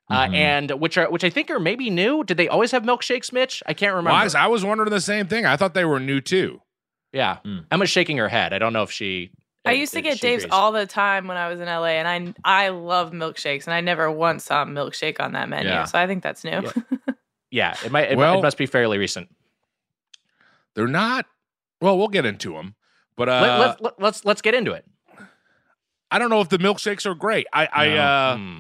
Uh, 0.09 0.23
Mm-hmm. 0.25 0.33
and 0.35 0.71
which 0.79 0.97
are 0.97 1.11
which 1.11 1.25
I 1.25 1.29
think 1.29 1.49
are 1.51 1.59
maybe 1.59 1.89
new. 1.89 2.23
Did 2.23 2.37
they 2.37 2.47
always 2.47 2.71
have 2.71 2.83
milkshakes, 2.83 3.33
Mitch? 3.33 3.61
I 3.65 3.73
can't 3.73 3.91
remember. 3.93 4.11
Wise, 4.11 4.35
I 4.35 4.47
was 4.47 4.63
wondering 4.63 4.89
the 4.89 5.01
same 5.01 5.27
thing. 5.27 5.45
I 5.45 5.57
thought 5.57 5.73
they 5.73 5.83
were 5.83 5.99
new 5.99 6.21
too. 6.21 6.61
Yeah, 7.11 7.39
Emma's 7.71 7.89
shaking 7.89 8.17
her 8.17 8.29
head. 8.29 8.53
I 8.53 8.57
don't 8.59 8.71
know 8.73 8.83
if 8.83 8.91
she. 8.91 9.31
I 9.65 9.73
if- 9.73 9.79
used 9.79 9.93
to 9.95 10.01
get 10.01 10.13
she 10.19 10.27
Dave's 10.27 10.43
agrees. 10.45 10.53
all 10.53 10.71
the 10.71 10.85
time 10.85 11.27
when 11.27 11.35
I 11.35 11.49
was 11.49 11.59
in 11.59 11.65
LA, 11.67 11.99
and 11.99 12.35
I 12.45 12.65
I 12.65 12.69
love 12.69 13.11
milkshakes, 13.11 13.65
and 13.65 13.73
I 13.73 13.81
never 13.81 14.09
once 14.09 14.45
saw 14.45 14.61
a 14.63 14.65
milkshake 14.65 15.19
on 15.19 15.33
that 15.33 15.49
menu. 15.49 15.69
Yeah. 15.69 15.83
So 15.83 15.99
I 15.99 16.07
think 16.07 16.23
that's 16.23 16.45
new. 16.45 16.61
Yeah, 17.51 17.75
it 17.85 17.91
might. 17.91 18.11
It, 18.11 18.17
Well- 18.17 18.39
it 18.39 18.41
must 18.41 18.57
be 18.57 18.65
fairly 18.65 18.97
recent. 18.97 19.27
They're 20.75 20.87
not. 20.87 21.25
Well, 21.81 21.97
we'll 21.97 22.07
get 22.07 22.25
into 22.25 22.53
them, 22.53 22.75
but 23.17 23.27
uh, 23.29 23.41
let, 23.41 23.59
let, 23.59 23.81
let, 23.83 24.01
let's 24.01 24.23
let's 24.25 24.41
get 24.41 24.53
into 24.53 24.71
it. 24.71 24.85
I 26.09 26.17
don't 26.19 26.29
know 26.29 26.39
if 26.41 26.47
the 26.49 26.59
milkshakes 26.59 27.05
are 27.05 27.13
great. 27.15 27.45
I 27.51 27.67
I 27.73 27.89
uh, 27.97 28.37
Hmm. 28.37 28.59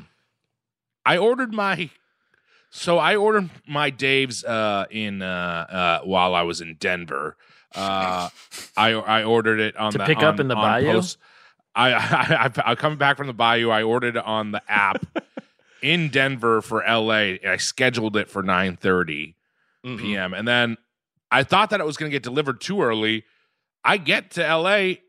I 1.07 1.17
ordered 1.17 1.53
my 1.53 1.89
so 2.69 2.97
I 2.97 3.15
ordered 3.15 3.49
my 3.65 3.89
Dave's 3.89 4.43
uh, 4.43 4.85
in 4.91 5.21
uh, 5.21 5.65
uh, 5.69 5.99
while 6.05 6.35
I 6.35 6.41
was 6.41 6.59
in 6.61 6.75
Denver. 6.75 7.37
Uh, 7.73 8.29
I 8.77 8.91
I 8.91 9.23
ordered 9.23 9.59
it 9.59 9.77
on 9.77 9.93
To 9.93 9.97
the 9.99 10.03
pick 10.03 10.21
up 10.21 10.39
in 10.39 10.47
the 10.49 10.55
bayou? 10.55 10.91
Post. 10.93 11.17
I 11.75 11.93
I 11.93 12.45
I, 12.45 12.71
I 12.71 12.75
coming 12.75 12.97
back 12.97 13.17
from 13.17 13.27
the 13.27 13.33
bayou. 13.33 13.69
I 13.69 13.83
ordered 13.83 14.17
it 14.17 14.23
on 14.25 14.51
the 14.51 14.61
app 14.67 15.05
in 15.81 16.09
Denver 16.09 16.61
for 16.61 16.83
L.A. 16.83 17.39
and 17.39 17.51
I 17.51 17.57
scheduled 17.57 18.17
it 18.17 18.29
for 18.29 18.43
nine 18.43 18.77
Mhm. 18.77 19.99
p.m. 19.99 20.33
And 20.33 20.45
then 20.47 20.77
I 21.31 21.43
thought 21.43 21.69
that 21.69 21.79
it 21.79 21.85
was 21.85 21.95
going 21.97 22.09
to 22.11 22.15
get 22.15 22.23
delivered 22.23 22.59
too 22.59 22.81
early. 22.81 23.23
I 23.85 23.97
get 23.97 24.31
to 24.31 24.45
L.A. 24.45 25.01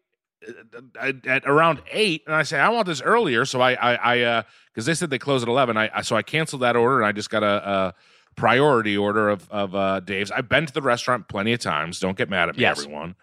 at, 1.01 1.43
around 1.47 1.83
eight, 1.91 2.23
and 2.27 2.35
I 2.35 2.43
say 2.43 2.59
I 2.59 2.69
want 2.69 2.87
this 2.87 3.01
earlier. 3.03 3.45
So 3.45 3.61
I 3.61 3.73
I, 3.73 3.95
I 3.95 4.21
uh 4.23 4.43
because 4.73 4.87
they 4.87 4.95
said 4.95 5.11
they 5.11 5.19
close 5.19 5.43
at 5.43 5.49
eleven. 5.49 5.77
I, 5.77 5.91
I 5.95 6.03
so 6.03 6.17
I 6.17 6.23
canceled 6.23 6.63
that 6.63 6.77
order 6.77 6.99
and 6.99 7.07
I 7.07 7.13
just 7.13 7.31
got 7.31 7.43
a, 7.43 7.69
a 7.69 7.95
priority 8.37 8.97
order 8.97 9.29
of 9.29 9.49
of 9.51 9.75
uh, 9.75 10.01
Dave's. 10.01 10.31
I've 10.31 10.49
been 10.49 10.67
to 10.67 10.73
the 10.73 10.83
restaurant 10.83 11.29
plenty 11.29 11.53
of 11.53 11.61
times. 11.61 11.99
Don't 12.01 12.17
get 12.17 12.29
mad 12.31 12.49
at 12.49 12.57
me, 12.57 12.63
Yes. 12.63 12.81
everyone. 12.81 13.17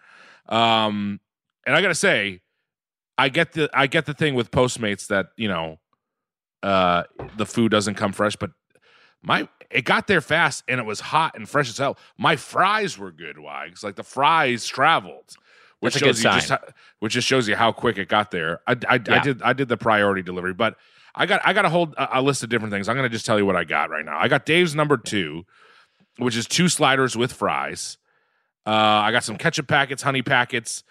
Um, 0.48 1.20
and 1.66 1.74
I 1.74 1.82
gotta 1.82 1.94
say, 1.94 2.40
I 3.18 3.28
get 3.28 3.52
the 3.52 3.70
I 3.72 3.86
get 3.86 4.06
the 4.06 4.14
thing 4.14 4.34
with 4.34 4.50
Postmates 4.50 5.06
that 5.08 5.28
you 5.36 5.48
know, 5.48 5.78
uh, 6.62 7.04
the 7.36 7.46
food 7.46 7.70
doesn't 7.70 7.94
come 7.94 8.12
fresh, 8.12 8.36
but 8.36 8.50
my 9.22 9.48
it 9.70 9.84
got 9.84 10.06
there 10.06 10.20
fast 10.20 10.62
and 10.68 10.78
it 10.78 10.84
was 10.86 11.00
hot 11.00 11.36
and 11.36 11.48
fresh 11.48 11.68
as 11.68 11.78
hell. 11.78 11.98
My 12.18 12.36
fries 12.36 12.96
were 12.98 13.10
good, 13.10 13.38
Wags. 13.38 13.82
Like 13.82 13.96
the 13.96 14.04
fries 14.04 14.66
traveled, 14.66 15.34
which 15.80 15.94
That's 15.94 16.04
shows 16.04 16.18
you 16.18 16.30
just 16.30 16.48
sign. 16.48 16.58
how, 16.60 16.72
which 17.00 17.12
just 17.12 17.28
shows 17.28 17.48
you 17.48 17.56
how 17.56 17.72
quick 17.72 17.98
it 17.98 18.08
got 18.08 18.30
there. 18.30 18.60
I, 18.66 18.72
I, 18.88 18.94
I 18.94 19.18
did 19.18 19.42
I 19.42 19.52
did 19.52 19.68
the 19.68 19.76
priority 19.76 20.22
delivery, 20.22 20.54
but 20.54 20.76
I 21.14 21.26
got 21.26 21.40
I 21.44 21.52
got 21.52 21.64
a 21.64 21.68
whole 21.68 21.92
a, 21.96 22.08
a 22.14 22.22
list 22.22 22.42
of 22.42 22.48
different 22.48 22.72
things. 22.72 22.88
I'm 22.88 22.96
gonna 22.96 23.08
just 23.08 23.26
tell 23.26 23.38
you 23.38 23.46
what 23.46 23.56
I 23.56 23.64
got 23.64 23.90
right 23.90 24.04
now. 24.04 24.18
I 24.18 24.28
got 24.28 24.46
Dave's 24.46 24.74
number 24.74 24.96
two, 24.96 25.44
which 26.18 26.36
is 26.36 26.46
two 26.46 26.68
sliders 26.68 27.16
with 27.16 27.32
fries. 27.32 27.98
Uh, 28.66 28.70
I 28.70 29.12
got 29.12 29.22
some 29.22 29.36
ketchup 29.36 29.68
packets, 29.68 30.02
honey 30.02 30.22
packets, 30.22 30.82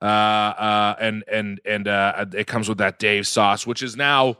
uh, 0.00 0.04
uh, 0.04 0.96
and 0.98 1.24
and 1.30 1.60
and 1.64 1.86
uh, 1.86 2.26
it 2.34 2.46
comes 2.46 2.68
with 2.68 2.78
that 2.78 2.98
Dave 2.98 3.26
sauce, 3.26 3.66
which 3.66 3.82
is 3.82 3.96
now 3.96 4.38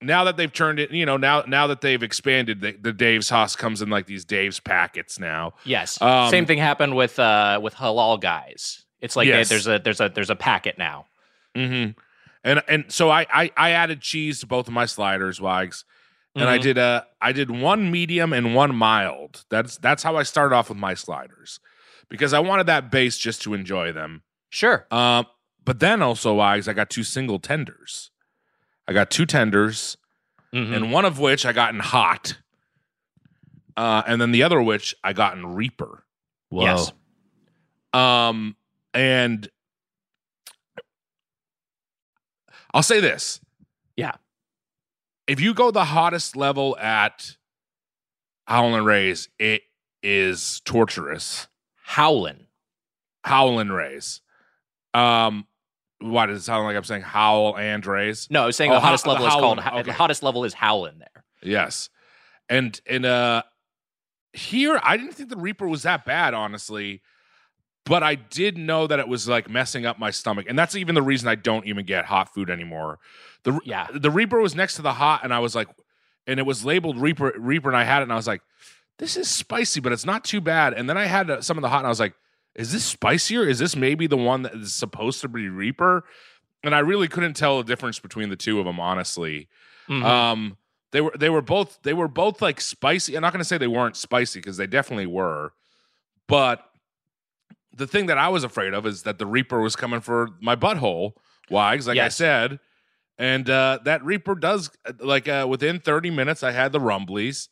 now 0.00 0.24
that 0.24 0.36
they've 0.36 0.52
turned 0.52 0.78
it, 0.78 0.90
you 0.90 1.06
know, 1.06 1.16
now 1.16 1.42
now 1.46 1.66
that 1.66 1.80
they've 1.80 2.02
expanded, 2.02 2.60
the, 2.60 2.72
the 2.72 2.92
Dave 2.92 3.24
sauce 3.24 3.56
comes 3.56 3.82
in 3.82 3.90
like 3.90 4.06
these 4.06 4.24
Dave's 4.24 4.60
packets 4.60 5.18
now. 5.18 5.54
Yes. 5.64 6.00
Um, 6.00 6.30
Same 6.30 6.46
thing 6.46 6.58
happened 6.58 6.94
with 6.96 7.18
uh 7.18 7.60
with 7.62 7.74
halal 7.74 8.20
guys. 8.20 8.84
It's 9.00 9.16
like 9.16 9.26
Yes. 9.28 9.48
there's 9.48 9.66
a 9.66 9.78
there's 9.78 10.00
a 10.00 10.08
there's 10.08 10.30
a 10.30 10.36
packet 10.36 10.78
now. 10.78 11.06
Mm-hmm. 11.56 11.98
And 12.44 12.62
and 12.68 12.84
so 12.88 13.10
I, 13.10 13.26
I 13.32 13.50
I 13.56 13.70
added 13.70 14.00
cheese 14.00 14.40
to 14.40 14.46
both 14.46 14.66
of 14.68 14.74
my 14.74 14.86
sliders, 14.86 15.40
Wags. 15.40 15.84
And 16.34 16.48
I 16.48 16.58
Mhm. 16.58 16.62
did 16.62 16.78
uh 16.78 17.02
I 17.20 17.32
did 17.32 17.50
one 17.50 17.90
medium 17.90 18.32
and 18.32 18.54
one 18.54 18.74
mild. 18.74 19.44
That's 19.50 19.76
that's 19.78 20.02
how 20.02 20.16
I 20.16 20.22
started 20.22 20.54
off 20.54 20.68
with 20.68 20.78
my 20.78 20.94
sliders. 20.94 21.58
Because 22.08 22.32
I 22.32 22.38
wanted 22.40 22.66
that 22.66 22.90
base 22.90 23.18
just 23.18 23.42
to 23.42 23.54
enjoy 23.54 23.92
them. 23.92 24.22
Sure. 24.50 24.86
Um, 24.90 25.26
but 25.64 25.78
then 25.80 26.00
also, 26.00 26.34
Wags, 26.34 26.66
I 26.68 26.72
got 26.72 26.88
two 26.90 27.02
single 27.04 27.38
tenders. 27.38 28.10
I 28.86 28.94
got 28.94 29.10
two 29.10 29.26
tenders, 29.26 29.98
Mhm. 30.54 30.74
and 30.74 30.92
one 30.92 31.04
of 31.04 31.18
which 31.18 31.44
I 31.44 31.52
got 31.52 31.74
in 31.74 31.80
hot. 31.80 32.38
Uh, 33.76 34.02
and 34.06 34.20
then 34.20 34.32
the 34.32 34.42
other 34.42 34.62
which 34.62 34.94
I 35.04 35.12
got 35.12 35.36
in 35.36 35.54
Reaper. 35.54 36.04
Whoa. 36.48 36.64
Yes. 36.64 36.92
Um, 37.92 38.56
and 38.94 39.48
I'll 42.74 42.82
say 42.82 43.00
this. 43.00 43.40
Yeah. 43.96 44.12
If 45.26 45.40
you 45.40 45.54
go 45.54 45.70
the 45.70 45.84
hottest 45.84 46.36
level 46.36 46.76
at 46.78 47.36
Howlin' 48.46 48.84
Rays, 48.84 49.28
it 49.38 49.62
is 50.02 50.60
torturous. 50.64 51.48
Howlin'. 51.82 52.46
Howlin' 53.24 53.72
Rays. 53.72 54.20
Um, 54.94 55.46
why 56.00 56.26
does 56.26 56.40
it 56.40 56.44
sound 56.44 56.64
like 56.64 56.76
I'm 56.76 56.84
saying 56.84 57.02
Howl 57.02 57.56
and 57.58 57.84
Rays? 57.84 58.28
No, 58.30 58.42
I 58.44 58.46
was 58.46 58.56
saying 58.56 58.70
Oh, 58.70 58.74
the 58.74 58.80
hottest 58.80 59.04
ho- 59.04 59.12
level 59.12 59.26
the 59.26 59.28
is 59.28 59.34
called 59.34 59.60
Howlin', 59.60 59.86
the 59.86 59.92
hottest 59.92 60.22
level 60.22 60.44
is 60.44 60.54
Howlin' 60.54 60.98
there. 60.98 61.24
Yes. 61.42 61.88
And 62.48 62.80
and 62.86 63.04
uh 63.04 63.42
here 64.32 64.80
I 64.82 64.96
didn't 64.96 65.12
think 65.12 65.28
the 65.28 65.36
Reaper 65.36 65.68
was 65.68 65.82
that 65.82 66.04
bad, 66.04 66.32
honestly. 66.34 67.02
But 67.88 68.02
I 68.02 68.16
did 68.16 68.58
know 68.58 68.86
that 68.86 68.98
it 68.98 69.08
was 69.08 69.26
like 69.28 69.48
messing 69.48 69.86
up 69.86 69.98
my 69.98 70.10
stomach. 70.10 70.46
And 70.48 70.58
that's 70.58 70.76
even 70.76 70.94
the 70.94 71.02
reason 71.02 71.26
I 71.28 71.34
don't 71.36 71.66
even 71.66 71.86
get 71.86 72.04
hot 72.04 72.32
food 72.34 72.50
anymore. 72.50 72.98
The 73.44 73.58
Yeah. 73.64 73.86
the 73.94 74.10
Reaper 74.10 74.40
was 74.40 74.54
next 74.54 74.74
to 74.76 74.82
the 74.82 74.92
hot, 74.92 75.24
and 75.24 75.32
I 75.32 75.38
was 75.38 75.54
like, 75.54 75.68
and 76.26 76.38
it 76.38 76.44
was 76.44 76.64
labeled 76.64 77.00
Reaper 77.00 77.32
Reaper, 77.38 77.68
and 77.70 77.76
I 77.76 77.84
had 77.84 78.00
it, 78.00 78.02
and 78.04 78.12
I 78.12 78.16
was 78.16 78.26
like, 78.26 78.42
this 78.98 79.16
is 79.16 79.28
spicy, 79.28 79.80
but 79.80 79.92
it's 79.92 80.04
not 80.04 80.24
too 80.24 80.40
bad. 80.40 80.74
And 80.74 80.88
then 80.88 80.98
I 80.98 81.06
had 81.06 81.30
uh, 81.30 81.40
some 81.40 81.56
of 81.56 81.62
the 81.62 81.68
hot, 81.68 81.78
and 81.78 81.86
I 81.86 81.90
was 81.90 82.00
like, 82.00 82.14
is 82.54 82.72
this 82.72 82.84
spicier? 82.84 83.48
Is 83.48 83.58
this 83.60 83.74
maybe 83.76 84.06
the 84.06 84.16
one 84.16 84.42
that 84.42 84.54
is 84.54 84.74
supposed 84.74 85.20
to 85.22 85.28
be 85.28 85.48
Reaper? 85.48 86.04
And 86.64 86.74
I 86.74 86.80
really 86.80 87.06
couldn't 87.08 87.34
tell 87.34 87.58
the 87.58 87.64
difference 87.64 88.00
between 88.00 88.28
the 88.30 88.36
two 88.36 88.58
of 88.58 88.64
them, 88.66 88.80
honestly. 88.80 89.48
Mhm. 89.88 90.02
Um, 90.04 90.56
they 90.90 91.00
were 91.00 91.12
they 91.16 91.30
were 91.30 91.42
both 91.42 91.78
they 91.84 91.94
were 91.94 92.08
both 92.08 92.42
like 92.42 92.60
spicy. 92.60 93.14
I'm 93.14 93.22
not 93.22 93.32
going 93.32 93.40
to 93.40 93.44
say 93.44 93.56
they 93.58 93.66
weren't 93.68 93.96
spicy 93.96 94.40
because 94.40 94.56
they 94.56 94.66
definitely 94.66 95.06
were, 95.06 95.52
but 96.26 96.64
the 97.74 97.86
thing 97.86 98.06
that 98.06 98.18
I 98.18 98.28
was 98.28 98.44
afraid 98.44 98.74
of 98.74 98.86
is 98.86 99.02
that 99.04 99.18
the 99.18 99.26
Reaper 99.26 99.60
was 99.60 99.76
coming 99.76 100.00
for 100.00 100.28
my 100.40 100.56
butthole. 100.56 101.12
Wags, 101.50 101.86
like 101.86 101.96
I 101.98 102.08
said, 102.08 102.60
and 103.18 103.48
uh, 103.48 103.78
that 103.84 104.04
Reaper 104.04 104.34
does 104.34 104.70
like 105.00 105.28
uh, 105.28 105.46
within 105.48 105.80
30 105.80 106.10
minutes 106.10 106.42
I 106.42 106.50
had 106.52 106.72
the 106.72 106.78
rumblies, 106.80 107.48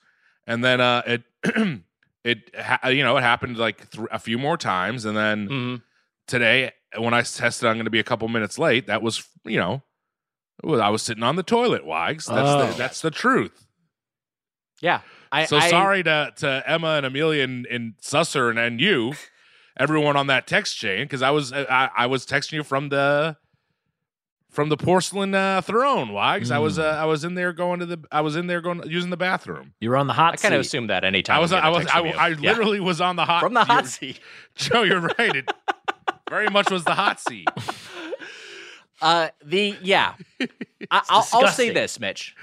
and 0.47 0.63
then 0.65 0.81
uh, 0.81 1.03
it 1.07 1.23
it 2.25 2.51
ha- 2.59 2.89
you 2.89 3.03
know 3.03 3.17
it 3.17 3.23
happened 3.23 3.57
like 3.57 3.91
th- 3.91 4.07
a 4.13 4.19
few 4.19 4.39
more 4.39 4.57
times, 4.57 5.05
and 5.07 5.17
then 5.17 5.49
Mhm. 5.49 5.83
today 6.27 6.73
when 6.99 7.15
I 7.15 7.23
tested, 7.23 7.69
I'm 7.69 7.77
going 7.77 7.85
to 7.87 7.91
be 7.91 7.99
a 8.01 8.05
couple 8.05 8.29
minutes 8.29 8.59
late. 8.59 8.87
That 8.87 9.01
was 9.03 9.27
you 9.45 9.59
know, 9.59 9.83
I 10.65 10.91
was 10.91 11.03
sitting 11.03 11.23
on 11.23 11.37
the 11.37 11.43
toilet. 11.43 11.87
Wags, 11.87 12.27
that's 12.27 12.49
Oh. 12.49 12.67
the, 12.71 12.77
that's 12.77 13.01
the 13.01 13.11
truth. 13.11 13.67
Yeah. 14.83 15.01
I, 15.33 15.47
so 15.47 15.57
I- 15.57 15.71
sorry 15.71 16.03
to 16.03 16.33
to 16.37 16.63
Emma 16.67 16.97
and 16.97 17.07
Amelia 17.07 17.45
and, 17.45 17.67
and 17.67 17.95
Susser 18.03 18.51
and, 18.51 18.59
and 18.59 18.81
you, 18.81 19.15
everyone 19.77 20.17
on 20.17 20.27
that 20.29 20.47
text 20.47 20.77
chain, 20.77 21.05
because 21.05 21.23
I 21.23 21.31
was 21.31 21.53
I, 21.53 21.91
I 21.97 22.07
was 22.07 22.27
texting 22.27 22.53
you 22.53 22.63
from 22.65 22.89
the 22.89 23.37
from 24.51 24.69
the 24.71 24.77
porcelain 24.77 25.35
uh, 25.35 25.61
throne. 25.61 26.13
Wags, 26.13 26.51
I 26.51 26.59
was 26.59 26.79
uh, 26.79 26.95
Hmm. 26.95 27.03
I 27.03 27.05
was 27.05 27.25
in 27.25 27.35
there 27.35 27.53
going 27.53 27.81
to 27.81 27.87
the 27.87 27.99
I 28.11 28.21
was 28.23 28.37
in 28.37 28.47
there 28.47 28.61
going 28.61 28.83
using 28.89 29.11
the 29.11 29.17
bathroom. 29.17 29.75
You 29.81 29.91
were 29.91 29.97
on 29.97 30.07
the 30.07 30.13
hot 30.15 30.35
I 30.35 30.37
kind 30.37 30.55
of 30.55 30.65
seat. 30.65 30.69
assumed 30.69 30.91
that 30.91 31.05
anytime 31.05 31.37
I 31.37 31.41
was 31.41 31.51
we 31.51 31.57
get 31.57 31.65
a 31.65 31.67
I 31.67 31.71
was 31.71 31.79
text 31.81 31.95
I, 31.95 31.99
from 31.99 32.07
you. 32.09 32.13
I 32.15 32.29
Yeah. 32.29 32.51
literally 32.53 32.81
was 32.81 33.01
on 33.01 33.17
the 33.17 33.25
hot 33.25 33.41
from 33.43 33.55
the 33.55 33.65
hot 33.65 33.85
you- 33.85 33.89
seat. 33.91 34.21
Joe, 34.55 34.83
you're 34.83 35.01
right. 35.01 35.37
It 35.37 35.53
very 36.31 36.49
much 36.49 36.71
was 36.71 36.85
the 36.85 36.95
hot 36.95 37.21
seat. 37.21 37.49
Uh, 39.03 39.29
the 39.45 39.77
yeah, 39.83 40.15
I, 40.91 41.03
I'll, 41.11 41.27
I'll 41.35 41.49
say 41.49 41.69
this, 41.69 42.01
Mitch, 42.01 42.35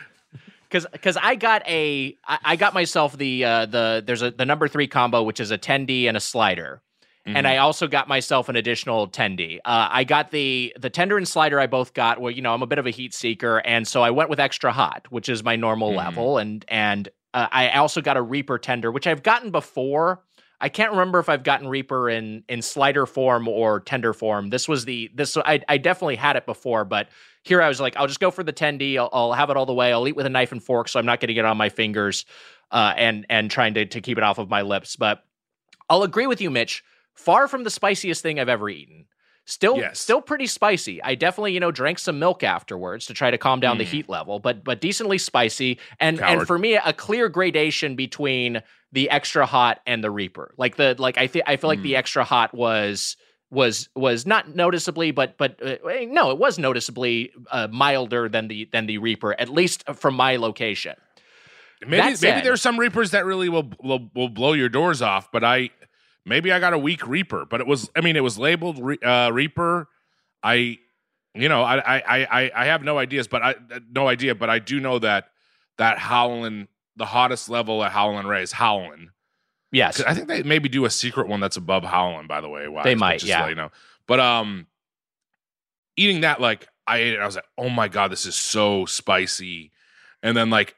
because 0.69 0.85
because 0.91 1.17
I 1.17 1.33
got 1.33 1.67
a 1.67 2.15
I, 2.27 2.37
I 2.43 2.55
got 2.57 2.75
myself 2.75 3.17
the 3.17 3.43
uh 3.43 3.65
the 3.65 4.03
there's 4.05 4.21
a 4.21 4.29
the 4.29 4.45
number 4.45 4.67
three 4.67 4.85
combo 4.87 5.23
which 5.23 5.39
is 5.39 5.49
a 5.49 5.57
tendy 5.57 6.07
and 6.07 6.15
a 6.15 6.19
slider. 6.19 6.83
And 7.25 7.47
I 7.47 7.57
also 7.57 7.87
got 7.87 8.07
myself 8.07 8.49
an 8.49 8.55
additional 8.57 9.07
tendy. 9.07 9.57
Uh, 9.63 9.87
I 9.89 10.03
got 10.03 10.31
the 10.31 10.75
the 10.79 10.89
tender 10.89 11.17
and 11.17 11.27
slider. 11.27 11.59
I 11.59 11.67
both 11.67 11.93
got. 11.93 12.19
Well, 12.19 12.31
you 12.31 12.41
know, 12.41 12.53
I'm 12.53 12.61
a 12.61 12.67
bit 12.67 12.79
of 12.79 12.85
a 12.85 12.89
heat 12.89 13.13
seeker, 13.13 13.59
and 13.65 13.87
so 13.87 14.01
I 14.01 14.11
went 14.11 14.29
with 14.29 14.39
extra 14.41 14.71
hot, 14.73 15.07
which 15.09 15.29
is 15.29 15.43
my 15.43 15.55
normal 15.55 15.93
Mhm. 15.93 15.97
level. 15.97 16.37
And 16.37 16.65
and 16.67 17.07
uh, 17.33 17.47
I 17.51 17.69
also 17.77 18.01
got 18.01 18.17
a 18.17 18.21
Reaper 18.21 18.57
tender, 18.57 18.91
which 18.91 19.07
I've 19.07 19.23
gotten 19.23 19.51
before. 19.51 20.21
I 20.59 20.69
can't 20.69 20.91
remember 20.91 21.19
if 21.19 21.29
I've 21.29 21.43
gotten 21.43 21.67
Reaper 21.67 22.09
in 22.09 22.43
in 22.49 22.61
slider 22.61 23.05
form 23.05 23.47
or 23.47 23.79
tender 23.79 24.13
form. 24.13 24.49
This 24.49 24.67
was 24.67 24.83
the 24.85 25.09
this 25.15 25.37
I 25.37 25.61
I 25.69 25.77
definitely 25.77 26.17
had 26.17 26.35
it 26.35 26.45
before, 26.45 26.83
but 26.83 27.07
here 27.43 27.61
I 27.61 27.69
was 27.69 27.79
like, 27.81 27.95
I'll 27.97 28.07
just 28.07 28.19
go 28.19 28.31
for 28.31 28.43
the 28.43 28.53
tendy. 28.53 28.97
I'll, 28.97 29.09
I'll 29.13 29.33
have 29.33 29.49
it 29.49 29.55
all 29.57 29.65
the 29.65 29.73
way. 29.73 29.91
I'll 29.93 30.07
eat 30.07 30.15
with 30.15 30.25
a 30.25 30.29
knife 30.29 30.51
and 30.51 30.61
fork, 30.63 30.89
so 30.89 30.99
I'm 30.99 31.05
not 31.05 31.19
getting 31.21 31.37
it 31.37 31.45
on 31.45 31.55
my 31.57 31.69
fingers, 31.69 32.25
uh, 32.71 32.93
and 32.97 33.25
and 33.29 33.49
trying 33.49 33.73
to 33.75 33.85
to 33.85 34.01
keep 34.01 34.17
it 34.17 34.23
off 34.23 34.39
of 34.39 34.49
my 34.49 34.61
lips. 34.61 34.97
But 34.97 35.23
I'll 35.89 36.03
agree 36.03 36.27
with 36.27 36.41
you, 36.41 36.49
Mitch. 36.49 36.83
Far 37.15 37.47
from 37.47 37.63
the 37.63 37.69
spiciest 37.69 38.21
thing 38.21 38.39
I've 38.39 38.49
ever 38.49 38.69
eaten. 38.69 39.05
Still, 39.45 39.77
Yes. 39.77 39.99
still 39.99 40.21
pretty 40.21 40.47
spicy. 40.47 41.03
I 41.03 41.15
definitely, 41.15 41.51
you 41.53 41.59
know, 41.59 41.69
drank 41.71 41.99
some 41.99 42.17
milk 42.17 42.43
afterwards 42.43 43.05
to 43.07 43.13
try 43.13 43.29
to 43.29 43.37
calm 43.37 43.59
down 43.59 43.77
the 43.77 43.83
Mm. 43.83 43.89
heat 43.89 44.09
level, 44.09 44.39
but 44.39 44.63
but 44.63 44.79
decently 44.79 45.17
spicy. 45.17 45.79
And 45.99 46.21
and 46.21 46.47
for 46.47 46.57
me, 46.57 46.75
a 46.75 46.93
clear 46.93 47.27
gradation 47.27 47.95
between 47.97 48.61
the 48.93 49.09
extra 49.09 49.45
hot 49.45 49.81
and 49.85 50.01
the 50.01 50.09
Reaper. 50.09 50.53
Like 50.57 50.77
the 50.77 50.95
like 50.97 51.17
I 51.17 51.27
think 51.27 51.43
I 51.45 51.57
feel 51.57 51.67
like 51.67 51.79
Mm. 51.79 51.83
the 51.83 51.95
extra 51.97 52.23
hot 52.23 52.53
was 52.53 53.17
was 53.51 53.89
was 53.95 54.25
not 54.25 54.55
noticeably, 54.55 55.11
but 55.11 55.37
but 55.37 55.59
uh, 55.61 55.75
eh, 55.89 56.05
no, 56.09 56.31
it 56.31 56.37
was 56.37 56.57
noticeably 56.57 57.31
uh, 57.51 57.67
milder 57.69 58.29
than 58.29 58.47
the 58.47 58.69
than 58.71 58.85
the 58.85 58.97
Reaper, 58.97 59.35
at 59.37 59.49
least 59.49 59.83
from 59.93 60.15
my 60.15 60.37
location. 60.37 60.95
Maybe 61.85 61.97
That 62.13 62.21
maybe 62.21 62.41
there's 62.41 62.61
some 62.61 62.79
reapers 62.79 63.11
that 63.11 63.25
really 63.25 63.49
will, 63.49 63.69
will 63.83 64.09
will 64.15 64.29
blow 64.29 64.53
your 64.53 64.69
doors 64.69 65.01
off, 65.01 65.29
but 65.33 65.43
I 65.43 65.71
maybe 66.25 66.51
I 66.51 66.59
got 66.59 66.73
a 66.73 66.77
weak 66.77 67.07
Reaper, 67.07 67.45
but 67.45 67.61
it 67.61 67.67
was. 67.67 67.89
I 67.95 68.01
mean, 68.01 68.15
it 68.15 68.23
was 68.23 68.37
labeled 68.37 68.79
re- 68.79 68.99
uh, 68.99 69.31
Reaper. 69.31 69.87
I, 70.43 70.77
you 71.33 71.47
know, 71.49 71.63
I, 71.63 71.77
I, 71.77 72.27
I, 72.29 72.51
I 72.55 72.65
have 72.65 72.83
no 72.83 72.97
ideas, 72.97 73.27
but 73.27 73.41
I 73.41 73.55
no 73.91 74.07
idea, 74.07 74.35
but 74.35 74.49
I 74.49 74.59
do 74.59 74.79
know 74.79 74.99
that 74.99 75.29
that 75.77 75.97
Howlin, 75.97 76.67
the 76.95 77.05
hottest 77.05 77.49
level 77.49 77.83
at 77.83 77.91
Howlin 77.91 78.27
Ray 78.27 78.43
is 78.43 78.51
Howlin. 78.51 79.09
Yes. 79.71 80.01
I 80.01 80.13
think 80.13 80.27
they 80.27 80.43
maybe 80.43 80.69
do 80.69 80.85
a 80.85 80.89
secret 80.89 81.27
one 81.27 81.39
that's 81.39 81.57
above 81.57 81.83
Howlin. 81.83 82.27
By 82.27 82.41
the 82.41 82.49
way, 82.49 82.67
Wise, 82.67 82.83
They 82.83 82.95
might, 82.95 83.23
yeah. 83.23 83.47
you 83.49 83.55
know. 83.55 83.71
But 84.05 84.19
um, 84.19 84.67
eating 85.97 86.21
that 86.21 86.39
like 86.39 86.67
I 86.85 86.97
ate 86.97 87.13
it, 87.15 87.19
I 87.19 87.25
was 87.25 87.35
like, 87.35 87.45
oh 87.57 87.69
my 87.69 87.87
god, 87.87 88.11
this 88.11 88.25
is 88.25 88.35
so 88.35 88.85
spicy. 88.85 89.71
And 90.21 90.37
then 90.37 90.49
like 90.49 90.75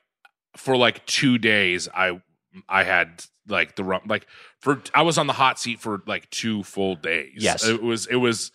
for 0.55 0.77
like 0.77 1.05
two 1.05 1.37
days, 1.37 1.89
I 1.93 2.21
I 2.69 2.83
had 2.83 3.25
like 3.47 3.75
the 3.75 3.83
rum 3.83 4.03
like 4.07 4.27
for 4.65 4.81
I 4.95 5.03
was 5.03 5.19
on 5.19 5.27
the 5.27 5.33
hot 5.33 5.59
seat 5.59 5.79
for 5.79 6.01
like 6.07 6.27
two 6.31 6.63
full 6.63 6.95
days. 6.95 7.35
Yes. 7.37 7.67
it 7.67 7.83
was 7.83 8.07
it 8.07 8.15
was 8.15 8.51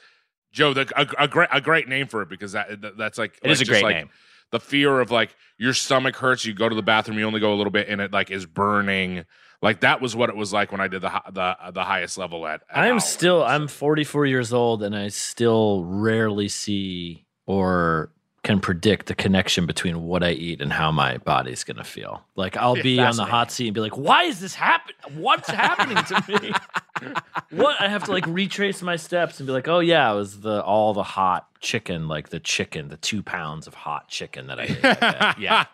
Joe 0.51 0.75
the, 0.75 0.91
a, 0.97 1.25
a 1.25 1.29
great 1.29 1.49
a 1.53 1.61
great 1.61 1.87
name 1.89 2.09
for 2.09 2.21
it 2.23 2.29
because 2.29 2.51
that 2.53 2.81
that- 2.81 2.97
that's 2.99 3.17
like 3.17 3.39
It 3.45 3.51
is 3.53 3.61
like, 3.61 3.69
a 3.69 3.71
great 3.71 3.85
like, 3.85 3.97
name. 3.97 4.11
The 4.51 4.59
fear 4.59 4.99
of 4.99 5.13
like 5.13 5.37
your 5.57 5.73
stomach 5.73 6.17
hurts, 6.17 6.45
you 6.45 6.53
go 6.53 6.69
to 6.69 6.75
the 6.75 6.83
bathroom, 6.83 7.17
you 7.17 7.25
only 7.25 7.39
go 7.39 7.55
a 7.55 7.59
little 7.61 7.71
bit, 7.71 7.89
and 7.89 8.01
it 8.01 8.13
like 8.13 8.33
is 8.33 8.45
burning. 8.45 9.25
Like 9.63 9.83
that 9.83 10.01
was 10.01 10.17
what 10.17 10.29
it 10.29 10.35
was 10.35 10.53
like 10.53 10.73
when 10.73 10.81
I 10.81 10.89
did 10.89 11.03
the 11.03 11.23
the 11.31 11.57
the 11.73 11.85
highest 11.85 12.19
level 12.19 12.45
at. 12.45 12.63
at 12.69 12.79
I'm 12.79 12.85
Howlin'. 12.87 13.01
still 13.01 13.45
I'm 13.45 13.69
44 13.69 14.27
years 14.27 14.53
old 14.53 14.83
and 14.83 14.97
I 14.97 15.07
still 15.09 15.85
rarely 15.85 16.49
see 16.49 17.27
or 17.47 18.11
can 18.43 18.59
predict 18.59 19.07
the 19.07 19.15
connection 19.15 19.67
between 19.67 20.03
what 20.03 20.23
I 20.23 20.31
eat 20.31 20.63
and 20.63 20.73
how 20.73 20.91
my 20.91 21.19
body's 21.19 21.63
going 21.63 21.77
to 21.77 21.85
feel. 21.85 22.23
Like 22.37 22.57
I'll 22.57 22.75
be 22.75 22.99
on 22.99 23.17
the 23.17 23.25
hot 23.27 23.53
seat 23.53 23.67
and 23.69 23.75
be 23.75 23.81
like, 23.81 23.97
"Why 23.99 24.23
is 24.25 24.41
this 24.41 24.55
happen? 24.55 24.95
What's 25.15 25.51
happening 25.51 26.03
to 26.05 26.41
me?" 26.41 27.13
what 27.51 27.81
I 27.81 27.89
have 27.89 28.05
to 28.05 28.13
like 28.13 28.27
retrace 28.27 28.81
my 28.81 28.97
steps 28.97 29.41
and 29.41 29.47
be 29.47 29.53
like, 29.53 29.69
"Oh 29.69 29.81
yeah, 29.81 30.11
it 30.11 30.17
was 30.17 30.41
the 30.41 30.63
all 30.63 30.95
the 30.95 31.03
hot 31.03 31.49
chicken, 31.61 32.09
like 32.09 32.31
the 32.31 32.41
chicken, 32.41 32.89
the 32.89 32.97
2 32.97 33.23
pounds 33.23 33.67
of 33.67 33.75
hot 33.75 34.09
chicken 34.09 34.47
that 34.47 34.59
I 34.59 34.63
ate." 34.65 34.83
That. 34.83 35.37
yeah. 35.41 35.67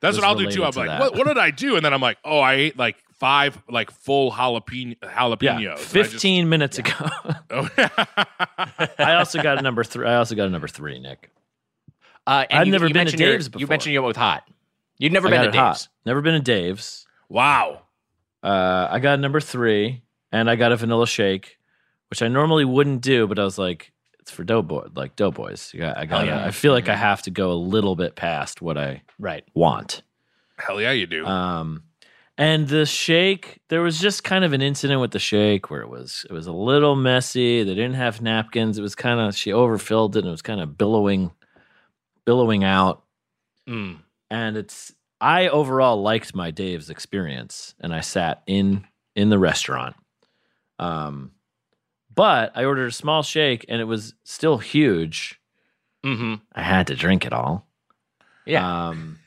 That's 0.00 0.16
what 0.16 0.24
I'll 0.24 0.34
do 0.34 0.50
too. 0.50 0.64
I'm 0.64 0.72
to 0.72 0.78
like, 0.80 1.00
what, 1.00 1.16
what 1.16 1.26
did 1.26 1.38
I 1.38 1.50
do? 1.50 1.76
And 1.76 1.84
then 1.84 1.94
I'm 1.94 2.00
like, 2.00 2.18
oh, 2.24 2.38
I 2.38 2.54
ate 2.54 2.78
like 2.78 2.96
five 3.14 3.58
like 3.70 3.90
full 3.90 4.30
jalapeno 4.32 4.98
jalapenos. 4.98 5.62
Yeah, 5.62 5.72
I 5.72 5.76
just- 5.76 5.88
15 5.88 6.48
minutes 6.48 6.78
ago. 6.78 6.92
Oh. 7.50 7.68
I 8.98 9.14
also 9.14 9.40
got 9.40 9.58
a 9.58 9.62
number 9.62 9.84
3. 9.84 10.08
I 10.08 10.16
also 10.16 10.34
got 10.34 10.46
a 10.46 10.50
number 10.50 10.66
3, 10.66 10.98
Nick. 10.98 11.30
Uh, 12.26 12.44
and 12.50 12.60
I've 12.60 12.66
you- 12.66 12.72
never 12.72 12.86
you 12.88 12.94
been 12.94 13.06
to 13.06 13.12
mentioned 13.12 13.20
your- 13.20 13.32
Dave's 13.32 13.46
You 13.46 13.50
before. 13.50 13.68
mentioned 13.68 13.92
you 13.92 14.00
went 14.02 14.08
with 14.08 14.16
hot. 14.16 14.48
You've 14.98 15.12
never 15.12 15.28
I 15.28 15.30
been 15.30 15.42
to 15.42 15.48
it 15.48 15.54
hot. 15.54 15.72
Dave's. 15.74 15.88
Never 16.06 16.20
been 16.22 16.34
to 16.34 16.40
Dave's. 16.40 17.06
Wow. 17.28 17.82
Uh, 18.42 18.88
I 18.90 18.98
got 19.00 19.18
number 19.20 19.40
three, 19.40 20.02
and 20.32 20.48
I 20.50 20.56
got 20.56 20.72
a 20.72 20.76
vanilla 20.76 21.06
shake, 21.06 21.58
which 22.10 22.22
I 22.22 22.28
normally 22.28 22.64
wouldn't 22.64 23.00
do, 23.00 23.26
but 23.26 23.38
I 23.38 23.44
was 23.44 23.58
like, 23.58 23.92
it's 24.20 24.30
for 24.30 24.44
doughboy, 24.44 24.88
like 24.94 25.16
doughboys. 25.16 25.70
You 25.74 25.80
got, 25.80 25.98
I 25.98 26.06
got. 26.06 26.26
yeah. 26.26 26.44
I 26.44 26.50
feel 26.50 26.72
like 26.72 26.88
I 26.88 26.96
have 26.96 27.22
to 27.22 27.30
go 27.30 27.52
a 27.52 27.54
little 27.54 27.96
bit 27.96 28.14
past 28.16 28.62
what 28.62 28.78
I 28.78 29.02
Right. 29.18 29.44
want. 29.54 30.02
Hell 30.58 30.80
yeah, 30.80 30.92
you 30.92 31.06
do. 31.06 31.26
Um, 31.26 31.82
and 32.38 32.68
the 32.68 32.86
shake, 32.86 33.60
there 33.68 33.82
was 33.82 33.98
just 34.00 34.24
kind 34.24 34.44
of 34.44 34.52
an 34.52 34.62
incident 34.62 35.00
with 35.00 35.10
the 35.10 35.18
shake 35.18 35.70
where 35.70 35.82
it 35.82 35.88
was 35.88 36.24
it 36.28 36.32
was 36.32 36.46
a 36.46 36.52
little 36.52 36.96
messy. 36.96 37.62
They 37.64 37.74
didn't 37.74 37.94
have 37.94 38.20
napkins. 38.22 38.78
It 38.78 38.82
was 38.82 38.94
kind 38.94 39.20
of 39.20 39.36
she 39.36 39.52
overfilled 39.52 40.16
it, 40.16 40.20
and 40.20 40.28
it 40.28 40.30
was 40.30 40.42
kind 40.42 40.60
of 40.60 40.76
billowing, 40.78 41.32
billowing 42.24 42.64
out. 42.64 43.02
Mm. 43.68 43.98
And 44.30 44.56
it's 44.56 44.92
I 45.20 45.48
overall 45.48 46.02
liked 46.02 46.34
my 46.34 46.50
Dave's 46.50 46.90
experience, 46.90 47.74
and 47.80 47.94
I 47.94 48.00
sat 48.00 48.42
in 48.46 48.86
in 49.14 49.30
the 49.30 49.38
restaurant. 49.38 49.96
Um, 50.78 51.32
but 52.14 52.52
I 52.54 52.64
ordered 52.64 52.88
a 52.88 52.92
small 52.92 53.22
shake, 53.22 53.64
and 53.68 53.80
it 53.80 53.84
was 53.84 54.14
still 54.24 54.58
huge. 54.58 55.40
Mm-hmm. 56.04 56.34
I 56.52 56.62
had 56.62 56.88
to 56.88 56.94
drink 56.94 57.24
it 57.24 57.32
all. 57.32 57.66
Yeah. 58.44 58.88
Um, 58.88 59.18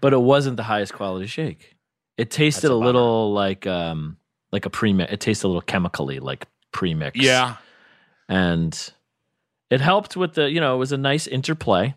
but 0.00 0.12
it 0.12 0.20
wasn't 0.20 0.56
the 0.56 0.62
highest 0.62 0.92
quality 0.92 1.26
shake. 1.26 1.76
It 2.16 2.30
tasted 2.30 2.70
a 2.70 2.74
a, 2.74 2.76
little 2.76 3.32
like 3.32 3.66
um 3.66 4.16
like 4.52 4.66
a 4.66 4.70
premix. 4.70 5.12
It 5.12 5.20
tasted 5.20 5.46
a 5.46 5.48
little 5.48 5.62
chemically 5.62 6.20
like 6.20 6.46
premix. 6.70 7.18
yeah. 7.18 7.56
And 8.28 8.92
it 9.70 9.80
helped 9.80 10.16
with 10.16 10.34
the, 10.34 10.48
you 10.50 10.60
know, 10.60 10.74
it 10.76 10.78
was 10.78 10.92
a 10.92 10.96
nice 10.96 11.26
interplay 11.26 11.94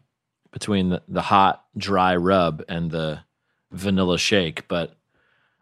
between 0.51 0.89
the, 0.89 1.01
the 1.07 1.21
hot, 1.21 1.65
dry 1.77 2.15
rub 2.15 2.63
and 2.67 2.91
the 2.91 3.21
vanilla 3.71 4.17
shake. 4.17 4.67
But 4.67 4.95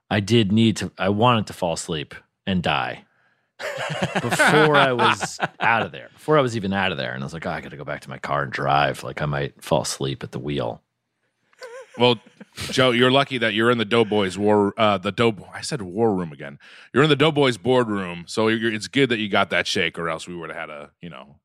I 0.10 0.20
did 0.20 0.52
need 0.52 0.78
to, 0.78 0.92
I 0.98 1.10
wanted 1.10 1.48
to 1.48 1.54
fall 1.54 1.74
asleep 1.74 2.16
and 2.46 2.62
die 2.62 3.06
before 4.22 4.76
I 4.76 4.94
was 4.94 5.40
out 5.60 5.82
of 5.82 5.92
there, 5.92 6.10
before 6.14 6.38
I 6.38 6.42
was 6.42 6.56
even 6.56 6.74
out 6.74 6.92
of 6.92 6.98
there. 6.98 7.14
And 7.14 7.24
I 7.24 7.26
was 7.26 7.34
like, 7.34 7.46
oh, 7.46 7.52
I 7.52 7.62
got 7.62 7.72
to 7.72 7.78
go 7.78 7.84
back 7.84 8.02
to 8.02 8.10
my 8.10 8.20
car 8.20 8.44
and 8.44 8.52
drive. 8.52 9.04
Like 9.04 9.22
I 9.22 9.26
might 9.26 9.64
fall 9.64 9.82
asleep 9.82 10.24
at 10.24 10.32
the 10.32 10.40
wheel. 10.40 10.82
Well, 11.98 12.20
Joe, 12.56 12.92
you're 12.92 13.12
lucky 13.12 13.38
that 13.38 13.54
you're 13.54 13.72
in 13.72 13.78
the 13.78 13.86
Doughboys 13.86 14.38
war. 14.38 14.74
Uh, 14.78 14.98
the 14.98 15.12
Dough. 15.12 15.48
I 15.54 15.62
said 15.62 15.82
war 15.82 16.14
room 16.14 16.32
again. 16.32 16.60
You're 16.94 17.04
in 17.04 17.10
the 17.10 17.16
Doughboys 17.16 17.58
boardroom, 17.58 18.26
so 18.28 18.48
you're, 18.48 18.74
it's 18.74 18.88
good 18.88 19.10
that 19.10 19.20
you 19.20 19.30
got 19.30 19.50
that 19.50 19.68
shake, 19.68 19.98
or 19.98 20.10
else 20.10 20.28
we 20.28 20.36
would 20.36 20.50
have 20.50 20.58
had 20.58 20.70
a, 20.70 20.92
you 21.02 21.10
know. 21.10 21.38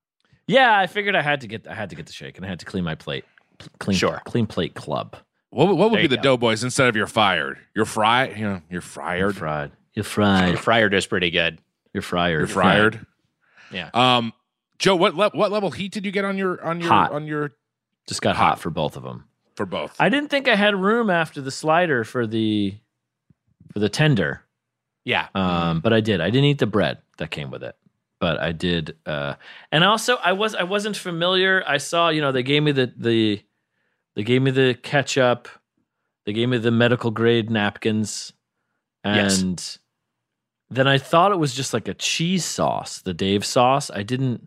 Yeah, 0.50 0.78
I 0.78 0.86
figured 0.86 1.14
I 1.14 1.22
had 1.22 1.40
to 1.42 1.46
get, 1.46 1.66
I 1.66 1.74
had 1.74 1.90
to 1.90 1.96
get 1.96 2.06
the 2.06 2.12
shake 2.12 2.36
and 2.36 2.44
I 2.44 2.48
had 2.48 2.58
to 2.60 2.66
clean 2.66 2.84
my 2.84 2.94
plate. 2.94 3.24
Clean, 3.78 3.96
Sure. 3.96 4.20
clean 4.24 4.46
plate 4.46 4.74
club. 4.74 5.16
What, 5.50 5.68
what 5.76 5.90
would 5.90 5.98
There 5.98 6.04
be 6.04 6.08
the 6.08 6.16
go. 6.16 6.22
Doughboys 6.36 6.64
instead 6.64 6.88
of 6.88 6.96
you're 6.96 7.06
fired? 7.06 7.58
You're 7.74 7.84
fried. 7.84 8.36
You 8.38 8.44
know, 8.44 8.62
you're 8.70 8.80
fired. 8.80 9.36
fried. 9.36 9.70
You're 9.94 10.02
Your 10.02 10.04
fried. 10.04 10.58
fryer 10.58 10.88
is 10.94 11.06
pretty 11.06 11.30
good. 11.30 11.58
You're 11.92 12.02
fried. 12.02 12.32
You're 12.32 12.46
fired. 12.46 13.04
Yeah. 13.72 13.90
Um, 13.92 14.32
Joe, 14.78 14.96
what 14.96 15.14
le- 15.14 15.30
what 15.30 15.50
level 15.50 15.70
heat 15.72 15.92
did 15.92 16.06
you 16.06 16.12
get 16.12 16.24
on 16.24 16.38
your 16.38 16.62
on 16.64 16.80
your 16.80 16.88
Hot. 16.88 17.12
on 17.12 17.26
your 17.26 17.52
Just 18.08 18.22
got 18.22 18.34
Hot. 18.36 18.50
hot 18.50 18.60
for 18.60 18.70
both 18.70 18.96
of 18.96 19.02
them. 19.02 19.24
for 19.56 19.66
both? 19.66 19.94
I 20.00 20.08
didn't 20.08 20.30
think 20.30 20.48
I 20.48 20.54
had 20.54 20.74
room 20.76 21.10
after 21.10 21.40
the 21.42 21.50
slider 21.50 22.02
for 22.04 22.26
the 22.26 22.76
for 23.72 23.78
the 23.80 23.88
tender, 23.90 24.42
Yeah. 25.04 25.28
um, 25.34 25.80
but 25.80 25.92
I 25.92 26.00
did. 26.00 26.20
I 26.20 26.30
didn't 26.30 26.44
eat 26.46 26.58
the 26.58 26.66
bread 26.66 26.98
that 27.18 27.30
came 27.30 27.50
with 27.50 27.62
it, 27.62 27.76
but 28.20 28.38
I 28.38 28.52
did. 28.52 28.96
Uh, 29.06 29.34
and 29.72 29.82
also, 29.82 30.16
I 30.16 30.32
was 30.32 30.54
I 30.54 30.62
wasn't 30.62 30.96
familiar. 30.96 31.64
I 31.66 31.78
saw 31.78 32.10
you 32.10 32.20
know 32.20 32.32
they 32.32 32.42
gave 32.42 32.62
me 32.62 32.72
the 32.72 32.92
the 32.96 33.42
they 34.14 34.22
gave 34.22 34.42
me 34.42 34.50
the 34.50 34.74
ketchup, 34.82 35.48
they 36.26 36.32
gave 36.32 36.48
me 36.48 36.58
the 36.58 36.70
medical 36.70 37.10
grade 37.10 37.50
napkins, 37.50 38.32
Yes. 39.04 39.40
and 39.40 39.78
then 40.68 40.86
I 40.86 40.98
thought 40.98 41.32
it 41.32 41.38
was 41.38 41.54
just 41.54 41.72
like 41.74 41.88
a 41.88 41.94
cheese 41.94 42.44
sauce, 42.44 43.00
the 43.00 43.14
Dave 43.14 43.44
sauce. 43.44 43.90
I 43.90 44.02
didn't. 44.02 44.46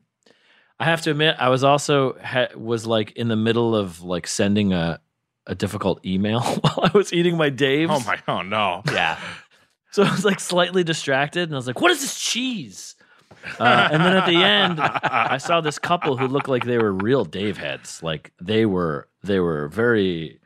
I 0.79 0.85
have 0.85 1.01
to 1.03 1.11
admit, 1.11 1.35
I 1.39 1.49
was 1.49 1.63
also 1.63 2.17
ha- 2.21 2.49
was 2.57 2.85
like 2.85 3.11
in 3.13 3.27
the 3.27 3.35
middle 3.35 3.75
of 3.75 4.01
like 4.03 4.27
sending 4.27 4.73
a 4.73 4.99
a 5.47 5.55
difficult 5.55 6.05
email 6.05 6.39
while 6.61 6.79
I 6.93 6.97
was 6.97 7.11
eating 7.11 7.35
my 7.37 7.49
Dave's. 7.49 7.91
oh 7.93 7.99
my! 8.05 8.19
Oh 8.27 8.41
no! 8.41 8.81
Yeah. 8.91 9.17
So 9.91 10.03
I 10.03 10.11
was 10.11 10.25
like 10.25 10.39
slightly 10.39 10.83
distracted, 10.83 11.43
and 11.43 11.53
I 11.53 11.57
was 11.57 11.67
like, 11.67 11.79
"What 11.81 11.91
is 11.91 12.01
this 12.01 12.19
cheese?" 12.19 12.92
Uh, 13.59 13.89
and 13.91 14.03
then 14.03 14.15
at 14.15 14.25
the 14.25 14.35
end, 14.43 14.79
I 14.79 15.37
saw 15.37 15.61
this 15.61 15.79
couple 15.79 16.17
who 16.17 16.27
looked 16.27 16.47
like 16.47 16.65
they 16.65 16.77
were 16.77 16.91
real 16.91 17.25
Dave 17.25 17.57
heads. 17.57 18.01
Like 18.03 18.31
they 18.41 18.65
were, 18.65 19.07
they 19.23 19.39
were 19.39 19.67
very, 19.69 20.39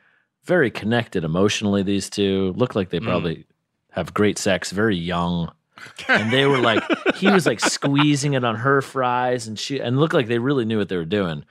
very 0.44 0.72
connected 0.72 1.24
emotionally. 1.24 1.84
These 1.84 2.10
two 2.10 2.54
looked 2.56 2.76
like 2.76 2.90
they 2.90 3.00
probably 3.00 3.46
have 3.92 4.14
great 4.14 4.38
sex. 4.38 4.72
Very 4.72 4.96
young, 4.98 5.52
and 6.08 6.32
they 6.32 6.46
were 6.46 6.60
like, 6.60 6.84
he 7.16 7.30
was 7.30 7.46
like 7.46 7.60
squeezing 7.60 8.34
it 8.34 8.44
on 8.44 8.56
her 8.56 8.82
fries, 8.82 9.48
and 9.48 9.58
she, 9.60 9.80
and 9.80 10.00
looked 10.00 10.14
like 10.14 10.28
they 10.28 10.40
really 10.40 10.66
knew 10.66 10.78
what 10.78 10.90
they 10.90 10.98
were 10.98 11.06
doing. 11.06 11.40
I 11.40 11.40
was 11.40 11.46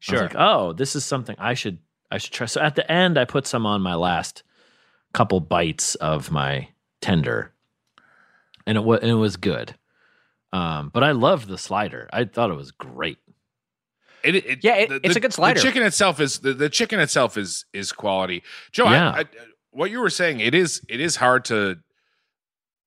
Sure. 0.00 0.20
like, 0.22 0.34
oh, 0.36 0.72
this 0.72 0.96
is 0.96 1.04
something 1.04 1.36
I 1.38 1.54
should, 1.54 1.78
I 2.10 2.18
should 2.18 2.32
try. 2.32 2.46
So 2.46 2.60
at 2.60 2.74
the 2.74 2.90
end, 2.90 3.18
I 3.18 3.24
put 3.26 3.46
some 3.46 3.66
on 3.66 3.82
my 3.82 3.94
last 3.94 4.42
couple 5.12 5.40
bites 5.40 5.94
of 5.96 6.30
my 6.30 6.68
tender, 7.02 7.52
and 8.66 8.78
it 8.78 8.84
was, 8.84 9.00
and 9.00 9.10
it 9.10 9.14
was 9.14 9.36
good. 9.36 9.74
Um, 10.52 10.90
but 10.92 11.04
I 11.04 11.12
loved 11.12 11.48
the 11.48 11.58
slider. 11.58 12.08
I 12.12 12.24
thought 12.24 12.50
it 12.50 12.56
was 12.56 12.72
great. 12.72 13.18
It, 14.24 14.34
it, 14.34 14.64
Yeah, 14.64 14.74
it- 14.76 14.88
the- 14.88 14.96
it's 15.04 15.14
the- 15.14 15.18
a 15.18 15.22
good 15.22 15.32
slider. 15.32 15.58
The 15.60 15.64
chicken 15.66 15.82
itself 15.82 16.20
is 16.20 16.40
the, 16.40 16.52
the 16.52 16.68
chicken 16.68 17.00
itself 17.00 17.36
is 17.36 17.64
is 17.72 17.92
quality. 17.92 18.42
Joe, 18.72 18.84
Yeah. 18.90 19.10
I, 19.10 19.20
I, 19.20 19.24
what 19.70 19.90
you 19.90 20.00
were 20.00 20.10
saying, 20.10 20.40
it 20.40 20.54
is 20.54 20.82
it 20.88 21.00
is 21.00 21.16
hard 21.16 21.44
to. 21.46 21.78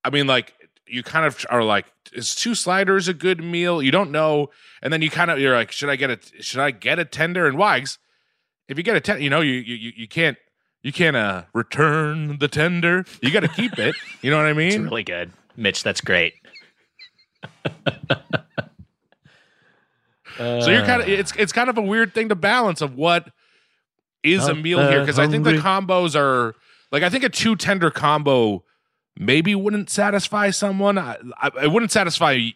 I 0.04 0.10
mean, 0.10 0.28
like 0.28 0.54
you 0.86 1.02
kind 1.02 1.26
of 1.26 1.46
are 1.50 1.64
like, 1.64 1.86
is 2.12 2.36
two 2.36 2.54
sliders 2.56 3.08
a 3.08 3.14
good 3.14 3.42
meal? 3.42 3.82
You 3.82 3.92
don't 3.92 4.12
know, 4.12 4.50
and 4.82 4.92
then 4.92 5.02
you 5.02 5.10
kind 5.10 5.32
of 5.32 5.40
you're 5.40 5.56
like, 5.56 5.72
should 5.72 5.90
I 5.90 5.96
get 5.96 6.10
a 6.12 6.20
should 6.44 6.60
I 6.60 6.72
get 6.72 7.00
a 7.00 7.06
tender? 7.06 7.48
And 7.48 7.58
why? 7.58 7.80
'Cause 7.80 7.98
If 8.68 8.78
you 8.78 8.84
get 8.84 8.96
a 8.98 9.02
tender, 9.02 9.22
you 9.24 9.30
know, 9.30 9.40
you 9.42 9.54
you 9.54 9.94
you 9.96 10.08
can't 10.08 10.38
you 10.84 10.92
can't 10.92 11.16
uh 11.16 11.44
return 11.54 12.38
the 12.40 12.50
tender. 12.50 13.06
You 13.22 13.32
got 13.32 13.40
to 13.40 13.48
keep 13.48 13.80
it. 13.80 13.96
You 14.22 14.30
know 14.30 14.38
what 14.38 14.46
I 14.46 14.50
It's 14.60 14.76
mean? 14.76 14.84
really 14.84 15.04
good. 15.04 15.32
Mitch, 15.56 15.82
that's 15.84 16.02
great. 16.02 16.34
So 20.38 20.70
you're 20.70 20.86
kind 20.86 21.02
of 21.02 21.08
it's 21.08 21.32
it's 21.38 21.52
kind 21.52 21.70
of 21.70 21.78
a 21.78 21.82
weird 21.82 22.14
thing 22.14 22.30
to 22.30 22.36
balance 22.36 22.82
of 22.82 22.96
what 22.96 23.30
is 24.24 24.48
a 24.48 24.56
meal 24.56 24.80
here 24.90 25.02
because 25.02 25.20
I 25.20 25.28
think 25.28 25.44
the 25.44 25.54
combos 25.54 26.16
are 26.16 26.56
like 26.92 27.04
I 27.04 27.10
think 27.10 27.24
a 27.24 27.30
two 27.30 27.56
tender 27.56 27.92
combo 27.92 28.64
maybe 29.18 29.54
wouldn't 29.54 29.90
satisfy 29.90 30.50
someone. 30.50 30.98
I, 30.98 31.18
I, 31.40 31.52
it 31.64 31.72
wouldn't 31.72 31.92
satisfy 31.92 32.50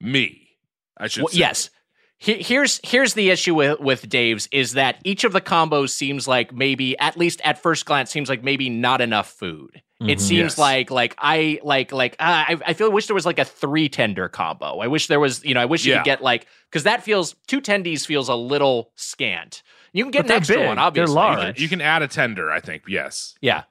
me. 0.00 0.48
I 0.96 1.08
should 1.08 1.24
Well, 1.24 1.32
yes. 1.32 1.70
He- 2.18 2.42
Here's 2.42 2.80
here's 2.82 3.14
the 3.14 3.30
issue 3.30 3.54
with 3.54 3.78
with 3.80 4.08
Dave's 4.08 4.48
is 4.50 4.72
that 4.72 5.00
each 5.04 5.24
of 5.24 5.32
the 5.32 5.40
combos 5.40 5.90
seems 5.90 6.26
like 6.26 6.52
maybe 6.52 6.98
at 6.98 7.16
least 7.16 7.40
at 7.44 7.60
first 7.62 7.84
glance 7.84 8.10
seems 8.10 8.28
like 8.28 8.42
maybe 8.42 8.70
not 8.70 9.00
enough 9.02 9.28
food. 9.28 9.82
It 10.00 10.18
Mhm. 10.18 10.20
seems 10.20 10.40
Yes. 10.52 10.58
like 10.58 10.90
like 10.90 11.14
I 11.18 11.58
like 11.62 11.92
like 11.92 12.14
uh, 12.18 12.24
I 12.48 12.56
I 12.66 12.72
feel 12.72 12.90
wish 12.90 13.06
there 13.06 13.14
was 13.14 13.26
like 13.26 13.38
a 13.38 13.44
three 13.44 13.88
tender 13.90 14.28
combo. 14.30 14.78
I 14.80 14.86
wish 14.86 15.08
there 15.08 15.20
was 15.20 15.44
you 15.44 15.52
know 15.54 15.60
I 15.60 15.66
wish 15.66 15.84
you 15.84 15.94
could 15.94 16.04
get 16.04 16.22
like 16.22 16.46
because 16.70 16.84
that 16.84 17.02
feels 17.02 17.34
two 17.46 17.60
tendies 17.60 18.06
feels 18.06 18.28
a 18.30 18.34
little 18.34 18.92
scant. 18.96 19.62
You 19.92 20.04
can 20.04 20.10
get 20.10 20.20
But 20.20 20.24
an 20.24 20.28
they're 20.28 20.36
extra 20.38 20.56
big. 20.56 20.66
one, 20.66 20.76
They're 20.76 20.84
obviously. 20.84 21.14
large. 21.14 21.38
but- 21.38 21.58
You 21.58 21.68
can 21.68 21.80
add 21.80 22.02
a 22.02 22.08
tender, 22.08 22.50
I 22.50 22.60
think. 22.60 22.82
Yes. 22.88 23.34
yeah. 23.40 23.62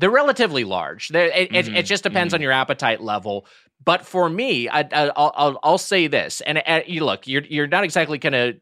They're 0.00 0.10
relatively 0.10 0.64
large. 0.64 1.08
They're, 1.08 1.26
it, 1.26 1.54
it, 1.54 1.66
Mhm, 1.66 1.76
it 1.76 1.82
just 1.84 2.02
depends 2.02 2.32
on 2.34 2.40
your 2.40 2.52
appetite 2.52 3.00
level. 3.02 3.46
But 3.82 4.04
for 4.04 4.28
me, 4.28 4.68
I, 4.68 4.80
I, 4.80 5.10
I'll, 5.16 5.32
I'll 5.34 5.60
I'll 5.62 5.78
say 5.78 6.06
this, 6.06 6.42
and 6.42 6.62
uh, 6.66 6.80
you 6.86 7.04
look, 7.04 7.26
you're 7.26 7.42
you're 7.44 7.66
not 7.66 7.82
exactly 7.84 8.18
gonna 8.18 8.52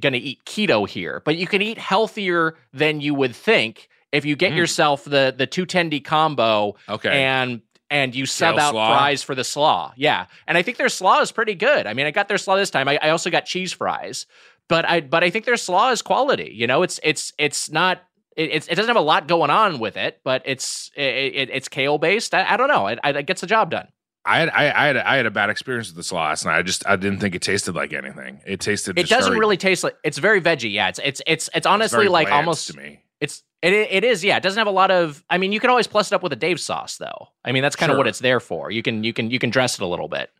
gonna 0.00 0.18
eat 0.18 0.44
keto 0.44 0.88
here, 0.88 1.20
but 1.24 1.36
you 1.36 1.46
can 1.48 1.62
eat 1.62 1.78
healthier 1.78 2.56
than 2.72 3.00
you 3.00 3.12
would 3.14 3.34
think 3.34 3.88
if 4.12 4.24
you 4.24 4.36
get 4.36 4.52
Mm. 4.52 4.56
yourself 4.56 5.04
the 5.04 5.34
the 5.36 5.46
two 5.46 5.66
tendy 5.66 6.02
combo 6.02 6.76
Okay. 6.88 7.10
and 7.10 7.60
and 7.90 8.14
you 8.14 8.24
sub 8.24 8.54
Kale 8.54 8.60
out 8.64 8.70
slaw? 8.72 8.88
fries 8.88 9.22
for 9.22 9.34
the 9.34 9.42
slaw. 9.44 9.92
Yeah, 9.96 10.26
and 10.46 10.56
I 10.56 10.62
think 10.62 10.76
their 10.76 10.88
slaw 10.88 11.20
is 11.20 11.32
pretty 11.32 11.54
good. 11.56 11.86
I 11.86 11.92
mean, 11.94 12.06
I 12.06 12.10
got 12.12 12.28
their 12.28 12.38
slaw 12.38 12.54
this 12.56 12.70
time. 12.70 12.86
I, 12.88 12.98
I 13.02 13.10
also 13.10 13.30
got 13.30 13.46
cheese 13.46 13.72
fries, 13.72 14.26
but 14.68 14.84
I 14.88 15.00
but 15.00 15.24
I 15.24 15.30
think 15.30 15.44
their 15.44 15.56
slaw 15.56 15.90
is 15.90 16.02
quality. 16.02 16.52
You 16.54 16.66
know, 16.68 16.82
it's 16.82 17.00
it's 17.02 17.32
it's 17.36 17.68
not. 17.70 18.02
It, 18.36 18.68
it 18.70 18.76
doesn't 18.76 18.86
have 18.86 18.96
a 18.96 19.00
lot 19.00 19.26
going 19.26 19.50
on 19.50 19.80
with 19.80 19.96
it, 19.96 20.20
but 20.22 20.42
it's 20.44 20.92
it, 20.94 21.34
it, 21.34 21.50
it's 21.50 21.68
kale 21.68 21.98
based. 21.98 22.32
I, 22.32 22.52
I 22.52 22.56
don't 22.56 22.68
know. 22.68 22.86
It, 22.86 23.00
it 23.02 23.26
gets 23.26 23.40
the 23.40 23.48
job 23.48 23.70
done. 23.72 23.88
I 24.28 24.38
had 24.40 24.48
I, 24.50 24.62
I 24.70 24.86
had 24.88 24.96
I 24.98 25.16
had 25.16 25.26
a 25.26 25.30
bad 25.30 25.50
experience 25.50 25.88
with 25.88 25.96
this 25.96 26.12
last 26.12 26.44
night. 26.44 26.58
I 26.58 26.62
just 26.62 26.86
I 26.86 26.96
didn't 26.96 27.18
think 27.20 27.34
it 27.34 27.42
tasted 27.42 27.74
like 27.74 27.92
anything. 27.92 28.40
It 28.46 28.60
tasted. 28.60 28.98
It 28.98 29.08
doesn't 29.08 29.30
very- 29.32 29.40
really 29.40 29.56
taste 29.56 29.82
like 29.84 29.96
it's 30.04 30.18
very 30.18 30.40
veggie. 30.40 30.72
Yeah, 30.72 30.88
it's 30.88 31.00
it's 31.02 31.22
it's 31.26 31.48
it's 31.54 31.66
honestly 31.66 31.96
very 31.96 32.08
like 32.08 32.30
almost 32.30 32.68
to 32.68 32.76
me. 32.76 33.00
It's 33.20 33.42
it 33.62 33.72
it 33.72 34.04
is. 34.04 34.22
Yeah, 34.22 34.36
it 34.36 34.42
doesn't 34.42 34.58
have 34.58 34.66
a 34.68 34.70
lot 34.70 34.90
of. 34.90 35.24
I 35.30 35.38
mean, 35.38 35.50
you 35.52 35.60
can 35.60 35.70
always 35.70 35.86
plus 35.88 36.12
it 36.12 36.14
up 36.14 36.22
with 36.22 36.32
a 36.32 36.36
Dave 36.36 36.60
sauce 36.60 36.98
though. 36.98 37.28
I 37.44 37.52
mean, 37.52 37.62
that's 37.62 37.74
kind 37.74 37.90
of 37.90 37.98
what 37.98 38.06
it's 38.06 38.20
there 38.20 38.38
for. 38.38 38.70
You 38.70 38.82
can 38.82 39.02
you 39.02 39.12
can 39.12 39.30
you 39.30 39.38
can 39.38 39.50
dress 39.50 39.74
it 39.74 39.82
a 39.82 39.86
little 39.86 40.08
bit, 40.08 40.30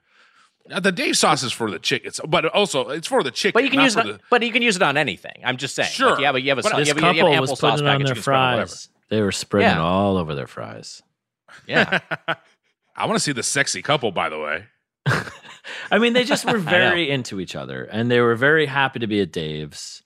Uh, 0.71 0.79
the 0.81 0.93
Dave 0.93 1.17
sauce 1.17 1.43
is 1.43 1.53
for 1.53 1.71
the 1.71 1.79
chicken, 1.79 2.13
but 2.29 2.45
also 2.47 2.91
it's 2.91 3.09
for 3.09 3.23
the 3.25 3.31
chicken. 3.33 3.55
but 3.55 3.65
you 3.65 3.71
can 3.71 3.81
use 3.81 3.95
for 3.95 4.01
it. 4.01 4.05
the- 4.07 4.13
On, 4.13 4.21
but 4.31 4.43
you 4.45 4.53
can 4.53 4.63
use 4.63 4.77
it 4.77 4.83
on 4.83 4.97
anything. 4.97 5.41
I'm 5.45 5.57
just 5.57 5.75
saying. 5.75 5.89
Sure. 5.91 6.11
Like, 6.11 6.21
you 6.21 6.27
have 6.27 6.35
a 6.37 6.41
you 6.41 6.49
have 6.51 6.59
a, 6.59 6.63
But 6.63 6.73
you 6.73 6.79
have, 6.79 6.97
a- 6.97 7.01
you 7.01 7.07
have 7.07 7.17
couple 7.17 7.33
an 7.33 7.41
was 7.41 7.49
apple 7.51 7.57
sauce 7.57 7.81
putting 7.81 7.87
it 7.87 7.89
on 7.91 7.99
package. 8.01 8.07
their 8.07 8.11
you 8.11 8.15
can 8.15 8.23
spread 8.23 8.37
on 8.39 8.53
whatever. 8.53 8.67
fries. 8.69 8.89
They 9.09 9.21
were 9.23 9.33
spreading 9.33 9.69
Yeah. 9.71 9.77
it 9.77 9.81
all 9.81 10.17
over 10.19 10.35
their 10.35 10.47
fries. 10.47 11.03
Yeah. 11.67 12.01
I 12.99 13.07
want 13.07 13.17
to 13.17 13.23
see 13.23 13.33
the 13.33 13.43
sexy 13.43 13.81
couple. 13.81 14.11
By 14.11 14.29
the 14.29 14.39
way, 14.39 14.65
I 15.91 15.99
mean, 15.99 16.13
they 16.13 16.25
just 16.25 16.45
were 16.51 16.59
very 16.59 17.11
into 17.11 17.41
each 17.41 17.57
other, 17.57 17.85
and 17.85 18.11
they 18.11 18.21
were 18.21 18.35
very 18.35 18.67
happy 18.67 18.99
to 18.99 19.07
be 19.07 19.21
at 19.21 19.33
Dave's, 19.33 20.03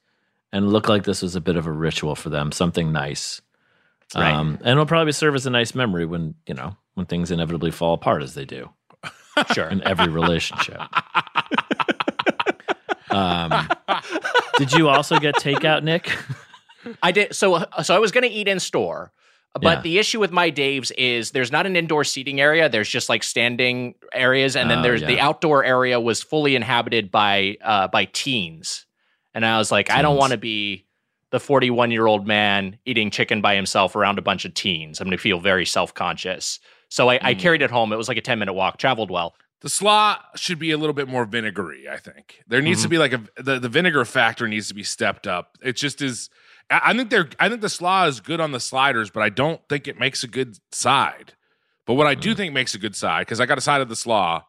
and 0.52 0.66
it 0.66 0.68
looked 0.68 0.88
like 0.88 1.04
this 1.04 1.22
was 1.22 1.34
a 1.34 1.40
bit 1.40 1.56
of 1.56 1.66
a 1.66 1.72
ritual 1.72 2.14
for 2.14 2.28
them, 2.28 2.52
something 2.52 2.92
nice. 2.92 3.40
Right. 4.14 4.32
Um, 4.32 4.58
and 4.60 4.68
it'll 4.68 4.84
probably 4.84 5.12
serve 5.12 5.34
as 5.34 5.46
a 5.46 5.50
nice 5.50 5.74
memory 5.74 6.04
when 6.04 6.34
you 6.46 6.54
know 6.54 6.76
when 6.94 7.06
things 7.06 7.30
inevitably 7.30 7.70
fall 7.70 7.94
apart, 7.94 8.22
as 8.22 8.34
they 8.34 8.44
do 8.44 8.68
Sure. 9.54 9.68
in 9.68 9.82
every 9.86 10.08
relationship. 10.08 10.78
um, 13.10 13.68
did 14.58 14.72
you 14.72 14.90
also 14.90 15.18
get 15.18 15.36
takeout, 15.36 15.82
Nick? 15.82 16.14
I 17.02 17.12
did. 17.12 17.34
So 17.34 17.64
so 17.82 17.94
I 17.94 17.98
was 17.98 18.12
going 18.12 18.28
to 18.28 18.34
eat 18.34 18.48
in 18.48 18.60
store. 18.60 19.12
But 19.54 19.78
Yeah. 19.78 19.80
the 19.82 19.98
issue 19.98 20.18
with 20.18 20.32
my 20.32 20.48
Dave's 20.50 20.90
is 20.92 21.32
there's 21.32 21.52
not 21.52 21.66
an 21.66 21.76
indoor 21.76 22.04
seating 22.04 22.40
area. 22.40 22.68
There's 22.70 22.88
just 22.88 23.08
like 23.10 23.22
standing 23.22 23.94
areas, 24.14 24.56
and 24.56 24.70
then 24.70 24.78
Oh, 24.78 24.82
there's 24.82 25.02
the 25.02 25.20
outdoor 25.20 25.62
area 25.64 26.00
was 26.00 26.22
fully 26.22 26.56
inhabited 26.56 27.10
by 27.10 27.58
uh, 27.62 27.88
by 27.88 28.06
teens. 28.06 28.86
And 29.34 29.44
I 29.44 29.58
was 29.58 29.70
like, 29.70 29.90
I 29.90 30.00
don't 30.02 30.16
want 30.16 30.32
to 30.32 30.38
be 30.38 30.86
the 31.30 31.40
41 31.40 31.90
year 31.90 32.06
old 32.06 32.26
man 32.26 32.78
eating 32.86 33.10
chicken 33.10 33.40
by 33.40 33.54
himself 33.54 33.94
around 33.96 34.18
a 34.18 34.22
bunch 34.22 34.44
of 34.44 34.54
teens. 34.54 35.00
I'm 35.00 35.06
going 35.06 35.16
to 35.16 35.22
feel 35.22 35.40
very 35.40 35.66
self 35.66 35.92
conscious. 35.94 36.58
So 36.88 37.08
I, 37.10 37.18
Hmm. 37.18 37.26
I 37.26 37.34
carried 37.34 37.62
it 37.62 37.70
home. 37.70 37.92
It 37.92 37.96
was 37.96 38.08
like 38.08 38.18
a 38.18 38.22
10 38.22 38.38
minute 38.38 38.52
walk. 38.54 38.78
Traveled 38.78 39.10
well. 39.10 39.34
the 39.60 39.68
slaw 39.70 40.18
should 40.34 40.58
be 40.58 40.70
a 40.72 40.76
little 40.78 40.92
bit 40.92 41.08
more 41.08 41.24
vinegary. 41.24 41.88
I 41.88 41.96
think 41.98 42.42
there 42.48 42.60
needs 42.60 42.82
to 42.82 42.88
be 42.88 42.98
like 42.98 43.12
a 43.12 43.20
the, 43.36 43.58
the 43.60 43.68
vinegar 43.68 44.04
factor 44.04 44.48
needs 44.48 44.68
to 44.68 44.74
be 44.74 44.82
stepped 44.82 45.26
up. 45.26 45.56
It 45.62 45.76
just 45.76 46.00
is. 46.02 46.30
I 46.70 46.80
I 46.90 46.96
think 46.96 47.10
they're. 47.10 47.28
I 47.38 47.48
think 47.48 47.60
the 47.60 47.68
slaw 47.68 48.06
is 48.06 48.20
good 48.20 48.40
on 48.40 48.52
the 48.52 48.60
sliders, 48.60 49.10
but 49.10 49.22
I 49.22 49.28
don't 49.28 49.60
think 49.68 49.86
it 49.88 49.98
makes 49.98 50.22
a 50.24 50.28
good 50.28 50.58
side. 50.72 51.34
But 51.86 51.94
what 51.94 52.06
I 52.06 52.14
do 52.14 52.34
think 52.34 52.54
makes 52.54 52.74
a 52.74 52.78
good 52.78 52.94
side 52.96 53.22
because 53.22 53.40
I 53.40 53.46
got 53.46 53.58
a 53.58 53.62
side 53.62 53.80
of 53.80 53.88
the 53.88 53.96
slaw, 53.96 54.44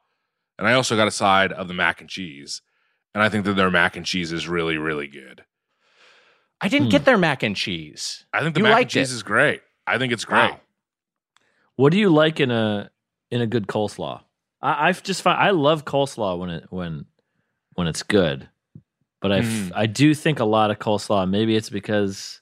and 0.58 0.68
I 0.68 0.74
also 0.74 0.96
got 0.96 1.08
a 1.08 1.12
side 1.12 1.52
of 1.52 1.68
the 1.68 1.74
mac 1.74 2.00
and 2.02 2.10
cheese, 2.10 2.62
and 3.14 3.24
I 3.24 3.30
think 3.30 3.46
that 3.46 3.54
their 3.56 3.72
mac 3.72 3.96
and 3.96 4.06
cheese 4.06 4.32
is 4.32 4.48
really 4.48 4.78
really 4.78 5.08
good. 5.08 5.44
I 6.62 6.70
didn't 6.70 6.88
Hmm. 6.88 6.92
get 6.92 7.06
their 7.06 7.18
mac 7.18 7.44
and 7.44 7.56
cheese. 7.56 8.26
I 8.32 8.42
think 8.42 8.54
the 8.56 8.62
You 8.62 8.66
mac 8.66 8.82
and 8.84 8.90
cheese 8.90 9.12
it. 9.12 9.16
is 9.16 9.24
great. 9.24 9.62
I 9.86 9.98
think 9.98 10.14
it's 10.14 10.24
great. 10.26 10.52
Wow. 10.52 10.60
What 11.76 11.92
do 11.92 11.98
you 11.98 12.10
like 12.10 12.40
in 12.40 12.52
a 12.52 12.90
in 13.32 13.42
a 13.42 13.48
good 13.48 13.68
coleslaw? 13.68 14.22
I, 14.62 14.88
I've 14.90 15.04
just 15.04 15.22
find 15.24 15.40
I 15.42 15.50
love 15.50 15.86
coleslaw 15.86 16.38
when 16.40 16.50
it 16.52 16.66
when 16.70 17.06
when 17.74 17.88
it's 17.88 18.04
good, 18.04 18.48
but 19.24 19.32
I 19.32 19.40
Mhm. 19.40 19.72
I 19.74 19.86
do 19.88 20.14
think 20.14 20.40
a 20.40 20.46
lot 20.46 20.70
of 20.70 20.78
coleslaw. 20.78 21.28
Maybe 21.28 21.56
it's 21.56 21.70
because 21.72 22.42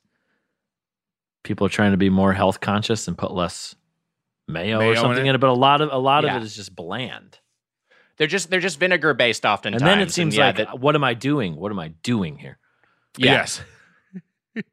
people 1.43 1.65
are 1.65 1.69
trying 1.69 1.91
to 1.91 1.97
be 1.97 2.09
more 2.09 2.33
health 2.33 2.59
conscious 2.59 3.07
and 3.07 3.17
put 3.17 3.31
less 3.31 3.75
mayo, 4.47 4.79
Mayo 4.79 4.89
or 4.89 4.93
in 4.93 4.97
something 4.99 5.25
it? 5.25 5.29
in 5.29 5.35
it. 5.35 5.39
But 5.39 5.49
a 5.49 5.53
lot 5.53 5.81
of 5.81 5.89
a 5.93 5.97
lot 5.97 6.23
Yeah. 6.23 6.35
of 6.35 6.41
it 6.41 6.45
is 6.45 6.55
just 6.55 6.75
bland. 6.75 7.39
They're 8.17 8.27
just 8.27 8.49
they're 8.49 8.59
just 8.59 8.79
vinegar 8.79 9.13
based 9.13 9.45
oftentimes. 9.45 9.81
and 9.81 9.89
then 9.89 9.99
it 9.99 10.11
seems 10.11 10.35
yeah, 10.35 10.47
like, 10.47 10.57
that- 10.57 10.79
what 10.79 10.95
am 10.95 11.03
I 11.03 11.13
doing? 11.13 11.55
What 11.55 11.71
am 11.71 11.79
I 11.79 11.89
doing 12.03 12.37
here? 12.37 12.57
yeah. 13.17 13.31
Yes. 13.33 13.63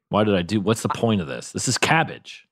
Why 0.09 0.25
did 0.25 0.35
I 0.35 0.41
do? 0.41 0.59
What's 0.59 0.81
the 0.81 0.89
point 0.89 1.21
of 1.21 1.27
this? 1.27 1.51
This 1.53 1.67
is 1.69 1.77
cabbage. 1.77 2.45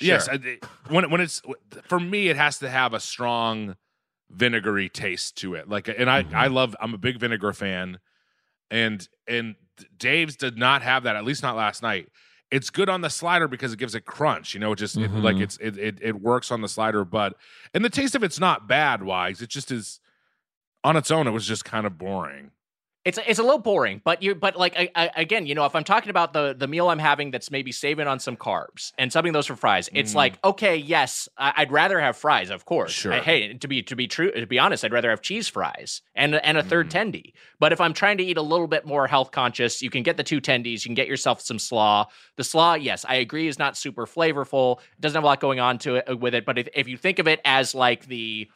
Yes, 0.00 0.24
Sure. 0.24 0.34
I- 0.34 0.58
when 0.88 1.08
when 1.10 1.20
it's 1.20 1.40
for 1.84 2.00
me, 2.00 2.28
it 2.28 2.36
has 2.36 2.58
to 2.58 2.68
have 2.68 2.92
a 2.94 3.00
strong 3.00 3.76
vinegary 4.28 4.88
taste 4.88 5.36
to 5.38 5.54
it. 5.54 5.68
Like, 5.68 5.86
and 5.88 6.10
I 6.10 6.24
Mhm. 6.24 6.34
I 6.34 6.46
love. 6.48 6.74
I'm 6.80 6.92
a 6.94 6.98
big 6.98 7.18
vinegar 7.20 7.52
fan, 7.52 7.98
and 8.74 9.08
and 9.28 9.54
Dave's 9.96 10.36
did 10.36 10.58
not 10.58 10.82
have 10.82 11.04
that. 11.04 11.16
At 11.16 11.24
least 11.24 11.42
not 11.42 11.56
last 11.56 11.82
night. 11.82 12.08
It's 12.50 12.70
good 12.70 12.88
on 12.88 13.00
the 13.00 13.10
slider 13.10 13.48
because 13.48 13.72
it 13.72 13.78
gives 13.78 13.94
it 13.94 14.04
crunch. 14.04 14.52
You 14.52 14.60
know, 14.60 14.72
it 14.72 14.76
just 14.76 14.96
it, 14.96 15.10
mm-hmm. 15.10 15.22
like 15.22 15.36
it's 15.36 15.56
it, 15.58 15.78
it 15.78 15.98
it 16.02 16.20
works 16.20 16.50
on 16.50 16.60
the 16.60 16.68
slider, 16.68 17.04
but 17.04 17.36
and 17.72 17.84
the 17.84 17.90
taste 17.90 18.14
of 18.14 18.22
it's 18.22 18.38
not 18.38 18.68
bad. 18.68 19.02
Wise, 19.02 19.40
it 19.40 19.48
just 19.48 19.70
is 19.70 20.00
on 20.82 20.96
its 20.96 21.10
own. 21.10 21.26
It 21.26 21.30
was 21.30 21.46
just 21.46 21.64
kind 21.64 21.86
of 21.86 21.96
boring. 21.98 22.50
It's 23.04 23.18
it's 23.26 23.38
a 23.38 23.42
little 23.42 23.58
boring, 23.58 24.00
but 24.02 24.22
you 24.22 24.34
but 24.34 24.56
like 24.56 24.74
I, 24.78 24.88
I, 24.96 25.10
again, 25.16 25.44
you 25.44 25.54
know, 25.54 25.66
if 25.66 25.74
I'm 25.74 25.84
talking 25.84 26.08
about 26.08 26.32
the 26.32 26.54
the 26.58 26.66
meal 26.66 26.88
I'm 26.88 26.98
having 26.98 27.30
that's 27.30 27.50
maybe 27.50 27.70
saving 27.70 28.06
on 28.06 28.18
some 28.18 28.34
carbs 28.34 28.92
and 28.96 29.10
subbing 29.10 29.34
those 29.34 29.46
for 29.46 29.56
fries, 29.56 29.90
it's 29.92 30.12
Mm. 30.12 30.16
like 30.16 30.38
okay, 30.42 30.76
yes, 30.76 31.28
I, 31.36 31.52
I'd 31.58 31.70
rather 31.70 32.00
have 32.00 32.16
fries, 32.16 32.48
of 32.48 32.64
course. 32.64 32.92
Sure. 32.92 33.12
I- 33.12 33.20
hey, 33.20 33.52
to 33.58 33.68
be 33.68 33.82
to 33.82 33.94
be 33.94 34.06
true, 34.08 34.30
to 34.30 34.46
be 34.46 34.58
honest, 34.58 34.84
I'd 34.86 34.92
rather 34.94 35.10
have 35.10 35.20
cheese 35.20 35.48
fries 35.48 36.00
and 36.14 36.34
and 36.36 36.56
a 36.56 36.62
third 36.62 36.88
Mm. 36.88 36.92
tendy. 37.12 37.32
But 37.60 37.72
if 37.72 37.80
I'm 37.80 37.92
trying 37.92 38.16
to 38.18 38.24
eat 38.24 38.38
a 38.38 38.42
little 38.42 38.66
bit 38.68 38.86
more 38.86 39.06
health 39.06 39.32
conscious, 39.32 39.82
you 39.82 39.90
can 39.90 40.02
get 40.02 40.16
the 40.16 40.24
two 40.24 40.40
tendies. 40.40 40.84
You 40.84 40.88
can 40.88 40.94
get 40.94 41.06
yourself 41.06 41.42
some 41.42 41.58
slaw. 41.58 42.06
The 42.36 42.44
slaw, 42.44 42.72
yes, 42.72 43.04
I 43.06 43.16
agree, 43.16 43.48
is 43.48 43.58
not 43.58 43.76
super 43.76 44.06
flavorful. 44.06 44.78
It 44.78 45.00
doesn't 45.02 45.16
have 45.16 45.24
a 45.24 45.26
lot 45.26 45.40
going 45.40 45.60
on 45.60 45.76
to 45.80 45.96
it 45.96 46.18
with 46.20 46.34
it. 46.34 46.46
But 46.46 46.56
if, 46.56 46.68
if 46.74 46.88
you 46.88 46.96
think 46.96 47.18
of 47.18 47.28
it 47.28 47.42
as 47.44 47.74
like 47.74 48.06
the 48.06 48.48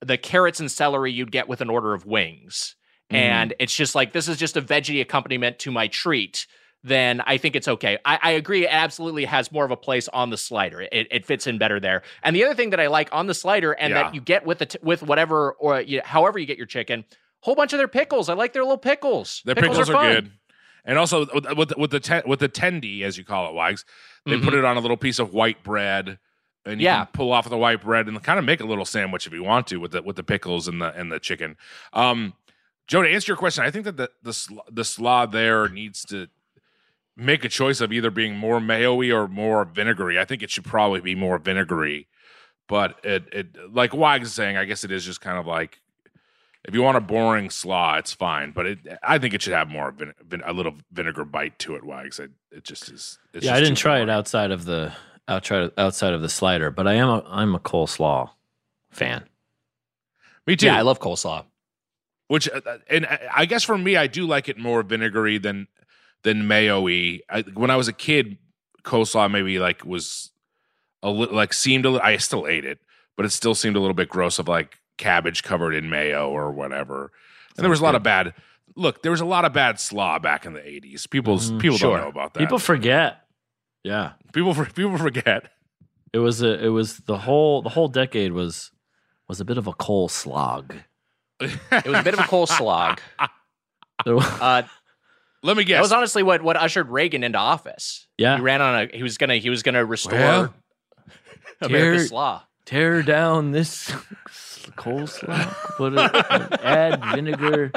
the 0.00 0.16
carrots 0.16 0.58
and 0.60 0.70
celery 0.70 1.12
you'd 1.12 1.32
get 1.32 1.48
with 1.48 1.60
an 1.60 1.68
order 1.68 1.92
of 1.92 2.06
wings. 2.06 2.76
Mm. 3.10 3.16
And 3.16 3.54
it's 3.58 3.74
just 3.74 3.94
like 3.94 4.12
this 4.12 4.28
is 4.28 4.36
just 4.36 4.56
a 4.56 4.62
veggie 4.62 5.00
accompaniment 5.00 5.58
to 5.60 5.70
my 5.70 5.86
treat. 5.88 6.46
Then 6.84 7.20
I 7.22 7.38
think 7.38 7.56
it's 7.56 7.66
okay. 7.66 7.98
I, 8.04 8.18
I 8.22 8.30
agree. 8.32 8.64
It 8.64 8.68
absolutely 8.70 9.24
has 9.24 9.50
more 9.50 9.64
of 9.64 9.70
a 9.72 9.76
place 9.76 10.06
on 10.08 10.30
the 10.30 10.36
slider. 10.36 10.82
It, 10.82 11.08
it 11.10 11.26
fits 11.26 11.46
in 11.48 11.58
better 11.58 11.80
there. 11.80 12.02
And 12.22 12.36
the 12.36 12.44
other 12.44 12.54
thing 12.54 12.70
that 12.70 12.78
I 12.78 12.86
like 12.86 13.08
on 13.12 13.26
the 13.26 13.34
slider, 13.34 13.72
and 13.72 13.90
Yeah. 13.92 14.02
that 14.04 14.14
you 14.14 14.20
get 14.20 14.46
with 14.46 14.58
the 14.58 14.66
t- 14.66 14.78
with 14.82 15.02
whatever 15.02 15.52
or 15.52 15.80
you, 15.80 16.00
however 16.04 16.38
you 16.38 16.46
get 16.46 16.56
your 16.56 16.66
chicken, 16.68 17.04
whole 17.40 17.56
bunch 17.56 17.72
of 17.72 17.78
their 17.78 17.88
pickles. 17.88 18.28
I 18.28 18.34
like 18.34 18.52
their 18.52 18.62
little 18.62 18.78
pickles. 18.78 19.42
Their 19.44 19.56
pickles, 19.56 19.88
are, 19.90 19.92
fun. 19.92 20.12
good. 20.14 20.30
And 20.84 20.98
also 20.98 21.26
with 21.34 21.46
with, 21.56 21.76
with 21.76 21.90
the 21.90 22.00
ten, 22.00 22.22
with 22.26 22.38
the 22.38 22.48
tendy, 22.48 23.02
as 23.02 23.18
you 23.18 23.24
call 23.24 23.48
it, 23.48 23.54
Wags, 23.54 23.84
they 24.24 24.38
put 24.38 24.54
it 24.54 24.64
on 24.64 24.76
a 24.76 24.80
little 24.80 24.96
piece 24.96 25.18
of 25.18 25.32
white 25.34 25.64
bread, 25.64 26.18
and 26.64 26.80
you 26.80 26.84
Yeah. 26.84 27.04
can 27.06 27.12
pull 27.12 27.32
off 27.32 27.48
the 27.48 27.58
white 27.58 27.82
bread 27.82 28.06
and 28.06 28.22
kind 28.22 28.38
of 28.38 28.44
make 28.44 28.60
a 28.60 28.64
little 28.66 28.84
sandwich 28.84 29.26
if 29.26 29.32
you 29.32 29.42
want 29.42 29.66
to 29.66 29.78
with 29.78 29.90
the 29.90 30.02
with 30.02 30.14
the 30.16 30.22
pickles 30.22 30.68
and 30.68 30.80
the 30.80 30.94
and 30.94 31.10
the 31.10 31.18
chicken. 31.18 31.56
Um, 31.92 32.34
Joe, 32.88 33.02
to 33.02 33.08
answer 33.08 33.30
your 33.32 33.36
question, 33.36 33.64
I 33.64 33.70
think 33.70 33.84
that 33.84 33.96
the 33.96 34.10
the 34.22 34.32
sl- 34.32 34.60
the 34.70 34.84
slaw 34.84 35.26
there 35.26 35.68
needs 35.68 36.04
to 36.06 36.28
make 37.16 37.44
a 37.44 37.48
choice 37.48 37.80
of 37.80 37.92
either 37.92 38.10
being 38.10 38.36
more 38.36 38.60
mayo-y 38.60 39.10
or 39.10 39.28
more 39.28 39.64
vinegary. 39.64 40.18
I 40.18 40.24
think 40.24 40.42
it 40.42 40.50
should 40.50 40.64
probably 40.64 41.00
be 41.00 41.14
more 41.14 41.38
vinegary, 41.38 42.08
but 42.66 42.98
it 43.04 43.24
it 43.32 43.72
like 43.72 43.94
Wags 43.94 44.28
is 44.28 44.34
saying, 44.34 44.56
I 44.56 44.64
guess 44.64 44.84
it 44.84 44.90
is 44.90 45.04
just 45.04 45.20
kind 45.20 45.38
of 45.38 45.46
like 45.46 45.80
if 46.64 46.74
you 46.74 46.82
want 46.82 46.96
a 46.96 47.00
boring 47.00 47.50
slaw, 47.50 47.96
it's 47.96 48.12
fine, 48.12 48.52
but 48.52 48.66
it, 48.66 48.78
I 49.02 49.18
think 49.18 49.32
it 49.32 49.42
should 49.42 49.54
have 49.54 49.68
more 49.68 49.90
vin, 49.90 50.12
vin, 50.26 50.42
a 50.44 50.52
little 50.52 50.74
vinegar 50.92 51.24
bite 51.24 51.58
to 51.60 51.76
it. 51.76 51.84
Wags, 51.84 52.18
it, 52.18 52.30
it 52.50 52.64
just 52.64 52.90
is. 52.90 53.18
It's 53.32 53.46
yeah, 53.46 53.54
I 53.54 53.60
didn't 53.60 53.76
try 53.76 53.96
boring. 53.96 54.08
it 54.08 54.12
outside 54.12 54.50
of 54.50 54.64
the 54.64 54.92
outside 55.28 55.70
outside 55.78 56.14
of 56.14 56.22
the 56.22 56.28
slider, 56.28 56.70
but 56.70 56.86
I 56.86 56.94
am 56.94 57.08
a 57.08 57.24
I'm 57.26 57.54
a 57.54 57.60
coleslaw 57.60 58.30
fan. 58.90 59.24
Me 60.46 60.56
too. 60.56 60.66
Yeah, 60.66 60.78
I 60.78 60.82
love 60.82 61.00
coleslaw. 61.00 61.44
Which 62.28 62.48
uh, 62.48 62.60
and 62.88 63.04
I- 63.06 63.28
I 63.38 63.44
guess 63.46 63.64
for 63.64 63.76
me, 63.76 63.96
I 63.96 64.06
do 64.06 64.26
like 64.26 64.48
it 64.48 64.56
more 64.58 64.82
vinegary 64.82 65.38
than 65.38 65.66
than 66.22 66.46
mayo-y. 66.48 67.20
I, 67.30 67.42
when 67.54 67.70
I 67.70 67.76
was 67.76 67.88
a 67.88 67.92
kid, 67.92 68.38
coleslaw 68.84 69.30
maybe 69.30 69.58
like 69.58 69.84
was 69.84 70.30
a 71.02 71.10
little 71.10 71.34
like 71.34 71.52
seemed 71.52 71.84
a 71.84 71.90
little. 71.90 72.06
I 72.06 72.16
still 72.18 72.46
ate 72.46 72.64
it, 72.64 72.78
but 73.16 73.24
it 73.26 73.30
still 73.30 73.54
seemed 73.54 73.76
a 73.76 73.80
little 73.80 73.94
bit 73.94 74.08
gross 74.08 74.38
of 74.38 74.46
like 74.48 74.76
cabbage 74.98 75.42
covered 75.42 75.74
in 75.74 75.88
mayo 75.90 76.28
or 76.30 76.50
whatever. 76.52 77.12
And 77.56 77.64
there 77.64 77.70
was 77.70 77.80
a 77.80 77.84
lot 77.84 77.94
of 77.94 78.02
bad. 78.02 78.34
Look, 78.76 79.02
there 79.02 79.10
was 79.10 79.20
a 79.20 79.24
lot 79.26 79.44
of 79.44 79.52
bad 79.52 79.80
slaw 79.80 80.18
back 80.18 80.44
in 80.44 80.52
the 80.52 80.68
eighties. 80.68 81.06
People 81.06 81.38
Mhm. 81.38 81.60
people 81.60 81.78
Sure. 81.78 81.96
don't 81.96 82.02
know 82.04 82.08
about 82.10 82.34
that. 82.34 82.40
People 82.40 82.58
forget. 82.58 83.22
Yeah, 83.84 84.12
people 84.32 84.52
for, 84.54 84.66
people 84.66 84.98
forget. 84.98 85.50
it 86.12 86.18
was 86.18 86.42
a 86.42 86.64
it 86.64 86.68
was 86.68 86.98
the 86.98 87.18
whole 87.18 87.62
the 87.62 87.70
whole 87.70 87.88
decade 87.88 88.32
was 88.32 88.70
was 89.28 89.40
a 89.40 89.44
bit 89.44 89.56
of 89.56 89.66
a 89.66 89.72
coal 89.72 90.08
slog. 90.08 90.74
It 91.40 91.86
was 91.86 91.98
a 92.00 92.02
bit 92.02 92.14
of 92.14 92.20
a 92.20 92.24
coleslaw. 92.24 92.98
There 94.04 94.14
wa- 94.14 94.22
Uh, 94.40 94.62
Let 95.42 95.56
me 95.56 95.64
that 95.64 95.68
guess. 95.68 95.82
was 95.82 95.92
honestly 95.92 96.22
what 96.22 96.40
what 96.42 96.56
ushered 96.56 96.88
Reagan 96.88 97.24
into 97.24 97.38
office. 97.38 98.06
Yeah. 98.16 98.36
he 98.36 98.42
ran 98.42 98.60
on 98.62 98.74
a. 98.92 98.96
He 98.96 99.02
was 99.02 99.18
gonna. 99.18 99.36
He 99.36 99.50
was 99.50 99.62
gonna 99.64 99.84
restore 99.84 100.18
Well, 100.18 100.54
America's 101.60 102.10
tear- 102.10 102.16
law. 102.16 102.42
Tear 102.64 103.02
down 103.02 103.50
this 103.52 103.90
coal 104.76 105.00
coleslaw. 105.00 105.76
Put 105.76 105.94
it, 105.94 106.60
add 106.64 107.04
vinegar. 107.06 107.72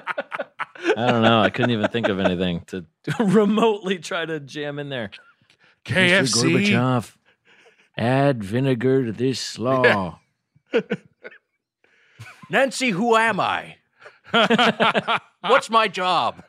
I 0.96 1.08
don't 1.12 1.22
know. 1.24 1.42
I 1.42 1.50
couldn't 1.50 1.72
even 1.72 1.88
think 1.90 2.08
of 2.10 2.20
anything 2.20 2.64
to 2.68 2.86
remotely 3.20 3.98
try 4.00 4.26
to 4.26 4.40
jam 4.40 4.78
in 4.80 4.90
there. 4.90 5.10
Mr. 5.86 6.22
KFC. 6.22 6.68
Gorbachev, 6.68 7.16
add 7.98 8.44
vinegar 8.44 9.06
to 9.06 9.12
this 9.12 9.40
slaw. 9.40 10.20
Nancy, 12.52 12.90
who 12.90 13.16
am 13.16 13.40
I? 13.40 13.78
What's 15.42 15.70
my 15.70 15.88
job? 15.88 16.44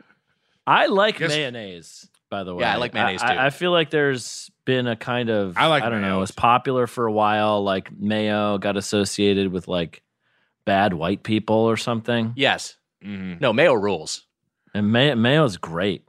I 0.67 0.87
like 0.87 1.19
Guess- 1.19 1.31
mayonnaise, 1.31 2.09
by 2.31 2.45
the 2.45 2.55
way. 2.55 2.63
Yeah, 2.63 2.75
I 2.75 2.77
like 2.77 2.93
mayonnaise, 2.95 3.23
I, 3.23 3.35
too. 3.35 3.41
I 3.41 3.51
feel 3.51 3.71
like 3.73 3.91
there's 3.91 4.51
been 4.65 4.87
a 4.87 4.97
kind 4.97 5.29
of 5.31 5.57
I 5.57 5.67
like 5.67 5.83
I 5.83 5.89
don't 5.89 6.03
know, 6.03 6.17
it 6.19 6.21
was 6.21 6.31
popular 6.31 6.87
for 6.87 7.07
a 7.07 7.13
while. 7.13 7.63
Like 7.65 7.91
mayo 7.97 8.59
got 8.59 8.77
associated 8.77 9.53
with 9.53 9.67
like 9.69 10.03
bad 10.65 10.93
white 10.95 11.23
people 11.23 11.57
or 11.57 11.77
something. 11.77 12.33
Yes. 12.37 12.77
Mhm. 13.05 13.41
No, 13.41 13.53
mayo 13.53 13.73
rules. 13.75 14.27
And 14.75 14.93
mayo 14.93 15.17
mayo's 15.17 15.57
great. 15.57 16.05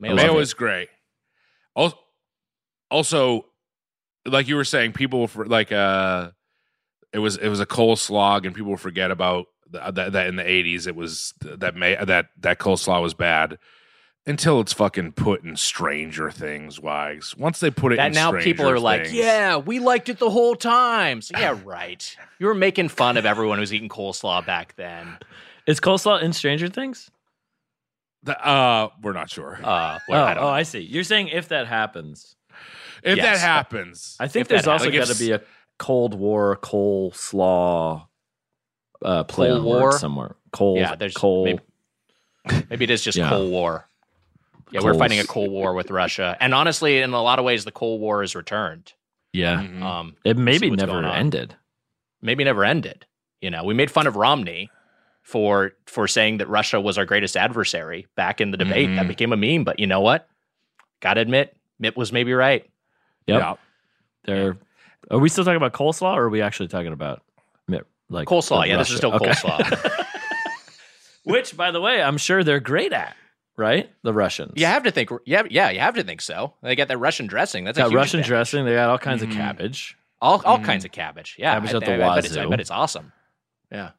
Mayo's 0.00 0.16
Mayo 0.16 0.32
good. 0.34 0.42
is 0.42 0.54
great. 0.54 0.88
Also, 1.74 1.98
also, 2.90 3.46
like 4.24 4.46
you 4.46 4.54
were 4.54 4.64
saying, 4.64 4.92
people 4.92 5.26
for 5.26 5.44
like 5.44 5.72
uh, 5.72 6.30
it 7.12 7.18
was 7.18 7.36
it 7.36 7.48
was 7.48 7.60
a 7.60 7.66
coleslaw, 7.66 8.44
and 8.44 8.54
people 8.54 8.76
forget 8.76 9.10
about 9.10 9.46
th- 9.72 9.94
that. 9.94 10.12
That 10.12 10.26
in 10.26 10.36
the 10.36 10.48
eighties, 10.48 10.86
it 10.86 10.94
was 10.96 11.34
that 11.40 11.74
may 11.74 11.94
that 11.96 12.26
that 12.40 12.58
coleslaw 12.58 13.02
was 13.02 13.14
bad 13.14 13.58
until 14.26 14.60
it's 14.60 14.74
fucking 14.74 15.12
put 15.12 15.42
in 15.42 15.56
Stranger 15.56 16.30
Things. 16.30 16.78
Wags. 16.78 17.34
Once 17.36 17.60
they 17.60 17.70
put 17.70 17.92
it 17.92 17.96
that 17.96 18.08
in 18.08 18.12
now 18.12 18.28
Stranger 18.30 18.44
people 18.44 18.68
are 18.68 18.78
like, 18.78 19.10
yeah, 19.10 19.56
we 19.56 19.78
liked 19.78 20.10
it 20.10 20.18
the 20.18 20.28
whole 20.30 20.54
time. 20.54 21.22
So, 21.22 21.38
yeah, 21.38 21.58
right. 21.64 22.16
You 22.38 22.46
were 22.46 22.54
making 22.54 22.88
fun 22.90 23.16
of 23.16 23.24
everyone 23.24 23.58
who's 23.58 23.72
eating 23.72 23.88
coleslaw 23.88 24.44
back 24.44 24.76
then. 24.76 25.18
Is 25.66 25.80
coleslaw 25.80 26.22
in 26.22 26.32
Stranger 26.34 26.68
Things? 26.68 27.10
The- 28.22 28.46
uh, 28.46 28.88
we're 29.02 29.12
not 29.12 29.30
sure. 29.30 29.58
Uh, 29.62 29.98
Oh, 30.10 30.12
I 30.14 30.34
don't 30.34 30.44
oh. 30.44 30.48
I 30.48 30.64
see. 30.64 30.80
You're 30.80 31.04
saying 31.04 31.28
if 31.28 31.48
that 31.48 31.66
happens. 31.66 32.36
if 33.02 33.16
yes. 33.16 33.24
that 33.24 33.38
happens, 33.38 34.16
I 34.20 34.28
think 34.28 34.42
If 34.42 34.48
there's 34.48 34.66
also 34.66 34.90
got 34.90 35.06
to 35.06 35.18
be 35.18 35.32
a 35.32 35.40
Cold 35.78 36.14
War 36.14 36.56
coleslaw 36.56 38.06
uh, 39.02 39.24
play 39.24 39.48
Cold 39.48 39.58
on 39.60 39.64
War? 39.64 39.92
somewhere. 39.92 40.36
Cold, 40.52 40.78
Yeah, 40.78 40.94
there's 40.96 41.14
coal. 41.14 41.44
maybe- 41.44 41.60
Maybe 42.70 42.84
it 42.84 42.90
is 42.90 43.02
just 43.04 43.18
Yeah. 43.18 43.28
Cold 43.28 43.50
War. 43.50 43.88
Yeah, 44.70 44.80
we're 44.82 44.94
fighting 44.94 45.18
a 45.20 45.24
Cold 45.24 45.50
War 45.50 45.72
with 45.74 45.90
Russia, 45.90 46.36
and 46.40 46.52
honestly, 46.54 46.98
in 47.00 47.12
a 47.14 47.22
lot 47.22 47.38
of 47.38 47.44
ways, 47.44 47.64
the 47.64 47.70
Cold 47.72 48.00
War 48.02 48.22
is 48.22 48.34
returned. 48.34 48.92
Yeah, 49.32 49.62
Mhm. 49.62 49.82
Um, 49.82 50.16
it 50.24 50.36
see 50.36 50.42
maybe 50.42 50.70
what's 50.70 50.82
never 50.82 51.04
ended. 51.06 51.54
maybe 52.20 52.44
never 52.44 52.64
ended. 52.64 53.06
You 53.40 53.50
know, 53.50 53.64
we 53.64 53.72
made 53.74 53.90
fun 53.90 54.06
of 54.06 54.16
Romney 54.16 54.70
for 55.22 55.72
for 55.86 56.06
saying 56.08 56.38
that 56.38 56.48
Russia 56.48 56.80
was 56.80 56.98
our 56.98 57.04
greatest 57.06 57.36
adversary 57.36 58.06
back 58.14 58.40
in 58.42 58.50
the 58.50 58.56
debate. 58.58 58.88
That 58.96 59.04
Mhm. 59.04 59.08
became 59.08 59.32
a 59.32 59.36
meme. 59.36 59.64
But 59.64 59.78
you 59.78 59.86
know 59.86 60.00
what? 60.00 60.28
Got 61.00 61.14
to 61.14 61.20
admit, 61.20 61.56
Mitt 61.78 61.96
was 61.96 62.12
maybe 62.12 62.32
right. 62.32 62.62
Yep. 63.26 63.40
yeah. 63.40 63.54
There. 64.24 64.56
Are 65.10 65.18
we 65.18 65.28
still 65.28 65.44
talking 65.44 65.56
about 65.56 65.72
coleslaw, 65.72 66.14
or 66.14 66.24
are 66.24 66.28
we 66.28 66.42
actually 66.42 66.68
talking 66.68 66.92
about 66.92 67.22
like 68.10 68.26
Coleslaw. 68.26 68.62
the 68.62 68.68
Yeah, 68.68 68.76
this 68.78 68.90
is 68.90 68.96
still 68.96 69.12
Russia? 69.12 69.28
Okay. 69.54 69.64
coleslaw. 69.64 70.04
Which, 71.24 71.56
by 71.56 71.70
the 71.70 71.80
way, 71.80 72.02
I'm 72.02 72.16
sure 72.16 72.42
they're 72.42 72.60
great 72.60 72.92
at. 72.92 73.14
Right, 73.56 73.90
the 74.04 74.14
Russians. 74.14 74.52
you 74.54 74.66
have 74.66 74.84
to 74.84 74.92
think. 74.92 75.10
Yeah, 75.26 75.42
yeah, 75.50 75.70
you 75.70 75.80
have 75.80 75.96
to 75.96 76.04
think 76.04 76.20
so. 76.20 76.54
They 76.62 76.76
got 76.76 76.86
that 76.88 76.98
Russian 76.98 77.26
dressing. 77.26 77.64
That's 77.64 77.76
a 77.76 77.80
got 77.82 77.88
huge 77.90 77.96
Russian 77.96 78.20
advantage. 78.20 78.28
dressing. 78.28 78.64
They 78.64 78.74
got 78.74 78.88
all 78.88 78.98
kinds 78.98 79.20
Mhm. 79.22 79.30
of 79.30 79.34
cabbage. 79.36 79.96
All 80.22 80.40
all 80.44 80.58
Mhm. 80.60 80.64
kinds 80.64 80.84
of 80.84 80.92
cabbage. 80.92 81.34
Yeah, 81.40 81.54
Cabbage 81.54 81.74
I, 81.74 81.76
at 81.78 81.84
the 81.84 81.90
I, 81.90 81.94
I 82.12 82.14
bet 82.14 82.24
it's, 82.24 82.36
I 82.36 82.40
wazoo. 82.42 82.50
bet 82.50 82.60
it's 82.60 82.70
awesome. 82.70 83.12
Yeah. 83.72 83.90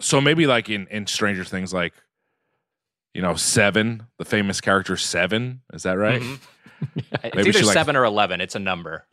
So 0.00 0.20
maybe 0.20 0.46
like 0.46 0.68
in 0.68 0.86
in 0.88 1.06
Stranger 1.06 1.44
Things, 1.44 1.72
like 1.72 1.94
you 3.14 3.22
know, 3.22 3.34
Seven, 3.36 4.06
the 4.18 4.26
famous 4.26 4.60
character 4.60 4.98
Seven. 4.98 5.62
Is 5.72 5.82
that 5.84 5.94
right? 5.96 6.20
Mhm. 6.20 6.38
It's 7.24 7.34
Maybe 7.34 7.48
either 7.48 7.58
she, 7.60 7.64
like- 7.64 7.72
seven 7.72 7.96
or 7.96 8.04
eleven. 8.04 8.40
It's 8.42 8.54
a 8.54 8.58
number. 8.60 9.06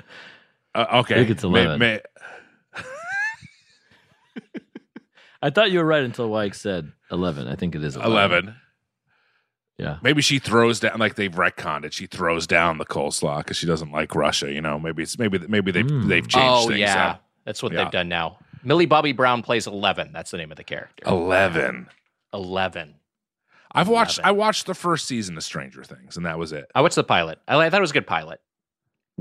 Uh, 0.78 1.00
okay, 1.00 1.16
think 1.16 1.30
it's 1.32 1.44
11. 1.44 1.80
may- 1.80 2.02
I 5.42 5.50
thought 5.50 5.72
you 5.72 5.80
were 5.80 5.86
right 5.86 6.04
until 6.04 6.30
Wyke 6.30 6.54
said 6.56 6.92
eleven. 7.12 7.48
I 7.48 7.56
think 7.56 7.76
it 7.76 7.84
is 7.84 7.96
eleven. 7.96 8.46
11. 8.46 8.56
Yeah. 9.78 9.98
Maybe 10.02 10.22
she 10.24 10.40
throws 10.40 10.80
down 10.80 10.98
like 10.98 11.16
they've 11.16 11.32
retconned 11.32 11.86
it. 11.86 11.94
She 11.94 12.08
throws 12.08 12.48
down 12.48 12.80
the 12.80 12.86
coleslaw 12.86 13.40
because 13.40 13.58
she 13.58 13.68
doesn't 13.68 13.92
like 13.92 14.16
Russia. 14.16 14.52
You 14.52 14.62
know, 14.62 14.80
maybe 14.80 15.04
it's 15.04 15.20
maybe 15.20 15.38
maybe 15.48 15.72
they 15.72 15.84
Mm. 15.84 16.08
they've 16.08 16.28
changed 16.28 16.48
oh 16.66 16.68
things. 16.68 16.80
yeah, 16.80 17.10
up. 17.12 17.24
that's 17.46 17.62
what 17.62 17.72
Yeah. 17.72 17.84
they've 17.84 17.92
done 17.92 18.10
now. 18.10 18.40
Millie 18.64 18.88
Bobby 18.88 19.12
Brown 19.12 19.44
plays 19.44 19.68
eleven. 19.68 20.12
That's 20.12 20.32
the 20.32 20.38
name 20.38 20.52
of 20.52 20.58
the 20.58 20.64
character. 20.64 21.04
eleven. 21.06 21.88
Eleven. 22.34 22.96
I've 23.72 23.88
watched 23.90 24.18
11. 24.20 24.28
I 24.28 24.32
watched 24.32 24.66
the 24.66 24.74
first 24.74 25.08
season 25.08 25.38
of 25.38 25.44
Stranger 25.44 25.84
Things, 25.84 26.18
and 26.18 26.26
that 26.26 26.40
was 26.40 26.52
it. 26.52 26.66
I 26.74 26.82
watched 26.82 26.96
the 26.96 27.04
pilot. 27.04 27.38
I, 27.48 27.56
I 27.58 27.70
thought 27.70 27.78
it 27.78 27.82
was 27.82 27.92
a 27.92 27.94
good 27.94 28.08
pilot. 28.08 28.40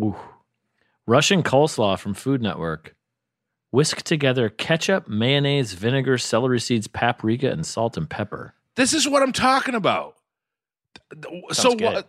Ooh. 0.01 0.16
Russian 1.07 1.43
coleslaw 1.43 1.99
from 1.99 2.15
Food 2.15 2.43
Network. 2.43 2.95
Whisk 3.70 4.03
together 4.03 4.49
ketchup, 4.49 5.09
mayonnaise, 5.09 5.73
vinegar, 5.74 6.19
celery 6.19 6.61
seeds, 6.61 6.87
paprika, 6.87 7.51
and 7.51 7.66
salt 7.66 7.97
and 7.97 8.09
pepper. 8.09 8.55
This 8.77 8.95
is 8.95 9.09
what 9.09 9.23
I'm 9.23 9.33
talking 9.33 9.74
about. 9.74 10.15
so 11.53 11.73
what? 11.74 12.09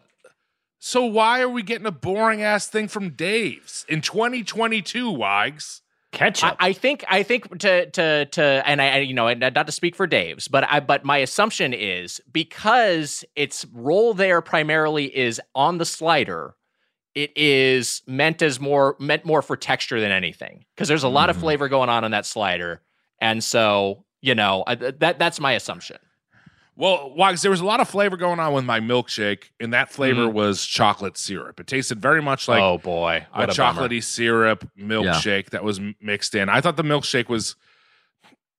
So 0.80 1.06
why 1.06 1.42
are 1.42 1.50
we 1.50 1.64
getting 1.64 1.88
a 1.88 1.92
boring 1.92 2.44
ass 2.44 2.68
thing 2.68 2.88
from 2.88 3.10
Dave's 3.10 3.86
in 3.90 4.02
2022, 4.02 5.12
Wags? 5.12 5.82
Ketchup. 6.12 6.56
I, 6.60 6.70
I 6.70 6.74
think 6.74 7.04
I 7.10 7.24
think 7.24 7.60
to 7.60 7.90
to 7.90 8.26
to 8.26 8.42
and 8.66 8.82
I 8.82 8.90
I- 8.90 8.98
you 9.00 9.14
know 9.14 9.34
not 9.34 9.66
to 9.66 9.72
speak 9.74 9.96
for 9.96 10.08
Dave's, 10.08 10.48
but 10.48 10.64
I 10.72 10.80
but 10.80 11.04
my 11.04 11.18
assumption 11.18 11.74
is 11.74 12.22
because 12.32 13.26
its 13.36 13.66
role 13.74 14.14
there 14.14 14.42
primarily 14.42 15.06
is 15.16 15.42
on 15.54 15.80
the 15.80 15.86
slider, 15.86 16.56
it 17.18 17.32
is 17.36 18.04
meant 18.06 18.42
as 18.42 18.60
more 18.60 18.96
meant 19.00 19.26
more 19.26 19.42
for 19.42 19.58
texture 19.58 20.00
than 20.00 20.12
anything 20.12 20.66
because 20.76 20.88
there's 20.88 21.04
a 21.04 21.08
lot 21.10 21.30
of 21.30 21.38
Mhm. 21.38 21.42
flavor 21.42 21.68
going 21.70 21.90
on 21.90 22.04
in 22.04 22.12
that 22.12 22.26
slider, 22.26 22.82
and 23.20 23.44
so 23.44 24.06
you 24.22 24.36
know 24.36 24.64
I, 24.68 24.76
that 24.76 25.18
that's 25.20 25.40
my 25.40 25.54
assumption. 25.54 25.98
Well, 26.76 27.12
Wags, 27.16 27.42
there 27.42 27.50
was 27.50 27.60
a 27.60 27.66
lot 27.66 27.80
of 27.80 27.90
flavor 27.90 28.18
going 28.18 28.40
on 28.40 28.54
with 28.54 28.64
my 28.64 28.80
milkshake, 28.80 29.46
and 29.60 29.74
that 29.74 29.92
flavor 29.92 30.28
Mhm. 30.28 30.34
was 30.34 30.64
chocolate 30.64 31.18
syrup. 31.18 31.60
It 31.60 31.66
tasted 31.66 32.00
very 32.00 32.22
much 32.22 32.48
like 32.48 32.62
oh 32.62 32.78
boy, 32.78 33.26
a, 33.34 33.40
what 33.40 33.52
a, 33.52 33.58
bummer. 33.58 33.82
chocolatey 33.90 34.04
syrup 34.04 34.70
milkshake 34.80 35.50
that 35.50 35.64
was 35.64 35.80
mixed 36.00 36.36
in. 36.36 36.50
I 36.50 36.62
thought 36.62 36.78
the 36.78 36.84
milkshake 36.84 37.30
was 37.30 37.56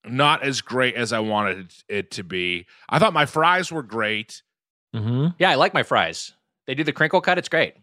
not 0.04 0.42
as 0.42 0.60
great 0.60 0.94
as 0.96 1.12
I 1.12 1.20
wanted 1.20 1.72
it 1.88 2.10
to 2.12 2.24
be. 2.24 2.66
I 2.88 2.98
thought 2.98 3.12
my 3.12 3.26
fries 3.26 3.70
were 3.70 3.82
great. 3.84 4.42
mm-hmm. 4.96 5.28
Yeah, 5.38 5.50
I 5.50 5.54
like 5.56 5.74
my 5.74 5.82
fries. 5.84 6.32
They 6.66 6.74
do 6.74 6.82
the 6.82 6.92
crinkle 6.92 7.20
cut. 7.20 7.38
It's 7.38 7.48
great. 7.48 7.74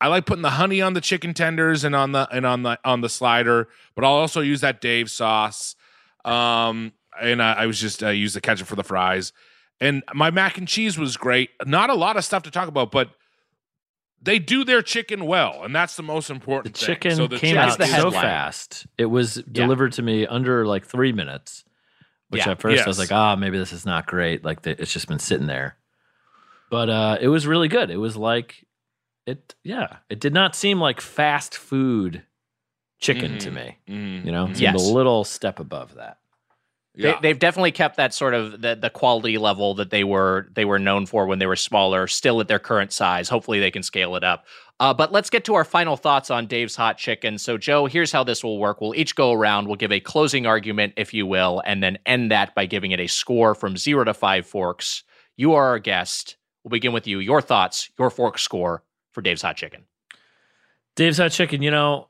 I 0.00 0.08
like 0.08 0.24
putting 0.26 0.42
the 0.42 0.50
honey 0.50 0.80
on 0.80 0.94
the 0.94 1.00
chicken 1.00 1.34
tenders 1.34 1.84
and 1.84 1.94
on 1.94 2.12
the 2.12 2.28
and 2.32 2.46
on 2.46 2.62
the 2.62 2.78
on 2.84 3.00
the 3.02 3.08
slider, 3.08 3.68
but 3.94 4.04
I'll 4.04 4.12
also 4.12 4.40
use 4.40 4.60
that 4.62 4.80
Dave 4.80 5.10
sauce. 5.10 5.76
Um, 6.24 6.92
and 7.20 7.42
I, 7.42 7.52
I 7.52 7.66
was 7.66 7.78
just 7.80 8.02
uh, 8.02 8.08
use 8.08 8.34
the 8.34 8.40
ketchup 8.40 8.66
for 8.66 8.76
the 8.76 8.84
fries. 8.84 9.32
And 9.80 10.02
my 10.14 10.30
mac 10.30 10.58
and 10.58 10.68
cheese 10.68 10.98
was 10.98 11.16
great. 11.16 11.50
Not 11.66 11.90
a 11.90 11.94
lot 11.94 12.16
of 12.16 12.24
stuff 12.24 12.42
to 12.44 12.50
talk 12.50 12.68
about, 12.68 12.90
but 12.90 13.10
they 14.22 14.38
do 14.38 14.64
their 14.64 14.82
chicken 14.82 15.24
well, 15.26 15.62
and 15.64 15.74
that's 15.74 15.96
the 15.96 16.02
most 16.02 16.28
The 16.28 16.34
important. 16.34 16.76
thing. 16.76 16.86
chicken 16.86 17.16
So 17.16 17.26
the 17.26 17.38
came 17.38 17.56
chicken 17.56 17.84
out 17.86 18.00
so 18.02 18.10
fast. 18.10 18.86
It 18.98 19.06
was 19.06 19.36
delivered 19.50 19.92
to 19.94 20.02
me 20.02 20.26
under 20.26 20.66
like 20.66 20.86
three 20.86 21.12
minutes. 21.12 21.64
Which 22.28 22.46
Yeah. 22.46 22.52
at 22.52 22.60
first 22.60 22.84
I 22.84 22.86
was 22.86 22.98
like, 22.98 23.10
ah, 23.10 23.34
maybe 23.34 23.58
this 23.58 23.72
is 23.72 23.84
not 23.84 24.06
great. 24.06 24.44
Like 24.44 24.62
the, 24.62 24.80
it's 24.80 24.92
just 24.92 25.08
been 25.08 25.18
sitting 25.18 25.46
there. 25.46 25.76
But 26.70 26.88
uh, 26.88 27.18
it 27.20 27.26
was 27.28 27.46
really 27.46 27.66
good. 27.68 27.90
It 27.90 27.96
was 27.96 28.16
like 28.16 28.64
it. 29.30 29.54
Yeah, 29.64 29.96
it 30.10 30.20
did 30.20 30.34
not 30.34 30.54
seem 30.54 30.80
like 30.80 31.00
fast 31.00 31.54
food 31.56 32.22
chicken 33.00 33.38
to 33.38 33.50
Mhm. 33.50 33.54
me. 33.54 33.78
Mhm. 33.88 34.24
You 34.26 34.32
know, 34.32 34.44
it 34.44 34.56
seemed 34.56 34.60
Yes. 34.60 34.88
a 34.88 34.92
little 34.92 35.24
step 35.24 35.58
above 35.58 35.94
that. 35.94 36.18
Yeah. 36.94 37.12
They, 37.12 37.18
they've 37.28 37.38
definitely 37.38 37.70
kept 37.72 37.96
that 37.96 38.12
sort 38.12 38.34
of 38.34 38.60
the, 38.60 38.74
the 38.74 38.90
quality 38.90 39.38
level 39.38 39.74
that 39.74 39.90
they 39.90 40.02
were 40.04 40.48
they 40.54 40.64
were 40.64 40.78
known 40.78 41.06
for 41.06 41.24
when 41.26 41.38
they 41.38 41.46
were 41.46 41.56
smaller, 41.56 42.06
still 42.08 42.40
at 42.40 42.48
their 42.48 42.58
current 42.58 42.92
size. 42.92 43.28
Hopefully, 43.28 43.60
they 43.60 43.70
can 43.70 43.82
scale 43.82 44.16
it 44.16 44.24
up. 44.24 44.44
Uh, 44.80 44.92
but 44.92 45.12
let's 45.12 45.30
get 45.30 45.44
to 45.44 45.54
our 45.54 45.64
final 45.64 45.96
thoughts 45.96 46.30
on 46.30 46.46
Dave's 46.46 46.74
Hot 46.76 46.98
Chicken. 46.98 47.38
So, 47.38 47.56
Joe, 47.58 47.86
here's 47.86 48.10
how 48.12 48.24
this 48.24 48.42
will 48.42 48.58
work. 48.58 48.80
We'll 48.80 48.94
each 48.94 49.14
go 49.14 49.32
around. 49.32 49.66
We'll 49.66 49.76
give 49.76 49.92
a 49.92 50.00
closing 50.00 50.46
argument, 50.46 50.94
if 50.96 51.12
you 51.14 51.26
will, 51.26 51.62
and 51.64 51.82
then 51.82 51.98
end 52.06 52.30
that 52.32 52.54
by 52.54 52.66
giving 52.66 52.90
it 52.90 52.98
a 53.00 53.06
score 53.06 53.54
from 53.54 53.76
zero 53.76 54.04
to 54.04 54.14
five 54.14 54.46
forks. 54.46 55.04
You 55.36 55.52
are 55.54 55.66
our 55.68 55.78
guest. 55.78 56.36
We'll 56.64 56.70
begin 56.70 56.92
with 56.92 57.06
you. 57.06 57.18
Your 57.20 57.40
thoughts, 57.40 57.90
your 57.98 58.10
fork 58.10 58.38
score 58.38 58.82
for 59.12 59.22
Dave's 59.22 59.42
Hot 59.42 59.56
Chicken. 59.56 59.84
Dave's 60.96 61.18
Hot 61.18 61.30
Chicken, 61.30 61.62
you 61.62 61.70
know, 61.70 62.08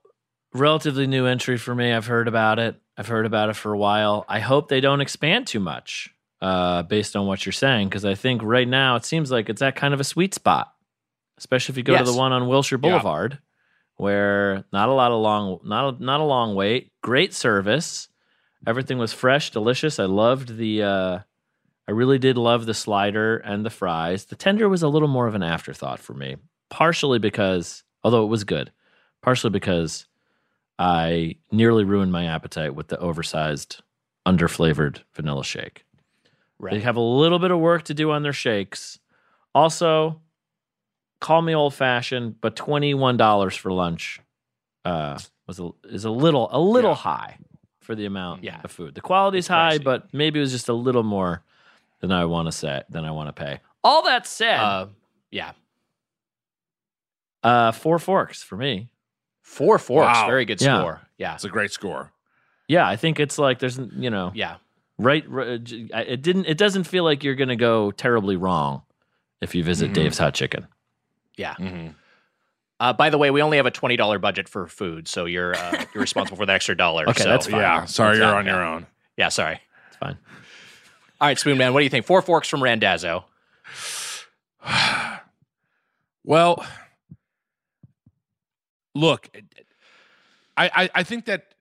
relatively 0.52 1.06
new 1.06 1.26
entry 1.26 1.56
for 1.58 1.74
me. 1.74 1.92
I've 1.92 2.06
heard 2.06 2.28
about 2.28 2.58
it. 2.58 2.80
I've 2.96 3.08
heard 3.08 3.26
about 3.26 3.48
it 3.50 3.56
for 3.56 3.72
a 3.72 3.78
while. 3.78 4.24
I 4.28 4.40
hope 4.40 4.68
they 4.68 4.80
don't 4.80 5.00
expand 5.00 5.46
too 5.46 5.60
much 5.60 6.10
uh, 6.40 6.82
based 6.82 7.16
on 7.16 7.26
what 7.26 7.46
you're 7.46 7.52
saying, 7.52 7.88
because 7.88 8.04
I 8.04 8.14
think 8.14 8.42
right 8.42 8.68
now 8.68 8.96
it 8.96 9.04
seems 9.04 9.30
like 9.30 9.48
it's 9.48 9.62
at 9.62 9.76
kind 9.76 9.94
of 9.94 10.00
a 10.00 10.04
sweet 10.04 10.34
spot, 10.34 10.72
especially 11.38 11.72
if 11.74 11.76
you 11.76 11.82
go 11.82 11.96
to 11.96 12.04
the 12.04 12.14
one 12.14 12.32
on 12.32 12.48
Wilshire 12.48 12.78
Yeah. 12.82 12.90
Boulevard, 12.90 13.38
where 13.96 14.64
not 14.72 14.88
a 14.88 14.92
lot 14.92 15.12
of 15.12 15.20
long, 15.20 15.60
not 15.64 15.94
a, 15.94 16.02
not 16.04 16.20
a 16.20 16.24
long 16.24 16.54
wait, 16.54 16.92
great 17.02 17.32
service. 17.32 18.08
Everything 18.66 18.98
was 18.98 19.12
fresh, 19.12 19.50
delicious. 19.50 19.98
I 19.98 20.04
loved 20.04 20.56
the. 20.56 20.82
Uh, 20.82 21.18
I 21.88 21.92
really 21.92 22.18
did 22.18 22.36
love 22.36 22.66
the 22.66 22.74
slider 22.74 23.38
and 23.38 23.64
the 23.64 23.70
fries. 23.70 24.26
The 24.26 24.36
tender 24.36 24.68
was 24.68 24.82
a 24.82 24.88
little 24.88 25.08
more 25.08 25.26
of 25.26 25.34
an 25.34 25.42
afterthought 25.42 25.98
for 25.98 26.14
me, 26.14 26.36
partially 26.70 27.18
because, 27.18 27.84
although 28.02 28.24
it 28.24 28.28
was 28.28 28.44
good, 28.44 28.72
partially 29.22 29.50
because 29.50 30.06
I 30.78 31.36
nearly 31.52 31.84
ruined 31.84 32.12
my 32.12 32.24
appetite 32.26 32.74
with 32.74 32.88
the 32.88 32.98
oversized, 32.98 33.82
underflavored 34.26 35.00
vanilla 35.14 35.44
shake. 35.44 35.84
They 36.62 36.80
have 36.80 36.96
a 36.96 37.00
little 37.00 37.38
bit 37.38 37.50
of 37.50 37.58
work 37.58 37.84
to 37.84 37.94
do 37.94 38.10
on 38.10 38.22
their 38.22 38.32
shakes. 38.34 38.98
Also, 39.54 40.20
call 41.20 41.42
me 41.42 41.54
old 41.54 41.74
fashioned, 41.74 42.40
but 42.40 42.54
twenty 42.56 42.92
one 42.94 43.16
dollars 43.16 43.56
for 43.56 43.72
lunch 43.72 44.20
uh, 44.84 45.18
was 45.46 45.58
a, 45.58 45.70
is 45.84 46.04
a 46.04 46.10
little 46.10 46.48
a 46.52 46.60
little 46.60 46.94
high 46.94 47.38
for 47.80 47.94
the 47.94 48.04
amount 48.06 48.44
Yeah. 48.44 48.60
of 48.62 48.70
food. 48.70 48.94
The 48.94 49.00
quality's 49.00 49.44
It's 49.44 49.48
high, 49.48 49.78
pricey. 49.78 49.84
but 49.84 50.12
maybe 50.14 50.38
it 50.38 50.42
was 50.42 50.52
just 50.52 50.68
a 50.68 50.74
little 50.74 51.02
more 51.02 51.42
than 52.00 52.12
I 52.12 52.26
want 52.26 52.46
to 52.46 52.52
say 52.52 52.82
than 52.90 53.04
I 53.06 53.10
want 53.10 53.34
to 53.34 53.42
pay. 53.42 53.60
All 53.82 54.02
that 54.04 54.26
said, 54.26 54.60
Uh, 54.60 54.86
yeah, 55.30 55.52
uh, 57.42 57.72
four 57.72 57.98
forks 57.98 58.42
for 58.42 58.56
me. 58.56 58.90
four 59.42 59.78
forks. 59.78 60.06
Wow. 60.06 60.26
Very 60.26 60.44
good 60.44 60.60
Yeah. 60.60 60.78
score. 60.80 61.00
Yeah, 61.18 61.34
It's 61.34 61.44
a 61.44 61.48
great 61.48 61.72
score. 61.72 62.12
Yeah, 62.68 62.86
I 62.88 62.96
think 62.96 63.18
it's 63.20 63.36
like 63.38 63.58
there's 63.58 63.78
you 63.96 64.10
know 64.10 64.30
yeah. 64.34 64.56
right, 64.98 65.28
right 65.28 65.48
it 65.48 66.22
didn't 66.22 66.46
it 66.46 66.56
doesn't 66.56 66.84
feel 66.84 67.02
like 67.04 67.24
you're 67.24 67.34
gonna 67.34 67.56
go 67.56 67.90
terribly 67.90 68.36
wrong 68.36 68.82
if 69.40 69.54
you 69.54 69.64
visit 69.64 69.90
Mhm. 69.90 69.94
Dave's 69.94 70.18
Hot 70.18 70.34
Chicken. 70.34 70.66
Yeah. 71.36 71.54
hmm 71.54 71.88
Uh, 72.78 72.92
by 72.94 73.10
the 73.10 73.18
way, 73.18 73.30
we 73.30 73.42
only 73.42 73.56
have 73.56 73.66
a 73.66 73.70
twenty 73.70 73.96
dollar 73.96 74.18
budget 74.18 74.48
for 74.48 74.66
food, 74.68 75.08
so 75.08 75.24
you're 75.26 75.54
uh, 75.56 75.84
you're 75.94 76.00
responsible 76.00 76.36
for 76.38 76.46
the 76.46 76.52
extra 76.52 76.76
dollar. 76.76 77.08
Okay, 77.08 77.24
so, 77.24 77.28
that's 77.28 77.46
fine. 77.46 77.60
Yeah. 77.60 77.84
Sorry, 77.86 78.16
That's 78.16 78.18
you're 78.18 78.30
that, 78.30 78.36
on 78.38 78.46
your 78.46 78.54
yeah. 78.62 78.70
own. 78.74 78.86
Yeah, 79.16 79.28
sorry. 79.30 79.60
It's 79.88 79.96
fine. 79.96 80.16
All 81.20 81.28
right, 81.28 81.38
Spoon 81.38 81.58
Man, 81.58 81.74
what 81.74 81.80
do 81.80 81.84
you 81.84 81.90
think? 81.90 82.06
Four 82.06 82.22
forks 82.22 82.48
from 82.48 82.62
Randazzo. 82.62 83.24
Well, 86.24 86.64
look, 88.94 89.28
I, 90.56 90.70
I 90.84 90.90
I 90.96 91.02
think 91.02 91.26
that 91.26 91.54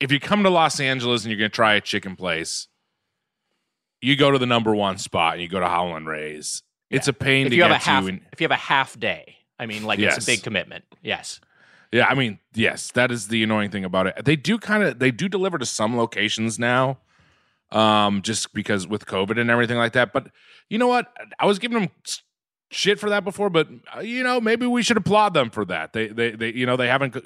if 0.00 0.10
you 0.12 0.18
come 0.20 0.42
to 0.42 0.50
Los 0.50 0.80
Angeles 0.80 1.24
and 1.24 1.30
you're 1.30 1.38
going 1.38 1.50
to 1.50 1.54
try 1.54 1.74
a 1.74 1.80
chicken 1.80 2.16
place, 2.16 2.68
you 4.00 4.16
go 4.16 4.30
to 4.30 4.38
the 4.38 4.46
number 4.46 4.74
one 4.74 4.98
spot 4.98 5.34
and 5.34 5.42
you 5.42 5.48
go 5.48 5.60
to 5.60 5.68
Howlin' 5.68 6.06
Ray's. 6.06 6.62
It's 6.90 7.08
a 7.08 7.12
pain 7.12 7.46
If 7.46 7.50
to 7.50 7.56
you 7.56 7.62
get 7.62 7.70
have 7.70 7.80
a 7.80 7.84
half, 7.84 8.02
to. 8.04 8.08
And, 8.10 8.20
if 8.32 8.40
you 8.40 8.44
have 8.44 8.50
a 8.50 8.56
half 8.56 8.98
day, 8.98 9.36
I 9.58 9.66
mean, 9.66 9.84
like 9.84 9.98
Yes. 9.98 10.16
it's 10.18 10.26
a 10.26 10.30
big 10.30 10.42
commitment. 10.42 10.84
Yes. 11.02 11.40
yeah, 11.92 12.06
I 12.06 12.14
mean, 12.14 12.38
yes, 12.52 12.90
that 12.92 13.10
is 13.10 13.28
the 13.28 13.42
annoying 13.42 13.70
thing 13.70 13.84
about 13.84 14.06
it. 14.08 14.24
They 14.24 14.36
do 14.36 14.58
kind 14.58 14.82
of 14.82 14.98
they 14.98 15.10
do 15.10 15.28
deliver 15.28 15.56
to 15.58 15.66
some 15.66 15.96
locations 15.96 16.58
now, 16.58 16.98
um, 17.70 18.22
just 18.22 18.52
because 18.52 18.86
with 18.86 19.06
COVID 19.06 19.40
and 19.40 19.50
everything 19.50 19.78
like 19.78 19.92
that. 19.92 20.12
But 20.12 20.28
you 20.68 20.78
know 20.78 20.88
what? 20.88 21.12
I 21.38 21.46
was 21.46 21.58
giving 21.58 21.78
them 21.78 21.90
shit 22.72 22.98
for 22.98 23.10
that 23.10 23.22
before, 23.22 23.50
but 23.50 23.68
uh, 23.96 24.00
you 24.00 24.24
know, 24.24 24.40
maybe 24.40 24.66
we 24.66 24.82
should 24.82 24.96
applaud 24.96 25.34
them 25.34 25.50
for 25.50 25.64
that. 25.66 25.92
They 25.92 26.08
they 26.08 26.30
they 26.32 26.52
you 26.52 26.66
know 26.66 26.76
they 26.76 26.88
haven't 26.88 27.16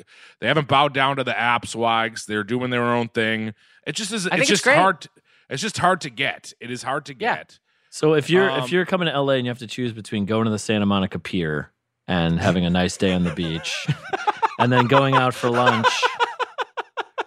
they 0.40 0.46
haven't 0.46 0.68
bowed 0.68 0.92
down 0.92 1.16
to 1.16 1.24
the 1.24 1.38
app 1.38 1.66
swags. 1.66 2.26
They're 2.26 2.44
doing 2.44 2.70
their 2.70 2.84
own 2.84 3.08
thing. 3.08 3.54
It 3.86 3.92
just 3.94 4.12
is. 4.12 4.26
It's 4.26 4.34
it's 4.36 4.48
just 4.48 4.64
great. 4.64 4.76
hard. 4.76 5.00
To, 5.02 5.08
it's 5.48 5.62
just 5.62 5.78
hard 5.78 6.00
to 6.02 6.10
get. 6.10 6.52
It 6.60 6.70
is 6.70 6.82
hard 6.82 7.06
to 7.06 7.14
Yeah. 7.18 7.36
get. 7.36 7.58
So 7.90 8.12
if 8.14 8.28
you're 8.28 8.50
Um, 8.50 8.62
if 8.64 8.70
you're 8.72 8.84
coming 8.84 9.06
to 9.08 9.18
LA 9.18 9.34
and 9.34 9.46
you 9.46 9.50
have 9.50 9.60
to 9.60 9.66
choose 9.66 9.92
between 9.92 10.26
going 10.26 10.44
to 10.44 10.50
the 10.50 10.58
Santa 10.58 10.84
Monica 10.84 11.18
Pier 11.18 11.70
and 12.08 12.38
having 12.40 12.66
a 12.66 12.70
nice 12.70 12.96
day 12.96 13.12
on 13.12 13.24
the 13.24 13.32
beach, 13.32 13.86
and 14.58 14.70
then 14.72 14.86
going 14.86 15.14
out 15.14 15.32
for 15.34 15.48
lunch 15.50 15.86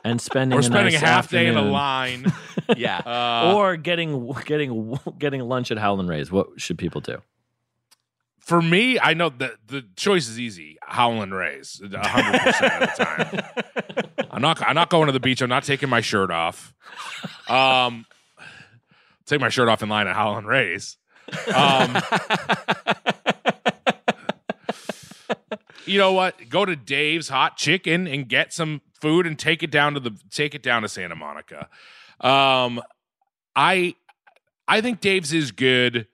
and 0.03 0.21
spending 0.21 0.55
We're 0.55 0.61
a 0.61 0.63
spending 0.63 0.93
nice 0.93 1.01
a 1.01 1.05
half 1.05 1.29
day 1.29 1.47
in 1.47 1.57
a 1.57 1.61
line. 1.61 2.31
Yeah. 2.77 2.97
Uh, 2.99 3.55
or 3.55 3.77
getting 3.77 4.31
getting 4.45 4.99
getting 5.17 5.41
lunch 5.41 5.71
at 5.71 5.79
Howlin' 5.79 6.07
Ray's, 6.07 6.31
what 6.31 6.49
should 6.57 6.77
people 6.77 7.01
do? 7.01 7.17
For 8.39 8.61
me, 8.61 8.99
I 8.99 9.13
know 9.13 9.29
the 9.29 9.55
the 9.67 9.85
choice 9.95 10.27
is 10.27 10.39
easy. 10.39 10.77
Howlin' 10.81 11.33
Rays, 11.33 11.81
hundred 11.93 12.41
percent 12.41 12.73
of 12.73 12.79
the 12.79 13.03
time. 13.03 14.25
I'm 14.31 14.41
not. 14.41 14.61
I'm 14.61 14.75
not 14.75 14.89
going 14.89 15.07
to 15.07 15.11
the 15.11 15.19
beach. 15.19 15.41
I'm 15.41 15.49
not 15.49 15.63
taking 15.63 15.89
my 15.89 16.01
shirt 16.01 16.31
off. 16.31 16.73
Um, 17.47 18.05
take 19.25 19.39
my 19.39 19.49
shirt 19.49 19.67
off 19.69 19.83
in 19.83 19.89
line 19.89 20.07
at 20.07 20.15
Howlin' 20.15 20.45
Rays. 20.45 20.97
Um, 21.55 21.97
you 25.85 25.97
know 25.97 26.13
what? 26.13 26.49
Go 26.49 26.65
to 26.65 26.75
Dave's 26.75 27.29
Hot 27.29 27.57
Chicken 27.57 28.07
and 28.07 28.27
get 28.27 28.53
some 28.53 28.81
food 28.99 29.25
and 29.25 29.37
take 29.37 29.63
it 29.63 29.71
down 29.71 29.93
to 29.93 29.99
the 29.99 30.17
take 30.31 30.55
it 30.55 30.63
down 30.63 30.81
to 30.83 30.89
Santa 30.89 31.15
Monica. 31.15 31.69
Um, 32.21 32.81
I 33.55 33.95
I 34.67 34.81
think 34.81 35.01
Dave's 35.01 35.33
is 35.33 35.51
good. 35.51 36.07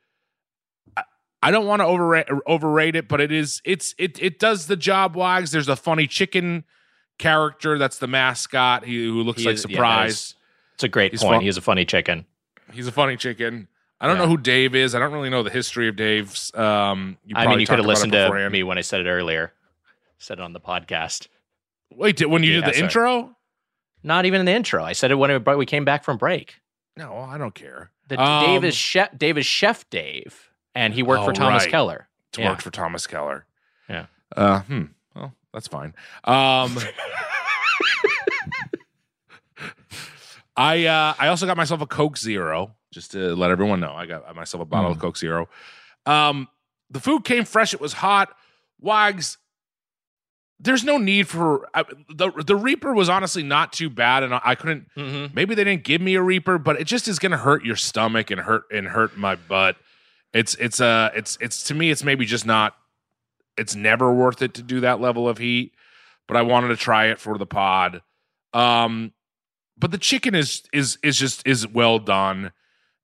I- 1.47 1.51
don't 1.51 1.65
want 1.65 1.81
to 1.81 1.85
overrate 1.85 2.27
overrate 2.45 2.95
it, 2.95 3.07
but 3.07 3.21
it 3.21 3.31
is 3.31 3.61
it's 3.65 3.95
it 3.97 4.21
it 4.21 4.39
does 4.39 4.67
the 4.67 4.75
job. 4.75 5.15
Wags. 5.15 5.51
There's 5.51 5.69
a 5.69 5.75
funny 5.75 6.07
chicken 6.07 6.63
character 7.17 7.77
that's 7.77 7.99
the 7.99 8.07
mascot. 8.07 8.85
He 8.85 9.05
who 9.05 9.23
looks 9.23 9.41
He 9.41 9.47
like 9.47 9.55
is- 9.55 9.65
yeah, 9.69 10.03
It's 10.05 10.35
a 10.83 10.87
great 10.87 11.11
He's 11.11 11.21
point. 11.21 11.35
fun- 11.35 11.41
He's 11.43 11.57
a 11.57 11.61
funny 11.61 11.85
chicken. 11.85 12.25
He's 12.73 12.87
a 12.87 12.91
funny 12.91 13.15
chicken. 13.17 13.67
I 14.01 14.07
don't 14.07 14.17
Yeah. 14.17 14.23
know 14.23 14.29
who 14.29 14.37
Dave 14.37 14.75
is. 14.75 14.93
I 14.93 14.99
don't 14.99 15.13
really 15.13 15.29
know 15.29 15.41
the 15.43 15.49
history 15.49 15.87
of 15.87 15.95
Dave's. 15.95 16.53
Um, 16.53 17.17
you 17.25 17.35
I 17.37 17.47
mean, 17.47 17.59
you 17.61 17.65
could 17.67 17.77
have 17.79 17.85
listened 17.87 18.11
to 18.11 18.49
me 18.49 18.61
when 18.63 18.77
I 18.77 18.81
said 18.81 18.99
it 19.01 19.07
earlier. 19.09 19.53
Said 20.17 20.39
it 20.39 20.43
on 20.43 20.51
the 20.53 20.59
podcast. 20.59 21.27
Wait, 21.91 22.17
did, 22.17 22.25
when 22.25 22.43
you 22.43 22.55
Yeah, 22.55 22.55
did 22.61 22.65
the 22.65 22.73
sorry. 22.73 22.83
intro? 22.83 23.35
Not 24.03 24.25
even 24.25 24.41
in 24.41 24.45
the 24.45 24.51
intro. 24.51 24.83
I 24.83 24.91
said 24.93 25.11
it 25.11 25.15
when 25.15 25.31
it- 25.31 25.45
we 25.57 25.65
came 25.65 25.85
back 25.85 26.03
from 26.03 26.17
break. 26.17 26.55
No, 26.97 27.17
I 27.19 27.37
don't 27.37 27.55
care. 27.55 27.91
The, 28.09 28.21
Um, 28.21 28.45
Dave 28.45 28.63
is 28.65 28.75
chef. 28.75 29.17
Dave 29.17 29.37
is 29.37 29.45
Chef 29.45 29.89
Dave, 29.89 30.49
and 30.75 30.93
he 30.93 31.01
worked 31.03 31.23
for 31.23 31.31
Oh, 31.31 31.33
Thomas 31.33 31.63
right. 31.63 31.71
Keller. 31.71 32.07
Yeah. 32.37 32.49
worked 32.49 32.61
for 32.61 32.69
Thomas 32.71 33.07
Keller. 33.07 33.45
Yeah. 33.89 34.05
Uh, 34.35 34.59
hmm. 34.61 34.83
Well, 35.15 35.33
that's 35.53 35.67
fine. 35.67 35.93
Um, 36.25 36.77
I 40.57 40.85
uh, 40.85 41.13
I 41.19 41.27
also 41.27 41.45
got 41.45 41.57
myself 41.57 41.81
a 41.81 41.85
Coke 41.87 42.17
Zero 42.17 42.75
just 42.91 43.11
to 43.11 43.35
let 43.35 43.51
everyone 43.51 43.79
know. 43.81 43.93
I 43.93 44.05
got 44.05 44.33
myself 44.35 44.61
a 44.61 44.65
bottle 44.65 44.91
of 44.91 44.99
Coke 44.99 45.17
Zero. 45.17 45.49
Um, 46.05 46.47
the 46.89 46.99
food 46.99 47.25
came 47.25 47.43
fresh. 47.43 47.73
It 47.73 47.81
was 47.81 47.93
hot. 47.93 48.29
Wags. 48.79 49.37
There's 50.57 50.85
no 50.85 50.97
need 50.97 51.27
for 51.27 51.67
I, 51.73 51.83
the 52.09 52.31
the 52.31 52.55
Reaper 52.55 52.93
was 52.93 53.09
honestly 53.09 53.43
not 53.43 53.73
too 53.73 53.89
bad, 53.89 54.23
and 54.23 54.33
I, 54.33 54.41
I 54.45 54.55
couldn't. 54.55 54.87
Mm-hmm. 54.95 55.35
Maybe 55.35 55.55
they 55.55 55.65
didn't 55.65 55.83
give 55.83 55.99
me 55.99 56.15
a 56.15 56.21
Reaper, 56.21 56.57
but 56.57 56.79
it 56.79 56.85
just 56.85 57.09
is 57.09 57.19
going 57.19 57.33
to 57.33 57.37
hurt 57.37 57.65
your 57.65 57.75
stomach 57.75 58.31
and 58.31 58.39
hurt 58.39 58.63
and 58.71 58.87
hurt 58.87 59.17
my 59.17 59.35
butt. 59.35 59.75
It's 60.35 60.53
it's 60.55 60.81
uh 60.81 61.11
it's 61.15 61.37
it's 61.39 61.63
to 61.63 61.73
me 61.73 61.91
it's 61.91 62.03
maybe 62.03 62.25
just 62.25 62.45
not. 62.45 62.75
It's 63.57 63.73
never 63.73 64.11
worth 64.11 64.41
it 64.41 64.53
to 64.55 64.61
do 64.61 64.81
that 64.81 64.99
level 64.99 65.29
of 65.29 65.37
heat, 65.37 65.73
but 66.27 66.35
I 66.35 66.41
wanted 66.41 66.67
to 66.67 66.75
try 66.75 67.05
it 67.05 67.19
for 67.21 67.37
the 67.37 67.45
pod. 67.45 68.01
Um, 68.53 69.13
but 69.77 69.91
the 69.91 69.97
chicken 69.97 70.35
is 70.35 70.63
is 70.73 70.97
is 71.01 71.17
just 71.17 71.47
is 71.47 71.65
well 71.65 71.99
done, 71.99 72.51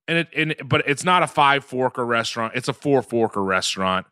and 0.10 0.18
it 0.18 0.28
and 0.36 0.56
but 0.66 0.84
it's 0.86 1.06
not 1.06 1.24
a 1.24 1.28
five 1.28 1.66
forker 1.66 2.06
restaurant. 2.06 2.52
It's 2.54 2.68
a 2.68 2.74
four 2.74 3.02
forker 3.02 3.46
restaurant. 3.46 4.08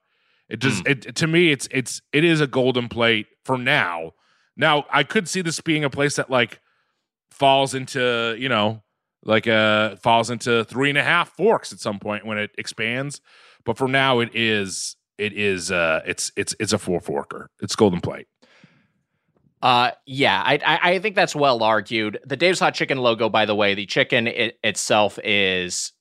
It 0.48 0.62
does 0.62 0.82
it 0.86 1.14
to 1.18 1.28
me. 1.28 1.52
It's 1.52 1.68
it's 1.72 2.02
it 2.14 2.24
is 2.24 2.40
a 2.40 2.48
golden 2.48 2.88
plate 2.88 3.28
for 3.44 3.58
now. 3.58 4.14
Now 4.56 4.86
I 4.90 5.04
could 5.04 5.28
see 5.28 5.42
this 5.42 5.60
being 5.60 5.84
a 5.84 5.90
place 5.90 6.16
that 6.16 6.30
like 6.30 6.62
falls 7.32 7.74
into 7.76 8.38
you 8.40 8.48
know 8.48 8.82
like 9.24 9.48
uh 9.48 9.96
falls 9.98 10.30
into 10.30 10.64
three 10.66 10.90
and 10.90 10.98
a 10.98 11.04
half 11.04 11.30
forks 11.30 11.74
at 11.74 11.80
some 11.80 12.00
point 12.00 12.26
when 12.26 12.38
it 12.38 12.52
expands. 12.58 13.22
But 13.66 13.78
for 13.78 13.88
now, 13.88 14.20
it 14.20 14.30
is 14.34 14.96
it 15.18 15.34
is 15.34 15.72
uh 15.72 16.02
it's 16.06 16.32
it's 16.36 16.56
it's 16.60 16.74
a 16.74 16.78
four 16.78 17.00
forker. 17.00 17.48
It's 17.62 17.76
golden 17.76 18.02
plate. 18.02 18.28
Uh, 19.62 19.92
yeah, 20.06 20.42
I, 20.46 20.60
I 20.66 20.92
I 20.92 21.00
think 21.00 21.16
that's 21.16 21.36
well 21.36 21.62
argued. 21.64 22.20
The 22.26 22.38
Dave's 22.38 22.60
Hot 22.62 22.74
Chicken 22.74 22.98
logo, 23.00 23.28
by 23.28 23.46
the 23.46 23.56
way, 23.56 23.76
the 23.76 23.86
chicken 23.86 24.28
it, 24.28 24.58
itself 24.64 25.20
is 25.24 25.92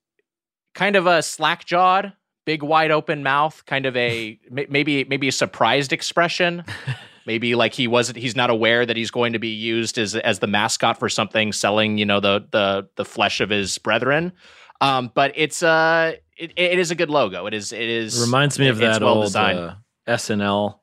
kind 0.74 0.95
of 0.95 1.07
a 1.09 1.23
slack 1.23 1.65
jawed, 1.65 2.12
big 2.47 2.62
wide 2.62 2.93
open 2.93 3.24
mouth, 3.24 3.65
kind 3.66 3.85
of 3.85 3.97
a 3.97 4.39
maybe 4.49 5.05
maybe 5.05 5.28
a 5.28 5.32
surprised 5.32 5.93
expression. 5.93 6.65
Maybe 7.28 7.55
like 7.55 7.74
he 7.74 7.86
wasn't 7.86 8.16
he's 8.16 8.34
not 8.34 8.48
aware 8.48 8.86
that 8.86 8.96
he's 8.96 9.10
going 9.10 9.34
to 9.34 9.38
be 9.38 9.48
used 9.50 9.98
as 9.98 10.16
as 10.16 10.38
the 10.38 10.46
mascot 10.46 10.98
for 10.98 11.10
something 11.10 11.52
selling, 11.52 11.98
you 11.98 12.06
know, 12.06 12.20
the 12.20 12.46
the 12.50 12.88
the 12.96 13.05
flesh 13.05 13.42
of 13.42 13.50
his 13.50 13.76
brethren. 13.76 14.32
Um, 14.80 15.12
but 15.14 15.32
it's 15.34 15.62
uh 15.62 16.14
it, 16.38 16.55
it 16.56 16.78
is 16.78 16.90
a 16.90 16.94
good 16.94 17.10
logo. 17.10 17.44
It 17.44 17.52
is 17.52 17.70
it 17.70 17.82
is 17.82 18.18
Reminds 18.18 18.59
me 18.59 18.68
of 18.68 18.80
it's 18.80 18.96
that 18.98 19.05
well 19.05 19.18
old 19.24 19.36
uh, 19.36 19.74
SNL, 20.09 20.78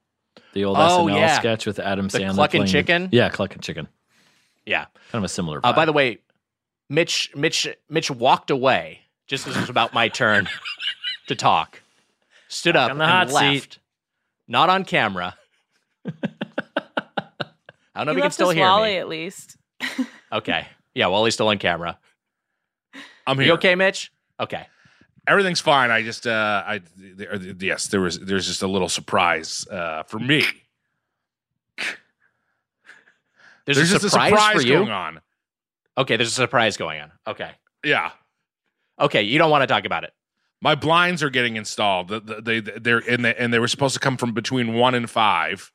the 0.54 0.66
old 0.66 0.78
Oh, 0.78 1.08
SNL 1.08 1.16
yeah. 1.18 1.40
sketch 1.40 1.66
with 1.66 1.80
Adam 1.80 2.10
The 2.10 2.20
Sandler. 2.20 2.36
Cluckin' 2.36 2.60
playing- 2.60 2.68
Chicken? 2.68 3.10
Yeah, 3.12 3.30
Clucking 3.30 3.62
Chicken. 3.62 3.88
yeah. 4.68 4.86
Kind 5.12 5.16
of 5.16 5.24
a 5.24 5.28
similar. 5.30 5.62
Uh, 5.64 5.74
by 5.74 5.86
the 5.86 5.94
way, 5.94 6.20
Mitch, 6.90 7.32
Mitch, 7.36 7.68
Mitch 7.90 8.12
walked 8.12 8.52
away 8.52 9.00
just 9.26 9.48
as 9.48 9.58
it 9.58 9.62
was 9.62 9.70
about 9.72 9.96
my 9.96 10.10
turn 10.10 10.48
to 11.28 11.34
talk. 11.36 11.82
Stood 12.50 12.76
up 12.76 12.92
on 12.92 13.00
the 13.00 13.04
and 13.04 13.12
hot 13.12 13.32
left, 13.32 13.74
seat. 13.74 13.80
not 14.48 14.70
on 14.70 14.86
camera. 14.86 15.36
I 17.96 18.04
don't 18.04 18.08
know 18.08 18.12
You 18.12 18.18
if 18.18 18.18
you 18.18 18.22
can 18.24 18.32
still 18.32 18.50
us 18.50 18.56
hear 18.56 18.66
Wally 18.66 18.92
me. 18.92 18.98
at 18.98 19.08
least. 19.08 19.58
Okay, 20.34 20.68
yeah, 20.94 21.08
Wally's 21.08 21.34
still 21.36 21.48
on 21.48 21.58
camera. 21.60 21.98
I'm 23.26 23.38
You 23.38 23.46
here. 23.46 23.54
okay, 23.54 23.76
Mitch? 23.76 24.12
Okay. 24.40 24.66
Everything's 25.28 25.62
fine. 25.62 25.90
I 25.92 26.02
just, 26.04 26.28
uh, 26.28 26.64
I, 26.66 26.82
there, 26.98 27.36
yes, 27.60 27.88
there 27.88 28.02
was, 28.02 28.20
there's 28.20 28.46
just 28.46 28.62
a 28.62 28.68
little 28.68 28.90
surprise 28.90 29.66
uh, 29.72 30.04
for 30.04 30.20
me. 30.20 30.44
There's, 33.66 33.78
There's 33.78 33.92
a 33.92 33.94
just 34.00 34.10
surprise, 34.12 34.32
a 34.32 34.36
surprise 34.36 34.56
for 34.62 34.68
you. 34.68 34.74
going 34.76 34.92
on. 34.92 35.22
Okay, 35.98 36.18
there's 36.18 36.30
a 36.30 36.34
surprise 36.36 36.78
going 36.78 37.02
on. 37.02 37.12
Okay. 37.26 37.50
Yeah. 37.84 38.12
Okay, 39.00 39.24
you 39.24 39.38
don't 39.40 39.50
want 39.50 39.64
to 39.64 39.68
talk 39.68 39.86
about 39.86 40.04
it. 40.04 40.12
My 40.62 40.76
blinds 40.76 41.24
are 41.24 41.30
getting 41.30 41.56
installed. 41.56 42.10
The- 42.10 42.20
the- 42.20 42.42
They, 42.42 42.60
they're 42.60 43.00
and 43.10 43.26
they, 43.26 43.34
and 43.36 43.54
they 43.54 43.60
were 43.60 43.68
supposed 43.68 43.94
to 43.96 44.00
come 44.00 44.18
from 44.18 44.34
between 44.34 44.74
one 44.76 44.94
and 44.96 45.10
five, 45.10 45.72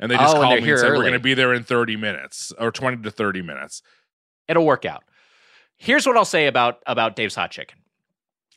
and 0.00 0.10
they 0.10 0.16
just 0.16 0.34
Oh, 0.34 0.40
called 0.40 0.60
me 0.62 0.70
and 0.70 0.80
said 0.80 0.90
we're 0.90 1.02
going 1.02 1.12
to 1.12 1.20
be 1.20 1.34
there 1.34 1.54
in 1.54 1.62
thirty 1.62 1.96
minutes 1.96 2.52
or 2.58 2.72
twenty 2.72 3.00
to 3.02 3.10
thirty 3.10 3.42
minutes. 3.42 3.82
It'll 4.48 4.66
work 4.66 4.84
out. 4.84 5.04
Here's 5.76 6.06
what 6.06 6.16
I'll 6.16 6.24
say 6.24 6.48
about 6.48 6.82
about 6.86 7.14
Dave's 7.14 7.36
Hot 7.36 7.52
Chicken. 7.52 7.78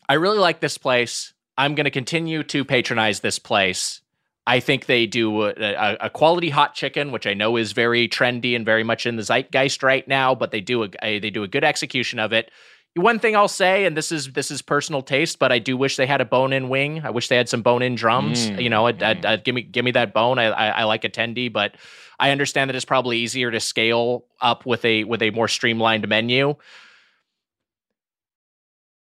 I 0.09 0.15
really 0.15 0.39
like 0.39 0.59
this 0.59 0.77
place. 0.77 1.33
I'm 1.57 1.75
going 1.75 1.85
to 1.85 1.91
continue 1.91 2.41
to 2.43 2.65
patronize 2.65 3.19
this 3.19 3.37
place. 3.37 4.01
I 4.45 4.59
think 4.59 4.87
they 4.87 5.05
do 5.05 5.43
a, 5.43 5.53
a, 5.57 5.97
a 6.01 6.09
quality 6.09 6.49
hot 6.49 6.73
chicken, 6.73 7.11
which 7.11 7.25
I 7.25 7.33
know 7.33 7.55
is 7.55 7.71
very 7.71 8.09
trendy 8.09 8.55
and 8.55 8.65
very 8.65 8.83
much 8.83 9.05
in 9.05 9.15
the 9.15 9.23
zeitgeist 9.23 9.83
right 9.83 10.05
now. 10.07 10.35
But 10.35 10.51
they 10.51 10.61
do 10.61 10.83
a, 10.83 10.89
a 11.01 11.19
they 11.19 11.29
do 11.29 11.43
a 11.43 11.47
good 11.47 11.63
execution 11.63 12.19
of 12.19 12.33
it. 12.33 12.51
One 12.95 13.17
thing 13.17 13.35
I'll 13.35 13.47
say, 13.47 13.85
and 13.85 13.97
this 13.97 14.11
is 14.11 14.33
this 14.33 14.51
is 14.51 14.61
personal 14.61 15.01
taste, 15.01 15.39
but 15.39 15.51
I 15.51 15.57
do 15.57 15.75
wish 15.75 15.95
they 15.95 16.05
had 16.05 16.21
a 16.21 16.25
bone-in 16.25 16.69
wing. 16.69 17.01
I 17.03 17.09
wish 17.09 17.27
they 17.27 17.37
had 17.37 17.49
some 17.49 17.63
bone-in 17.63 17.95
drums. 17.95 18.49
Mm, 18.49 18.61
You 18.61 18.69
know, 18.69 18.85
I'd, 18.85 19.01
I'd, 19.01 19.25
I'd 19.25 19.43
give 19.43 19.55
me 19.55 19.63
give 19.63 19.83
me 19.83 19.91
that 19.91 20.13
bone. 20.13 20.37
I, 20.37 20.45
I, 20.45 20.67
I 20.67 20.83
like 20.83 21.03
a 21.03 21.09
tendy, 21.09 21.51
but 21.51 21.75
I 22.19 22.29
understand 22.29 22.69
that 22.69 22.75
it's 22.75 22.85
probably 22.85 23.17
easier 23.17 23.49
to 23.49 23.59
scale 23.59 24.25
up 24.39 24.67
with 24.67 24.85
a 24.85 25.05
with 25.05 25.23
a 25.23 25.31
more 25.31 25.47
streamlined 25.47 26.07
menu. 26.07 26.55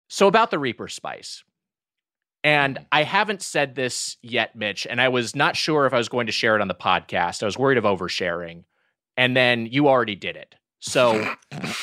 So 0.08 0.26
about 0.26 0.50
the 0.50 0.58
Reaper 0.58 0.88
Spice. 0.88 1.44
And 2.44 2.86
I 2.92 3.02
haven't 3.02 3.42
said 3.42 3.74
this 3.74 4.18
yet, 4.22 4.54
Mitch, 4.54 4.86
and 4.88 5.00
I 5.00 5.08
was 5.08 5.34
not 5.34 5.56
sure 5.56 5.84
if 5.86 5.92
I 5.92 5.98
was 5.98 6.08
going 6.08 6.26
to 6.26 6.32
share 6.32 6.54
it 6.54 6.60
on 6.60 6.68
the 6.68 6.74
podcast. 6.74 7.42
I 7.42 7.46
was 7.46 7.58
worried 7.58 7.78
of 7.78 7.84
oversharing. 7.84 8.64
And 9.16 9.36
then 9.36 9.66
you 9.66 9.88
already 9.88 10.14
did 10.14 10.36
it. 10.36 10.54
So, 10.78 11.34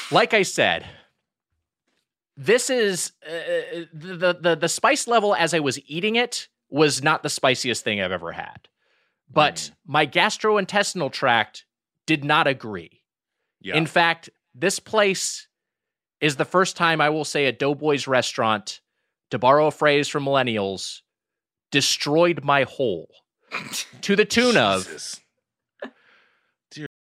like 0.09 0.33
I 0.33 0.43
said, 0.43 0.85
this 2.35 2.69
is 2.69 3.11
uh, 3.25 3.85
the, 3.93 4.37
the 4.39 4.55
the 4.55 4.69
spice 4.69 5.07
level 5.07 5.35
as 5.35 5.53
I 5.53 5.59
was 5.59 5.79
eating 5.87 6.15
it 6.15 6.47
was 6.69 7.03
not 7.03 7.23
the 7.23 7.29
spiciest 7.29 7.83
thing 7.83 8.01
I've 8.01 8.11
ever 8.11 8.31
had. 8.31 8.67
But 9.31 9.71
my 9.85 10.05
gastrointestinal 10.05 11.11
tract 11.11 11.65
did 12.05 12.23
not 12.23 12.47
agree. 12.47 13.03
Yeah. 13.61 13.75
In 13.75 13.85
fact, 13.85 14.29
this 14.53 14.79
place 14.79 15.47
is 16.21 16.35
the 16.35 16.45
first 16.45 16.77
time 16.77 17.01
I 17.01 17.09
will 17.09 17.25
say 17.25 17.45
a 17.45 17.51
Doughboys 17.51 18.07
restaurant, 18.07 18.81
to 19.31 19.39
borrow 19.39 19.67
a 19.67 19.71
phrase 19.71 20.07
from 20.07 20.25
millennials, 20.25 21.01
destroyed 21.71 22.43
my 22.43 22.63
hole 22.63 23.09
to 24.01 24.15
the 24.15 24.25
tune 24.25 24.57
of. 24.57 24.87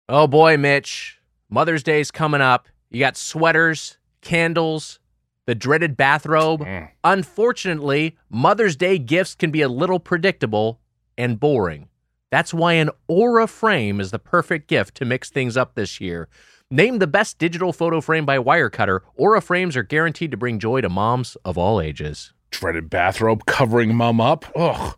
Oh 0.10 0.28
boy, 0.28 0.58
Mitch, 0.58 1.20
Mother's 1.49 1.84
Day's 1.84 2.12
coming 2.12 2.41
up. 2.41 2.68
You 2.90 2.99
got 2.99 3.18
sweaters, 3.18 3.98
candles, 4.22 4.99
the 5.48 5.56
dreaded 5.56 5.98
bathrobe. 5.98 6.61
Mm. 6.61 6.90
Unfortunately, 7.03 8.15
Mother's 8.30 8.76
Day 8.76 8.99
gifts 8.99 9.34
can 9.34 9.49
be 9.49 9.64
a 9.64 9.69
little 9.69 9.99
predictable 9.99 10.80
and 11.18 11.40
boring. 11.40 11.88
That's 12.30 12.53
why 12.53 12.74
an 12.74 12.91
Aura 13.07 13.48
frame 13.48 13.99
is 13.99 14.11
the 14.11 14.19
perfect 14.19 14.68
gift 14.68 14.95
to 14.95 15.06
mix 15.06 15.30
things 15.30 15.57
up 15.57 15.74
this 15.74 15.99
year. 15.99 16.28
Named 16.69 17.02
the 17.02 17.07
best 17.07 17.40
digital 17.40 17.72
photo 17.72 18.02
frame 18.02 18.26
by 18.26 18.38
Wirecutter, 18.38 18.99
Aura 19.15 19.41
frames 19.41 19.78
are 19.78 19.84
guaranteed 19.84 20.32
to 20.32 20.38
bring 20.38 20.60
joy 20.60 20.82
to 20.82 20.90
moms 20.90 21.38
of 21.45 21.57
all 21.57 21.80
ages. 21.80 22.34
Dreaded 22.52 22.90
bathrobe 22.90 23.45
covering 23.45 23.95
mom 23.95 24.19
up. 24.19 24.45
Ugh. 24.56 24.98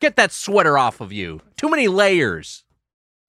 Get 0.00 0.16
that 0.16 0.30
sweater 0.30 0.76
off 0.76 1.00
of 1.00 1.10
you. 1.10 1.40
Too 1.56 1.70
many 1.70 1.88
layers. 1.88 2.64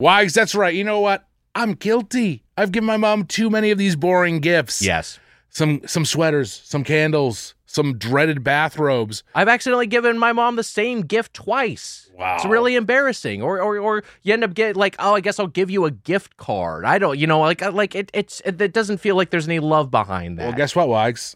Wags, 0.01 0.33
that's 0.33 0.53
right. 0.53 0.75
You 0.75 0.83
know 0.83 0.99
what? 0.99 1.25
I'm 1.55 1.73
guilty. 1.73 2.43
I've 2.57 2.73
given 2.73 2.87
my 2.87 2.97
mom 2.97 3.25
too 3.25 3.49
many 3.49 3.71
of 3.71 3.77
these 3.77 3.95
boring 3.95 4.39
gifts. 4.39 4.81
Yes. 4.81 5.19
Some 5.53 5.81
some 5.85 6.05
sweaters, 6.05 6.61
some 6.63 6.85
candles, 6.85 7.55
some 7.65 7.97
dreaded 7.97 8.41
bathrobes. 8.41 9.23
I've 9.35 9.49
accidentally 9.49 9.85
given 9.85 10.17
my 10.17 10.31
mom 10.31 10.55
the 10.55 10.63
same 10.63 11.01
gift 11.01 11.33
twice. 11.33 12.09
Wow. 12.17 12.35
It's 12.37 12.45
really 12.45 12.75
embarrassing. 12.75 13.41
Or 13.41 13.61
or 13.61 13.77
or 13.77 14.03
you 14.23 14.31
end 14.31 14.45
up 14.45 14.53
getting 14.53 14.79
like, 14.79 14.95
oh, 14.99 15.13
I 15.15 15.19
guess 15.19 15.39
I'll 15.39 15.47
give 15.47 15.69
you 15.69 15.83
a 15.83 15.91
gift 15.91 16.37
card. 16.37 16.85
I 16.85 16.99
don't, 16.99 17.19
you 17.19 17.27
know, 17.27 17.41
like 17.41 17.61
uh, 17.61 17.71
like 17.71 17.95
it 17.95 18.09
it's 18.13 18.41
it, 18.45 18.61
it 18.61 18.73
doesn't 18.73 18.99
feel 18.99 19.17
like 19.17 19.29
there's 19.29 19.47
any 19.47 19.59
love 19.59 19.91
behind 19.91 20.39
that. 20.39 20.47
Well, 20.47 20.55
guess 20.55 20.73
what, 20.73 20.87
Wags? 20.87 21.35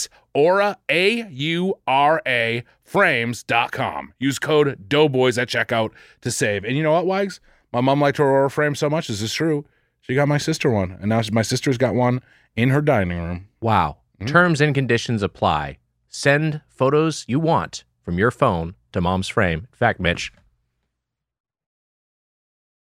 Aura, 0.33 0.77
A 0.89 1.27
U 1.29 1.75
R 1.87 2.21
A, 2.25 2.63
frames.com. 2.83 4.13
Use 4.19 4.39
code 4.39 4.87
Doughboys 4.87 5.37
at 5.37 5.47
checkout 5.47 5.91
to 6.21 6.31
save. 6.31 6.63
And 6.63 6.77
you 6.77 6.83
know 6.83 6.93
what, 6.93 7.05
Wags? 7.05 7.39
My 7.73 7.81
mom 7.81 8.01
liked 8.01 8.17
her 8.17 8.29
Aura 8.29 8.49
frame 8.49 8.75
so 8.75 8.89
much. 8.89 9.09
Is 9.09 9.21
this 9.21 9.31
is 9.31 9.33
true. 9.33 9.65
She 10.01 10.15
got 10.15 10.27
my 10.27 10.37
sister 10.37 10.69
one, 10.69 10.97
and 10.99 11.09
now 11.09 11.21
my 11.31 11.41
sister's 11.43 11.77
got 11.77 11.95
one 11.95 12.21
in 12.55 12.69
her 12.69 12.81
dining 12.81 13.19
room. 13.19 13.47
Wow. 13.61 13.97
Mm-hmm. 14.19 14.27
Terms 14.27 14.61
and 14.61 14.75
conditions 14.75 15.21
apply. 15.21 15.77
Send 16.07 16.61
photos 16.67 17.23
you 17.27 17.39
want 17.39 17.83
from 18.03 18.17
your 18.17 18.31
phone 18.31 18.75
to 18.91 19.01
mom's 19.01 19.27
frame. 19.27 19.67
In 19.71 19.77
fact, 19.77 19.99
Mitch, 19.99 20.31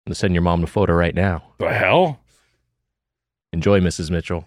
I'm 0.05 0.11
going 0.11 0.15
to 0.15 0.19
send 0.19 0.35
your 0.35 0.43
mom 0.43 0.65
a 0.65 0.67
photo 0.67 0.95
right 0.95 1.15
now. 1.15 1.45
The 1.59 1.73
hell? 1.73 2.21
Enjoy, 3.53 3.79
Mrs. 3.79 4.11
Mitchell. 4.11 4.47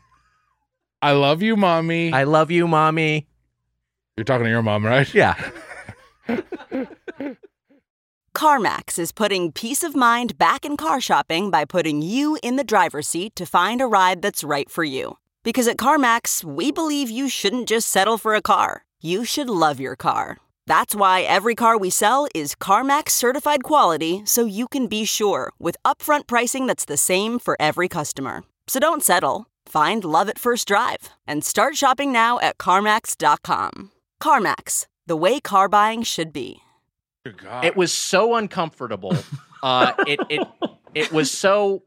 I 1.02 1.12
love 1.12 1.42
you, 1.42 1.56
mommy. 1.56 2.12
I 2.12 2.24
love 2.24 2.52
you, 2.52 2.68
mommy. 2.68 3.28
You're 4.18 4.24
talking 4.24 4.46
to 4.46 4.50
your 4.50 4.64
mom, 4.64 4.86
right? 4.86 5.14
Yeah. 5.14 5.36
CarMax 8.36 9.00
is 9.00 9.12
putting 9.12 9.52
peace 9.52 9.84
of 9.84 9.96
mind 9.96 10.38
back 10.38 10.66
in 10.66 10.78
car 10.78 11.00
shopping 11.00 11.50
by 11.50 11.64
putting 11.64 12.02
you 12.02 12.38
in 12.44 12.58
the 12.58 12.64
driver's 12.64 13.08
seat 13.08 13.36
to 13.36 13.46
find 13.46 13.82
a 13.82 13.88
ride 13.88 14.22
that's 14.22 14.44
right 14.44 14.70
for 14.70 14.84
you. 14.84 15.18
Because 15.44 15.68
at 15.68 15.78
CarMax, 15.78 16.44
we 16.44 16.72
believe 16.72 17.10
you 17.10 17.30
shouldn't 17.30 17.70
just 17.70 17.88
settle 17.88 18.18
for 18.18 18.36
a 18.36 18.42
car, 18.42 18.84
you 19.02 19.24
should 19.26 19.50
love 19.50 19.80
your 19.80 19.96
car. 19.96 20.38
That's 20.68 20.96
why 20.96 21.22
every 21.22 21.56
car 21.56 21.78
we 21.78 21.90
sell 21.90 22.28
is 22.34 22.56
CarMax 22.56 23.12
certified 23.12 23.64
quality 23.64 24.24
so 24.26 24.46
you 24.46 24.68
can 24.68 24.88
be 24.88 25.06
sure 25.06 25.52
with 25.60 25.78
upfront 25.86 26.28
pricing 26.28 26.66
that's 26.66 26.86
the 26.86 26.98
same 26.98 27.38
for 27.38 27.56
every 27.60 27.88
customer. 27.88 28.44
So 28.68 28.80
don't 28.80 29.04
settle. 29.04 29.46
Find 29.66 30.04
love 30.04 30.30
at 30.30 30.40
first 30.40 30.68
drive 30.68 31.10
and 31.28 31.44
start 31.44 31.76
shopping 31.76 32.12
now 32.12 32.40
at 32.40 32.58
CarMax.com. 32.58 33.92
CarMax, 34.22 34.88
the 35.06 35.16
way 35.16 35.40
car 35.40 35.68
buying 35.68 36.04
should 36.04 36.32
be. 36.32 36.62
It 37.64 37.76
was 37.76 37.92
so 37.92 38.36
uncomfortable. 38.36 39.16
uh, 39.64 39.94
it 40.06 40.20
it 40.30 40.48
it 40.94 41.12
was 41.12 41.32
so 41.32 41.84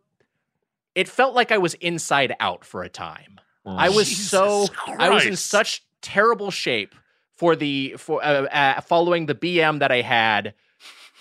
it 0.94 1.08
felt 1.08 1.34
like 1.34 1.52
I 1.52 1.58
was 1.58 1.74
inside 1.74 2.34
out 2.40 2.64
for 2.64 2.82
a 2.82 2.88
time. 2.88 3.40
I 3.64 3.88
was 3.90 4.08
Jesus 4.08 4.28
so 4.28 4.66
I 4.86 5.10
was 5.10 5.26
in 5.26 5.36
such 5.36 5.84
terrible 6.00 6.50
shape 6.50 6.94
for 7.34 7.54
the 7.54 7.94
for 7.98 8.24
uh, 8.24 8.44
uh, 8.44 8.80
following 8.80 9.26
the 9.26 9.34
BM 9.34 9.78
that 9.78 9.92
I 9.92 10.00
had 10.00 10.54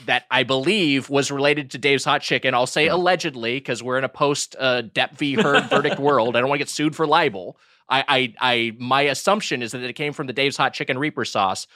that 0.05 0.25
I 0.29 0.43
believe 0.43 1.09
was 1.09 1.31
related 1.31 1.71
to 1.71 1.77
Dave's 1.77 2.05
Hot 2.05 2.21
Chicken. 2.21 2.53
I'll 2.53 2.67
say 2.67 2.87
allegedly 2.87 3.55
because 3.55 3.81
we're 3.81 3.97
in 3.97 4.03
a 4.03 4.09
post 4.09 4.55
uh, 4.59 4.83
Depp 4.83 5.17
v. 5.17 5.33
Heard 5.33 5.63
verdict 5.69 5.99
world. 5.99 6.35
I 6.35 6.39
don't 6.39 6.49
want 6.49 6.59
to 6.59 6.63
get 6.65 6.69
sued 6.69 6.95
for 6.95 7.07
libel. 7.07 7.57
I, 7.89 8.03
I, 8.07 8.33
I, 8.39 8.71
my 8.79 9.01
assumption 9.03 9.61
is 9.61 9.71
that 9.71 9.81
it 9.81 9.93
came 9.93 10.13
from 10.13 10.27
the 10.27 10.33
Dave's 10.33 10.57
Hot 10.57 10.73
Chicken 10.73 10.97
Reaper 10.97 11.25
sauce. 11.25 11.67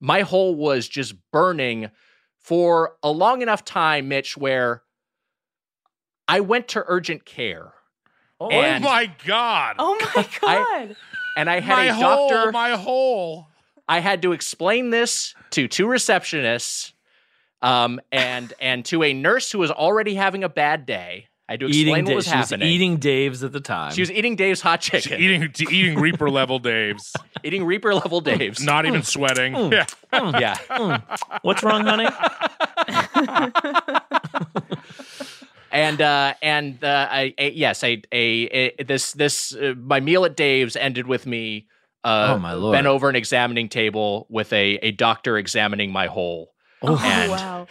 My 0.00 0.20
hole 0.22 0.54
was 0.54 0.88
just 0.88 1.14
burning 1.32 1.90
for 2.40 2.96
a 3.02 3.10
long 3.10 3.40
enough 3.42 3.64
time, 3.64 4.08
Mitch, 4.08 4.36
where 4.36 4.82
I 6.28 6.40
went 6.40 6.68
to 6.68 6.84
urgent 6.86 7.24
care. 7.24 7.72
Oh 8.40 8.50
And- 8.50 8.82
my 8.82 9.12
god. 9.24 9.76
Oh 9.78 9.96
my 10.16 10.26
god. 10.40 10.96
and 11.36 11.48
I 11.48 11.60
had 11.60 11.76
my 11.76 11.84
a 11.86 11.94
hole, 11.94 12.28
doctor. 12.28 12.52
my 12.52 12.70
hole. 12.76 13.46
I 13.88 14.00
had 14.00 14.22
to 14.22 14.32
explain 14.32 14.90
this 14.90 15.34
to 15.50 15.68
two 15.68 15.86
receptionists, 15.86 16.92
um, 17.62 18.00
and 18.10 18.52
and 18.60 18.84
to 18.86 19.02
a 19.02 19.12
nurse 19.14 19.50
who 19.50 19.58
was 19.58 19.70
already 19.70 20.14
having 20.14 20.44
a 20.44 20.48
bad 20.48 20.86
day. 20.86 21.28
I 21.48 21.54
had 21.54 21.60
to 21.60 21.66
explain 21.66 21.88
eating 21.88 22.04
what 22.04 22.10
Da- 22.10 22.14
was 22.14 22.24
she 22.26 22.36
was 22.36 22.50
happening. 22.50 22.68
eating 22.68 22.96
Dave's 22.98 23.42
at 23.44 23.52
the 23.52 23.60
time. 23.60 23.92
She 23.92 24.00
was 24.00 24.10
eating 24.10 24.36
Dave's 24.36 24.60
hot 24.62 24.80
chicken. 24.80 25.20
Eating 25.20 25.52
eating 25.70 25.98
Reaper 25.98 26.30
level 26.30 26.58
Dave's. 26.60 27.12
eating 27.44 27.64
Reaper 27.64 27.94
level 27.94 28.20
Dave's. 28.20 28.64
Not 28.64 28.86
even 28.86 29.02
sweating. 29.02 29.52
Mm. 29.52 29.72
Yeah. 29.72 29.86
Mm. 30.12 30.40
yeah. 30.40 30.56
Mm. 30.70 31.02
What's 31.42 31.62
wrong, 31.62 31.84
honey? 31.84 32.08
and 35.72 36.00
uh, 36.00 36.34
and 36.42 36.82
uh, 36.82 37.08
I, 37.10 37.34
a, 37.38 37.50
yes, 37.50 37.82
I, 37.84 38.02
a, 38.12 38.72
a 38.80 38.84
this 38.84 39.12
this 39.12 39.54
uh, 39.54 39.74
my 39.76 40.00
meal 40.00 40.24
at 40.24 40.36
Dave's 40.36 40.76
ended 40.76 41.06
with 41.06 41.26
me. 41.26 41.66
Uh, 42.04 42.34
Oh, 42.34 42.38
my 42.38 42.52
lord. 42.54 42.74
Bent 42.74 42.86
over 42.86 43.08
an 43.08 43.16
examining 43.16 43.68
table 43.68 44.26
with 44.28 44.52
a 44.52 44.74
a 44.76 44.90
doctor 44.92 45.38
examining 45.38 45.92
my 45.92 46.06
hole. 46.06 46.51
Oh, 46.82 47.00
and 47.02 47.30
wow. 47.30 47.66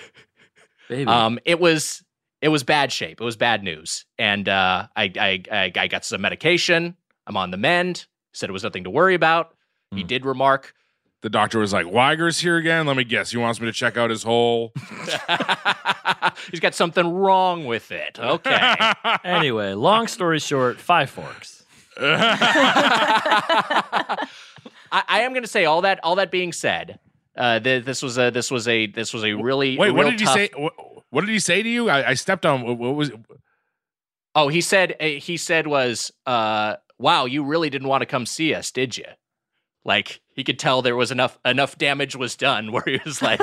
Baby. 0.89 1.05
um, 1.09 1.39
it 1.45 1.59
was 1.59 2.03
it 2.41 2.49
was 2.49 2.63
bad 2.63 2.91
shape. 2.91 3.21
It 3.21 3.23
was 3.23 3.37
bad 3.37 3.63
news, 3.63 4.05
and 4.17 4.49
uh, 4.49 4.87
I, 4.95 5.11
I 5.17 5.43
I 5.51 5.71
I 5.75 5.87
got 5.87 6.03
some 6.05 6.21
medication. 6.21 6.95
I'm 7.27 7.37
on 7.37 7.51
the 7.51 7.57
mend. 7.57 8.07
Said 8.33 8.49
it 8.49 8.53
was 8.53 8.63
nothing 8.63 8.85
to 8.85 8.89
worry 8.89 9.13
about. 9.15 9.53
He 9.93 10.03
did 10.03 10.25
remark, 10.25 10.73
The 11.21 11.29
doctor 11.29 11.59
was 11.59 11.73
like, 11.73 11.85
Wiger's 11.85 12.39
here 12.39 12.55
again. 12.55 12.87
Let 12.87 12.95
me 12.95 13.03
guess. 13.03 13.31
He 13.31 13.37
wants 13.37 13.59
me 13.59 13.65
to 13.65 13.73
check 13.73 13.97
out 13.97 14.09
his 14.09 14.23
hole. 14.23 14.71
he's 16.49 16.61
got 16.61 16.73
something 16.73 17.05
wrong 17.05 17.65
with 17.65 17.91
it. 17.91 18.17
Okay. 18.17 18.77
anyway, 19.25 19.73
long 19.73 20.07
story 20.07 20.39
short, 20.39 20.79
five 20.79 21.09
forks. 21.09 21.65
I, 21.99 24.27
I 24.91 25.19
am 25.21 25.31
going 25.33 25.43
to 25.43 25.49
say 25.49 25.65
all 25.65 25.81
that. 25.81 25.99
All 26.03 26.15
that 26.15 26.31
being 26.31 26.53
said, 26.53 26.99
uh, 27.37 27.59
th- 27.59 27.85
this 27.85 28.01
was 28.01 28.17
a 28.17 28.29
this 28.29 28.51
was 28.51 28.67
a 28.67 28.87
this 28.87 29.13
was 29.13 29.23
a 29.23 29.33
really 29.33 29.77
Wait, 29.77 29.91
what 29.91 30.03
real 30.03 30.11
did 30.11 30.19
he 30.19 30.25
say? 30.25 30.49
What, 30.55 30.73
what 31.09 31.21
did 31.21 31.29
he 31.29 31.39
say 31.39 31.63
to 31.63 31.69
you? 31.69 31.89
I, 31.89 32.09
I 32.09 32.13
stepped 32.13 32.45
on. 32.45 32.63
What, 32.63 32.77
what 32.77 32.95
was? 32.95 33.11
Oh, 34.35 34.47
he 34.47 34.61
said 34.61 34.95
uh, 34.99 35.05
he 35.05 35.37
said 35.37 35.67
was, 35.67 36.11
uh, 36.25 36.75
"Wow, 36.97 37.25
you 37.25 37.43
really 37.43 37.69
didn't 37.69 37.87
want 37.87 38.01
to 38.01 38.05
come 38.05 38.25
see 38.25 38.53
us, 38.53 38.71
did 38.71 38.97
you?" 38.97 39.05
Like 39.83 40.21
he 40.35 40.43
could 40.43 40.59
tell 40.59 40.81
there 40.81 40.95
was 40.95 41.11
enough 41.11 41.39
enough 41.43 41.77
damage 41.77 42.15
was 42.15 42.35
done 42.35 42.71
where 42.71 42.83
he 42.85 42.99
was 43.03 43.21
like, 43.21 43.39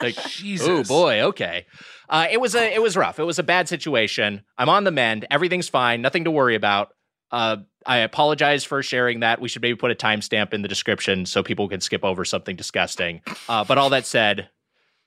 like, 0.00 0.16
Jesus. 0.28 0.68
oh 0.68 0.82
boy, 0.84 1.22
okay. 1.22 1.66
Uh, 2.08 2.26
it 2.30 2.40
was 2.40 2.54
a 2.54 2.72
it 2.72 2.80
was 2.80 2.96
rough. 2.96 3.18
It 3.18 3.24
was 3.24 3.38
a 3.38 3.42
bad 3.42 3.68
situation. 3.68 4.42
I'm 4.56 4.68
on 4.68 4.84
the 4.84 4.90
mend. 4.90 5.26
Everything's 5.30 5.68
fine. 5.68 6.02
Nothing 6.02 6.24
to 6.24 6.30
worry 6.30 6.54
about. 6.54 6.90
Uh, 7.30 7.58
I 7.84 7.98
apologize 7.98 8.64
for 8.64 8.82
sharing 8.82 9.20
that. 9.20 9.40
We 9.40 9.48
should 9.48 9.62
maybe 9.62 9.76
put 9.76 9.90
a 9.90 9.94
timestamp 9.94 10.52
in 10.54 10.62
the 10.62 10.68
description 10.68 11.26
so 11.26 11.42
people 11.42 11.68
can 11.68 11.80
skip 11.80 12.04
over 12.04 12.24
something 12.24 12.56
disgusting. 12.56 13.22
Uh, 13.48 13.64
but 13.64 13.78
all 13.78 13.90
that 13.90 14.06
said, 14.06 14.48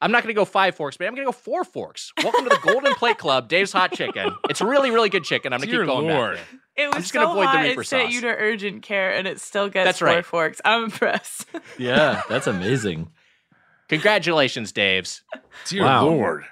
I'm 0.01 0.11
not 0.11 0.23
going 0.23 0.33
to 0.33 0.37
go 0.39 0.45
five 0.45 0.75
forks, 0.75 0.95
but 0.97 1.07
I'm 1.07 1.15
going 1.15 1.25
to 1.25 1.31
go 1.31 1.37
four 1.37 1.63
forks. 1.63 2.11
Welcome 2.23 2.43
to 2.45 2.49
the 2.49 2.59
Golden 2.61 2.93
Plate 2.95 3.17
Club, 3.17 3.49
Dave's 3.49 3.73
Hot 3.73 3.91
Chicken. 3.93 4.31
It's 4.49 4.61
really, 4.61 4.91
really 4.91 5.09
good 5.09 5.23
chicken. 5.23 5.51
I'm 5.53 5.59
going 5.59 5.69
to 5.69 5.77
keep 5.77 5.85
going 5.85 6.07
Lord. 6.07 6.35
back. 6.37 6.45
there. 6.75 6.85
It 6.85 6.87
was 6.87 6.95
I'm 6.95 7.01
just 7.01 7.13
so 7.13 7.19
gonna 7.19 7.31
avoid 7.31 7.43
the 7.43 7.47
hot 7.49 7.63
Reaper 7.63 7.81
it 7.81 7.87
sent 7.87 8.11
you 8.11 8.21
to 8.21 8.27
urgent 8.27 8.83
care, 8.83 9.11
and 9.13 9.27
it 9.27 9.41
still 9.41 9.67
gets 9.67 9.85
That's 9.85 9.99
four 9.99 10.07
right. 10.07 10.25
forks. 10.25 10.61
I'm 10.63 10.85
impressed. 10.85 11.45
Yeah, 11.77 12.21
that's 12.29 12.47
amazing. 12.47 13.09
Congratulations, 13.89 14.71
Dave's. 14.71 15.21
Dear 15.67 15.83
Wow. 15.83 16.05
Lord. 16.05 16.45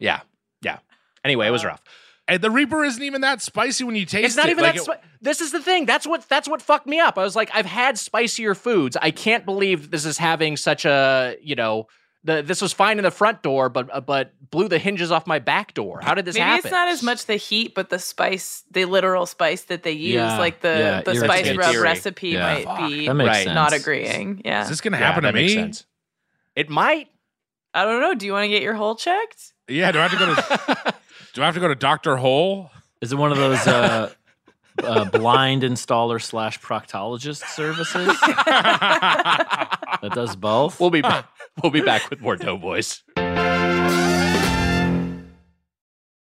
Yeah, 0.00 0.20
yeah. 0.62 0.78
Anyway, 1.24 1.46
it 1.46 1.50
was 1.50 1.64
rough. 1.64 1.82
And 2.30 2.40
the 2.40 2.50
Reaper 2.50 2.84
isn't 2.84 3.02
even 3.02 3.20
that 3.22 3.42
spicy 3.42 3.84
when 3.84 3.96
you 3.96 4.06
taste 4.06 4.22
it. 4.22 4.24
It's 4.26 4.36
not 4.36 4.48
even 4.48 4.62
Like, 4.64 4.76
that. 4.82 4.88
it- 4.94 5.00
this 5.20 5.40
is 5.42 5.50
the 5.52 5.60
thing. 5.60 5.84
That's 5.84 6.06
what. 6.06 6.26
That's 6.28 6.48
what 6.48 6.62
fucked 6.62 6.86
me 6.86 6.98
up. 7.00 7.18
I 7.18 7.22
was 7.22 7.36
like, 7.36 7.50
I've 7.52 7.66
had 7.66 7.98
spicier 7.98 8.54
foods. 8.54 8.96
I 9.02 9.10
can't 9.10 9.44
believe 9.44 9.90
this 9.90 10.04
is 10.06 10.16
having 10.16 10.56
such 10.56 10.84
a. 10.84 11.36
You 11.42 11.56
know, 11.56 11.88
the 12.24 12.40
this 12.42 12.62
was 12.62 12.72
fine 12.72 12.98
in 12.98 13.04
the 13.04 13.10
front 13.10 13.42
door, 13.42 13.68
but 13.68 13.88
uh, 13.92 14.00
but 14.00 14.32
blew 14.50 14.68
the 14.68 14.78
hinges 14.78 15.10
off 15.10 15.26
my 15.26 15.38
back 15.40 15.74
door. 15.74 16.00
How 16.02 16.14
did 16.14 16.24
this 16.24 16.36
Maybe 16.36 16.44
happen? 16.44 16.66
it's 16.66 16.72
not 16.72 16.88
as 16.88 17.02
much 17.02 17.26
the 17.26 17.36
heat, 17.36 17.74
but 17.74 17.90
the 17.90 17.98
spice, 17.98 18.62
the 18.70 18.84
literal 18.84 19.26
spice 19.26 19.64
that 19.64 19.82
they 19.82 19.92
use, 19.92 20.14
Yeah, 20.14 20.38
like 20.38 20.60
the 20.60 20.68
yeah, 20.68 21.02
the 21.02 21.16
spice 21.16 21.54
rub 21.56 21.70
Theory. 21.72 21.82
recipe 21.82 22.28
Yeah. 22.30 22.62
might 22.64 22.88
be 22.88 23.06
That 23.08 23.14
makes 23.14 23.28
Right. 23.28 23.44
sense. 23.44 23.54
not 23.54 23.72
agreeing. 23.72 24.42
Yeah, 24.44 24.62
Is 24.62 24.68
this 24.68 24.80
going 24.80 24.92
to 24.92 24.98
Yeah, 24.98 25.06
happen 25.06 25.24
that 25.24 25.32
to 25.32 25.36
me? 25.36 25.42
makes 25.42 25.54
sense. 25.54 25.84
It 26.54 26.70
might. 26.70 27.08
I 27.74 27.84
don't 27.84 28.00
know. 28.00 28.14
Do 28.14 28.26
you 28.26 28.32
want 28.32 28.44
to 28.44 28.48
get 28.48 28.62
your 28.62 28.74
hole 28.74 28.94
checked? 28.96 29.52
Yeah. 29.68 29.90
Do 29.92 29.98
I 30.00 30.06
have 30.08 30.12
to 30.12 30.18
go 30.18 30.34
to? 30.34 30.94
do 31.34 31.42
I 31.42 31.46
have 31.46 31.54
to 31.54 31.60
go 31.60 31.68
to 31.68 31.74
Doctor 31.74 32.16
Hole? 32.16 32.70
Is 33.00 33.12
it 33.12 33.16
one 33.16 33.32
of 33.32 33.38
those 33.38 33.66
uh, 33.66 34.12
uh, 34.82 35.04
blind 35.10 35.62
installer 35.62 36.20
slash 36.20 36.60
proctologist 36.60 37.46
services 37.48 38.08
that 38.26 40.10
does 40.14 40.36
both? 40.36 40.80
We'll 40.80 40.90
be 40.90 41.02
back. 41.02 41.26
We'll 41.62 41.72
be 41.72 41.82
back 41.82 42.08
with 42.10 42.20
more 42.20 42.36
Doughboys. 42.36 43.02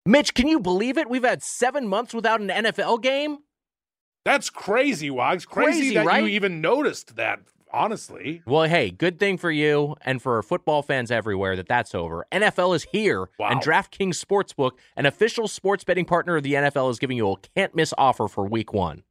Mitch, 0.05 0.33
can 0.33 0.47
you 0.47 0.59
believe 0.59 0.97
it? 0.97 1.09
We've 1.09 1.23
had 1.23 1.43
seven 1.43 1.87
months 1.87 2.13
without 2.13 2.41
an 2.41 2.49
NFL 2.49 3.01
game. 3.01 3.39
That's 4.25 4.49
crazy, 4.49 5.09
Wags. 5.09 5.45
Crazy, 5.45 5.79
Crazy, 5.79 5.93
that 5.95 6.05
right? 6.05 6.23
you 6.23 6.29
even 6.29 6.61
noticed 6.61 7.15
that, 7.15 7.39
honestly. 7.73 8.41
Well, 8.45 8.63
hey, 8.69 8.91
good 8.91 9.19
thing 9.19 9.37
for 9.37 9.51
you 9.51 9.95
and 10.01 10.21
for 10.21 10.41
football 10.43 10.81
fans 10.83 11.11
everywhere 11.11 11.55
that 11.55 11.67
that's 11.67 11.95
over. 11.95 12.25
NFL 12.31 12.75
is 12.75 12.83
here, 12.91 13.29
Wow. 13.39 13.49
and 13.49 13.61
DraftKings 13.61 14.23
Sportsbook, 14.23 14.71
an 14.95 15.05
official 15.05 15.47
sports 15.47 15.83
betting 15.83 16.05
partner 16.05 16.35
of 16.37 16.43
the 16.43 16.53
NFL, 16.53 16.89
is 16.89 16.99
giving 16.99 17.17
you 17.17 17.29
a 17.31 17.35
can't 17.55 17.75
miss 17.75 17.93
offer 17.97 18.27
for 18.27 18.45
week 18.45 18.73
one. 18.73 19.03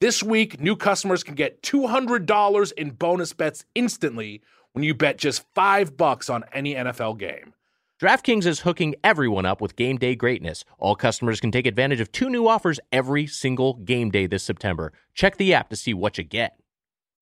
This 0.00 0.22
week, 0.22 0.60
new 0.60 0.76
customers 0.76 1.22
can 1.22 1.34
get 1.34 1.62
$200 1.62 2.72
in 2.72 2.90
bonus 2.90 3.32
bets 3.32 3.64
instantly 3.74 4.42
when 4.72 4.82
you 4.84 4.94
bet 4.94 5.18
just 5.18 5.44
five 5.54 5.96
bucks 5.96 6.28
on 6.28 6.44
any 6.52 6.74
NFL 6.74 7.18
game. 7.18 7.54
DraftKings 8.02 8.44
is 8.44 8.60
hooking 8.60 8.96
everyone 9.04 9.46
up 9.46 9.60
with 9.60 9.76
game 9.76 9.96
day 9.96 10.16
greatness. 10.16 10.64
All 10.78 10.96
customers 10.96 11.40
can 11.40 11.52
take 11.52 11.64
advantage 11.64 12.00
of 12.00 12.10
two 12.10 12.28
new 12.28 12.48
offers 12.48 12.80
every 12.90 13.26
single 13.26 13.74
game 13.74 14.10
day 14.10 14.26
this 14.26 14.42
September. 14.42 14.92
Check 15.14 15.36
the 15.36 15.54
app 15.54 15.70
to 15.70 15.76
see 15.76 15.94
what 15.94 16.18
you 16.18 16.24
get. 16.24 16.58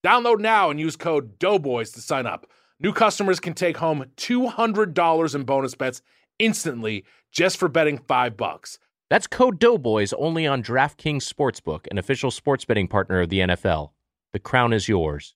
Download 0.03 0.39
now 0.39 0.69
and 0.69 0.79
use 0.79 0.97
code 0.97 1.39
Doughboys 1.39 1.91
to 1.91 2.01
sign 2.01 2.25
up. 2.25 2.45
New 2.79 2.91
customers 2.91 3.39
can 3.39 3.53
take 3.53 3.77
home 3.77 4.03
$200 4.17 5.35
in 5.35 5.43
bonus 5.43 5.75
bets 5.75 6.01
instantly 6.39 7.05
just 7.31 7.57
for 7.57 7.69
betting 7.69 7.97
five 7.97 8.35
bucks. 8.35 8.79
That's 9.09 9.27
code 9.27 9.59
Doughboys 9.59 10.11
only 10.13 10.45
on 10.45 10.61
DraftKings 10.61 11.31
Sportsbook, 11.31 11.87
an 11.89 11.97
official 11.97 12.31
sports 12.31 12.65
betting 12.65 12.89
partner 12.89 13.21
of 13.21 13.29
the 13.29 13.39
NFL. 13.39 13.91
The 14.33 14.39
crown 14.39 14.73
is 14.73 14.89
yours. 14.89 15.35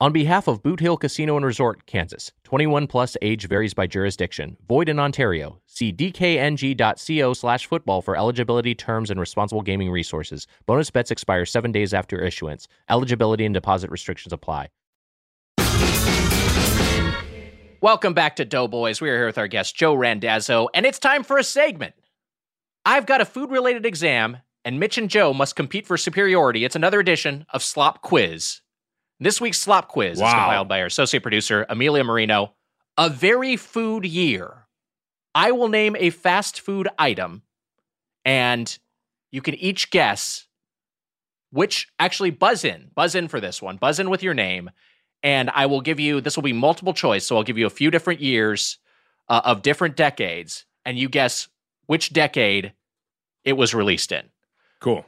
On 0.00 0.12
behalf 0.12 0.48
of 0.48 0.60
Boot 0.60 0.80
Hill 0.80 0.96
Casino 0.96 1.36
and 1.36 1.46
Resort, 1.46 1.86
Kansas, 1.86 2.32
21 2.42 2.88
plus 2.88 3.16
age 3.22 3.46
varies 3.46 3.74
by 3.74 3.86
jurisdiction. 3.86 4.56
Void 4.68 4.88
in 4.88 4.98
Ontario. 4.98 5.60
See 5.66 5.92
dkng.co 5.92 7.32
slash 7.32 7.66
football 7.66 8.02
for 8.02 8.16
eligibility 8.16 8.74
terms 8.74 9.08
and 9.12 9.20
responsible 9.20 9.62
gaming 9.62 9.92
resources. 9.92 10.48
Bonus 10.66 10.90
bets 10.90 11.12
expire 11.12 11.46
seven 11.46 11.70
days 11.70 11.94
after 11.94 12.20
issuance. 12.20 12.66
Eligibility 12.90 13.44
and 13.44 13.54
deposit 13.54 13.88
restrictions 13.88 14.32
apply. 14.32 14.68
Welcome 17.80 18.14
back 18.14 18.34
to 18.36 18.44
Doughboys. 18.44 19.00
We 19.00 19.10
are 19.10 19.16
here 19.16 19.26
with 19.26 19.38
our 19.38 19.46
guest, 19.46 19.76
Joe 19.76 19.94
Randazzo, 19.94 20.70
and 20.74 20.84
it's 20.86 20.98
time 20.98 21.22
for 21.22 21.38
a 21.38 21.44
segment. 21.44 21.94
I've 22.84 23.06
got 23.06 23.20
a 23.20 23.24
food 23.24 23.52
related 23.52 23.86
exam, 23.86 24.38
and 24.64 24.80
Mitch 24.80 24.98
and 24.98 25.08
Joe 25.08 25.32
must 25.32 25.54
compete 25.54 25.86
for 25.86 25.96
superiority. 25.96 26.64
It's 26.64 26.74
another 26.74 26.98
edition 26.98 27.46
of 27.52 27.62
Slop 27.62 28.02
Quiz. 28.02 28.62
This 29.24 29.40
week's 29.40 29.58
Slop 29.58 29.88
Quiz 29.88 30.18
is 30.18 30.20
compiled 30.20 30.68
by 30.68 30.80
our 30.80 30.86
associate 30.86 31.22
producer, 31.22 31.64
Amelia 31.70 32.04
Marino. 32.04 32.52
A 32.98 33.08
very 33.08 33.56
food 33.56 34.04
year. 34.04 34.66
I 35.34 35.50
will 35.52 35.68
name 35.68 35.96
a 35.98 36.10
fast 36.10 36.60
food 36.60 36.88
item, 36.98 37.40
and 38.26 38.78
you 39.32 39.40
can 39.40 39.54
each 39.54 39.90
guess 39.90 40.46
which 41.50 41.88
actually 41.98 42.32
buzz 42.32 42.64
in, 42.64 42.90
buzz 42.94 43.14
in 43.14 43.28
for 43.28 43.40
this 43.40 43.62
one, 43.62 43.78
buzz 43.78 43.98
in 43.98 44.10
with 44.10 44.22
your 44.22 44.34
name, 44.34 44.70
and 45.22 45.48
I 45.54 45.64
will 45.64 45.80
give 45.80 45.98
you 45.98 46.20
this 46.20 46.36
will 46.36 46.42
be 46.42 46.52
multiple 46.52 46.92
choice, 46.92 47.24
so 47.24 47.38
I'll 47.38 47.44
give 47.44 47.56
you 47.56 47.64
a 47.64 47.70
few 47.70 47.90
different 47.90 48.20
years 48.20 48.76
uh, 49.30 49.40
of 49.42 49.62
different 49.62 49.96
decades, 49.96 50.66
and 50.84 50.98
you 50.98 51.08
guess 51.08 51.48
which 51.86 52.12
decade 52.12 52.74
it 53.42 53.54
was 53.54 53.74
released 53.74 54.12
in. 54.12 54.24
Cool. 54.80 55.06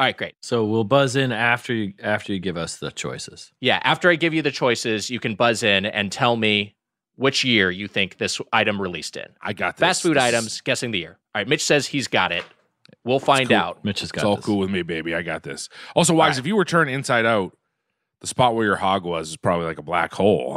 All 0.00 0.06
right, 0.06 0.16
great. 0.16 0.34
So 0.40 0.64
we'll 0.64 0.84
buzz 0.84 1.14
in 1.14 1.30
after 1.30 1.74
you 1.74 1.92
after 2.02 2.32
you 2.32 2.38
give 2.40 2.56
us 2.56 2.78
the 2.78 2.90
choices. 2.90 3.52
Yeah, 3.60 3.80
after 3.82 4.08
I 4.08 4.16
give 4.16 4.32
you 4.32 4.40
the 4.40 4.50
choices, 4.50 5.10
you 5.10 5.20
can 5.20 5.34
buzz 5.34 5.62
in 5.62 5.84
and 5.84 6.10
tell 6.10 6.36
me 6.36 6.74
which 7.16 7.44
year 7.44 7.70
you 7.70 7.86
think 7.86 8.16
this 8.16 8.40
item 8.50 8.80
released 8.80 9.18
in. 9.18 9.26
I 9.42 9.52
got 9.52 9.76
this. 9.76 9.80
Fast 9.86 10.02
food 10.02 10.16
This 10.16 10.22
items, 10.24 10.60
guessing 10.62 10.90
the 10.92 11.00
year. 11.00 11.18
All 11.34 11.40
right, 11.40 11.46
Mitch 11.46 11.62
says 11.62 11.86
he's 11.86 12.08
got 12.08 12.32
it. 12.32 12.44
We'll 13.04 13.16
It's 13.16 13.26
find 13.26 13.48
cool. 13.50 13.58
out. 13.58 13.84
Mitch 13.84 14.00
has 14.00 14.10
got 14.10 14.20
It's 14.20 14.24
all 14.24 14.36
this. 14.36 14.44
cool 14.46 14.56
with 14.60 14.70
me, 14.70 14.80
baby. 14.80 15.14
I 15.14 15.20
got 15.20 15.42
this. 15.42 15.68
Also, 15.94 16.14
Wags, 16.14 16.38
if 16.38 16.46
you 16.46 16.56
were 16.56 16.64
turned 16.64 16.88
inside 16.88 17.26
out, 17.26 17.54
the 18.22 18.26
spot 18.26 18.54
where 18.54 18.64
your 18.64 18.76
hog 18.76 19.04
was 19.04 19.28
is 19.28 19.36
probably 19.36 19.66
like 19.66 19.76
a 19.78 19.82
black 19.82 20.14
hole, 20.14 20.54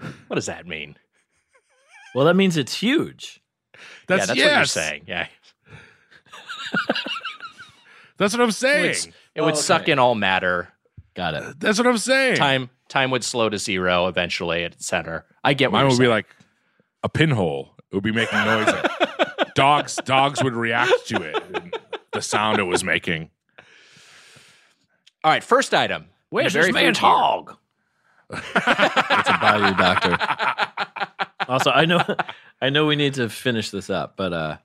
huh? 0.00 0.08
What 0.26 0.34
does 0.34 0.46
that 0.46 0.66
mean? 0.66 0.96
Well, 2.16 2.24
that 2.26 2.34
means 2.34 2.56
it's 2.56 2.74
huge. 2.74 3.40
That's, 4.08 4.22
yeah, 4.22 4.26
that's 4.26 4.40
what 4.40 4.56
you're 4.56 4.64
saying. 4.64 5.02
Yeah. 5.06 5.28
That's 8.18 8.32
what 8.34 8.42
I'm 8.42 8.48
It 8.48 8.52
saying. 8.52 8.82
would, 8.88 8.96
it 9.34 9.40
oh, 9.40 9.44
would 9.46 9.56
suck 9.56 9.88
in 9.88 9.98
all 9.98 10.14
matter. 10.14 10.68
Got 11.14 11.34
it. 11.34 11.60
That's 11.60 11.78
what 11.78 11.86
I'm 11.86 11.98
saying. 11.98 12.36
Time 12.36 12.70
time 12.88 13.10
would 13.10 13.24
slow 13.24 13.48
to 13.48 13.58
zero 13.58 14.06
eventually 14.06 14.64
at 14.64 14.72
its 14.72 14.86
center. 14.86 15.24
I 15.42 15.54
get 15.54 15.72
what 15.72 15.78
Mine 15.78 15.90
you're 15.90 15.98
would 15.98 16.02
be 16.02 16.08
like 16.08 16.26
a 17.02 17.08
pinhole. 17.08 17.74
It 17.90 17.94
would 17.94 18.04
be 18.04 18.12
making 18.12 18.38
noise. 18.44 18.72
dogs, 19.54 19.96
dogs 20.04 20.42
would 20.42 20.54
react 20.54 21.06
to 21.08 21.22
it. 21.22 21.74
The 22.12 22.20
sound 22.22 22.58
it 22.58 22.64
was 22.64 22.84
making. 22.84 23.30
All 25.24 25.30
right, 25.32 25.42
first 25.42 25.74
item. 25.74 26.06
Where's 26.30 26.54
In 26.54 26.60
a 26.60 26.64
this 26.64 26.72
very 26.72 26.84
man's 26.84 26.98
food 26.98 27.06
year. 27.06 27.12
hog? 27.16 27.56
It's 28.30 29.28
a 29.28 29.38
Bayou 29.40 29.74
doctor. 29.74 30.18
Also, 31.48 31.70
I 31.70 31.84
know, 31.84 32.02
I 32.60 32.70
know 32.70 32.86
we 32.86 32.96
need 32.96 33.14
to 33.14 33.28
finish 33.28 33.70
this 33.70 33.88
up, 33.88 34.16
but 34.16 34.32
uh, 34.32 34.56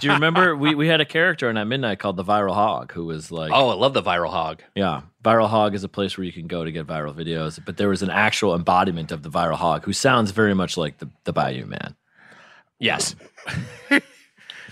do 0.00 0.08
you 0.08 0.12
remember 0.14 0.56
we, 0.56 0.74
we 0.74 0.88
had 0.88 1.00
a 1.00 1.04
character 1.04 1.48
in 1.48 1.56
at 1.56 1.68
midnight 1.68 2.00
called 2.00 2.16
the 2.16 2.24
Viral 2.24 2.52
Hog, 2.52 2.90
who 2.90 3.04
was 3.04 3.30
like, 3.30 3.52
Oh, 3.54 3.68
I 3.68 3.74
love 3.74 3.94
the 3.94 4.02
viral 4.02 4.28
hog. 4.30 4.60
yeah, 4.74 5.02
Viral 5.22 5.48
Hog 5.48 5.76
is 5.76 5.84
a 5.84 5.88
place 5.88 6.18
where 6.18 6.24
you 6.24 6.32
can 6.32 6.48
go 6.48 6.64
to 6.64 6.72
get 6.72 6.84
viral 6.84 7.14
videos, 7.14 7.64
but 7.64 7.76
there 7.76 7.88
was 7.88 8.02
an 8.02 8.10
actual 8.10 8.56
embodiment 8.56 9.12
of 9.12 9.22
the 9.22 9.30
Viral 9.30 9.54
Hog 9.54 9.84
who 9.84 9.92
sounds 9.92 10.32
very 10.32 10.52
much 10.54 10.76
like 10.76 10.98
the 10.98 11.08
the 11.22 11.32
Bayou 11.32 11.64
Man. 11.66 11.94
Yes. 12.80 13.14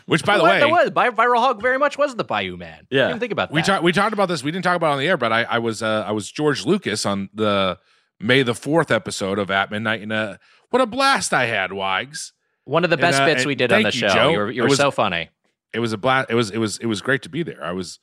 Which, 0.07 0.24
by 0.24 0.39
the 0.39 0.43
Well, 0.43 0.53
way, 0.55 0.59
that 0.61 0.70
was 0.70 0.90
Bi- 0.90 1.11
viral 1.11 1.36
hog 1.39 1.61
very 1.62 1.78
much 1.78 1.97
was 1.99 2.16
the 2.16 2.24
Bayou 2.24 2.57
Man. 2.57 2.86
Yeah. 2.90 3.05
I 3.05 3.09
didn't 3.11 3.20
think 3.20 3.32
about 3.32 3.51
that. 3.51 3.55
we 3.55 3.62
talked 3.62 3.85
we 3.85 3.93
talked 3.93 4.12
about 4.15 4.27
this. 4.27 4.43
We 4.43 4.51
didn't 4.51 4.65
talk 4.65 4.74
about 4.77 4.89
it 4.89 4.93
on 4.95 4.99
the 4.99 5.07
air, 5.07 5.16
but 5.19 5.32
I, 5.32 5.43
I 5.45 5.59
was 5.59 5.82
uh, 5.85 6.05
I 6.05 6.11
was 6.12 6.28
George 6.31 6.65
Lucas 6.66 7.05
on 7.07 7.28
the 7.35 7.78
May 8.20 8.43
the 8.43 8.55
fourth 8.55 8.90
episode 8.90 9.39
of 9.39 9.51
At 9.51 9.70
Midnight, 9.70 10.03
and 10.03 10.12
uh, 10.12 10.36
what 10.70 10.82
a 10.82 10.86
blast 10.86 11.32
I 11.32 11.47
had, 11.47 11.73
Wags. 11.73 12.32
One 12.65 12.85
of 12.85 12.90
the 12.90 12.95
And, 12.97 13.01
best 13.01 13.23
uh, 13.23 13.27
bits 13.27 13.47
we 13.47 13.55
did 13.55 13.73
on 13.73 13.82
the 13.82 13.89
you, 13.89 13.93
show. 13.93 14.09
Joe. 14.09 14.31
You 14.31 14.39
were, 14.39 14.51
you 14.51 14.62
were 14.62 14.69
was- 14.69 14.78
so 14.78 14.90
funny. 14.90 15.31
It 15.73 15.81
was 15.81 15.93
a 15.93 15.99
blast. 15.99 16.31
It 16.31 16.35
was 16.35 16.51
it 16.51 16.59
was 16.59 16.78
it 16.78 16.86
was 16.86 17.01
great 17.03 17.23
to 17.23 17.28
be 17.28 17.43
there. 17.43 17.62
I 17.62 17.73
was, 17.73 17.99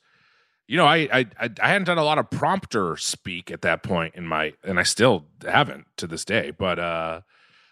you 0.68 0.76
know, 0.76 0.86
I 0.86 1.08
I 1.12 1.26
I 1.60 1.68
hadn't 1.68 1.84
done 1.86 1.98
a 1.98 2.04
lot 2.04 2.16
of 2.18 2.30
prompter 2.30 2.96
speak 2.96 3.50
at 3.50 3.62
that 3.62 3.82
point 3.82 4.14
in 4.14 4.24
my, 4.26 4.52
and 4.62 4.78
I 4.78 4.84
still 4.84 5.26
haven't 5.46 5.86
to 5.96 6.06
this 6.06 6.24
day. 6.24 6.52
But 6.52 6.78
uh, 6.78 7.20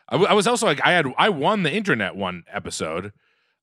I, 0.08 0.12
w- 0.14 0.28
I 0.28 0.34
was 0.34 0.46
also 0.48 0.66
like 0.66 0.80
I 0.84 0.90
had 0.92 1.06
I 1.16 1.28
won 1.28 1.62
the 1.62 1.72
internet 1.72 2.16
one 2.16 2.42
episode. 2.52 3.12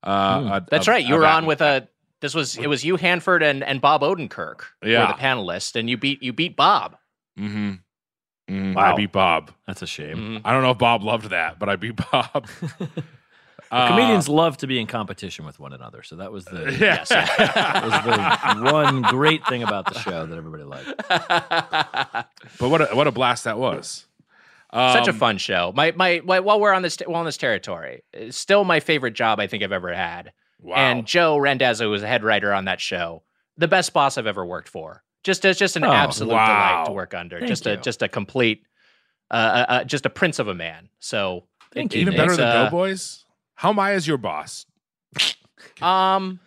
Uh, 0.02 0.06
uh, 0.08 0.60
That's 0.70 0.88
of- 0.88 0.92
right. 0.92 1.04
You 1.04 1.16
were 1.16 1.26
on 1.26 1.44
with 1.46 1.60
a. 1.60 1.86
This 2.20 2.34
was 2.34 2.56
it 2.56 2.66
was 2.66 2.82
you 2.84 2.96
Hanford 2.96 3.42
and, 3.42 3.62
and 3.62 3.80
Bob 3.80 4.00
Odenkirk 4.00 4.60
Yeah. 4.82 5.00
were 5.06 5.12
the 5.12 5.18
panelists, 5.20 5.76
and 5.76 5.90
you 5.90 5.96
beat 5.98 6.22
you 6.22 6.32
beat 6.32 6.56
Bob. 6.56 6.96
Mm-hmm. 7.38 7.72
Mm, 8.52 8.74
Wow. 8.74 8.92
I 8.92 8.96
beat 8.96 9.12
Bob. 9.12 9.50
That's 9.66 9.82
a 9.82 9.86
shame. 9.86 10.16
Mhm. 10.16 10.40
I 10.44 10.52
don't 10.52 10.62
know 10.62 10.70
if 10.72 10.78
Bob 10.78 11.02
loved 11.02 11.30
that, 11.30 11.58
but 11.58 11.68
I 11.68 11.76
beat 11.76 11.96
Bob. 12.10 12.46
Uh, 13.70 13.88
Comedians 13.88 14.28
love 14.28 14.58
to 14.58 14.66
be 14.66 14.78
in 14.78 14.86
competition 14.86 15.46
with 15.46 15.58
one 15.58 15.72
another, 15.72 16.02
so 16.02 16.16
that 16.16 16.30
was 16.30 16.44
the 16.44 16.64
Yeah. 16.78 16.78
yes, 16.78 17.08
that 17.08 17.82
was 17.82 18.54
the 18.66 18.70
one 18.70 19.00
great 19.00 19.46
thing 19.46 19.62
about 19.62 19.86
the 19.90 19.98
show 19.98 20.26
that 20.26 20.36
everybody 20.36 20.62
liked. 20.64 20.92
But 22.58 22.68
what 22.68 22.82
a, 22.82 22.94
what 22.94 23.06
a 23.06 23.10
blast 23.12 23.44
that 23.44 23.56
was. 23.58 24.04
Such 24.74 25.06
a 25.08 25.10
Um, 25.12 25.16
fun 25.16 25.38
show. 25.38 25.72
My, 25.74 25.92
my 25.96 26.20
my 26.22 26.40
while 26.40 26.60
we're 26.60 26.74
on 26.74 26.82
this 26.82 26.98
while 27.06 27.20
on 27.20 27.24
this 27.24 27.38
territory, 27.38 28.02
still 28.28 28.64
my 28.64 28.80
favorite 28.80 29.14
job 29.14 29.40
I 29.40 29.46
think 29.46 29.62
I've 29.62 29.72
ever 29.72 29.94
had. 29.94 30.32
Wow. 30.60 30.76
And 30.76 31.06
Joe 31.06 31.38
Randazzo 31.38 31.90
was 31.90 32.02
a 32.02 32.06
head 32.06 32.24
writer 32.24 32.52
on 32.52 32.66
that 32.66 32.80
show. 32.80 33.22
The 33.56 33.68
best 33.68 33.94
boss 33.94 34.18
I've 34.18 34.26
ever 34.26 34.44
worked 34.44 34.68
for. 34.68 35.02
Just 35.24 35.44
it's 35.44 35.58
just 35.58 35.76
an 35.76 35.84
Oh, 35.84 35.92
absolute 35.92 36.32
wow. 36.34 36.46
delight 36.46 36.86
to 36.86 36.92
work 36.92 37.14
under. 37.14 37.38
Thank 37.38 37.48
just 37.48 37.66
a 37.66 37.76
just 37.76 38.02
a 38.02 38.08
complete, 38.08 38.64
uh, 39.30 39.34
uh, 39.34 39.66
uh, 39.72 39.84
just 39.84 40.04
a 40.06 40.10
prince 40.10 40.38
of 40.38 40.48
a 40.48 40.54
man. 40.54 40.88
So 40.98 41.44
Thank 41.72 41.92
it- 41.92 41.96
you, 41.96 42.02
even 42.02 42.14
it 42.14 42.16
better 42.16 42.36
than 42.36 42.46
uh, 42.46 42.64
Doughboys. 42.64 43.24
How 43.54 43.70
am 43.70 43.78
I 43.78 43.92
as 43.92 44.06
your 44.06 44.18
boss? 44.18 44.66
Um, 45.80 46.40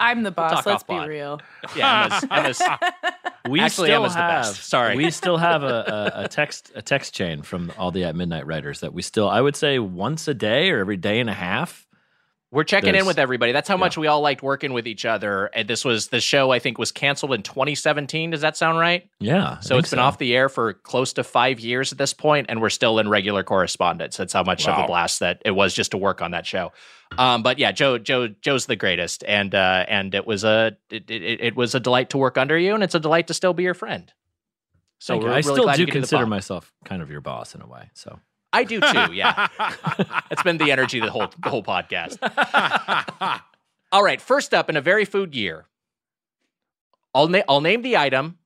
I'm 0.00 0.22
the 0.22 0.30
boss. 0.30 0.52
talk 0.64 0.66
Let's 0.66 0.82
be 0.82 0.94
offline. 0.94 1.08
real. 1.08 1.40
yeah, 1.76 2.20
Emma's, 2.30 2.60
Emma's, 2.60 2.80
We 3.48 3.60
Actually, 3.60 3.88
still 3.88 4.02
Emma's 4.02 4.12
the 4.14 4.18
have, 4.20 4.42
best. 4.44 4.64
Sorry. 4.64 4.96
we 4.96 5.10
still 5.10 5.36
have 5.36 5.62
a, 5.62 6.12
a, 6.16 6.24
a 6.24 6.28
text 6.28 6.72
a 6.74 6.82
text 6.82 7.14
chain 7.14 7.42
from 7.42 7.72
all 7.78 7.90
the 7.92 8.04
at 8.04 8.16
midnight 8.16 8.44
writers 8.46 8.80
that 8.80 8.92
we 8.92 9.02
still 9.02 9.28
I 9.28 9.40
would 9.40 9.54
say 9.56 9.78
once 9.78 10.26
a 10.28 10.34
day 10.34 10.70
or 10.70 10.80
every 10.80 10.96
day 10.96 11.20
and 11.20 11.30
a 11.30 11.34
half. 11.34 11.85
We're 12.56 12.64
checking 12.64 12.94
in 12.94 13.04
with 13.04 13.18
everybody. 13.18 13.52
That's 13.52 13.68
how 13.68 13.76
much 13.76 13.98
we 13.98 14.06
all 14.06 14.22
liked 14.22 14.42
working 14.42 14.72
with 14.72 14.86
each 14.86 15.04
other. 15.04 15.50
And 15.52 15.68
this 15.68 15.84
was 15.84 16.08
the 16.08 16.22
show. 16.22 16.52
I 16.52 16.58
think 16.58 16.78
was 16.78 16.90
canceled 16.90 17.34
in 17.34 17.42
2017. 17.42 18.30
Does 18.30 18.40
that 18.40 18.56
sound 18.56 18.78
right? 18.78 19.06
Yeah, 19.20 19.60
So 19.60 19.76
it's 19.76 19.90
been 19.90 19.98
off 19.98 20.16
the 20.16 20.34
air 20.34 20.48
for 20.48 20.72
close 20.72 21.12
to 21.12 21.22
five 21.22 21.60
years 21.60 21.92
at 21.92 21.98
this 21.98 22.14
point, 22.14 22.46
and 22.48 22.62
we're 22.62 22.70
still 22.70 22.98
in 22.98 23.10
regular 23.10 23.44
correspondence. 23.44 24.16
That's 24.16 24.32
how 24.32 24.42
much 24.42 24.66
of 24.66 24.82
a 24.82 24.86
blast 24.86 25.20
that 25.20 25.42
it 25.44 25.50
was 25.50 25.74
just 25.74 25.90
to 25.90 25.98
work 25.98 26.22
on 26.22 26.30
that 26.30 26.46
show. 26.46 26.72
Um, 27.18 27.42
but 27.42 27.58
yeah, 27.58 27.72
Joe, 27.72 27.98
Joe, 27.98 28.28
Joe's 28.28 28.64
the 28.64 28.74
greatest, 28.74 29.22
and 29.28 29.54
uh, 29.54 29.84
and 29.86 30.14
it 30.14 30.26
was 30.26 30.42
a 30.42 30.78
it, 30.88 31.10
it, 31.10 31.40
it 31.42 31.56
was 31.56 31.74
a 31.74 31.80
delight 31.80 32.08
to 32.10 32.18
work 32.18 32.38
under 32.38 32.56
you, 32.56 32.72
and 32.72 32.82
it's 32.82 32.94
a 32.94 33.00
delight 33.00 33.26
to 33.26 33.34
still 33.34 33.52
be 33.52 33.64
your 33.64 33.74
friend. 33.74 34.10
So 34.98 35.18
we're 35.18 35.28
I 35.28 35.28
really 35.28 35.42
still 35.42 35.64
glad 35.64 35.76
do 35.76 35.82
you 35.82 35.86
could 35.88 35.96
the 35.96 36.08
consider 36.08 36.24
myself 36.24 36.72
kind 36.86 37.02
of 37.02 37.10
your 37.10 37.20
boss 37.20 37.54
in 37.54 37.60
a 37.60 37.66
way. 37.66 37.90
So 37.92 38.18
I 38.52 38.64
do 38.64 38.80
too. 38.80 38.86
Yeah, 39.12 39.48
it's 40.30 40.42
been 40.42 40.58
the 40.58 40.70
energy 40.70 41.00
the 41.00 41.10
whole 41.10 41.28
the 41.42 41.50
whole 41.50 41.62
podcast. 41.62 42.18
All 43.92 44.02
right, 44.02 44.20
first 44.20 44.52
up 44.54 44.68
in 44.68 44.76
a 44.76 44.80
very 44.80 45.04
food 45.04 45.34
year, 45.34 45.66
I'll 47.14 47.28
na- 47.28 47.42
I'll 47.48 47.60
name 47.60 47.82
the 47.82 47.96
item, 47.96 48.38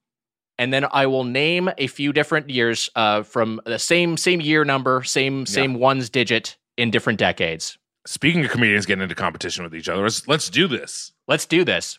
and 0.58 0.72
then 0.72 0.86
I 0.90 1.06
will 1.06 1.24
name 1.24 1.70
a 1.78 1.86
few 1.86 2.12
different 2.12 2.50
years 2.50 2.90
uh, 2.94 3.22
from 3.22 3.60
the 3.64 3.78
same 3.78 4.16
same 4.16 4.40
year 4.40 4.64
number, 4.64 5.02
same 5.02 5.46
same 5.46 5.74
ones 5.74 6.10
digit 6.10 6.56
in 6.76 6.90
different 6.90 7.18
decades. 7.18 7.78
Speaking 8.06 8.44
of 8.44 8.50
comedians 8.50 8.86
getting 8.86 9.02
into 9.02 9.14
competition 9.14 9.64
with 9.64 9.74
each 9.74 9.88
other, 9.88 10.02
let's 10.02 10.26
let's 10.28 10.48
do 10.50 10.66
this. 10.66 11.12
Let's 11.28 11.46
do 11.46 11.64
this. 11.64 11.98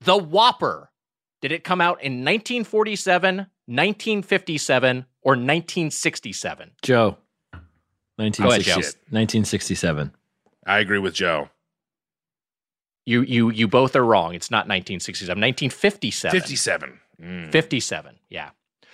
The 0.00 0.16
Whopper. 0.16 0.90
Did 1.40 1.52
it 1.52 1.62
come 1.62 1.82
out 1.82 2.02
in 2.02 2.24
1947, 2.24 3.36
1957, 3.36 5.04
or 5.24 5.32
1967? 5.32 6.70
Joe, 6.82 7.16
ahead, 8.50 8.62
Joe. 8.62 8.74
1967. 8.74 10.12
I 10.66 10.78
agree 10.78 10.98
with 10.98 11.14
Joe. 11.14 11.48
You 13.06 13.22
you 13.22 13.50
you 13.50 13.68
both 13.68 13.96
are 13.96 14.04
wrong. 14.04 14.34
It's 14.34 14.50
not 14.50 14.68
1967. 14.68 15.32
1957. 15.32 16.40
Fifty-seven. 16.40 17.00
Mm. 17.20 17.52
57. 17.52 18.14
Yeah. 18.30 18.50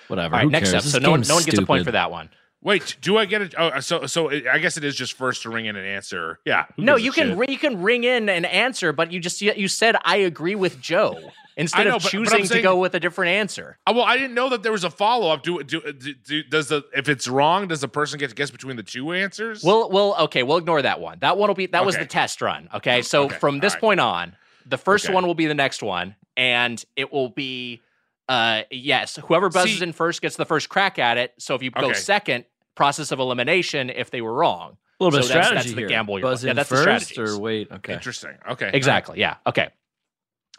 Whatever. 0.08 0.34
All 0.34 0.38
right, 0.40 0.44
Who 0.44 0.50
next 0.50 0.70
cares? 0.72 0.74
up. 0.74 0.82
This 0.82 0.92
So 0.92 0.98
no 0.98 1.12
one, 1.12 1.20
no 1.28 1.36
one 1.36 1.44
gets 1.44 1.58
a 1.58 1.64
point 1.66 1.84
for 1.84 1.92
that 1.92 2.10
one. 2.10 2.30
Wait, 2.62 2.96
do 3.00 3.16
I 3.16 3.24
get 3.24 3.40
it? 3.40 3.54
Oh, 3.56 3.80
so 3.80 4.04
so 4.06 4.30
I 4.30 4.58
guess 4.58 4.76
it 4.76 4.84
is 4.84 4.94
just 4.94 5.14
first 5.14 5.42
to 5.42 5.50
ring 5.50 5.64
in 5.66 5.76
an 5.76 5.84
answer. 5.86 6.40
Yeah. 6.44 6.66
No, 6.76 6.96
you 6.96 7.10
can 7.10 7.28
shit? 7.30 7.38
ri- 7.38 7.46
you 7.48 7.58
can 7.58 7.80
ring 7.82 8.04
in 8.04 8.28
an 8.28 8.44
answer, 8.44 8.92
but 8.92 9.10
you 9.12 9.18
just 9.20 9.40
you 9.40 9.66
said 9.68 9.96
I 10.04 10.16
agree 10.16 10.54
with 10.54 10.78
Joe 10.78 11.18
instead 11.56 11.84
know, 11.86 11.96
of 11.96 12.02
but- 12.02 12.12
but 12.12 12.18
I'm 12.18 12.24
choosing 12.24 12.42
to 12.42 12.46
saying- 12.48 12.62
go 12.62 12.76
with 12.78 12.94
a 12.94 13.00
different 13.00 13.30
answer. 13.30 13.78
Uh, 13.86 13.94
well, 13.96 14.04
I 14.04 14.18
didn't 14.18 14.34
know 14.34 14.50
that 14.50 14.62
there 14.62 14.72
was 14.72 14.84
a 14.84 14.90
follow 14.90 15.30
up. 15.30 15.42
Do, 15.42 15.62
do 15.62 15.80
do 15.92 16.12
do 16.14 16.42
does 16.42 16.68
the 16.68 16.84
if 16.94 17.08
it's 17.08 17.26
wrong, 17.26 17.66
does 17.68 17.80
the 17.80 17.88
person 17.88 18.18
get 18.18 18.28
to 18.28 18.34
guess 18.36 18.50
between 18.50 18.76
the 18.76 18.82
two 18.82 19.12
answers? 19.12 19.64
We'll 19.64 19.88
we'll 19.88 20.14
okay, 20.24 20.42
we'll 20.42 20.58
ignore 20.58 20.82
that 20.82 21.00
one. 21.00 21.16
That 21.20 21.38
one 21.38 21.48
will 21.48 21.54
be 21.54 21.64
that 21.66 21.86
was 21.86 21.94
Okay. 21.94 22.04
the 22.04 22.08
test 22.10 22.42
run. 22.42 22.68
Okay, 22.74 23.00
so 23.00 23.24
Okay, 23.24 23.38
from 23.38 23.60
this 23.60 23.74
point 23.74 24.00
on, 24.00 24.36
the 24.66 24.76
first 24.76 25.06
Okay. 25.06 25.14
one 25.14 25.26
will 25.26 25.34
be 25.34 25.46
the 25.46 25.54
next 25.54 25.82
one, 25.82 26.14
and 26.36 26.84
it 26.94 27.10
will 27.10 27.30
be 27.30 27.80
uh 28.28 28.62
yes, 28.70 29.16
whoever 29.24 29.48
buzzes 29.48 29.78
See- 29.78 29.82
in 29.82 29.92
first 29.94 30.20
gets 30.20 30.36
the 30.36 30.44
first 30.44 30.68
crack 30.68 30.98
at 30.98 31.16
it. 31.16 31.32
So 31.38 31.54
if 31.54 31.62
you 31.62 31.70
go 31.70 31.86
Okay. 31.86 31.94
second, 31.94 32.44
process 32.80 33.12
of 33.12 33.18
elimination 33.20 33.90
if 33.90 34.10
they 34.10 34.22
were 34.22 34.32
wrong. 34.32 34.78
A 35.00 35.04
little 35.04 35.18
bit 35.18 35.24
So 35.26 35.30
of 35.30 35.34
that's- 35.34 35.46
strategy 35.48 35.68
that's 35.68 35.74
the 35.74 35.80
here. 35.82 35.88
gamble 35.88 36.18
you're 36.18 36.28
Buzz 36.30 36.42
yeah, 36.44 36.50
in 36.50 36.56
that's 36.56 36.68
first 36.70 36.84
the 36.84 37.04
strategies. 37.04 37.36
or 37.36 37.40
wait. 37.40 37.70
Okay. 37.70 37.92
Interesting. 37.92 38.38
Okay. 38.52 38.70
Exactly. 38.72 39.18
Yeah. 39.20 39.36
Okay. 39.46 39.68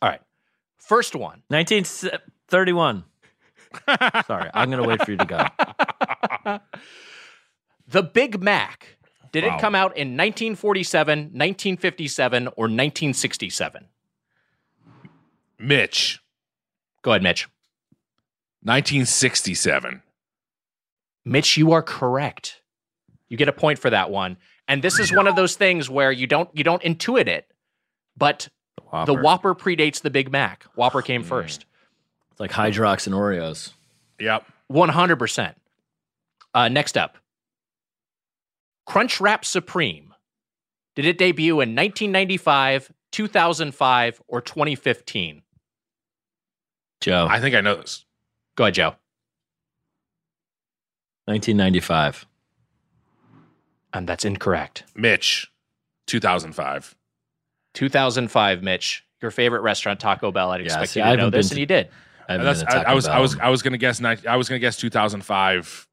All 0.01 0.09
right. 0.09 0.21
First 0.77 1.15
one. 1.15 1.41
1931. 1.47 3.03
Sorry, 4.27 4.49
I'm 4.53 4.69
gonna 4.69 4.87
wait 4.87 5.03
for 5.03 5.11
you 5.11 5.17
to 5.17 5.25
go. 5.25 6.59
The 7.87 8.03
Big 8.03 8.41
Mac 8.41 8.97
Did 9.33 9.43
Wow. 9.43 9.57
it 9.57 9.61
come 9.61 9.75
out 9.75 9.97
in 9.97 10.09
1947, 10.15 11.19
1957, 11.33 12.47
or 12.47 12.65
1967? 12.69 13.87
Mitch, 15.59 16.19
Go 17.01 17.11
ahead, 17.11 17.23
Mitch. 17.23 17.47
1967. 18.63 20.01
Mitch, 21.25 21.57
you 21.57 21.71
are 21.71 21.81
correct. 21.81 22.61
You 23.29 23.37
get 23.37 23.47
a 23.47 23.53
point 23.53 23.79
for 23.79 23.89
that 23.89 24.09
one. 24.09 24.37
And 24.67 24.81
this 24.81 24.99
is 24.99 25.13
one 25.13 25.27
of 25.27 25.35
those 25.35 25.55
things 25.55 25.89
where 25.89 26.11
you 26.11 26.27
don't 26.27 26.49
you 26.53 26.63
don't 26.63 26.81
intuit 26.81 27.27
it, 27.27 27.51
but 28.17 28.49
the 29.05 29.13
Whopper 29.13 29.55
predates 29.55 30.01
the 30.01 30.09
Big 30.09 30.31
Mac. 30.31 30.63
Whopper 30.75 31.01
came 31.01 31.23
first. 31.23 31.65
It's 32.31 32.39
like 32.39 32.51
Hydrox 32.51 33.07
and 33.07 33.15
Oreos. 33.15 33.71
Yep. 34.19 34.45
100%. 34.71 35.55
Uh, 36.53 36.67
next 36.69 36.97
up, 36.97 37.17
Crunchwrap 38.87 39.45
Supreme. 39.45 40.13
Did 40.95 41.05
it 41.05 41.17
debut 41.17 41.53
in 41.55 41.69
1995, 41.69 42.91
2005, 43.11 44.21
or 44.27 44.41
2015? 44.41 45.41
Joe. 46.99 47.27
I 47.29 47.39
think 47.39 47.55
I 47.55 47.61
know 47.61 47.75
this. 47.75 48.05
Go 48.55 48.65
ahead, 48.65 48.73
Joe. 48.75 48.95
1995. 51.25 52.25
And 53.93 54.07
that's 54.07 54.25
incorrect. 54.25 54.83
Mitch, 54.95 55.51
2005. 56.07 56.95
2005, 57.73 58.63
Mitch. 58.63 59.05
Your 59.21 59.31
favorite 59.31 59.61
restaurant, 59.61 59.99
Taco 59.99 60.31
Bell. 60.31 60.51
I'd 60.51 60.61
Yeah, 60.61 60.65
expect 60.65 60.89
see, 60.91 60.99
you 60.99 61.05
I 61.05 61.15
to 61.15 61.17
know 61.17 61.29
this, 61.29 61.49
been 61.49 61.57
and 61.57 61.59
you 61.59 61.65
did. 61.67 61.89
I, 62.27 62.31
haven't 62.33 62.45
That's, 62.45 62.63
I, 62.63 62.79
I 62.79 62.83
Taco 62.83 62.95
was 62.95 63.07
I 63.07 63.19
was 63.19 63.39
I 63.39 63.49
was 63.49 63.61
gonna 63.61 63.77
guess 63.77 64.01
I 64.03 64.35
was 64.35 64.49
gonna 64.49 64.59
guess 64.59 64.77
2005. 64.77 65.87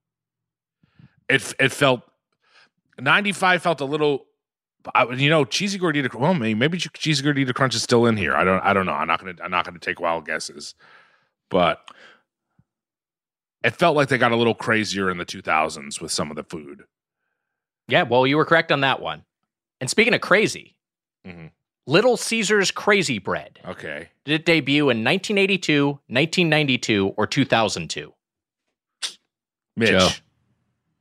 It 1.29 1.55
it 1.61 1.73
felt 1.73 2.03
95 2.99 3.63
felt 3.63 3.81
a 3.81 3.85
little. 3.85 4.25
I, 4.95 5.05
you 5.11 5.29
know, 5.29 5.45
cheesy 5.45 5.79
gordita. 5.79 6.15
Well, 6.15 6.33
maybe 6.33 6.55
maybe 6.55 6.79
cheesy 6.79 7.23
gordita 7.23 7.53
crunch 7.55 7.75
is 7.75 7.83
still 7.83 8.07
in 8.07 8.17
here. 8.17 8.35
I 8.35 8.45
don't 8.45 8.61
I 8.61 8.73
don't 8.73 8.87
know. 8.87 8.93
I'm 8.93 9.09
not 9.09 9.21
gonna 9.21 9.35
I'm 9.43 9.51
not 9.51 9.67
gonna 9.67 9.79
take 9.79 10.01
wild 10.01 10.25
guesses, 10.25 10.75
but 11.51 11.83
it 13.65 13.71
felt 13.71 13.97
like 13.97 14.09
they 14.09 14.19
got 14.19 14.33
a 14.33 14.37
little 14.37 14.55
crazier 14.55 15.11
in 15.11 15.19
the 15.19 15.27
2000s 15.27 16.01
with 16.01 16.13
some 16.13 16.31
of 16.31 16.37
the 16.37 16.45
food. 16.45 16.85
Yeah, 17.89 18.03
well, 18.03 18.27
you 18.27 18.37
were 18.37 18.45
correct 18.45 18.71
on 18.73 18.81
that 18.83 19.01
one. 19.01 19.25
And 19.81 19.89
speaking 19.89 20.15
of 20.15 20.21
crazy, 20.21 20.77
Mhm. 21.27 21.51
Little 21.87 22.17
Caesars 22.19 22.71
Crazy 22.71 23.19
Bread. 23.19 23.61
Okay, 23.67 24.11
Did 24.25 24.35
it 24.41 24.45
debut 24.45 24.91
in 24.91 25.03
1982, 25.03 25.99
1992, 26.09 27.15
or 27.17 27.27
2002? 27.27 28.13
Mitch. 29.77 29.89
Joe. 29.91 30.09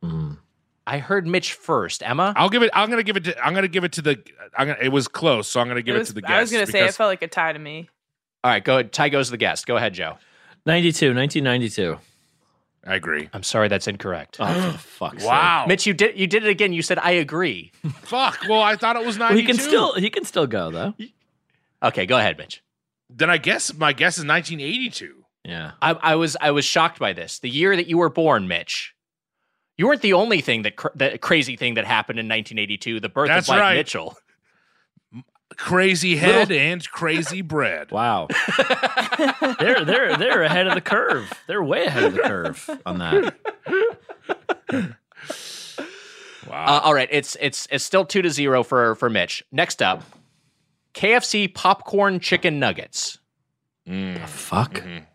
Mm. 0.04 0.38
I 0.86 1.00
heard 1.00 1.28
Mitch 1.28 1.54
first. 1.54 2.02
Emma? 2.04 2.34
I'll 2.38 2.50
give 2.50 2.64
it. 2.64 2.70
I'm 2.74 2.90
gonna 2.90 3.04
give 3.04 3.18
it. 3.18 3.26
To, 3.26 3.46
I'm 3.46 3.54
gonna 3.54 3.68
give 3.68 3.84
it 3.84 3.92
to 3.94 4.02
the. 4.02 4.24
I'm 4.58 4.68
gonna, 4.68 4.80
it 4.82 4.90
was 4.90 5.08
close, 5.10 5.48
so 5.50 5.60
I'm 5.60 5.68
gonna 5.68 5.82
give 5.82 5.96
it, 5.96 6.00
was- 6.00 6.08
to 6.10 6.14
the 6.14 6.22
guest. 6.22 6.32
I 6.32 6.40
was 6.40 6.52
gonna 6.52 6.68
say 6.68 6.86
it 6.86 6.94
felt 6.94 7.10
like 7.10 7.22
a 7.22 7.28
tie 7.28 7.52
to 7.52 7.60
me. 7.60 7.90
All 8.44 8.52
right, 8.52 8.64
go 8.64 8.76
ahead. 8.76 8.94
Ty 8.94 9.10
goes 9.10 9.28
to 9.28 9.32
the 9.32 9.38
guest. 9.38 9.66
Go 9.68 9.76
ahead, 9.76 9.94
Joe. 9.94 10.18
92, 10.66 11.14
1992. 11.14 11.98
I 12.88 12.96
agree. 12.96 13.30
I'm 13.34 13.44
sorry, 13.44 13.68
that's 13.68 13.88
incorrect. 13.88 14.38
Oh, 14.40 14.72
for 14.72 14.78
fuck's 14.78 15.24
sake. 15.24 15.30
Wow. 15.30 15.66
Mitch, 15.68 15.86
you 15.86 15.94
did 15.94 16.18
you 16.18 16.26
did 16.26 16.46
it 16.46 16.50
again. 16.50 16.72
You 16.72 16.82
said 16.82 16.98
I 17.00 17.12
agree. 17.12 17.74
Fuck. 18.02 18.46
Well, 18.48 18.62
I 18.62 18.78
thought 18.78 18.96
it 18.96 19.06
was 19.06 19.18
92. 19.18 19.20
Well, 19.20 19.38
he 19.38 19.46
can 19.46 19.58
still 19.58 19.94
he 19.96 20.10
can 20.10 20.24
still 20.24 20.48
go 20.48 20.72
though. 20.72 20.94
Okay, 21.84 22.06
go 22.06 22.18
ahead, 22.18 22.38
Mitch. 22.38 22.64
Then 23.10 23.30
I 23.30 23.38
guess 23.38 23.74
my 23.74 23.92
guess 23.94 24.18
is 24.18 24.26
1982. 24.26 25.26
Yeah. 25.44 25.72
I, 25.82 25.92
I 25.92 26.16
was 26.16 26.38
I 26.40 26.52
was 26.52 26.64
shocked 26.66 27.00
by 27.00 27.14
this. 27.14 27.40
The 27.40 27.50
year 27.50 27.76
that 27.76 27.88
you 27.88 27.98
were 27.98 28.10
born, 28.10 28.48
Mitch. 28.48 28.94
You 29.78 29.88
weren't 29.88 30.02
the 30.02 30.14
only 30.14 30.42
thing 30.42 30.64
that 30.64 30.76
cr- 30.78 30.88
that 30.96 31.22
crazy 31.22 31.56
thing 31.56 31.76
that 31.76 31.86
happened 31.86 32.20
in 32.20 32.26
1982. 32.26 33.00
The 33.00 33.10
birth 33.10 33.28
That's 33.28 33.48
of 33.48 33.54
Mike 33.54 33.62
right. 33.62 33.76
Mitchell. 33.76 34.18
Crazy 35.58 36.16
head 36.18 36.52
and 36.52 36.88
crazy 36.92 37.42
bread. 37.42 37.92
Wow. 37.92 38.28
they're 39.60 39.84
they're 39.84 40.16
they're 40.18 40.44
ahead 40.44 40.68
of 40.68 40.76
the 40.76 40.82
curve. 40.82 41.32
They're 41.48 41.64
way 41.64 41.86
ahead 41.86 42.04
of 42.06 42.14
the 42.14 42.20
curve 42.20 42.70
on 42.86 43.00
that. 43.00 43.34
Wow. 46.48 46.66
Uh, 46.66 46.80
all 46.84 46.94
right, 46.94 47.10
it's 47.12 47.36
it's 47.42 47.68
it's 47.72 47.84
still 47.84 48.06
two 48.06 48.22
to 48.22 48.30
zero 48.30 48.64
for 48.64 48.96
for 48.96 49.10
Mitch. 49.10 49.44
Next 49.52 49.82
up, 49.82 50.04
KFC 50.94 51.54
popcorn 51.54 52.20
chicken 52.20 52.60
nuggets. 52.60 53.18
Mm. 53.88 54.26
Fuck. 54.28 54.76
Mhm. 54.76 55.06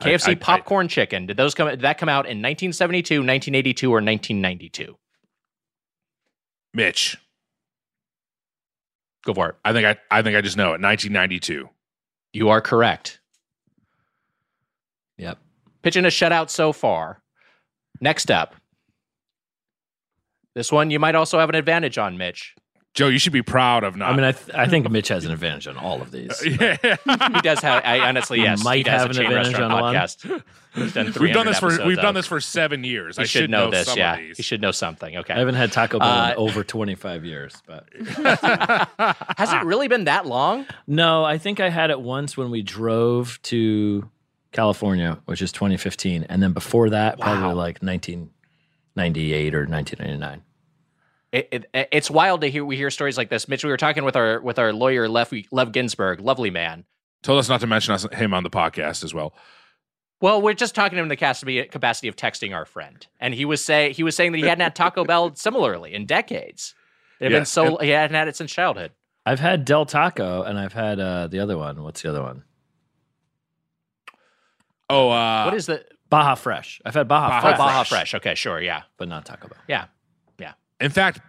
KFC 0.00 0.28
I- 0.28 0.30
I- 0.32 0.34
popcorn 0.34 0.88
chicken. 0.88 1.26
Did 1.26 1.36
those 1.36 1.54
come? 1.54 1.68
Did 1.68 1.82
that 1.82 1.98
come 1.98 2.08
out 2.08 2.24
in 2.26 2.38
1972, 2.42 3.16
1982, 3.20 3.88
or 3.90 4.00
1992? 4.00 4.96
Mitch. 6.72 7.16
Go 9.24 9.34
for 9.34 9.50
it. 9.50 9.56
I 9.64 9.72
think 9.72 9.86
I 9.86 9.96
I 10.10 10.22
think 10.22 10.36
I 10.36 10.40
just 10.40 10.56
know 10.56 10.74
it. 10.74 10.80
1992. 10.80 11.68
You 12.32 12.48
are 12.50 12.60
correct. 12.60 13.20
Yep. 15.18 15.38
Pitching 15.82 16.04
a 16.04 16.08
shutout 16.08 16.50
so 16.50 16.72
far. 16.72 17.22
Next 18.00 18.30
up, 18.30 18.54
this 20.54 20.70
one 20.70 20.90
you 20.90 20.98
might 20.98 21.14
also 21.14 21.38
have 21.38 21.48
an 21.48 21.54
advantage 21.54 21.96
on, 21.96 22.18
Mitch. 22.18 22.54
Joe, 22.94 23.08
you 23.08 23.18
should 23.18 23.32
be 23.32 23.42
proud 23.42 23.82
of 23.82 23.96
not. 23.96 24.12
I 24.12 24.16
mean, 24.16 24.24
I 24.24 24.32
th- 24.32 24.54
I 24.56 24.66
think 24.68 24.88
Mitch 24.88 25.08
has 25.08 25.24
an 25.24 25.32
advantage 25.32 25.66
on 25.66 25.76
all 25.76 26.00
of 26.00 26.12
these. 26.12 26.40
yeah. 26.60 26.76
He 26.80 27.40
does 27.40 27.58
have. 27.60 27.82
I 27.84 27.98
honestly, 28.00 28.40
yes, 28.40 28.60
he 28.60 28.64
might 28.64 28.84
does 28.86 29.02
have 29.02 29.16
a 29.16 29.20
an 29.20 29.26
advantage 29.26 29.58
on 29.60 29.72
one. 29.72 29.94
podcast. 29.94 30.42
He's 30.76 30.92
done 30.92 31.12
we've 31.20 31.32
done 31.34 31.46
this 31.46 31.58
for 31.58 31.84
we've 31.86 31.96
done 31.96 32.14
this 32.14 32.26
for 32.26 32.40
seven 32.40 32.84
years. 32.84 33.16
He 33.16 33.22
I 33.24 33.26
should 33.26 33.50
know 33.50 33.68
this. 33.70 33.88
some 33.88 33.98
Yeah, 33.98 34.14
of 34.14 34.20
these. 34.20 34.36
he 34.36 34.42
should 34.44 34.60
know 34.60 34.70
something. 34.70 35.16
Okay. 35.18 35.34
I 35.34 35.38
haven't 35.38 35.54
had 35.56 35.72
Taco 35.72 35.98
Bell 35.98 36.08
Uh, 36.08 36.30
in 36.30 36.36
over 36.36 36.62
25 36.64 37.24
years, 37.24 37.54
but 37.66 37.86
Has 39.38 39.52
it 39.52 39.64
really 39.64 39.88
been 39.88 40.04
that 40.04 40.26
long? 40.26 40.66
no, 40.86 41.24
I 41.24 41.38
think 41.38 41.58
I 41.60 41.70
had 41.70 41.90
it 41.90 42.00
once 42.00 42.36
when 42.36 42.50
we 42.50 42.62
drove 42.62 43.40
to 43.44 44.08
California, 44.52 45.18
which 45.26 45.42
is 45.42 45.50
2015, 45.52 46.26
and 46.28 46.42
then 46.42 46.52
before 46.52 46.90
that, 46.90 47.18
Wow. 47.18 47.24
probably 47.24 47.54
like 47.56 47.78
1998 47.82 49.54
or 49.54 49.66
1999. 49.66 50.42
It, 51.34 51.68
it, 51.74 51.88
it's 51.90 52.08
wild 52.08 52.42
to 52.42 52.46
hear 52.48 52.64
we 52.64 52.76
hear 52.76 52.92
stories 52.92 53.18
like 53.18 53.28
this. 53.28 53.48
Mitch, 53.48 53.64
we 53.64 53.70
were 53.70 53.76
talking 53.76 54.04
with 54.04 54.14
our 54.14 54.40
with 54.40 54.56
our 54.60 54.72
lawyer 54.72 55.08
Lev, 55.08 55.32
Lev 55.50 55.72
Ginsburg, 55.72 56.20
lovely 56.20 56.48
man. 56.50 56.84
Told 57.24 57.40
us 57.40 57.48
not 57.48 57.60
to 57.62 57.66
mention 57.66 57.92
us, 57.92 58.06
him 58.12 58.32
on 58.32 58.44
the 58.44 58.50
podcast 58.50 59.02
as 59.02 59.12
well. 59.12 59.34
Well, 60.20 60.40
we're 60.40 60.54
just 60.54 60.76
talking 60.76 60.94
to 60.94 61.00
him 61.00 61.06
in 61.06 61.08
the 61.08 61.16
capacity 61.16 61.64
capacity 61.64 62.06
of 62.06 62.14
texting 62.14 62.54
our 62.54 62.64
friend, 62.64 63.04
and 63.18 63.34
he 63.34 63.44
was 63.44 63.64
say 63.64 63.92
he 63.92 64.04
was 64.04 64.14
saying 64.14 64.30
that 64.30 64.38
he 64.38 64.44
hadn't 64.44 64.62
had 64.62 64.76
Taco 64.76 65.04
Bell 65.06 65.34
similarly 65.34 65.92
in 65.92 66.06
decades. 66.06 66.76
It 67.18 67.24
had 67.24 67.32
been 67.32 67.46
so 67.46 67.78
he 67.78 67.88
hadn't 67.88 68.14
had 68.14 68.28
it 68.28 68.36
since 68.36 68.52
childhood. 68.52 68.92
I've 69.26 69.40
had 69.40 69.64
Del 69.64 69.86
Taco, 69.86 70.42
and 70.42 70.56
I've 70.56 70.72
had 70.72 71.00
uh, 71.00 71.26
the 71.26 71.40
other 71.40 71.58
one. 71.58 71.82
What's 71.82 72.02
the 72.02 72.10
other 72.10 72.22
one? 72.22 72.44
Oh, 74.88 75.08
uh, 75.08 75.46
what 75.46 75.54
is 75.54 75.66
the 75.66 75.84
Baja 76.10 76.36
Fresh. 76.36 76.80
I've 76.84 76.94
had 76.94 77.08
Baja, 77.08 77.28
Baja 77.28 77.40
Fresh, 77.40 77.54
oh, 77.54 77.58
Baja 77.58 77.82
Fresh? 77.82 78.14
Okay, 78.14 78.34
sure, 78.36 78.60
yeah, 78.60 78.82
but 78.98 79.08
not 79.08 79.24
Taco 79.24 79.48
Bell. 79.48 79.58
yeah, 79.66 79.76
yeah. 79.76 79.86
In 80.84 80.90
fact, 80.90 81.20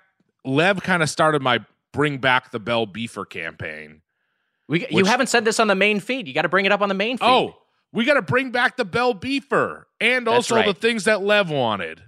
Lev 0.43 0.83
kind 0.83 1.01
of 1.01 1.09
started 1.09 1.41
my 1.41 1.59
bring 1.93 2.17
back 2.17 2.51
the 2.51 2.59
Bell 2.59 2.85
Beefer 2.85 3.27
campaign. 3.27 4.01
We, 4.67 4.85
you 4.89 5.05
haven't 5.05 5.27
said 5.27 5.45
this 5.45 5.61
on 5.61 5.67
the 5.67 5.75
main 5.75 6.01
feed. 6.01 6.27
You 6.27 6.33
got 6.33 6.41
to 6.41 6.49
bring 6.49 6.65
it 6.65 6.73
up 6.73 6.81
on 6.81 6.89
the 6.89 6.95
main 6.95 7.17
feed. 7.17 7.25
Oh, 7.25 7.55
we 7.93 8.03
got 8.03 8.15
to 8.15 8.21
bring 8.21 8.51
back 8.51 8.75
the 8.75 8.83
Bell 8.83 9.13
Beefer 9.15 9.83
and 10.01 10.27
also 10.27 10.61
the 10.61 10.73
things 10.73 11.05
that 11.05 11.21
Lev 11.21 11.49
wanted, 11.49 12.01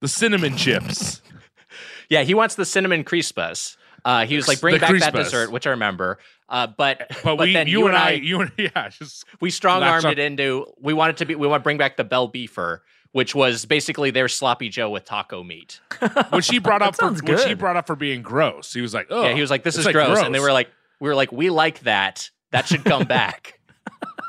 the 0.00 0.08
cinnamon 0.08 0.56
chips. 0.56 1.22
yeah, 2.10 2.22
he 2.22 2.34
wants 2.34 2.56
the 2.56 2.64
cinnamon 2.64 3.04
crispas. 3.04 3.76
Uh, 4.04 4.26
he 4.26 4.34
was 4.34 4.48
like, 4.48 4.60
bring 4.60 4.74
The 4.74 4.80
back 4.80 4.98
that 4.98 5.14
dessert, 5.14 5.52
which 5.52 5.66
I 5.66 5.70
remember. 5.70 6.18
Uh, 6.48 6.66
but 6.66 7.08
But, 7.22 7.38
we, 7.38 7.52
then 7.52 7.68
you, 7.68 7.86
and 7.86 7.96
I, 7.96 8.12
you 8.12 8.40
and 8.40 8.50
yeah, 8.58 8.88
just 8.88 9.24
we 9.40 9.50
strong 9.50 9.84
armed 9.84 10.06
it 10.06 10.18
into 10.18 10.66
we 10.80 10.92
wanted 10.92 11.18
to 11.18 11.26
be 11.26 11.36
we 11.36 11.46
want 11.46 11.60
to 11.60 11.64
bring 11.64 11.78
back 11.78 11.96
the 11.96 12.04
Bell 12.04 12.28
Beefer, 12.28 12.80
which 13.12 13.34
was 13.34 13.64
basically 13.64 14.10
their 14.10 14.28
sloppy 14.28 14.68
Joe 14.68 14.90
with 14.90 15.04
taco 15.04 15.42
meat. 15.42 15.80
which 16.32 16.48
he 16.48 16.58
brought 16.58 16.82
up 16.82 16.94
for 16.96 17.06
sounds 17.06 17.22
which 17.22 17.44
he 17.44 17.54
brought 17.54 17.76
up 17.76 17.86
for 17.86 17.96
being 17.96 18.22
gross. 18.22 18.72
He 18.72 18.80
was 18.80 18.94
like, 18.94 19.06
oh, 19.10 19.24
yeah, 19.24 19.34
he 19.34 19.40
was 19.40 19.50
like, 19.50 19.62
"This 19.64 19.76
is 19.76 19.86
gross," 19.86 20.18
and 20.20 20.34
they 20.34 20.40
were 20.40 20.52
like, 20.52 20.68
"We 21.00 21.08
were 21.08 21.14
like, 21.14 21.32
we 21.32 21.50
like 21.50 21.80
that. 21.80 22.30
That 22.52 22.66
should 22.66 22.84
come 22.84 23.04
back. 23.08 23.58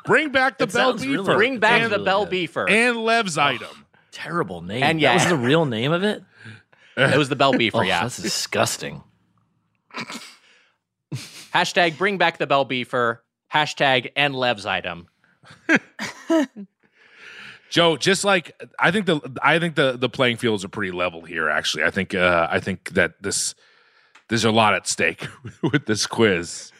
bring 0.05 0.31
back 0.31 0.57
the 0.57 0.65
It 0.65 0.73
Bell 0.73 0.93
Beefer, 0.95 1.01
really- 1.27 1.35
bring 1.35 1.59
back 1.59 1.83
the 1.83 1.89
really 1.89 2.05
Bell 2.05 2.25
good. 2.25 2.33
Beefer." 2.49 2.69
and 2.69 2.97
Lev's 2.97 3.37
item. 3.37 3.85
Terrible 4.11 4.61
name. 4.61 4.83
And 4.83 4.97
that 4.99 5.01
yeah. 5.01 5.13
was 5.13 5.27
the 5.27 5.37
real 5.37 5.65
name 5.65 5.91
of 5.91 6.03
it. 6.03 6.23
it 6.97 7.17
was 7.17 7.29
the 7.29 7.35
Bell 7.35 7.53
Beefer. 7.55 7.75
Oh, 7.75 7.81
yeah. 7.81 8.01
that's 8.01 8.17
disgusting. 8.21 9.03
Hashtag 11.53 11.97
bring 11.97 12.17
back 12.17 12.37
the 12.37 12.47
Bell 12.47 12.65
Beefer. 12.65 13.19
Hashtag 13.53 14.11
and 14.15 14.33
Lev's 14.35 14.65
item. 14.65 15.07
Joe, 17.71 17.97
just 17.97 18.23
like 18.23 18.53
I 18.77 18.91
think 18.91 19.07
the 19.07 19.19
I 19.41 19.57
think 19.57 19.75
the 19.75 19.97
the 19.97 20.09
playing 20.09 20.37
fields 20.37 20.63
are 20.63 20.69
pretty 20.69 20.91
level 20.91 21.21
here. 21.21 21.49
Actually, 21.49 21.85
I 21.85 21.89
think 21.89 22.13
uh, 22.13 22.47
I 22.51 22.59
think 22.59 22.91
that 22.91 23.21
this 23.23 23.55
there's 24.29 24.45
a 24.45 24.51
lot 24.51 24.73
at 24.75 24.87
stake 24.87 25.27
with 25.63 25.85
this 25.87 26.05
quiz. 26.05 26.71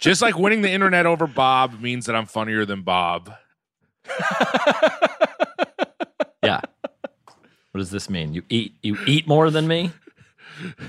just 0.00 0.22
like 0.22 0.38
winning 0.38 0.62
the 0.62 0.70
internet 0.70 1.06
over 1.06 1.26
Bob 1.26 1.80
means 1.80 2.06
that 2.06 2.16
I'm 2.16 2.26
funnier 2.26 2.64
than 2.64 2.82
Bob. 2.82 3.32
Yeah. 6.44 6.60
What 7.72 7.78
does 7.78 7.90
this 7.90 8.10
mean? 8.10 8.34
You 8.34 8.42
eat 8.48 8.74
you 8.82 8.98
eat 9.06 9.26
more 9.26 9.50
than 9.50 9.66
me? 9.66 9.90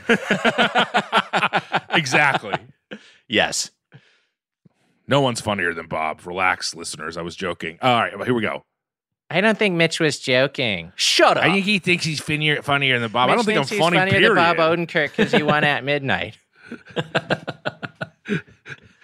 exactly. 1.90 2.54
Yes. 3.28 3.72
No 5.08 5.22
one's 5.22 5.40
funnier 5.42 5.74
than 5.74 5.88
Bob. 5.88 6.26
Relax, 6.26 6.76
listeners. 6.76 7.16
I 7.16 7.22
was 7.22 7.36
joking. 7.36 7.78
All 7.82 8.02
right, 8.02 8.14
here 8.26 8.34
we 8.34 8.42
go. 8.42 8.64
I 9.30 9.42
don't 9.42 9.58
think 9.58 9.76
Mitch 9.76 10.00
was 10.00 10.20
joking. 10.20 10.92
Shut 10.96 11.38
up. 11.38 11.44
I 11.44 11.52
think 11.54 11.66
he 11.66 11.80
thinks 11.80 12.06
he's 12.06 12.20
funnier, 12.22 12.62
funnier 12.62 13.00
than 13.00 13.12
Bob. 13.12 13.30
I 13.30 13.36
don't 13.36 13.44
think 13.44 13.58
I'm 13.58 13.66
he's 13.66 13.80
funny. 13.80 13.98
funnier 13.98 14.14
Period. 14.20 14.30
than 14.30 14.36
Bob 14.36 14.58
Odenkirk 14.58 15.16
because 15.16 15.32
he 15.32 15.44
won 15.44 15.64
at 15.64 15.84
midnight. 15.84 16.38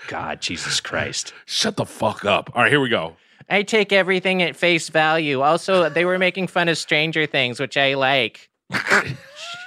God, 0.08 0.42
Jesus 0.42 0.80
Christ. 0.80 1.34
Shut 1.46 1.78
the 1.78 1.86
fuck 1.86 2.26
up. 2.26 2.52
All 2.54 2.64
right, 2.64 2.72
here 2.72 2.82
we 2.82 2.90
go. 2.90 3.16
I 3.50 3.64
take 3.64 3.92
everything 3.92 4.42
at 4.42 4.56
face 4.56 4.90
value. 4.90 5.42
Also, 5.42 5.90
they 5.90 6.06
were 6.06 6.20
making 6.20 6.48
fun 6.48 6.70
of 6.70 6.78
Stranger 6.78 7.26
Things, 7.26 7.60
which 7.60 7.78
I 7.78 7.96
like. 7.96 8.50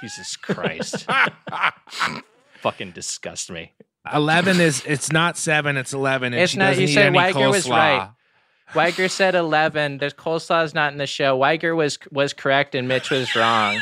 Jesus 0.01 0.35
Christ. 0.37 1.07
Fucking 2.61 2.91
disgust 2.91 3.51
me. 3.51 3.73
Eleven 4.11 4.59
is 4.59 4.83
it's 4.85 5.11
not 5.11 5.37
seven. 5.37 5.77
It's 5.77 5.93
eleven. 5.93 6.33
And 6.33 6.41
It's 6.41 6.53
she 6.53 6.59
not, 6.59 6.69
doesn't 6.69 6.81
you 6.81 6.87
said 6.89 7.07
any 7.07 7.15
Wiger 7.17 7.49
was 7.49 7.67
right. 7.69 8.09
Wiger 8.73 9.07
said 9.07 9.35
11. 9.35 9.99
There's 9.99 10.13
coleslaw's 10.13 10.73
not 10.73 10.91
in 10.91 10.97
the 10.97 11.05
show. 11.07 11.37
Wiger 11.37 11.75
was 11.75 11.99
was 12.11 12.33
correct 12.33 12.73
and 12.75 12.87
Mitch 12.87 13.09
was 13.11 13.35
wrong. 13.35 13.79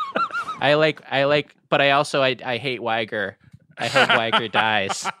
I 0.60 0.74
like 0.74 1.00
I 1.10 1.24
like 1.24 1.54
but 1.68 1.80
I 1.80 1.90
also 1.92 2.22
I, 2.22 2.36
I 2.44 2.56
hate 2.58 2.82
Wiger. 2.82 3.36
I 3.78 3.86
hope 3.88 4.08
Wiger 4.10 4.48
dies. 4.48 5.06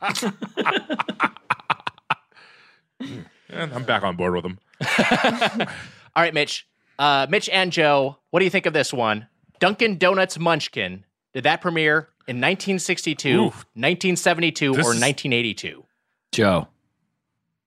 And 3.52 3.72
I'm 3.74 3.82
back 3.84 4.04
on 4.04 4.14
board 4.14 4.34
with 4.34 4.44
him. 4.44 4.58
All 6.14 6.22
right, 6.22 6.32
Mitch. 6.32 6.68
Uh, 7.00 7.26
Mitch 7.28 7.48
and 7.48 7.72
Joe, 7.72 8.16
what 8.30 8.38
do 8.38 8.44
you 8.44 8.50
think 8.50 8.64
of 8.66 8.72
this 8.72 8.92
one? 8.92 9.26
Dunkin' 9.58 9.98
Donuts 9.98 10.38
Munchkin. 10.38 11.04
Did 11.34 11.42
that 11.44 11.60
premiere 11.60 12.10
in 12.28 12.36
1962, 12.36 13.28
Oof. 13.30 13.54
1972, 13.74 14.68
This 14.74 14.76
or 14.86 14.94
is- 14.94 15.00
1982? 15.00 15.84
Joe, 16.32 16.68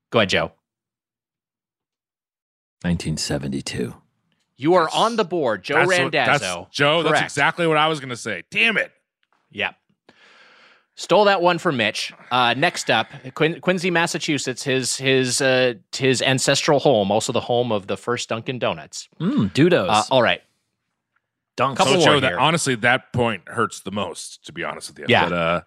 Go 0.09 0.19
ahead, 0.19 0.29
Joe. 0.29 0.51
1972. 2.83 3.95
You 4.55 4.75
are 4.75 4.89
on 4.93 5.15
the 5.15 5.23
board. 5.25 5.63
Joe 5.63 5.75
That's 5.75 5.87
what- 5.87 5.97
Randazzo. 5.99 6.39
that's- 6.39 6.67
Joe, 6.71 7.03
that's 7.03 7.21
exactly 7.21 7.65
what 7.67 7.77
I 7.77 7.87
was 7.87 7.99
going 7.99 8.09
to 8.09 8.15
say. 8.17 8.43
Damn 8.51 8.77
it. 8.77 8.91
Yep. 9.51 9.75
Stole 10.95 11.25
that 11.25 11.41
one 11.41 11.57
from 11.57 11.77
Mitch. 11.77 12.13
Uh, 12.31 12.53
next 12.55 12.91
up, 12.91 13.07
Quin- 13.33 13.59
Quincy, 13.61 13.89
Massachusetts, 13.89 14.61
his 14.63 14.95
his 14.97 15.41
uh, 15.41 15.73
his 15.95 16.21
ancestral 16.21 16.77
home, 16.79 17.09
also 17.11 17.33
the 17.33 17.39
home 17.39 17.71
of 17.71 17.87
the 17.87 17.97
first 17.97 18.29
Dunkin' 18.29 18.59
Donuts. 18.59 19.09
Mm, 19.19 19.51
Dudos. 19.53 19.89
Uh, 19.89 20.03
all 20.11 20.21
right, 20.21 20.43
Dunks. 21.57 21.77
couple 21.77 21.93
so, 21.99 22.05
Joe, 22.05 22.19
that 22.19 22.33
honestly, 22.33 22.75
that 22.75 23.11
point 23.11 23.41
hurts 23.47 23.79
the 23.79 23.91
most. 23.91 24.45
To 24.45 24.51
be 24.53 24.63
honest 24.63 24.89
with 24.91 24.99
you. 24.99 25.05
Yeah. 25.09 25.29
But, 25.29 25.33
uh, 25.35 25.61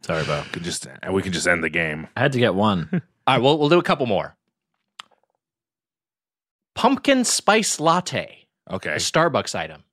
Sorry, 0.00 0.24
Bo. 0.24 0.42
can 0.52 0.62
just 0.62 0.86
we 1.12 1.20
can 1.22 1.32
just 1.32 1.46
end 1.46 1.62
the 1.62 1.68
game. 1.70 2.06
I 2.16 2.20
had 2.20 2.32
to 2.32 2.38
get 2.38 2.54
one. 2.54 2.88
all 3.26 3.34
right. 3.34 3.42
We'll 3.42 3.58
we'll 3.58 3.68
do 3.68 3.78
a 3.78 3.82
couple 3.82 4.06
more. 4.06 4.36
Pumpkin 6.74 7.24
spice 7.24 7.78
latte, 7.80 8.46
Okay. 8.70 8.90
a 8.92 8.96
Starbucks 8.96 9.54
item. 9.54 9.84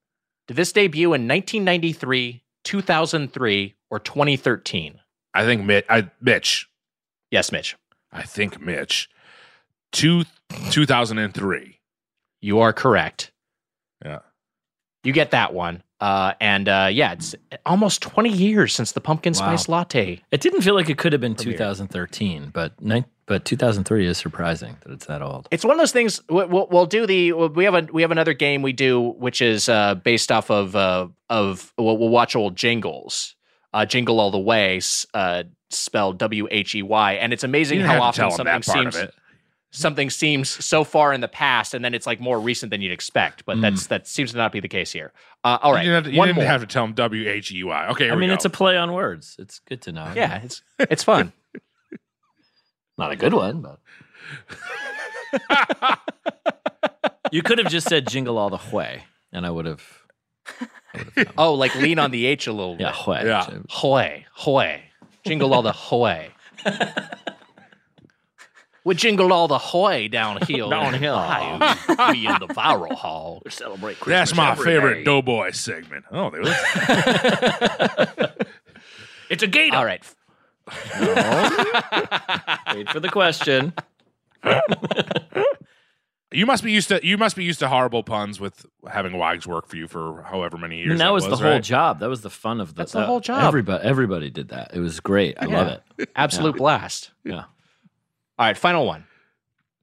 Did 0.47 0.57
this 0.57 0.71
debut 0.73 1.13
in 1.13 1.27
1993, 1.27 2.43
2003, 2.63 3.75
or 3.89 3.99
2013? 3.99 4.99
I 5.33 5.45
think 5.45 5.63
Mitch. 5.63 5.85
I, 5.89 6.09
Mitch. 6.19 6.67
Yes, 7.29 7.51
Mitch. 7.51 7.77
I 8.11 8.23
think 8.23 8.59
Mitch. 8.59 9.09
Two, 9.91 10.23
2003. 10.71 11.79
You 12.41 12.59
are 12.59 12.73
correct. 12.73 13.31
Yeah. 14.03 14.19
You 15.03 15.13
get 15.13 15.31
that 15.31 15.53
one. 15.53 15.83
Uh, 16.01 16.33
and 16.41 16.67
uh, 16.67 16.89
yeah, 16.91 17.11
it's 17.13 17.35
almost 17.65 18.01
20 18.01 18.29
years 18.29 18.73
since 18.73 18.91
the 18.93 18.99
pumpkin 19.01 19.33
Wow. 19.33 19.37
spice 19.55 19.69
latte. 19.69 20.19
It 20.31 20.41
didn't 20.41 20.61
feel 20.61 20.73
like 20.73 20.89
it 20.89 20.97
could 20.97 21.13
have 21.13 21.21
been 21.21 21.35
Premiere. 21.35 21.53
2013, 21.57 22.49
but 22.53 22.81
nine, 22.81 23.05
but 23.27 23.45
2003 23.45 24.07
is 24.07 24.17
surprising 24.17 24.77
that 24.83 24.91
it's 24.93 25.05
that 25.05 25.21
old. 25.21 25.47
It's 25.51 25.63
one 25.63 25.73
of 25.73 25.77
those 25.79 25.91
things. 25.91 26.19
we- 26.27 26.45
We'll, 26.45 26.67
we'll 26.71 26.85
do 26.87 27.05
the. 27.05 27.33
We 27.33 27.63
have 27.65 27.75
a 27.75 27.87
we 27.93 28.01
have 28.01 28.09
another 28.11 28.33
game 28.33 28.63
we 28.63 28.73
do, 28.73 28.99
which 28.99 29.41
is 29.41 29.69
uh, 29.69 29.93
based 29.95 30.31
off 30.31 30.49
of 30.49 30.75
uh, 30.75 31.07
of 31.29 31.71
we'll, 31.77 31.97
we'll 31.99 32.09
watch 32.09 32.35
old 32.35 32.55
jingles. 32.55 33.35
Uh, 33.73 33.85
Jingle 33.85 34.19
all 34.19 34.31
the 34.31 34.39
way, 34.39 34.81
uh, 35.13 35.43
spelled 35.69 36.17
W 36.17 36.47
H 36.51 36.75
E 36.75 36.81
Y, 36.83 37.13
and 37.13 37.31
it's 37.31 37.43
amazing 37.45 37.79
how 37.79 38.01
often 38.01 38.29
something 38.31 38.61
seems. 38.63 38.97
Something 39.71 40.09
seems 40.09 40.49
so 40.49 40.83
far 40.83 41.13
in 41.13 41.21
the 41.21 41.27
past, 41.27 41.73
and 41.73 41.83
then 41.83 41.93
it's 41.93 42.05
like 42.05 42.19
more 42.19 42.39
recent 42.39 42.69
than 42.69 42.81
you'd 42.81 42.91
expect. 42.91 43.45
But 43.45 43.57
Mm. 43.57 43.61
that's 43.61 43.87
that 43.87 44.07
seems 44.07 44.31
to 44.31 44.37
not 44.37 44.51
be 44.51 44.59
the 44.59 44.67
case 44.67 44.91
here. 44.91 45.11
Uh, 45.43 45.57
all 45.61 45.73
right, 45.73 45.83
You 45.85 45.91
didn't, 45.91 45.95
have 45.95 46.03
to, 46.05 46.11
you 46.11 46.17
one 46.19 46.27
didn't 46.27 46.37
more. 46.37 46.45
have 46.45 46.61
to 46.61 46.67
tell 46.67 46.83
him 46.83 46.93
W 46.93 47.29
H 47.29 47.51
E 47.51 47.63
Y. 47.63 47.87
Okay. 47.91 48.03
Here 48.05 48.13
I 48.13 48.15
we 48.15 48.19
mean, 48.21 48.29
go. 48.29 48.33
it's 48.35 48.45
a 48.45 48.49
play 48.49 48.77
on 48.77 48.93
words. 48.93 49.35
It's 49.39 49.59
good 49.59 49.81
to 49.83 49.91
know. 49.91 50.11
yeah, 50.15 50.41
it's 50.43 50.61
it's 50.79 51.03
fun. 51.03 51.33
Not 52.97 53.11
a 53.11 53.15
good 53.15 53.33
one, 53.33 53.61
but 53.61 53.79
you 57.31 57.41
could 57.41 57.57
have 57.57 57.69
just 57.69 57.87
said 57.87 58.07
"jingle 58.07 58.37
all 58.37 58.49
the 58.49 58.59
way," 58.75 59.03
and 59.31 59.45
I 59.45 59.49
would 59.49 59.65
have. 59.65 59.83
oh, 61.37 61.53
like 61.53 61.73
lean 61.75 61.97
on 61.99 62.11
the 62.11 62.25
H 62.25 62.47
a 62.47 62.51
little 62.51 62.75
bit. 62.75 62.81
Yeah, 62.83 63.05
way. 63.09 63.21
Yeah. 63.25 63.59
Hoy, 63.69 64.25
hoy. 64.33 64.83
Jingle 65.25 65.53
all 65.53 65.61
the 65.61 65.71
hoy. 65.71 66.29
We 68.83 68.95
jingle 68.95 69.31
all 69.31 69.47
the 69.47 69.59
hoy 69.59 70.07
downhill. 70.07 70.69
Downhill. 70.69 71.15
Hi, 71.15 72.11
we 72.11 72.25
in 72.25 72.33
the 72.39 72.47
viral 72.47 72.93
hall. 72.93 73.41
We 73.45 73.51
celebrate 73.51 73.97
That's 74.05 74.35
my 74.35 74.51
every 74.51 74.65
favorite 74.65 74.95
day. 74.95 75.03
Doughboy 75.03 75.51
segment. 75.51 76.05
Oh, 76.11 76.29
there 76.31 76.41
was. 76.41 78.37
It's 79.29 79.43
a 79.43 79.47
gator. 79.47 79.77
All 79.77 79.85
right. 79.85 80.03
Wait 82.75 82.89
for 82.89 82.99
the 82.99 83.07
question. 83.09 83.71
You 86.33 86.45
must 86.45 86.63
be 86.65 86.71
used 86.73 86.89
to 86.89 86.99
you 87.05 87.17
must 87.17 87.37
be 87.37 87.45
used 87.45 87.59
to 87.59 87.69
horrible 87.69 88.03
puns 88.03 88.41
with 88.41 88.65
having 88.89 89.17
Wags 89.17 89.47
work 89.47 89.67
for 89.69 89.77
you 89.77 89.87
for 89.87 90.21
however 90.23 90.57
many 90.57 90.75
I 90.75 90.79
years. 90.79 90.89
mean, 90.89 90.97
that 90.97 91.13
was, 91.13 91.25
the 91.27 91.37
whole 91.37 91.59
job. 91.59 91.99
That 91.99 92.09
was 92.09 92.21
the 92.21 92.29
fun 92.29 92.59
of 92.59 92.69
the. 92.69 92.73
That's 92.75 92.91
the 92.91 92.99
that- 92.99 93.05
whole 93.05 93.17
uh, 93.17 93.21
job. 93.21 93.43
Everybody, 93.45 93.83
everybody 93.85 94.29
did 94.29 94.49
that. 94.49 94.71
It 94.73 94.79
was 94.79 94.99
great. 94.99 95.37
I 95.39 95.45
love 95.45 95.79
it. 95.97 96.09
Absolute 96.15 96.57
blast. 96.57 97.11
Yeah. 97.23 97.43
All 98.41 98.47
right, 98.47 98.57
final 98.57 98.87
one. 98.87 99.05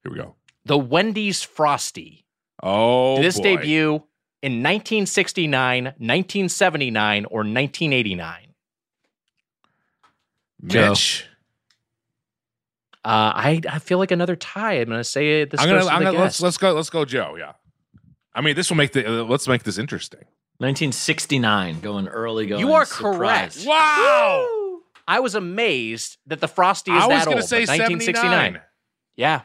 Here 0.02 0.10
we 0.10 0.18
go. 0.18 0.34
The 0.64 0.76
Wendy's 0.76 1.44
Frosty. 1.44 2.24
Oh, 2.60 3.22
this 3.22 3.36
boy. 3.36 3.54
debut 3.54 4.02
in 4.42 4.64
1969, 4.64 5.84
1979, 5.84 7.24
or 7.26 7.38
1989? 7.42 8.36
Mitch. 10.60 11.28
Uh, 13.04 13.06
I, 13.06 13.60
I 13.70 13.78
feel 13.78 13.98
like 13.98 14.10
another 14.10 14.34
tie. 14.34 14.80
I'm 14.80 14.88
going 14.88 14.98
to 14.98 15.04
say 15.04 15.44
this 15.44 15.60
I'm 15.60 15.68
gonna, 15.68 15.86
I'm 15.86 16.02
gonna 16.02 16.18
let's 16.18 16.42
let's 16.42 16.56
go 16.56 16.72
let's 16.72 16.90
go 16.90 17.04
Joe. 17.04 17.36
Yeah. 17.38 17.52
I 18.34 18.40
mean, 18.40 18.56
this 18.56 18.70
will 18.70 18.76
make 18.76 18.90
the 18.90 19.20
uh, 19.20 19.22
let's 19.22 19.46
make 19.46 19.62
this 19.62 19.78
interesting. 19.78 20.24
1969, 20.56 21.78
going 21.78 22.08
early. 22.08 22.48
Going. 22.48 22.58
You 22.58 22.72
are 22.72 22.84
surprise. 22.84 23.54
correct. 23.54 23.68
Wow. 23.68 24.67
I 25.08 25.20
was 25.20 25.34
amazed 25.34 26.18
that 26.26 26.40
the 26.40 26.46
Frosty 26.46 26.92
is 26.92 27.02
I 27.02 27.06
was 27.06 27.24
gonna 27.24 27.42
say 27.42 27.60
1969. 27.60 28.22
79. 28.22 28.60
Yeah, 29.16 29.40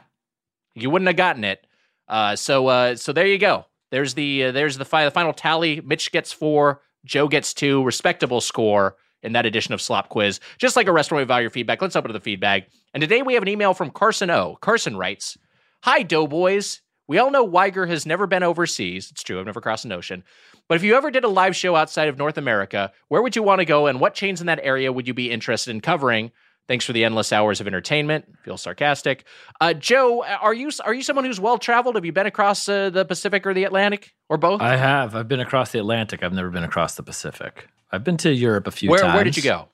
you 0.74 0.90
wouldn't 0.90 1.08
have 1.08 1.16
gotten 1.16 1.42
it. 1.42 1.66
Uh, 2.06 2.36
so 2.36 2.66
uh, 2.68 2.94
so 2.96 3.12
there 3.12 3.26
you 3.26 3.38
go. 3.38 3.64
There's 3.90 4.14
the 4.14 4.44
uh, 4.44 4.52
there's 4.52 4.76
the, 4.76 4.84
fi- 4.84 5.04
the 5.06 5.10
final 5.10 5.32
tally. 5.32 5.80
Mitch 5.80 6.12
gets 6.12 6.32
four. 6.32 6.82
Joe 7.04 7.28
gets 7.28 7.54
two. 7.54 7.82
Respectable 7.82 8.40
score 8.42 8.96
in 9.22 9.32
that 9.32 9.46
edition 9.46 9.72
of 9.72 9.80
Slop 9.80 10.10
Quiz. 10.10 10.38
Just 10.58 10.76
like 10.76 10.86
a 10.86 10.92
restaurant, 10.92 11.22
we 11.22 11.26
value 11.26 11.44
your 11.44 11.50
feedback. 11.50 11.80
Let's 11.80 11.96
open 11.96 12.10
to 12.10 12.12
the 12.12 12.20
feedback. 12.22 12.68
And 12.92 13.00
today 13.00 13.22
we 13.22 13.32
have 13.34 13.42
an 13.42 13.48
email 13.48 13.72
from 13.72 13.90
Carson 13.90 14.30
O. 14.30 14.58
Carson 14.60 14.96
writes, 14.98 15.38
"Hi 15.84 16.02
Doughboys. 16.02 16.82
We 17.08 17.18
all 17.18 17.30
know 17.30 17.44
Wiger 17.44 17.86
has 17.86 18.04
never 18.06 18.26
been 18.26 18.42
overseas. 18.42 19.10
It's 19.10 19.22
true. 19.22 19.38
I've 19.40 19.46
never 19.46 19.60
crossed 19.60 19.84
an 19.84 19.92
ocean. 19.92 20.24
But 20.68 20.76
if 20.76 20.82
you 20.82 20.96
ever 20.96 21.10
did 21.10 21.24
a 21.24 21.28
live 21.28 21.54
show 21.54 21.76
outside 21.76 22.08
of 22.08 22.16
North 22.16 22.38
America, 22.38 22.92
where 23.08 23.22
would 23.22 23.36
you 23.36 23.42
want 23.42 23.60
to 23.60 23.64
go 23.64 23.86
and 23.86 24.00
what 24.00 24.14
chains 24.14 24.40
in 24.40 24.46
that 24.46 24.60
area 24.62 24.92
would 24.92 25.06
you 25.06 25.14
be 25.14 25.30
interested 25.30 25.70
in 25.70 25.80
covering? 25.80 26.32
Thanks 26.66 26.86
for 26.86 26.94
the 26.94 27.04
endless 27.04 27.30
hours 27.32 27.60
of 27.60 27.66
entertainment. 27.66 28.24
Feel 28.42 28.56
sarcastic. 28.56 29.24
Uh, 29.60 29.74
Joe, 29.74 30.24
are 30.24 30.54
you 30.54 30.70
are 30.82 30.94
you 30.94 31.02
someone 31.02 31.26
who's 31.26 31.38
well 31.38 31.58
traveled? 31.58 31.96
Have 31.96 32.06
you 32.06 32.12
been 32.12 32.26
across 32.26 32.66
uh, 32.68 32.88
the 32.88 33.04
Pacific 33.04 33.46
or 33.46 33.52
the 33.52 33.64
Atlantic 33.64 34.14
or 34.30 34.38
both? 34.38 34.62
I 34.62 34.76
have. 34.76 35.14
I've 35.14 35.28
been 35.28 35.40
across 35.40 35.72
the 35.72 35.78
Atlantic. 35.78 36.22
I've 36.22 36.32
never 36.32 36.48
been 36.48 36.64
across 36.64 36.94
the 36.94 37.02
Pacific. 37.02 37.68
I've 37.92 38.02
been 38.02 38.16
to 38.18 38.32
Europe 38.32 38.66
a 38.66 38.70
few 38.70 38.88
where 38.88 39.00
times. 39.00 39.14
where 39.14 39.24
did 39.24 39.36
you 39.36 39.42
go? 39.42 39.68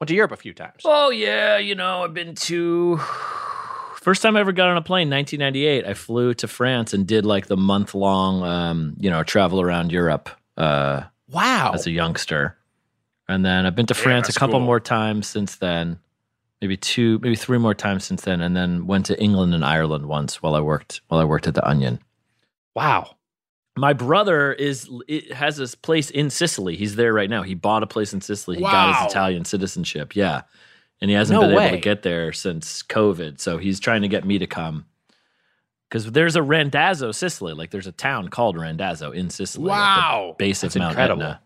Went 0.00 0.08
to 0.08 0.14
Europe 0.14 0.30
a 0.30 0.36
few 0.36 0.54
times. 0.54 0.82
Oh 0.84 1.10
yeah, 1.10 1.58
you 1.58 1.74
know 1.74 2.04
I've 2.04 2.14
been 2.14 2.36
to. 2.36 3.00
First 4.00 4.22
time 4.22 4.36
I 4.36 4.40
ever 4.40 4.52
got 4.52 4.68
on 4.70 4.76
a 4.76 4.82
plane, 4.82 5.10
1998. 5.10 5.84
I 5.86 5.94
flew 5.94 6.32
to 6.34 6.48
France 6.48 6.94
and 6.94 7.06
did 7.06 7.26
like 7.26 7.46
the 7.46 7.56
month 7.56 7.94
long, 7.94 8.42
um, 8.42 8.94
you 8.98 9.10
know, 9.10 9.22
travel 9.22 9.60
around 9.60 9.90
Europe 9.92 10.30
uh, 10.56 11.02
Wow. 11.30 11.72
as 11.74 11.86
a 11.86 11.90
youngster, 11.90 12.56
and 13.28 13.44
then 13.44 13.66
I've 13.66 13.74
been 13.74 13.86
to 13.86 13.94
Yeah, 13.94 14.02
France 14.02 14.28
a 14.28 14.32
couple 14.38 14.58
cool. 14.60 14.66
more 14.66 14.80
times 14.80 15.26
since 15.26 15.56
then. 15.56 15.98
Maybe 16.62 16.76
two, 16.76 17.18
maybe 17.22 17.36
three 17.36 17.58
more 17.58 17.74
times 17.74 18.04
since 18.04 18.22
then, 18.22 18.40
and 18.40 18.56
then 18.56 18.86
went 18.86 19.06
to 19.06 19.20
England 19.22 19.54
and 19.54 19.64
Ireland 19.64 20.06
once 20.06 20.42
while 20.42 20.54
I 20.56 20.60
worked 20.60 21.00
while 21.08 21.20
I 21.20 21.24
worked 21.24 21.46
at 21.46 21.54
the 21.54 21.66
Onion. 21.68 22.00
Wow. 22.74 23.16
My 23.76 23.92
brother 23.92 24.52
is 24.52 24.88
has 25.32 25.56
this 25.56 25.76
place 25.76 26.10
in 26.10 26.30
Sicily. 26.30 26.74
He's 26.76 26.96
there 26.96 27.12
right 27.12 27.30
now. 27.30 27.42
He 27.42 27.54
bought 27.54 27.84
a 27.84 27.86
place 27.86 28.12
in 28.12 28.20
Sicily. 28.20 28.56
He 28.56 28.62
got 28.62 29.02
his 29.02 29.10
Italian 29.12 29.44
citizenship. 29.44 30.16
Yeah. 30.16 30.42
And 31.00 31.10
he 31.10 31.14
hasn't 31.16 31.40
No 31.40 31.46
been 31.48 31.56
able 31.58 31.76
to 31.76 31.80
get 31.80 32.02
there 32.02 32.32
since 32.32 32.82
COVID. 32.82 33.40
So 33.40 33.58
he's 33.58 33.78
trying 33.78 34.02
to 34.02 34.08
get 34.08 34.24
me 34.24 34.38
to 34.38 34.46
come. 34.46 34.86
Because 35.88 36.10
there's 36.10 36.36
a 36.36 36.42
Randazzo, 36.42 37.12
Sicily. 37.12 37.52
Like 37.54 37.70
there's 37.70 37.86
a 37.86 37.92
town 37.92 38.28
called 38.28 38.58
Randazzo 38.58 39.12
in 39.12 39.30
Sicily. 39.30 39.64
at 39.70 39.74
the 39.74 39.80
Wow. 39.80 40.36
base 40.38 40.60
That's 40.62 40.74
of 40.76 40.80
Mount 40.80 40.92
incredible. 40.92 41.22
Etna. 41.22 41.40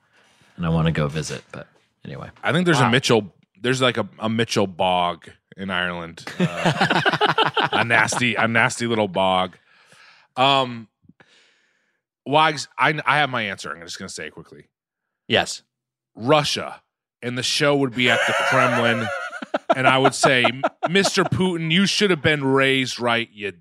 And 0.57 0.67
I 0.67 0.69
want 0.71 0.87
to 0.87 0.93
go 0.93 1.07
visit. 1.07 1.45
But 1.53 1.69
anyway. 2.05 2.31
I 2.43 2.53
think 2.53 2.65
there's 2.65 2.81
Wow. 2.81 2.89
a 2.89 2.91
Mitchell. 2.91 3.33
There's 3.61 3.81
like 3.83 3.99
a, 3.99 4.09
a 4.19 4.29
Mitchell 4.29 4.67
bog 4.67 5.29
in 5.57 5.71
Ireland. 5.71 6.25
Uh, 6.41 7.41
a 7.73 7.85
nasty, 7.85 8.35
a 8.35 8.49
nasty 8.49 8.87
little 8.87 9.07
bog. 9.09 9.57
Um, 10.37 10.89
Wags, 12.25 12.69
I 12.79 12.99
I 13.05 13.19
have 13.19 13.31
my 13.31 13.43
answer. 13.43 13.71
I'm 13.75 13.83
just 13.83 13.99
gonna 13.99 14.09
say 14.09 14.27
it 14.29 14.33
quickly. 14.33 14.65
Yes. 15.29 15.63
Russia, 16.15 16.83
and 17.23 17.37
the 17.37 17.43
show 17.43 17.77
would 17.77 17.95
be 17.95 18.09
at 18.11 18.21
the 18.27 18.35
Kremlin, 18.49 19.07
and 19.77 19.87
I 19.87 19.99
would 19.99 20.15
say, 20.15 20.45
Mr. 20.87 21.25
Putin, 21.25 21.71
you 21.73 21.87
should 21.87 22.11
have 22.11 22.23
been 22.23 22.45
raised 22.45 23.01
right. 23.01 23.29
You 23.33 23.53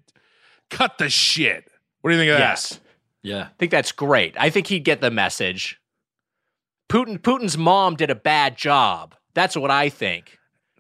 cut 0.70 0.98
the 0.98 1.10
shit. 1.10 1.70
What 2.02 2.12
do 2.12 2.16
you 2.16 2.22
think 2.22 2.32
of 2.32 2.38
that? 2.40 2.50
Yes. 2.50 2.80
Yeah. 3.24 3.44
I 3.44 3.54
think 3.60 3.72
that's 3.72 3.92
great. 3.92 4.36
I 4.40 4.50
think 4.50 4.68
he'd 4.68 4.84
get 4.84 5.02
the 5.02 5.12
message. 5.12 5.80
Putin 6.90 7.18
Putin's 7.20 7.58
mom 7.58 7.96
did 7.96 8.10
a 8.10 8.16
bad 8.16 8.58
job. 8.58 9.16
That's 9.34 9.56
what 9.56 9.72
I 9.72 9.90
think. 9.90 10.38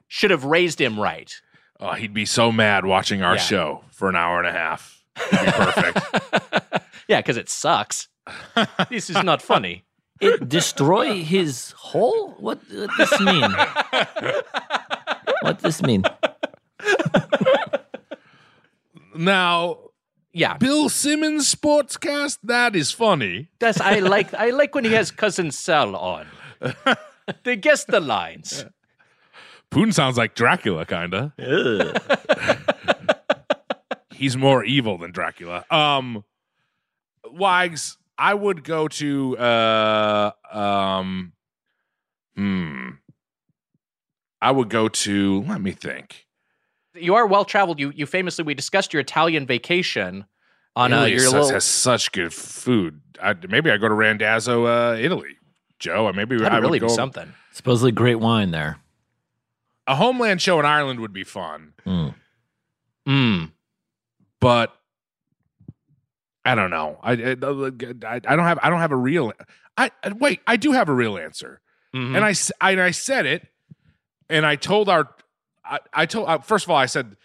Should 0.07 0.31
have 0.31 0.43
raised 0.43 0.81
him 0.81 0.99
right. 0.99 1.33
Oh, 1.79 1.93
he'd 1.93 2.13
be 2.13 2.25
so 2.25 2.51
mad 2.51 2.85
watching 2.85 3.21
our 3.23 3.35
Yeah. 3.35 3.41
show 3.41 3.83
for 3.91 4.09
an 4.09 4.15
hour 4.15 4.39
and 4.39 4.47
a 4.47 4.51
half. 4.51 5.03
Be 5.31 5.37
perfect. 5.37 6.83
Yeah, 7.07 7.19
because 7.19 7.35
it 7.35 7.49
sucks. 7.49 8.07
this 8.89 9.09
is 9.09 9.21
not 9.21 9.41
funny. 9.41 9.83
It 10.21 10.47
destroy 10.47 11.23
his 11.23 11.73
whole? 11.75 12.31
What, 12.39 12.59
what 12.71 12.89
this 12.97 13.19
mean? 13.19 13.51
what 15.41 15.61
does 15.61 15.63
this 15.63 15.81
mean? 15.81 16.03
now, 19.15 19.77
Yeah. 20.33 20.57
Bill 20.57 20.89
Simmons 20.89 21.53
sportscast, 21.53 22.39
that 22.43 22.75
is 22.75 22.91
funny. 22.91 23.49
That's 23.59 23.81
I 23.81 23.99
like 23.99 24.33
I 24.33 24.51
like 24.51 24.73
when 24.75 24.85
he 24.85 24.93
has 24.93 25.11
cousin 25.11 25.51
Sal 25.51 25.95
on. 25.95 26.27
they 27.43 27.55
guess 27.57 27.85
the 27.85 27.99
lines. 27.99 28.65
Putin 29.71 29.93
sounds 29.93 30.17
like 30.17 30.35
Dracula, 30.35 30.85
kinda. 30.85 31.33
He's 34.13 34.37
more 34.37 34.63
evil 34.63 34.97
than 34.97 35.11
Dracula. 35.11 35.65
Um, 35.71 36.23
Wags, 37.31 37.97
I 38.21 38.35
would 38.35 38.63
go 38.63 38.87
to 38.87 39.37
uh 39.37 40.31
um 40.51 41.33
hmm. 42.35 42.89
I 44.41 44.51
would 44.51 44.69
go 44.69 44.87
to 44.89 45.43
let 45.47 45.59
me 45.61 45.71
think. 45.71 46.27
You 46.93 47.15
are 47.15 47.25
well 47.25 47.45
traveled. 47.45 47.79
You 47.79 47.91
you 47.95 48.05
famously 48.05 48.43
we 48.45 48.53
discussed 48.53 48.93
your 48.93 48.99
Italian 49.01 49.45
vacation 49.47 50.25
on 50.75 50.93
uh, 50.93 50.97
Italy 50.97 51.11
your 51.13 51.21
has, 51.23 51.33
little. 51.33 51.49
has 51.49 51.63
such 51.65 52.11
good 52.11 52.33
food. 52.33 53.01
I, 53.21 53.35
maybe 53.49 53.71
I 53.71 53.77
go 53.77 53.87
to 53.87 53.93
Randazzo, 53.93 54.65
uh, 54.65 54.95
Italy, 54.99 55.37
Joe. 55.79 56.05
Or 56.05 56.13
maybe 56.13 56.37
That'd 56.37 56.53
I 56.53 56.55
would 56.59 56.63
really 56.65 56.79
go. 56.79 56.87
be 56.87 56.93
something. 56.93 57.33
Supposedly 57.53 57.91
great 57.91 58.15
wine 58.19 58.51
there. 58.51 58.77
A 59.87 59.95
homeland 59.95 60.41
show 60.41 60.59
in 60.59 60.65
Ireland 60.65 60.99
would 60.99 61.11
be 61.13 61.23
fun, 61.23 61.73
Mm. 61.85 62.13
Mm. 63.07 63.51
but 64.39 64.75
I 66.43 66.55
don't 66.55 66.69
know. 66.71 66.99
I, 67.03 67.11
I, 67.13 67.15
I 68.15 68.35
don't 68.35 68.45
have 68.45 68.59
I 68.63 68.69
don't 68.69 68.79
have 68.79 68.91
a 68.91 68.95
real. 68.95 69.31
I 69.77 69.91
I- 70.03 70.11
wait. 70.13 70.41
I 70.47 70.57
do 70.57 70.71
have 70.71 70.89
a 70.89 70.93
real 70.93 71.17
answer, 71.17 71.61
Mhm. 71.95 72.15
and 72.15 72.25
I 72.25 72.33
I- 72.65 72.71
and 72.71 72.81
I 72.81 72.91
said 72.91 73.25
it, 73.25 73.47
and 74.29 74.45
I 74.45 74.55
told 74.55 74.89
our. 74.89 75.09
I, 75.63 75.79
I 75.93 76.05
told 76.05 76.27
uh, 76.27 76.39
first 76.39 76.65
of 76.65 76.71
all 76.71 76.77
I 76.77 76.87
said 76.87 77.15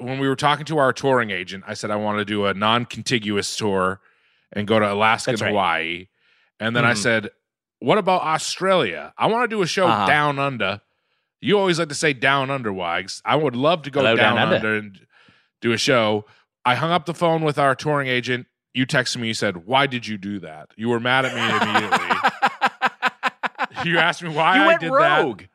when 0.00 0.18
we 0.18 0.28
were 0.28 0.36
talking 0.36 0.64
to 0.66 0.78
our 0.78 0.92
touring 0.92 1.30
agent, 1.30 1.64
I 1.66 1.74
said 1.74 1.90
I 1.90 1.96
want 1.96 2.18
to 2.18 2.24
do 2.24 2.46
a 2.46 2.54
non-contiguous 2.54 3.56
tour 3.56 4.00
and 4.52 4.66
go 4.66 4.78
to 4.78 4.92
Alaska 4.92 5.30
That's 5.32 5.40
and 5.42 5.46
right. 5.46 5.50
Hawaii, 5.52 6.08
and 6.60 6.74
then 6.76 6.84
I 6.84 6.92
Mhm. 6.92 6.96
said, 6.98 7.30
what 7.80 7.98
about 7.98 8.22
Australia? 8.22 9.12
I 9.18 9.26
want 9.26 9.48
to 9.50 9.56
do 9.56 9.62
a 9.62 9.66
show 9.66 9.86
Uh-huh. 9.86 10.06
down 10.06 10.38
under. 10.38 10.80
You 11.40 11.58
always 11.58 11.78
like 11.78 11.88
to 11.90 11.94
say 11.94 12.12
down 12.12 12.50
under, 12.50 12.72
Wags. 12.72 13.22
I 13.24 13.36
would 13.36 13.54
love 13.54 13.82
to 13.82 13.90
go 13.90 14.00
Hello, 14.00 14.16
down, 14.16 14.34
Down 14.36 14.52
under 14.54 14.74
and 14.76 15.06
do 15.60 15.70
a 15.72 15.78
show. 15.78 16.24
I 16.68 16.74
hung 16.74 16.90
up 16.90 17.06
the 17.06 17.14
phone 17.14 17.42
with 17.42 17.58
our 17.58 17.74
touring 17.74 18.08
agent. 18.08 18.46
You 18.74 18.86
texted 18.86 19.16
me. 19.18 19.28
You 19.28 19.34
said, 19.34 19.66
"Why 19.66 19.86
did 19.86 20.06
you 20.06 20.18
do 20.18 20.38
that?" 20.40 20.68
You 20.76 20.88
were 20.90 21.00
mad 21.00 21.24
at 21.24 21.34
me 21.34 21.40
immediately. 21.40 22.08
you 23.90 23.98
asked 23.98 24.22
me 24.22 24.28
why 24.28 24.56
you 24.56 24.62
I 24.62 24.66
went 24.66 24.80
did 24.80 24.90
rogue. 24.92 25.40
that. 25.40 25.48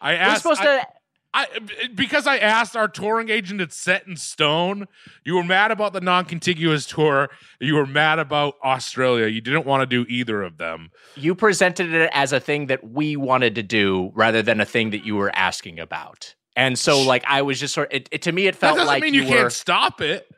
I 0.00 0.12
We're 0.12 0.18
asked. 0.18 0.42
supposed 0.42 0.60
I- 0.60 0.64
to. 0.80 0.86
I, 1.34 1.46
because 1.94 2.26
I 2.26 2.36
asked 2.36 2.76
our 2.76 2.88
touring 2.88 3.30
agent, 3.30 3.62
it's 3.62 3.74
set 3.74 4.06
in 4.06 4.16
stone. 4.16 4.86
You 5.24 5.36
were 5.36 5.42
mad 5.42 5.70
about 5.70 5.94
the 5.94 6.02
non-contiguous 6.02 6.84
tour. 6.84 7.30
You 7.58 7.76
were 7.76 7.86
mad 7.86 8.18
about 8.18 8.56
Australia. 8.62 9.28
You 9.28 9.40
didn't 9.40 9.64
want 9.64 9.80
to 9.80 9.86
do 9.86 10.04
either 10.10 10.42
of 10.42 10.58
them. 10.58 10.90
You 11.16 11.34
presented 11.34 11.90
it 11.94 12.10
as 12.12 12.34
a 12.34 12.38
thing 12.40 12.66
that 12.66 12.86
we 12.86 13.16
wanted 13.16 13.54
to 13.54 13.62
do 13.62 14.12
rather 14.14 14.42
than 14.42 14.60
a 14.60 14.66
thing 14.66 14.90
that 14.90 15.06
you 15.06 15.16
were 15.16 15.34
asking 15.34 15.78
about. 15.80 16.34
And 16.54 16.78
so, 16.78 17.00
like, 17.00 17.24
I 17.26 17.40
was 17.40 17.58
just 17.58 17.72
sort. 17.72 17.90
It, 17.94 18.10
it, 18.12 18.20
to 18.22 18.32
me, 18.32 18.46
it 18.46 18.54
felt 18.54 18.74
That 18.76 18.80
doesn't 18.82 18.92
like 18.92 19.02
mean 19.02 19.14
you, 19.14 19.22
were 19.22 19.28
can't 19.34 19.52
stop 19.52 20.02
it. 20.02 20.28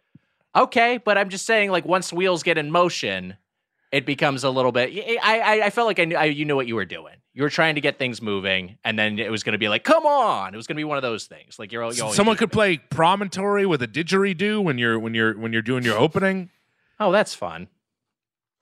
Okay. 0.54 0.98
But 0.98 1.18
I'm 1.18 1.28
just 1.28 1.46
saying, 1.46 1.70
like, 1.70 1.84
once 1.84 2.12
wheels 2.12 2.42
get 2.42 2.58
in 2.58 2.70
motion, 2.70 3.36
it 3.92 4.06
becomes 4.06 4.44
a 4.44 4.50
little 4.50 4.72
bit. 4.72 4.90
I 5.22 5.40
I, 5.40 5.66
I 5.66 5.70
felt 5.70 5.86
like 5.86 6.00
I 6.00 6.04
knew 6.04 6.16
I, 6.16 6.24
you 6.24 6.44
knew 6.44 6.56
what 6.56 6.66
you 6.66 6.74
were 6.74 6.84
doing. 6.84 7.14
You 7.32 7.42
were 7.42 7.50
trying 7.50 7.74
to 7.74 7.80
get 7.80 7.98
things 7.98 8.22
moving, 8.22 8.78
and 8.84 8.98
then 8.98 9.18
it 9.18 9.30
was 9.30 9.42
going 9.42 9.52
to 9.52 9.58
be 9.58 9.68
like, 9.68 9.82
come 9.82 10.06
on. 10.06 10.54
It 10.54 10.56
was 10.56 10.66
going 10.66 10.76
to 10.76 10.80
be 10.80 10.84
one 10.84 10.96
of 10.96 11.02
those 11.02 11.26
things. 11.26 11.58
Like 11.58 11.72
you're, 11.72 11.84
you 11.92 12.12
Someone 12.12 12.36
could 12.36 12.52
play 12.52 12.78
promontory 12.78 13.66
with 13.66 13.82
a 13.82 13.88
didgeridoo 13.88 14.62
when 14.62 14.78
you're 14.78 14.98
when 14.98 15.14
you're 15.14 15.36
when 15.36 15.52
you're 15.52 15.62
doing 15.62 15.84
your 15.84 15.98
opening. 15.98 16.50
Oh, 17.00 17.10
that's 17.10 17.34
fun. 17.34 17.68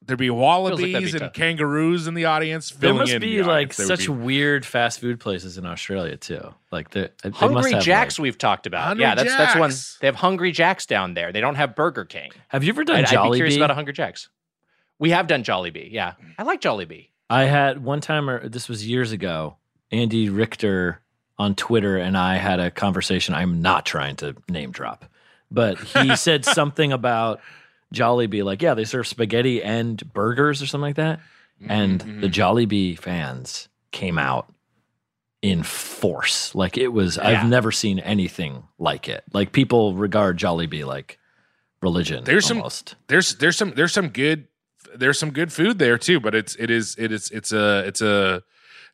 There'd 0.04 0.18
be 0.18 0.30
wallabies 0.30 0.92
that'd 0.92 1.06
be 1.06 1.10
and 1.12 1.20
tough. 1.20 1.32
kangaroos 1.32 2.06
in 2.06 2.14
the 2.14 2.24
audience. 2.24 2.70
There 2.70 2.92
must 2.92 3.12
in 3.12 3.20
be 3.20 3.36
the 3.38 3.42
like 3.44 3.48
audience. 3.48 3.76
They 3.76 3.84
would 3.84 3.98
such 3.98 4.06
be- 4.06 4.12
weird 4.12 4.66
fast 4.66 5.00
food 5.00 5.20
places 5.20 5.58
in 5.58 5.64
Australia 5.66 6.16
too. 6.16 6.54
Like 6.70 6.90
the 6.90 7.10
they 7.22 7.30
must 7.30 7.40
Hungry 7.40 7.72
have, 7.72 7.82
Jacks, 7.82 8.18
like- 8.18 8.22
we've 8.24 8.38
talked 8.38 8.66
about. 8.66 8.84
Hungry 8.84 9.02
yeah, 9.02 9.14
that's 9.14 9.36
that's 9.36 9.56
one. 9.58 9.70
They 10.00 10.06
have 10.08 10.16
Hungry 10.16 10.50
Jacks 10.52 10.86
down 10.86 11.14
there. 11.14 11.32
They 11.32 11.40
don't 11.40 11.54
have 11.54 11.74
Burger 11.76 12.04
King. 12.04 12.30
have 12.48 12.64
you 12.64 12.70
ever 12.70 12.84
done 12.84 12.96
I'd, 12.96 13.14
I'd 13.14 13.30
be 13.30 13.36
curious 13.36 13.54
Jollibee? 13.54 13.58
about 13.58 13.70
a 13.70 13.74
Hungry 13.74 13.92
Jacks. 13.92 14.28
We 14.98 15.10
have 15.10 15.26
done 15.26 15.42
Jolly 15.42 15.70
Jollibee. 15.70 15.88
Yeah, 15.92 16.14
I 16.38 16.42
like 16.42 16.60
Jollibee. 16.60 17.08
I 17.30 17.44
had 17.44 17.82
one 17.82 18.00
time, 18.00 18.28
or 18.28 18.48
this 18.48 18.68
was 18.68 18.86
years 18.86 19.12
ago. 19.12 19.56
Andy 19.90 20.28
Richter 20.30 21.00
on 21.38 21.54
Twitter 21.54 21.96
and 21.96 22.16
I 22.16 22.36
had 22.36 22.60
a 22.60 22.70
conversation. 22.70 23.34
I'm 23.34 23.60
not 23.62 23.84
trying 23.86 24.16
to 24.16 24.34
name 24.48 24.70
drop, 24.70 25.04
but 25.50 25.78
he 25.78 26.16
said 26.16 26.44
something 26.44 26.92
about 26.92 27.40
Jollibee. 27.92 28.44
Like, 28.44 28.62
yeah, 28.62 28.74
they 28.74 28.84
serve 28.84 29.06
spaghetti 29.06 29.62
and 29.62 30.12
burgers 30.12 30.62
or 30.62 30.66
something 30.66 30.82
like 30.88 30.96
that. 30.96 31.20
And 31.68 32.00
the 32.20 32.28
Jolly 32.28 32.66
Jollibee 32.66 32.98
fans 32.98 33.68
came 33.92 34.18
out 34.18 34.52
in 35.42 35.62
force. 35.62 36.54
Like 36.54 36.76
it 36.76 36.88
was. 36.88 37.16
Yeah. 37.16 37.28
I've 37.42 37.48
never 37.48 37.70
seen 37.70 37.98
anything 38.00 38.64
like 38.78 39.08
it. 39.08 39.22
Like 39.32 39.52
people 39.52 39.94
regard 39.94 40.38
Jolly 40.38 40.66
Jollibee 40.66 40.84
like 40.86 41.18
religion. 41.80 42.24
There's 42.24 42.46
some- 42.46 42.58
there's 43.06 43.36
there's 43.36 43.56
some 43.56 43.72
there's 43.76 43.92
some 43.92 44.08
good 44.08 44.48
there's 44.94 45.18
some 45.18 45.30
good 45.30 45.52
food 45.52 45.78
there 45.78 45.98
too, 45.98 46.18
but 46.20 46.34
it's 46.34 46.54
it 46.56 46.70
is 46.70 46.96
it 46.98 47.12
is 47.12 47.30
it's 47.30 47.52
a 47.52 47.84
it's 47.86 48.00
a 48.02 48.42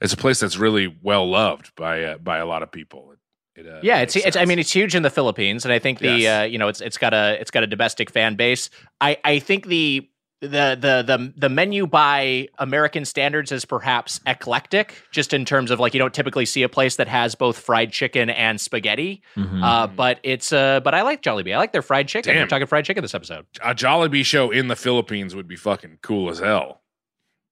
it's 0.00 0.12
a 0.12 0.16
place 0.16 0.38
that's 0.40 0.56
really 0.58 0.94
well 1.02 1.28
loved 1.28 1.74
by 1.74 2.02
uh, 2.04 2.18
by 2.18 2.38
a 2.38 2.46
lot 2.46 2.62
of 2.62 2.70
people. 2.70 3.14
It, 3.58 3.66
uh, 3.66 3.80
Yeah, 3.82 4.00
it's, 4.00 4.14
it's 4.16 4.36
I 4.36 4.44
mean 4.44 4.58
it's 4.58 4.72
huge 4.74 4.94
in 4.94 5.02
the 5.02 5.10
Philippines, 5.10 5.64
and 5.64 5.72
I 5.72 5.78
think 5.78 5.98
the 5.98 6.18
Yes. 6.18 6.42
uh, 6.42 6.44
you 6.46 6.58
know 6.58 6.68
it's 6.68 6.80
it's 6.80 6.98
got 6.98 7.12
a 7.14 7.36
it's 7.40 7.50
got 7.50 7.62
a 7.62 7.66
domestic 7.66 8.10
fan 8.10 8.36
base. 8.36 8.70
I 9.00 9.18
I 9.24 9.38
think 9.38 9.66
the 9.66 10.08
the 10.40 10.78
the 10.80 11.02
the 11.04 11.32
the 11.36 11.48
menu 11.48 11.84
by 11.88 12.46
American 12.58 13.04
standards 13.04 13.50
is 13.50 13.64
perhaps 13.64 14.20
eclectic, 14.24 14.94
just 15.10 15.34
in 15.34 15.44
terms 15.44 15.72
of 15.72 15.80
like 15.80 15.94
you 15.94 15.98
don't 15.98 16.14
typically 16.14 16.46
see 16.46 16.62
a 16.62 16.68
place 16.68 16.94
that 16.94 17.08
has 17.08 17.34
both 17.34 17.58
fried 17.58 17.90
chicken 17.90 18.30
and 18.30 18.60
spaghetti. 18.60 19.20
Mhm. 19.36 19.64
Uh, 19.64 19.88
but 19.88 20.20
it's 20.22 20.52
uh, 20.52 20.78
but 20.78 20.94
I 20.94 21.02
like 21.02 21.22
Jollibee. 21.22 21.52
I 21.52 21.58
like 21.58 21.72
their 21.72 21.82
fried 21.82 22.06
chicken. 22.06 22.36
We're 22.36 22.46
talking 22.46 22.68
fried 22.68 22.84
chicken 22.84 23.02
this 23.02 23.14
episode. 23.14 23.46
a 23.64 23.74
Jollibee 23.74 24.24
show 24.24 24.52
in 24.52 24.68
the 24.68 24.76
Philippines 24.76 25.34
would 25.34 25.48
be 25.48 25.56
fucking 25.56 25.98
cool 26.02 26.30
as 26.30 26.38
hell. 26.38 26.82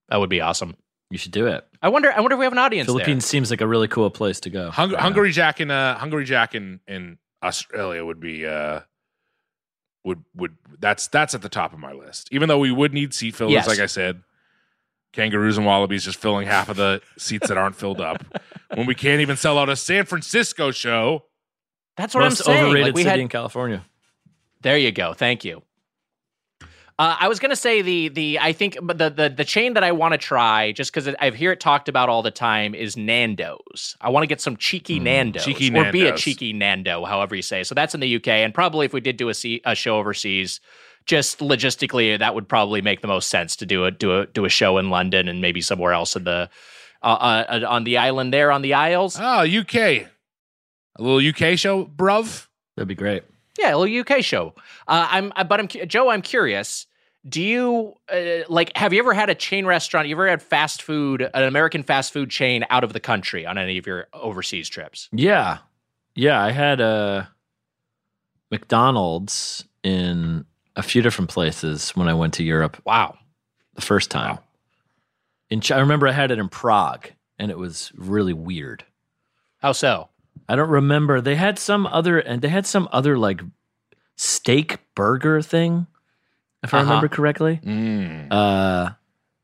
That 0.08 0.20
would 0.20 0.30
be 0.30 0.40
awesome. 0.40 0.76
You 1.10 1.18
should 1.18 1.32
do 1.32 1.46
it. 1.46 1.64
I 1.82 1.88
wonder. 1.88 2.12
I 2.12 2.20
wonder 2.20 2.34
if 2.34 2.38
we 2.40 2.44
have 2.46 2.52
an 2.52 2.58
audience 2.58 2.86
Philippines 2.86 3.24
seems 3.24 3.50
like 3.50 3.60
a 3.60 3.66
really 3.66 3.88
cool 3.88 4.10
place 4.10 4.40
to 4.40 4.50
go. 4.50 4.70
Hung- 4.70 4.92
right 4.92 5.14
now. 5.14 5.24
Jack 5.30 5.60
in 5.60 5.70
uh, 5.70 5.96
Hungry 5.98 6.24
Jack 6.24 6.54
in, 6.54 6.80
in 6.88 7.18
Australia 7.42 8.04
would 8.04 8.18
be 8.20 8.44
uh, 8.46 8.80
would 10.04 10.24
would 10.34 10.56
that's 10.80 11.08
that's 11.08 11.34
at 11.34 11.42
the 11.42 11.48
top 11.48 11.72
of 11.72 11.78
my 11.78 11.92
list. 11.92 12.28
Even 12.32 12.48
though 12.48 12.58
we 12.58 12.70
would 12.72 12.92
need 12.92 13.14
seat 13.14 13.34
fillers, 13.34 13.52
Yes. 13.52 13.68
like 13.68 13.78
I 13.78 13.86
said, 13.86 14.22
kangaroos 15.12 15.56
and 15.56 15.66
wallabies 15.66 16.04
just 16.04 16.18
filling 16.18 16.46
half 16.46 16.68
of 16.68 16.76
the 16.76 17.00
seats 17.18 17.48
that 17.48 17.56
aren't 17.56 17.76
filled 17.76 18.00
up. 18.00 18.24
When 18.74 18.86
we 18.86 18.96
can't 18.96 19.20
even 19.20 19.36
sell 19.36 19.58
out 19.58 19.68
a 19.68 19.76
San 19.76 20.06
Francisco 20.06 20.72
show. 20.72 21.26
That's 21.96 22.14
what 22.16 22.22
Most 22.22 22.40
I'm 22.40 22.44
saying. 22.46 22.64
overrated 22.64 22.86
Like 22.88 22.94
we 22.96 23.02
city 23.02 23.10
had 23.10 23.20
in 23.20 23.28
California. 23.28 23.84
There 24.60 24.76
you 24.76 24.90
go. 24.90 25.14
Thank 25.14 25.44
you. 25.44 25.62
Uh, 26.98 27.14
I 27.20 27.28
was 27.28 27.38
gonna 27.40 27.56
say 27.56 27.82
the 27.82 28.08
the 28.08 28.38
I 28.40 28.52
think 28.54 28.78
but 28.82 28.96
the 28.96 29.10
the 29.10 29.28
the 29.28 29.44
chain 29.44 29.74
that 29.74 29.84
I 29.84 29.92
want 29.92 30.12
to 30.12 30.18
try 30.18 30.72
just 30.72 30.90
because 30.94 31.14
I 31.20 31.30
hear 31.30 31.52
it 31.52 31.60
talked 31.60 31.90
about 31.90 32.08
all 32.08 32.22
the 32.22 32.30
time 32.30 32.74
is 32.74 32.96
Nando's. 32.96 33.96
I 34.00 34.08
want 34.08 34.22
to 34.22 34.26
get 34.26 34.40
some 34.40 34.56
cheeky 34.56 34.98
Nando's 34.98 35.42
Mm, 35.42 35.44
cheeky 35.44 35.78
or 35.78 35.92
be 35.92 36.06
a 36.06 36.16
cheeky 36.16 36.52
Nando, 36.54 37.04
however 37.04 37.34
you 37.36 37.42
say. 37.42 37.64
So 37.64 37.74
that's 37.74 37.94
in 37.94 38.00
the 38.00 38.16
UK, 38.16 38.28
and 38.28 38.54
probably 38.54 38.86
if 38.86 38.94
we 38.94 39.00
did 39.02 39.18
do 39.18 39.28
a, 39.28 39.34
se- 39.34 39.60
a 39.66 39.74
show 39.74 39.98
overseas, 39.98 40.58
just 41.04 41.40
logistically 41.40 42.18
that 42.18 42.34
would 42.34 42.48
probably 42.48 42.80
make 42.80 43.02
the 43.02 43.08
most 43.08 43.28
sense 43.28 43.56
to 43.56 43.66
do 43.66 43.84
a 43.84 43.90
do 43.90 44.20
a 44.20 44.26
do 44.26 44.46
a 44.46 44.48
show 44.48 44.78
in 44.78 44.88
London 44.88 45.28
and 45.28 45.42
maybe 45.42 45.60
somewhere 45.60 45.92
else 45.92 46.16
in 46.16 46.24
the 46.24 46.48
uh, 47.02 47.06
uh, 47.06 47.66
on 47.68 47.84
the 47.84 47.98
island 47.98 48.32
there 48.32 48.50
on 48.50 48.62
the 48.62 48.72
Isles. 48.72 49.18
Oh, 49.20 49.40
UK. 49.42 49.74
A 49.74 50.08
little 50.98 51.18
UK 51.18 51.58
show, 51.58 51.84
bruv. 51.84 52.46
That'd 52.74 52.88
be 52.88 52.94
great. 52.94 53.22
Yeah, 53.58 53.74
a 53.74 53.76
little 53.76 54.00
UK 54.00 54.22
show. 54.22 54.54
Uh, 54.86 55.08
I'm, 55.10 55.32
uh, 55.36 55.44
but 55.44 55.60
I'm 55.60 55.68
Joe. 55.68 56.10
I'm 56.10 56.22
curious. 56.22 56.86
Do 57.28 57.42
you 57.42 57.94
uh, 58.12 58.44
like? 58.48 58.76
Have 58.76 58.92
you 58.92 58.98
ever 59.00 59.12
had 59.14 59.30
a 59.30 59.34
chain 59.34 59.66
restaurant? 59.66 60.08
You 60.08 60.14
ever 60.14 60.28
had 60.28 60.42
fast 60.42 60.82
food, 60.82 61.22
an 61.34 61.42
American 61.42 61.82
fast 61.82 62.12
food 62.12 62.30
chain 62.30 62.64
out 62.70 62.84
of 62.84 62.92
the 62.92 63.00
country 63.00 63.44
on 63.46 63.58
any 63.58 63.78
of 63.78 63.86
your 63.86 64.06
overseas 64.12 64.68
trips? 64.68 65.08
Yeah. 65.12 65.58
Yeah, 66.14 66.42
I 66.42 66.50
had 66.50 66.80
a 66.80 67.28
McDonald's 68.50 69.64
in 69.82 70.44
a 70.76 70.82
few 70.82 71.02
different 71.02 71.30
places 71.30 71.90
when 71.90 72.08
I 72.08 72.14
went 72.14 72.34
to 72.34 72.44
Europe. 72.44 72.80
Wow. 72.84 73.18
The 73.74 73.82
first 73.82 74.10
time. 74.10 74.38
In 75.50 75.60
Ch- 75.60 75.72
I 75.72 75.80
remember 75.80 76.08
I 76.08 76.12
had 76.12 76.30
it 76.30 76.38
in 76.38 76.48
Prague 76.48 77.08
and 77.38 77.50
it 77.50 77.58
was 77.58 77.92
really 77.94 78.32
weird. 78.32 78.84
How 79.58 79.72
so? 79.72 80.08
I 80.48 80.56
don't 80.56 80.68
remember. 80.70 81.20
They 81.20 81.34
had 81.36 81.58
some 81.58 81.86
other 81.86 82.18
and 82.18 82.40
they 82.42 82.48
had 82.48 82.66
some 82.66 82.88
other 82.92 83.18
like 83.18 83.40
steak 84.16 84.78
burger 84.94 85.42
thing 85.42 85.86
if 86.62 86.72
I 86.72 86.78
Uh-huh. 86.78 86.86
remember 86.86 87.08
correctly. 87.08 87.60
Mm. 87.64 88.28
Uh 88.30 88.90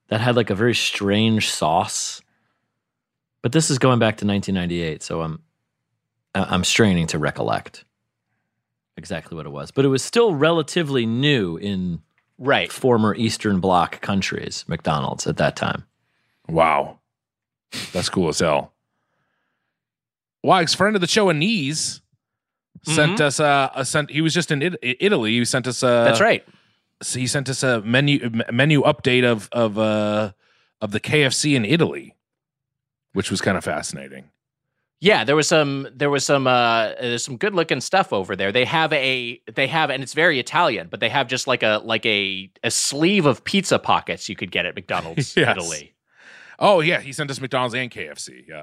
that 0.09 0.21
had 0.21 0.37
like 0.37 0.51
a 0.51 0.55
very 0.55 0.75
strange 0.75 1.51
sauce. 1.51 2.21
But 3.43 3.53
this 3.53 3.71
is 3.71 3.79
going 3.79 3.99
back 3.99 4.19
to 4.19 4.27
1998, 4.27 5.03
so 5.03 5.23
I'm 5.23 5.43
I'm 6.35 6.65
straining 6.65 7.07
to 7.09 7.19
recollect 7.19 7.85
exactly 8.97 9.37
what 9.37 9.47
it 9.47 9.51
was. 9.51 9.71
But 9.71 9.85
it 9.85 9.89
was 9.89 10.03
still 10.03 10.35
relatively 10.35 11.07
new 11.07 11.57
in 11.57 12.01
right 12.39 12.71
former 12.73 13.15
Eastern 13.15 13.59
Bloc 13.61 14.01
countries, 14.01 14.65
McDonald's 14.69 15.27
at 15.27 15.37
that 15.39 15.57
time. 15.57 15.85
Wow. 16.49 16.99
That's 17.93 18.09
cool 18.09 18.29
as 18.29 18.39
hell. 18.41 18.72
Wags, 20.43 20.75
friend 20.75 20.95
of 20.97 21.01
the 21.01 21.07
show, 21.07 21.31
Anise, 21.31 22.01
sent 22.85 23.19
Mhm. 23.19 23.21
us 23.21 23.39
uh, 23.41 23.71
a 23.75 23.85
sent. 23.85 24.11
He 24.11 24.21
was 24.21 24.35
just 24.35 24.51
in 24.51 24.63
It- 24.63 24.77
Italy. 24.83 25.33
He 25.39 25.45
sent 25.45 25.67
us 25.67 25.83
a. 25.83 25.87
That's 26.05 26.21
right. 26.21 26.45
He 27.15 27.27
sent 27.27 27.49
us 27.49 27.63
a 27.63 27.81
menu 27.83 28.21
m- 28.25 28.43
menu 28.57 28.83
update 28.83 29.25
of 29.25 29.49
of 29.53 29.79
uh 29.79 30.33
of 30.81 30.91
the 30.93 31.01
KFC 31.01 31.55
in 31.55 31.65
Italy, 31.65 32.15
which 33.13 33.31
was 33.31 33.41
kind 33.41 33.57
of 33.57 33.65
fascinating. 33.65 34.31
Yeah, 35.01 35.25
there 35.25 35.35
was 35.35 35.49
some 35.49 35.89
there 35.93 36.11
was 36.11 36.25
some 36.25 36.47
uh 36.47 36.91
there's 37.01 37.25
some 37.25 37.37
good 37.37 37.55
looking 37.55 37.81
stuff 37.81 38.13
over 38.13 38.37
there. 38.37 38.53
They 38.53 38.65
have 38.65 38.93
a 38.93 39.41
they 39.53 39.67
have 39.67 39.91
and 39.91 40.01
it's 40.03 40.15
very 40.15 40.39
Italian, 40.39 40.87
but 40.89 41.01
they 41.01 41.09
have 41.09 41.27
just 41.27 41.47
like 41.49 41.65
a 41.65 41.81
like 41.85 42.07
a 42.07 42.51
a 42.63 42.71
sleeve 42.71 43.27
of 43.27 43.43
pizza 43.43 43.81
pockets 43.81 44.29
you 44.29 44.37
could 44.37 44.53
get 44.53 44.65
at 44.67 44.75
McDonald's 44.77 45.37
Yes. 45.37 45.57
Italy. 45.57 45.95
Oh 46.61 46.81
yeah, 46.81 47.01
he 47.01 47.13
sent 47.13 47.31
us 47.33 47.41
McDonald's 47.41 47.75
and 47.75 47.91
KFC. 47.91 48.45
Yeah, 48.49 48.63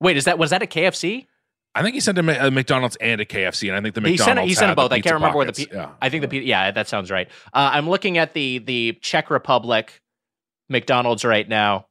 Wait, 0.00 0.16
is 0.16 0.24
that 0.24 0.38
was 0.38 0.50
that 0.50 0.62
a 0.62 0.66
KFC? 0.66 1.26
I 1.74 1.82
think 1.82 1.94
he 1.94 2.00
sent 2.00 2.18
a, 2.18 2.46
a 2.46 2.50
McDonald's 2.50 2.96
and 2.96 3.20
a 3.20 3.24
KFC, 3.24 3.68
and 3.68 3.76
I 3.76 3.80
think 3.80 3.94
the 3.94 4.00
he 4.00 4.12
McDonald's 4.12 4.24
sent 4.24 4.48
he 4.48 4.54
sent 4.54 4.76
both. 4.76 4.90
I 4.92 5.00
can't 5.00 5.14
remember 5.14 5.38
pockets. 5.38 5.60
what 5.60 5.70
the 5.70 5.76
yeah. 5.76 5.90
I 6.00 6.08
think 6.08 6.28
the 6.28 6.38
yeah 6.38 6.70
that 6.70 6.88
sounds 6.88 7.10
right. 7.10 7.28
Uh, 7.52 7.70
I'm 7.72 7.88
looking 7.88 8.18
at 8.18 8.32
the 8.34 8.58
the 8.58 8.98
Czech 9.02 9.30
Republic 9.30 10.00
McDonald's 10.68 11.24
right 11.24 11.48
now. 11.48 11.86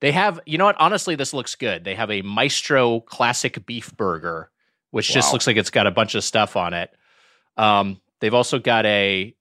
They 0.00 0.12
have 0.12 0.40
you 0.46 0.58
know 0.58 0.66
what? 0.66 0.76
Honestly, 0.78 1.16
this 1.16 1.32
looks 1.34 1.54
good. 1.54 1.84
They 1.84 1.94
have 1.94 2.10
a 2.10 2.22
Maestro 2.22 3.00
Classic 3.00 3.64
Beef 3.66 3.94
Burger, 3.96 4.50
which 4.90 5.08
just 5.12 5.32
looks 5.32 5.46
like 5.46 5.56
it's 5.56 5.70
got 5.70 5.86
a 5.86 5.90
bunch 5.90 6.14
of 6.14 6.22
stuff 6.24 6.56
on 6.56 6.74
it. 6.74 6.90
Um, 7.56 8.00
they've 8.20 8.34
also 8.34 8.58
got 8.58 8.86
a 8.86 9.34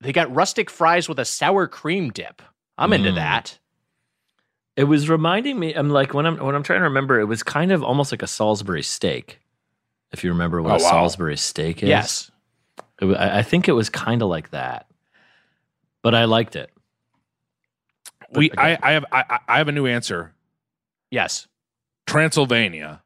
they 0.00 0.12
got 0.12 0.34
rustic 0.34 0.70
fries 0.70 1.08
with 1.08 1.18
a 1.18 1.24
sour 1.24 1.66
cream 1.66 2.10
dip. 2.10 2.42
I'm 2.78 2.92
into 2.92 3.10
Mm. 3.10 3.16
that. 3.16 3.58
It 4.76 4.84
was 4.84 5.08
reminding 5.08 5.58
me. 5.58 5.72
I'm 5.74 5.88
like 5.90 6.12
when 6.14 6.26
I'm 6.26 6.36
when 6.38 6.54
I'm 6.54 6.62
trying 6.62 6.80
to 6.80 6.84
remember. 6.84 7.18
It 7.20 7.24
was 7.24 7.42
kind 7.42 7.72
of 7.72 7.82
almost 7.82 8.12
like 8.12 8.22
a 8.22 8.26
Salisbury 8.26 8.82
steak. 8.82 9.40
If 10.12 10.22
you 10.22 10.30
remember 10.30 10.62
what 10.62 10.72
Oh, 10.72 10.76
a 10.76 10.82
wow. 10.82 10.90
Salisbury 10.90 11.36
steak 11.36 11.82
is, 11.82 11.88
Yes. 11.88 12.30
It 13.00 13.16
I 13.16 13.42
think 13.42 13.68
it 13.68 13.72
was 13.72 13.88
kind 13.90 14.22
of 14.22 14.28
like 14.28 14.50
that, 14.50 14.86
but 16.02 16.14
I 16.14 16.24
liked 16.24 16.56
it. 16.56 16.70
We 18.32 18.50
I, 18.56 18.78
I 18.82 18.92
have 18.92 19.04
I, 19.12 19.38
I 19.48 19.58
have 19.58 19.68
a 19.68 19.72
new 19.72 19.86
answer. 19.86 20.34
Yes. 21.10 21.46
Transylvania. 22.06 23.02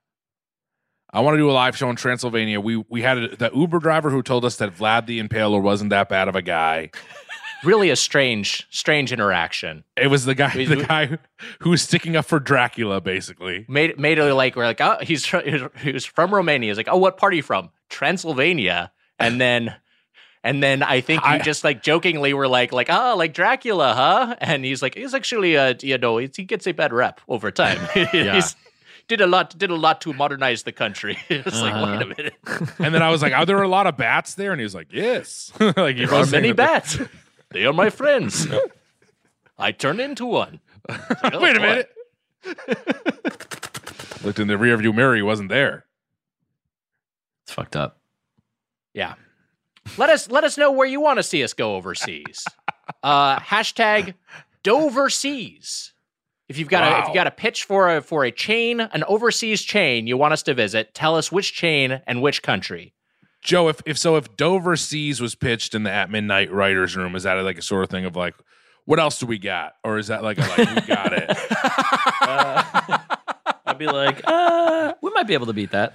I 1.12 1.20
want 1.20 1.34
to 1.34 1.38
do 1.38 1.50
a 1.50 1.52
live 1.52 1.76
show 1.76 1.90
in 1.90 1.96
Transylvania. 1.96 2.60
We 2.60 2.84
we 2.88 3.02
had 3.02 3.18
a, 3.18 3.36
the 3.36 3.50
Uber 3.54 3.78
driver 3.80 4.10
who 4.10 4.22
told 4.22 4.44
us 4.44 4.56
that 4.56 4.76
Vlad 4.76 5.06
the 5.06 5.20
Impaler 5.22 5.60
wasn't 5.60 5.90
that 5.90 6.08
bad 6.08 6.28
of 6.28 6.36
a 6.36 6.42
guy. 6.42 6.90
Really 7.64 7.90
a 7.90 7.96
strange 7.96 8.66
strange 8.70 9.12
interaction. 9.12 9.84
It 9.96 10.06
was 10.08 10.24
the 10.24 10.34
guy 10.34 10.52
We- 10.54 10.64
the 10.64 10.76
we- 10.76 10.84
guy 10.84 11.18
who 11.60 11.70
was 11.70 11.82
sticking 11.82 12.16
up 12.16 12.24
for 12.24 12.40
Dracula, 12.40 13.00
basically. 13.00 13.66
made 13.68 13.98
made 13.98 14.18
it 14.18 14.34
like 14.34 14.56
we're 14.56 14.64
like 14.66 14.80
oh 14.80 14.98
he's 15.02 15.24
he's 15.80 16.04
from 16.04 16.34
Romania. 16.34 16.70
He's 16.70 16.76
like 16.76 16.88
oh 16.88 16.96
what 16.96 17.16
part 17.16 17.32
are 17.32 17.36
you 17.36 17.42
from? 17.42 17.70
Transylvania. 17.88 18.92
And 19.18 19.40
then 19.40 19.74
and 20.42 20.62
then 20.62 20.82
I 20.82 21.02
think 21.02 21.22
you 21.26 21.38
just 21.40 21.64
like 21.64 21.82
jokingly 21.82 22.32
were 22.32 22.48
like 22.48 22.72
like 22.72 22.88
oh 22.90 23.14
like 23.16 23.34
Dracula, 23.34 23.94
huh? 23.94 24.36
And 24.40 24.64
he's 24.64 24.80
like 24.82 24.94
he's 24.94 25.12
actually 25.14 25.56
uh 25.56 25.74
you 25.82 25.98
know 25.98 26.18
it's, 26.18 26.36
he 26.36 26.44
gets 26.44 26.66
a 26.66 26.72
bad 26.72 26.92
rep 26.92 27.20
over 27.28 27.50
time. 27.50 27.78
he's 28.12 28.56
did 29.08 29.20
a 29.20 29.26
lot 29.26 29.58
did 29.58 29.70
a 29.70 29.74
lot 29.74 30.00
to 30.02 30.12
modernize 30.14 30.62
the 30.62 30.72
country. 30.72 31.18
it's 31.28 31.60
like 31.60 31.74
wait 31.74 32.02
a 32.02 32.06
minute. 32.06 32.34
And 32.78 32.94
then 32.94 33.02
I 33.02 33.10
was 33.10 33.22
like, 33.22 33.32
"Are 33.32 33.44
there 33.44 33.60
a 33.60 33.68
lot 33.68 33.86
of 33.86 33.96
bats 33.96 34.34
there?" 34.34 34.52
And 34.52 34.60
he 34.60 34.64
was 34.64 34.74
like, 34.74 34.86
"Yes." 34.92 35.52
like 35.60 35.98
are 35.98 36.26
many 36.26 36.52
bats. 36.52 36.96
They 37.50 37.64
are 37.64 37.72
my 37.72 37.90
friends. 37.90 38.46
I 39.58 39.72
turned 39.72 40.00
into 40.00 40.26
one. 40.26 40.60
Wait 40.88 41.56
a 41.56 41.60
minute. 41.60 41.90
Looked 44.22 44.38
in 44.38 44.48
the 44.48 44.54
rearview 44.54 44.94
mirror. 44.94 45.16
He 45.16 45.22
wasn't 45.22 45.48
there. 45.48 45.84
It's 47.44 47.52
fucked 47.52 47.76
up. 47.76 48.00
Yeah. 48.94 49.14
Let 49.96 50.10
us 50.10 50.30
let 50.30 50.44
us 50.44 50.56
know 50.58 50.70
where 50.72 50.86
you 50.86 51.00
want 51.00 51.18
to 51.18 51.22
see 51.22 51.42
us 51.42 51.52
go 51.52 51.76
overseas. 51.76 52.44
Uh, 53.04 53.38
hashtag 53.38 54.14
Doverseas. 54.64 55.92
If 56.48 56.58
you've 56.58 56.68
got 56.68 56.82
a, 56.82 56.86
if 56.98 57.04
Wow. 57.04 57.08
you 57.08 57.14
got 57.14 57.26
a 57.28 57.30
pitch 57.30 57.62
for 57.62 57.96
a 57.96 58.02
for 58.02 58.24
a 58.24 58.32
chain, 58.32 58.80
an 58.80 59.04
overseas 59.04 59.62
chain 59.62 60.08
you 60.08 60.16
want 60.16 60.32
us 60.32 60.42
to 60.42 60.54
visit, 60.54 60.92
tell 60.92 61.14
us 61.16 61.30
which 61.30 61.52
chain 61.54 62.02
and 62.08 62.20
which 62.20 62.42
country. 62.42 62.92
Joe, 63.42 63.68
if 63.68 63.80
if 63.86 63.96
so, 63.98 64.16
if 64.16 64.36
Dover 64.36 64.76
Seas 64.76 65.20
was 65.20 65.34
pitched 65.34 65.74
in 65.74 65.82
the 65.82 65.90
at 65.90 66.10
midnight 66.10 66.52
writers 66.52 66.96
room, 66.96 67.16
is 67.16 67.22
that 67.22 67.34
like 67.42 67.58
a 67.58 67.62
sort 67.62 67.84
of 67.84 67.90
thing 67.90 68.04
of 68.04 68.14
like, 68.16 68.34
what 68.84 68.98
else 69.00 69.18
do 69.18 69.26
we 69.26 69.38
got, 69.38 69.74
or 69.84 69.98
is 69.98 70.08
that 70.08 70.22
like 70.22 70.38
a 70.38 70.42
like 70.42 70.58
we 70.58 70.80
got 70.82 71.12
it? 71.12 71.30
I'd 73.66 73.78
be 73.78 73.86
like, 73.86 74.20
uh, 74.26 74.94
we 75.02 75.10
might 75.12 75.26
be 75.26 75.34
able 75.34 75.46
to 75.46 75.52
beat 75.52 75.70
that. 75.70 75.94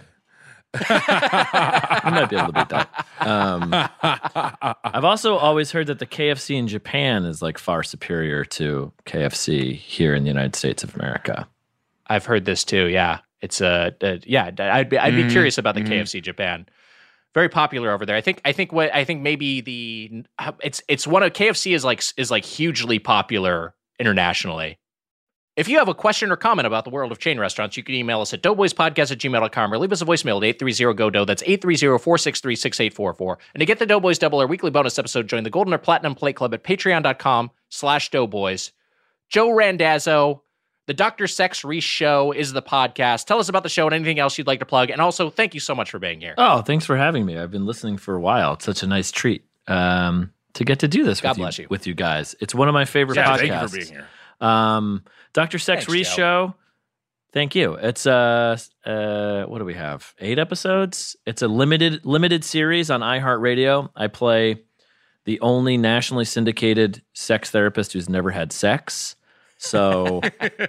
we 0.73 2.11
might 2.11 2.27
be 2.30 2.35
able 2.35 2.51
to 2.51 2.53
beat 2.53 2.69
that. 2.69 3.05
Um, 3.19 3.69
I've 4.84 5.05
also 5.05 5.35
always 5.38 5.72
heard 5.72 5.88
that 5.88 5.99
the 5.99 6.05
KFC 6.05 6.55
in 6.57 6.67
Japan 6.67 7.23
is 7.26 7.41
like 7.41 7.57
far 7.57 7.84
superior 7.84 8.43
to 8.45 8.91
KFC 9.05 9.76
here 9.76 10.13
in 10.15 10.23
the 10.23 10.27
United 10.30 10.55
States 10.55 10.84
of 10.84 10.95
America. 10.95 11.47
I've 12.07 12.26
heard 12.26 12.45
this 12.45 12.63
too. 12.63 12.88
Yeah, 12.88 13.19
it's 13.41 13.61
a 13.61 13.95
uh, 14.01 14.17
yeah. 14.26 14.51
I'd 14.59 14.89
be 14.89 14.97
I'd 14.97 15.15
be 15.15 15.23
Mhm, 15.23 15.31
curious 15.31 15.57
about 15.57 15.76
the 15.76 15.81
mhm. 15.81 15.89
KFC 15.89 16.22
Japan. 16.22 16.65
Very 17.36 17.49
popular 17.49 17.91
over 17.91 18.06
there. 18.06 18.16
I 18.16 18.22
think 18.22 18.41
I 18.45 18.53
think 18.53 18.72
what 18.72 18.95
I 18.95 19.03
think 19.03 19.22
maybe 19.22 19.62
the 19.62 20.24
it's 20.64 20.82
it's 20.88 21.06
one 21.06 21.22
of 21.22 21.34
KFC 21.34 21.76
is 21.76 21.84
like 21.84 22.02
is 22.18 22.32
like 22.32 22.45
hugely 22.45 22.98
popular 22.98 23.76
internationally. 23.99 24.80
If 25.57 25.70
you 25.70 25.78
have 25.78 25.88
a 25.88 25.94
question 25.94 26.32
or 26.32 26.38
comment 26.38 26.66
about 26.68 26.84
the 26.84 26.90
world 26.90 27.12
of 27.14 27.20
chain 27.20 27.40
restaurants, 27.40 27.78
you 27.78 27.84
can 27.84 27.95
email 27.95 28.20
us 28.20 28.34
at 28.34 28.41
doughboyspodcast 28.41 29.12
at 29.12 29.20
gmail.com 29.20 29.74
or 29.74 29.78
leave 29.78 29.94
us 29.94 30.02
a 30.02 30.06
voicemail 30.06 30.45
at 30.45 30.60
830-GO-DOUGH. 30.60 31.26
That's 31.26 31.44
830-463-6844. 31.44 33.38
And 33.53 33.62
to 33.62 33.66
get 33.66 33.80
the 33.80 33.86
Doughboys 33.86 34.18
Double 34.20 34.41
or 34.41 34.48
weekly 34.48 34.70
bonus 34.70 34.99
episode, 34.99 35.28
join 35.28 35.44
the 35.45 35.49
Golden 35.49 35.74
or 35.74 35.78
Platinum 35.78 36.14
Plate 36.14 36.36
Club 36.36 36.53
at 36.53 36.66
patreon.com 36.66 37.52
slash 37.70 38.12
doughboys. 38.12 38.74
Joe 39.30 39.49
Randazzo, 39.52 40.44
the 40.88 40.94
Dr. 40.94 41.28
Sex 41.28 41.64
Reese 41.64 41.84
Show 41.84 42.32
is 42.32 42.53
the 42.53 42.62
podcast. 42.62 43.26
Tell 43.26 43.40
us 43.40 43.49
about 43.49 43.64
the 43.64 43.70
show 43.70 43.86
and 43.88 43.94
anything 43.94 44.20
else 44.20 44.38
you'd 44.38 44.48
like 44.48 44.60
to 44.60 44.66
plug. 44.66 44.90
And 44.90 45.02
also, 45.02 45.30
thank 45.30 45.53
you 45.53 45.60
so 45.60 45.74
much 45.76 45.90
for 45.91 45.99
being 45.99 46.22
here. 46.22 46.36
Oh, 46.38 46.62
thanks 46.62 46.86
for 46.86 46.95
having 46.98 47.26
me. 47.26 47.38
I've 47.38 47.52
been 47.52 47.66
listening 47.66 47.98
for 47.98 48.16
a 48.16 48.20
while. 48.20 48.53
It's 48.53 48.66
such 48.66 48.84
a 48.84 48.88
nice 48.88 49.12
treat 49.12 49.44
um, 49.68 50.32
to 50.53 50.64
get 50.64 50.80
to 50.80 50.88
do 50.88 51.03
this 51.03 51.22
God 51.22 51.32
with, 51.32 51.38
bless 51.38 51.57
you, 51.57 51.64
you. 51.64 51.68
with 51.70 51.88
you 51.88 51.94
guys. 51.95 52.36
It's 52.40 52.53
one 52.53 52.68
of 52.68 52.74
my 52.74 52.86
favorite 52.86 53.16
Yeah, 53.18 53.26
podcasts. 53.36 53.40
thank 53.40 53.62
you 53.62 53.68
for 53.68 53.76
being 53.78 53.88
here. 53.88 54.07
Um, 54.41 55.03
Dr. 55.34 55.57
Sex 55.60 55.86
Thanks, 55.86 55.91
Reese 55.94 56.10
Joe. 56.10 56.16
Show. 56.16 56.56
Thank 57.34 57.53
you. 57.53 57.74
It's 57.74 58.06
uh 58.07 58.57
uh 58.86 59.44
what 59.44 59.60
do 59.60 59.66
we 59.66 59.74
have? 59.74 60.14
Eight 60.20 60.40
episodes. 60.40 61.18
It's 61.26 61.41
a 61.41 61.49
limited 61.49 62.06
limited 62.06 62.45
series 62.45 62.90
on 62.90 63.02
iHeartRadio. 63.02 63.90
I 63.94 64.07
play 64.07 64.62
the 65.26 65.41
only 65.41 65.76
nationally 65.78 66.24
syndicated 66.24 67.02
sex 67.12 67.49
therapist 67.49 67.91
who's 67.91 68.07
never 68.07 68.32
had 68.32 68.53
sex. 68.53 69.18
So 69.65 70.21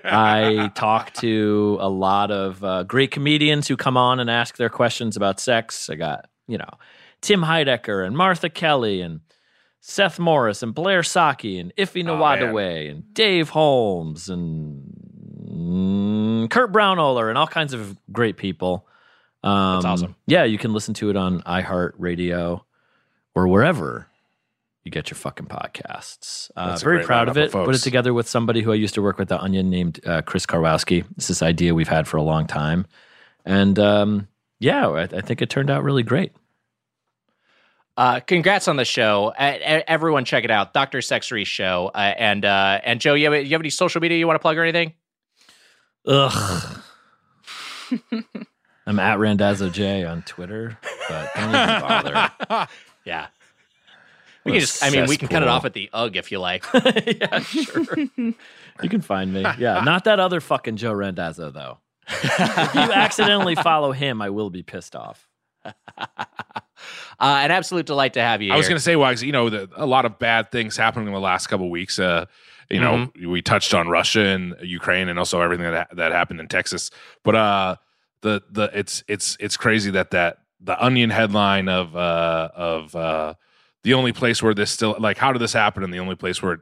I 0.04 0.70
talk 0.74 1.12
to 1.14 1.76
a 1.80 1.88
lot 1.88 2.30
of 2.30 2.64
uh, 2.64 2.82
great 2.84 3.10
comedians 3.10 3.68
who 3.68 3.76
come 3.76 3.96
on 3.96 4.20
and 4.20 4.30
ask 4.30 4.56
their 4.56 4.68
questions 4.68 5.16
about 5.16 5.38
sex. 5.38 5.90
I 5.90 5.96
got, 5.96 6.28
you 6.48 6.58
know, 6.58 6.70
Tim 7.20 7.42
Heidecker 7.42 8.06
and 8.06 8.16
Martha 8.16 8.48
Kelly 8.48 9.00
and 9.00 9.20
Seth 9.80 10.18
Morris 10.18 10.62
and 10.62 10.74
Blair 10.74 11.02
Socci 11.02 11.60
and 11.60 11.74
Ify 11.76 12.04
Nwadiwe 12.04 12.90
and 12.90 13.14
Dave 13.14 13.50
Holmes 13.50 14.28
and 14.28 14.82
mm, 15.48 16.50
Kurt 16.50 16.72
Braunohler 16.72 17.28
and 17.28 17.38
all 17.38 17.46
kinds 17.46 17.72
of 17.72 17.96
great 18.10 18.36
people. 18.36 18.86
Um, 19.44 19.76
That's 19.76 19.84
awesome. 19.84 20.16
Yeah, 20.26 20.44
you 20.44 20.58
can 20.58 20.72
listen 20.72 20.94
to 20.94 21.10
it 21.10 21.16
on 21.16 21.42
iHeartRadio 21.42 22.62
or 23.34 23.48
wherever 23.48 24.08
you 24.86 24.92
get 24.92 25.10
your 25.10 25.16
fucking 25.16 25.46
podcasts. 25.46 26.50
Uh, 26.56 26.68
That's 26.68 26.82
very 26.82 27.04
proud 27.04 27.26
lineup 27.26 27.32
of 27.32 27.36
of 27.38 27.62
it. 27.62 27.66
Put 27.66 27.74
it 27.74 27.80
together 27.80 28.14
with 28.14 28.28
somebody 28.28 28.62
who 28.62 28.70
I 28.70 28.76
used 28.76 28.94
to 28.94 29.02
work 29.02 29.18
with 29.18 29.30
at 29.32 29.40
Onion 29.40 29.68
named 29.68 30.00
uh, 30.06 30.22
Chris 30.22 30.46
Karwowski. 30.46 31.04
It's 31.16 31.26
this 31.28 31.42
idea 31.42 31.74
we've 31.74 31.88
had 31.88 32.06
for 32.06 32.16
a 32.16 32.22
long 32.22 32.46
time. 32.46 32.86
And 33.44 33.78
um, 33.80 34.28
yeah, 34.60 34.88
I, 34.88 35.02
I 35.02 35.20
think 35.20 35.42
it 35.42 35.50
turned 35.50 35.70
out 35.70 35.82
really 35.82 36.04
great. 36.04 36.32
Uh, 37.96 38.20
congrats 38.20 38.68
on 38.68 38.76
the 38.76 38.84
show. 38.84 39.32
Everyone, 39.38 40.24
check 40.24 40.44
it 40.44 40.50
out, 40.50 40.72
Doctor 40.72 41.02
Sex 41.02 41.32
Reese 41.32 41.48
Show. 41.48 41.90
Uh, 41.94 42.14
and 42.16 42.44
uh, 42.44 42.80
and 42.84 43.00
Joe, 43.00 43.14
you 43.14 43.30
have, 43.30 43.44
you 43.44 43.50
have 43.52 43.60
any 43.60 43.70
social 43.70 44.00
media 44.00 44.18
you 44.18 44.26
want 44.26 44.36
to 44.36 44.42
plug 44.42 44.56
or 44.56 44.62
anything? 44.62 44.92
Ugh. 46.06 46.80
I'm 48.86 49.00
at 49.00 49.18
Randazzo 49.18 49.68
J 49.70 50.04
on 50.04 50.22
Twitter, 50.22 50.78
but 51.08 51.30
don't 51.34 51.48
even 51.48 51.80
bother. 51.80 52.68
yeah. 53.04 53.26
We 54.46 54.52
can 54.52 54.60
just, 54.60 54.82
I 54.82 54.90
mean, 54.90 55.06
we 55.06 55.16
can 55.16 55.28
cut 55.28 55.42
it 55.42 55.48
off 55.48 55.64
at 55.64 55.74
the 55.74 55.90
UG 55.92 56.16
if 56.16 56.32
you 56.32 56.38
like. 56.38 56.64
yeah, 56.74 57.40
sure. 57.40 57.84
You 58.82 58.90
can 58.90 59.00
find 59.00 59.32
me. 59.32 59.42
Yeah, 59.58 59.80
not 59.84 60.04
that 60.04 60.20
other 60.20 60.40
fucking 60.40 60.76
Joe 60.76 60.92
Randazzo 60.92 61.50
though. 61.50 61.78
if 62.08 62.74
you 62.74 62.80
accidentally 62.92 63.54
follow 63.54 63.92
him, 63.92 64.20
I 64.22 64.30
will 64.30 64.50
be 64.50 64.62
pissed 64.62 64.94
off. 64.94 65.26
Uh, 65.64 65.72
an 67.18 67.50
absolute 67.50 67.86
delight 67.86 68.12
to 68.14 68.20
have 68.20 68.42
you. 68.42 68.52
I 68.52 68.56
was 68.56 68.68
going 68.68 68.76
to 68.76 68.82
say, 68.82 68.94
Wags, 68.96 69.22
you 69.22 69.32
know, 69.32 69.48
the, 69.48 69.70
a 69.76 69.86
lot 69.86 70.04
of 70.04 70.18
bad 70.18 70.52
things 70.52 70.76
happening 70.76 71.06
in 71.06 71.14
the 71.14 71.20
last 71.20 71.46
couple 71.46 71.66
of 71.66 71.70
weeks. 71.70 71.98
Uh, 71.98 72.26
you 72.68 72.78
know, 72.80 72.92
Mm-hmm. 73.16 73.30
we 73.30 73.40
touched 73.40 73.72
on 73.72 73.88
Russia 73.88 74.20
and 74.20 74.54
Ukraine, 74.62 75.08
and 75.08 75.18
also 75.18 75.40
everything 75.40 75.70
that 75.70 75.96
that 75.96 76.12
happened 76.12 76.40
in 76.40 76.48
Texas. 76.48 76.90
But 77.24 77.34
uh, 77.34 77.76
the 78.20 78.42
the 78.50 78.70
it's 78.74 79.02
it's 79.08 79.36
it's 79.40 79.56
crazy 79.56 79.90
that 79.92 80.10
that 80.10 80.38
the 80.60 80.78
Onion 80.84 81.08
headline 81.10 81.68
of 81.70 81.96
uh 81.96 82.50
of 82.54 82.94
uh 82.94 83.34
the 83.86 83.94
only 83.94 84.12
place 84.12 84.42
where 84.42 84.52
this 84.52 84.72
still 84.72 84.96
like 84.98 85.16
how 85.16 85.32
did 85.32 85.38
this 85.40 85.52
happen, 85.52 85.84
and 85.84 85.94
the 85.94 86.00
only 86.00 86.16
place 86.16 86.42
where 86.42 86.54
it 86.54 86.60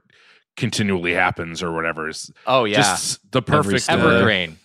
continually 0.56 1.14
happens 1.14 1.62
or 1.62 1.72
whatever 1.72 2.06
is 2.08 2.30
Oh, 2.46 2.64
yeah. 2.64 2.76
just 2.76 3.18
the 3.32 3.40
perfect 3.40 3.88
uh, 3.88 3.94
Evergreen. 3.94 4.58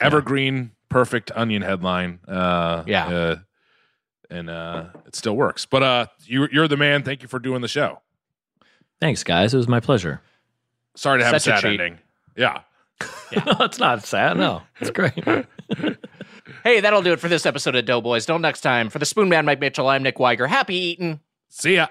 evergreen, 0.00 0.70
perfect 0.88 1.30
Onion 1.34 1.62
headline. 1.62 2.20
Uh, 2.28 2.84
Yeah. 2.86 3.06
uh, 3.08 3.36
and 4.30 4.48
uh, 4.48 4.84
it 5.06 5.16
still 5.16 5.36
works. 5.36 5.66
But 5.66 5.82
uh, 5.82 6.06
you, 6.24 6.48
you're 6.52 6.68
the 6.68 6.76
man. 6.76 7.02
Thank 7.02 7.22
you 7.22 7.28
for 7.28 7.38
doing 7.38 7.60
the 7.62 7.68
show. 7.68 8.00
Thanks, 9.00 9.22
guys. 9.24 9.52
It 9.54 9.56
was 9.56 9.68
my 9.68 9.80
pleasure. 9.80 10.20
Sorry 10.96 11.18
to 11.18 11.24
have 11.24 11.40
Such 11.42 11.48
a 11.48 11.52
a 11.52 11.56
sad 11.56 11.60
treat. 11.62 11.80
ending. 11.80 11.98
Yeah. 12.36 12.60
no, 13.46 13.56
it's 13.60 13.78
not 13.78 14.04
sad. 14.04 14.36
No, 14.36 14.62
it's 14.80 14.90
great. 14.90 15.14
Hey, 16.64 16.80
that'll 16.80 17.02
do 17.02 17.12
it 17.12 17.20
for 17.20 17.28
this 17.28 17.44
episode 17.46 17.76
of 17.76 17.84
Doughboys. 17.84 18.24
Till 18.26 18.38
next 18.38 18.62
time, 18.62 18.88
for 18.88 18.98
the 18.98 19.04
Spoon 19.04 19.28
Man, 19.28 19.44
Mike 19.44 19.60
Mitchell, 19.60 19.86
I'm 19.88 20.02
Nick 20.02 20.18
Wiger. 20.18 20.46
Happy 20.46 20.74
eating. 20.74 21.20
See 21.48 21.74
ya. 21.76 21.88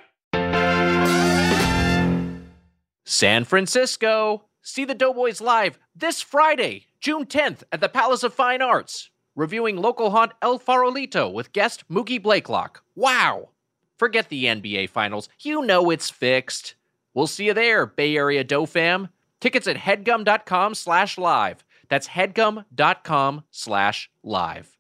San 3.04 3.46
Francisco. 3.46 4.44
See 4.62 4.84
the 4.84 4.94
Doughboys 4.94 5.40
live 5.40 5.80
this 5.96 6.22
Friday, 6.22 6.88
June 7.00 7.26
10th 7.26 7.64
at 7.72 7.80
the 7.80 7.88
Palace 7.88 8.24
of 8.24 8.34
Fine 8.34 8.62
Arts, 8.62 9.10
reviewing 9.34 9.78
local 9.78 10.12
haunt 10.12 10.34
El 10.42 10.60
Farolito 10.60 11.32
with 11.32 11.54
guest 11.54 11.86
Mookie 11.90 12.22
Blaylock. 12.22 12.84
Wow! 12.96 13.50
Forget 13.98 14.28
the 14.30 14.44
NBA 14.46 14.90
Finals. 14.90 15.30
You 15.40 15.64
know 15.64 15.90
it's 15.90 16.10
fixed. 16.10 16.76
We'll 17.14 17.28
see 17.28 17.46
you 17.46 17.54
there, 17.54 17.86
Bay 17.86 18.16
Area 18.16 18.44
Dough 18.44 18.66
fam. 18.66 19.08
Tickets 19.40 19.68
at 19.68 19.78
headgum.com 19.78 20.76
slash 20.76 21.18
live. 21.18 21.64
That's 21.90 22.10
headgum.com 22.10 23.44
slash 23.50 24.10
live. 24.22 24.77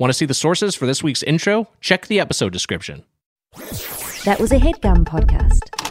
Want 0.00 0.08
to 0.08 0.14
see 0.14 0.24
the 0.24 0.32
sources 0.32 0.74
for 0.74 0.86
this 0.86 1.02
week's 1.02 1.22
intro? 1.22 1.68
Check 1.82 2.06
the 2.06 2.18
episode 2.20 2.54
description. 2.54 3.04
That 4.24 4.38
was 4.40 4.50
a 4.50 4.56
headgum 4.56 5.04
podcast. 5.04 5.89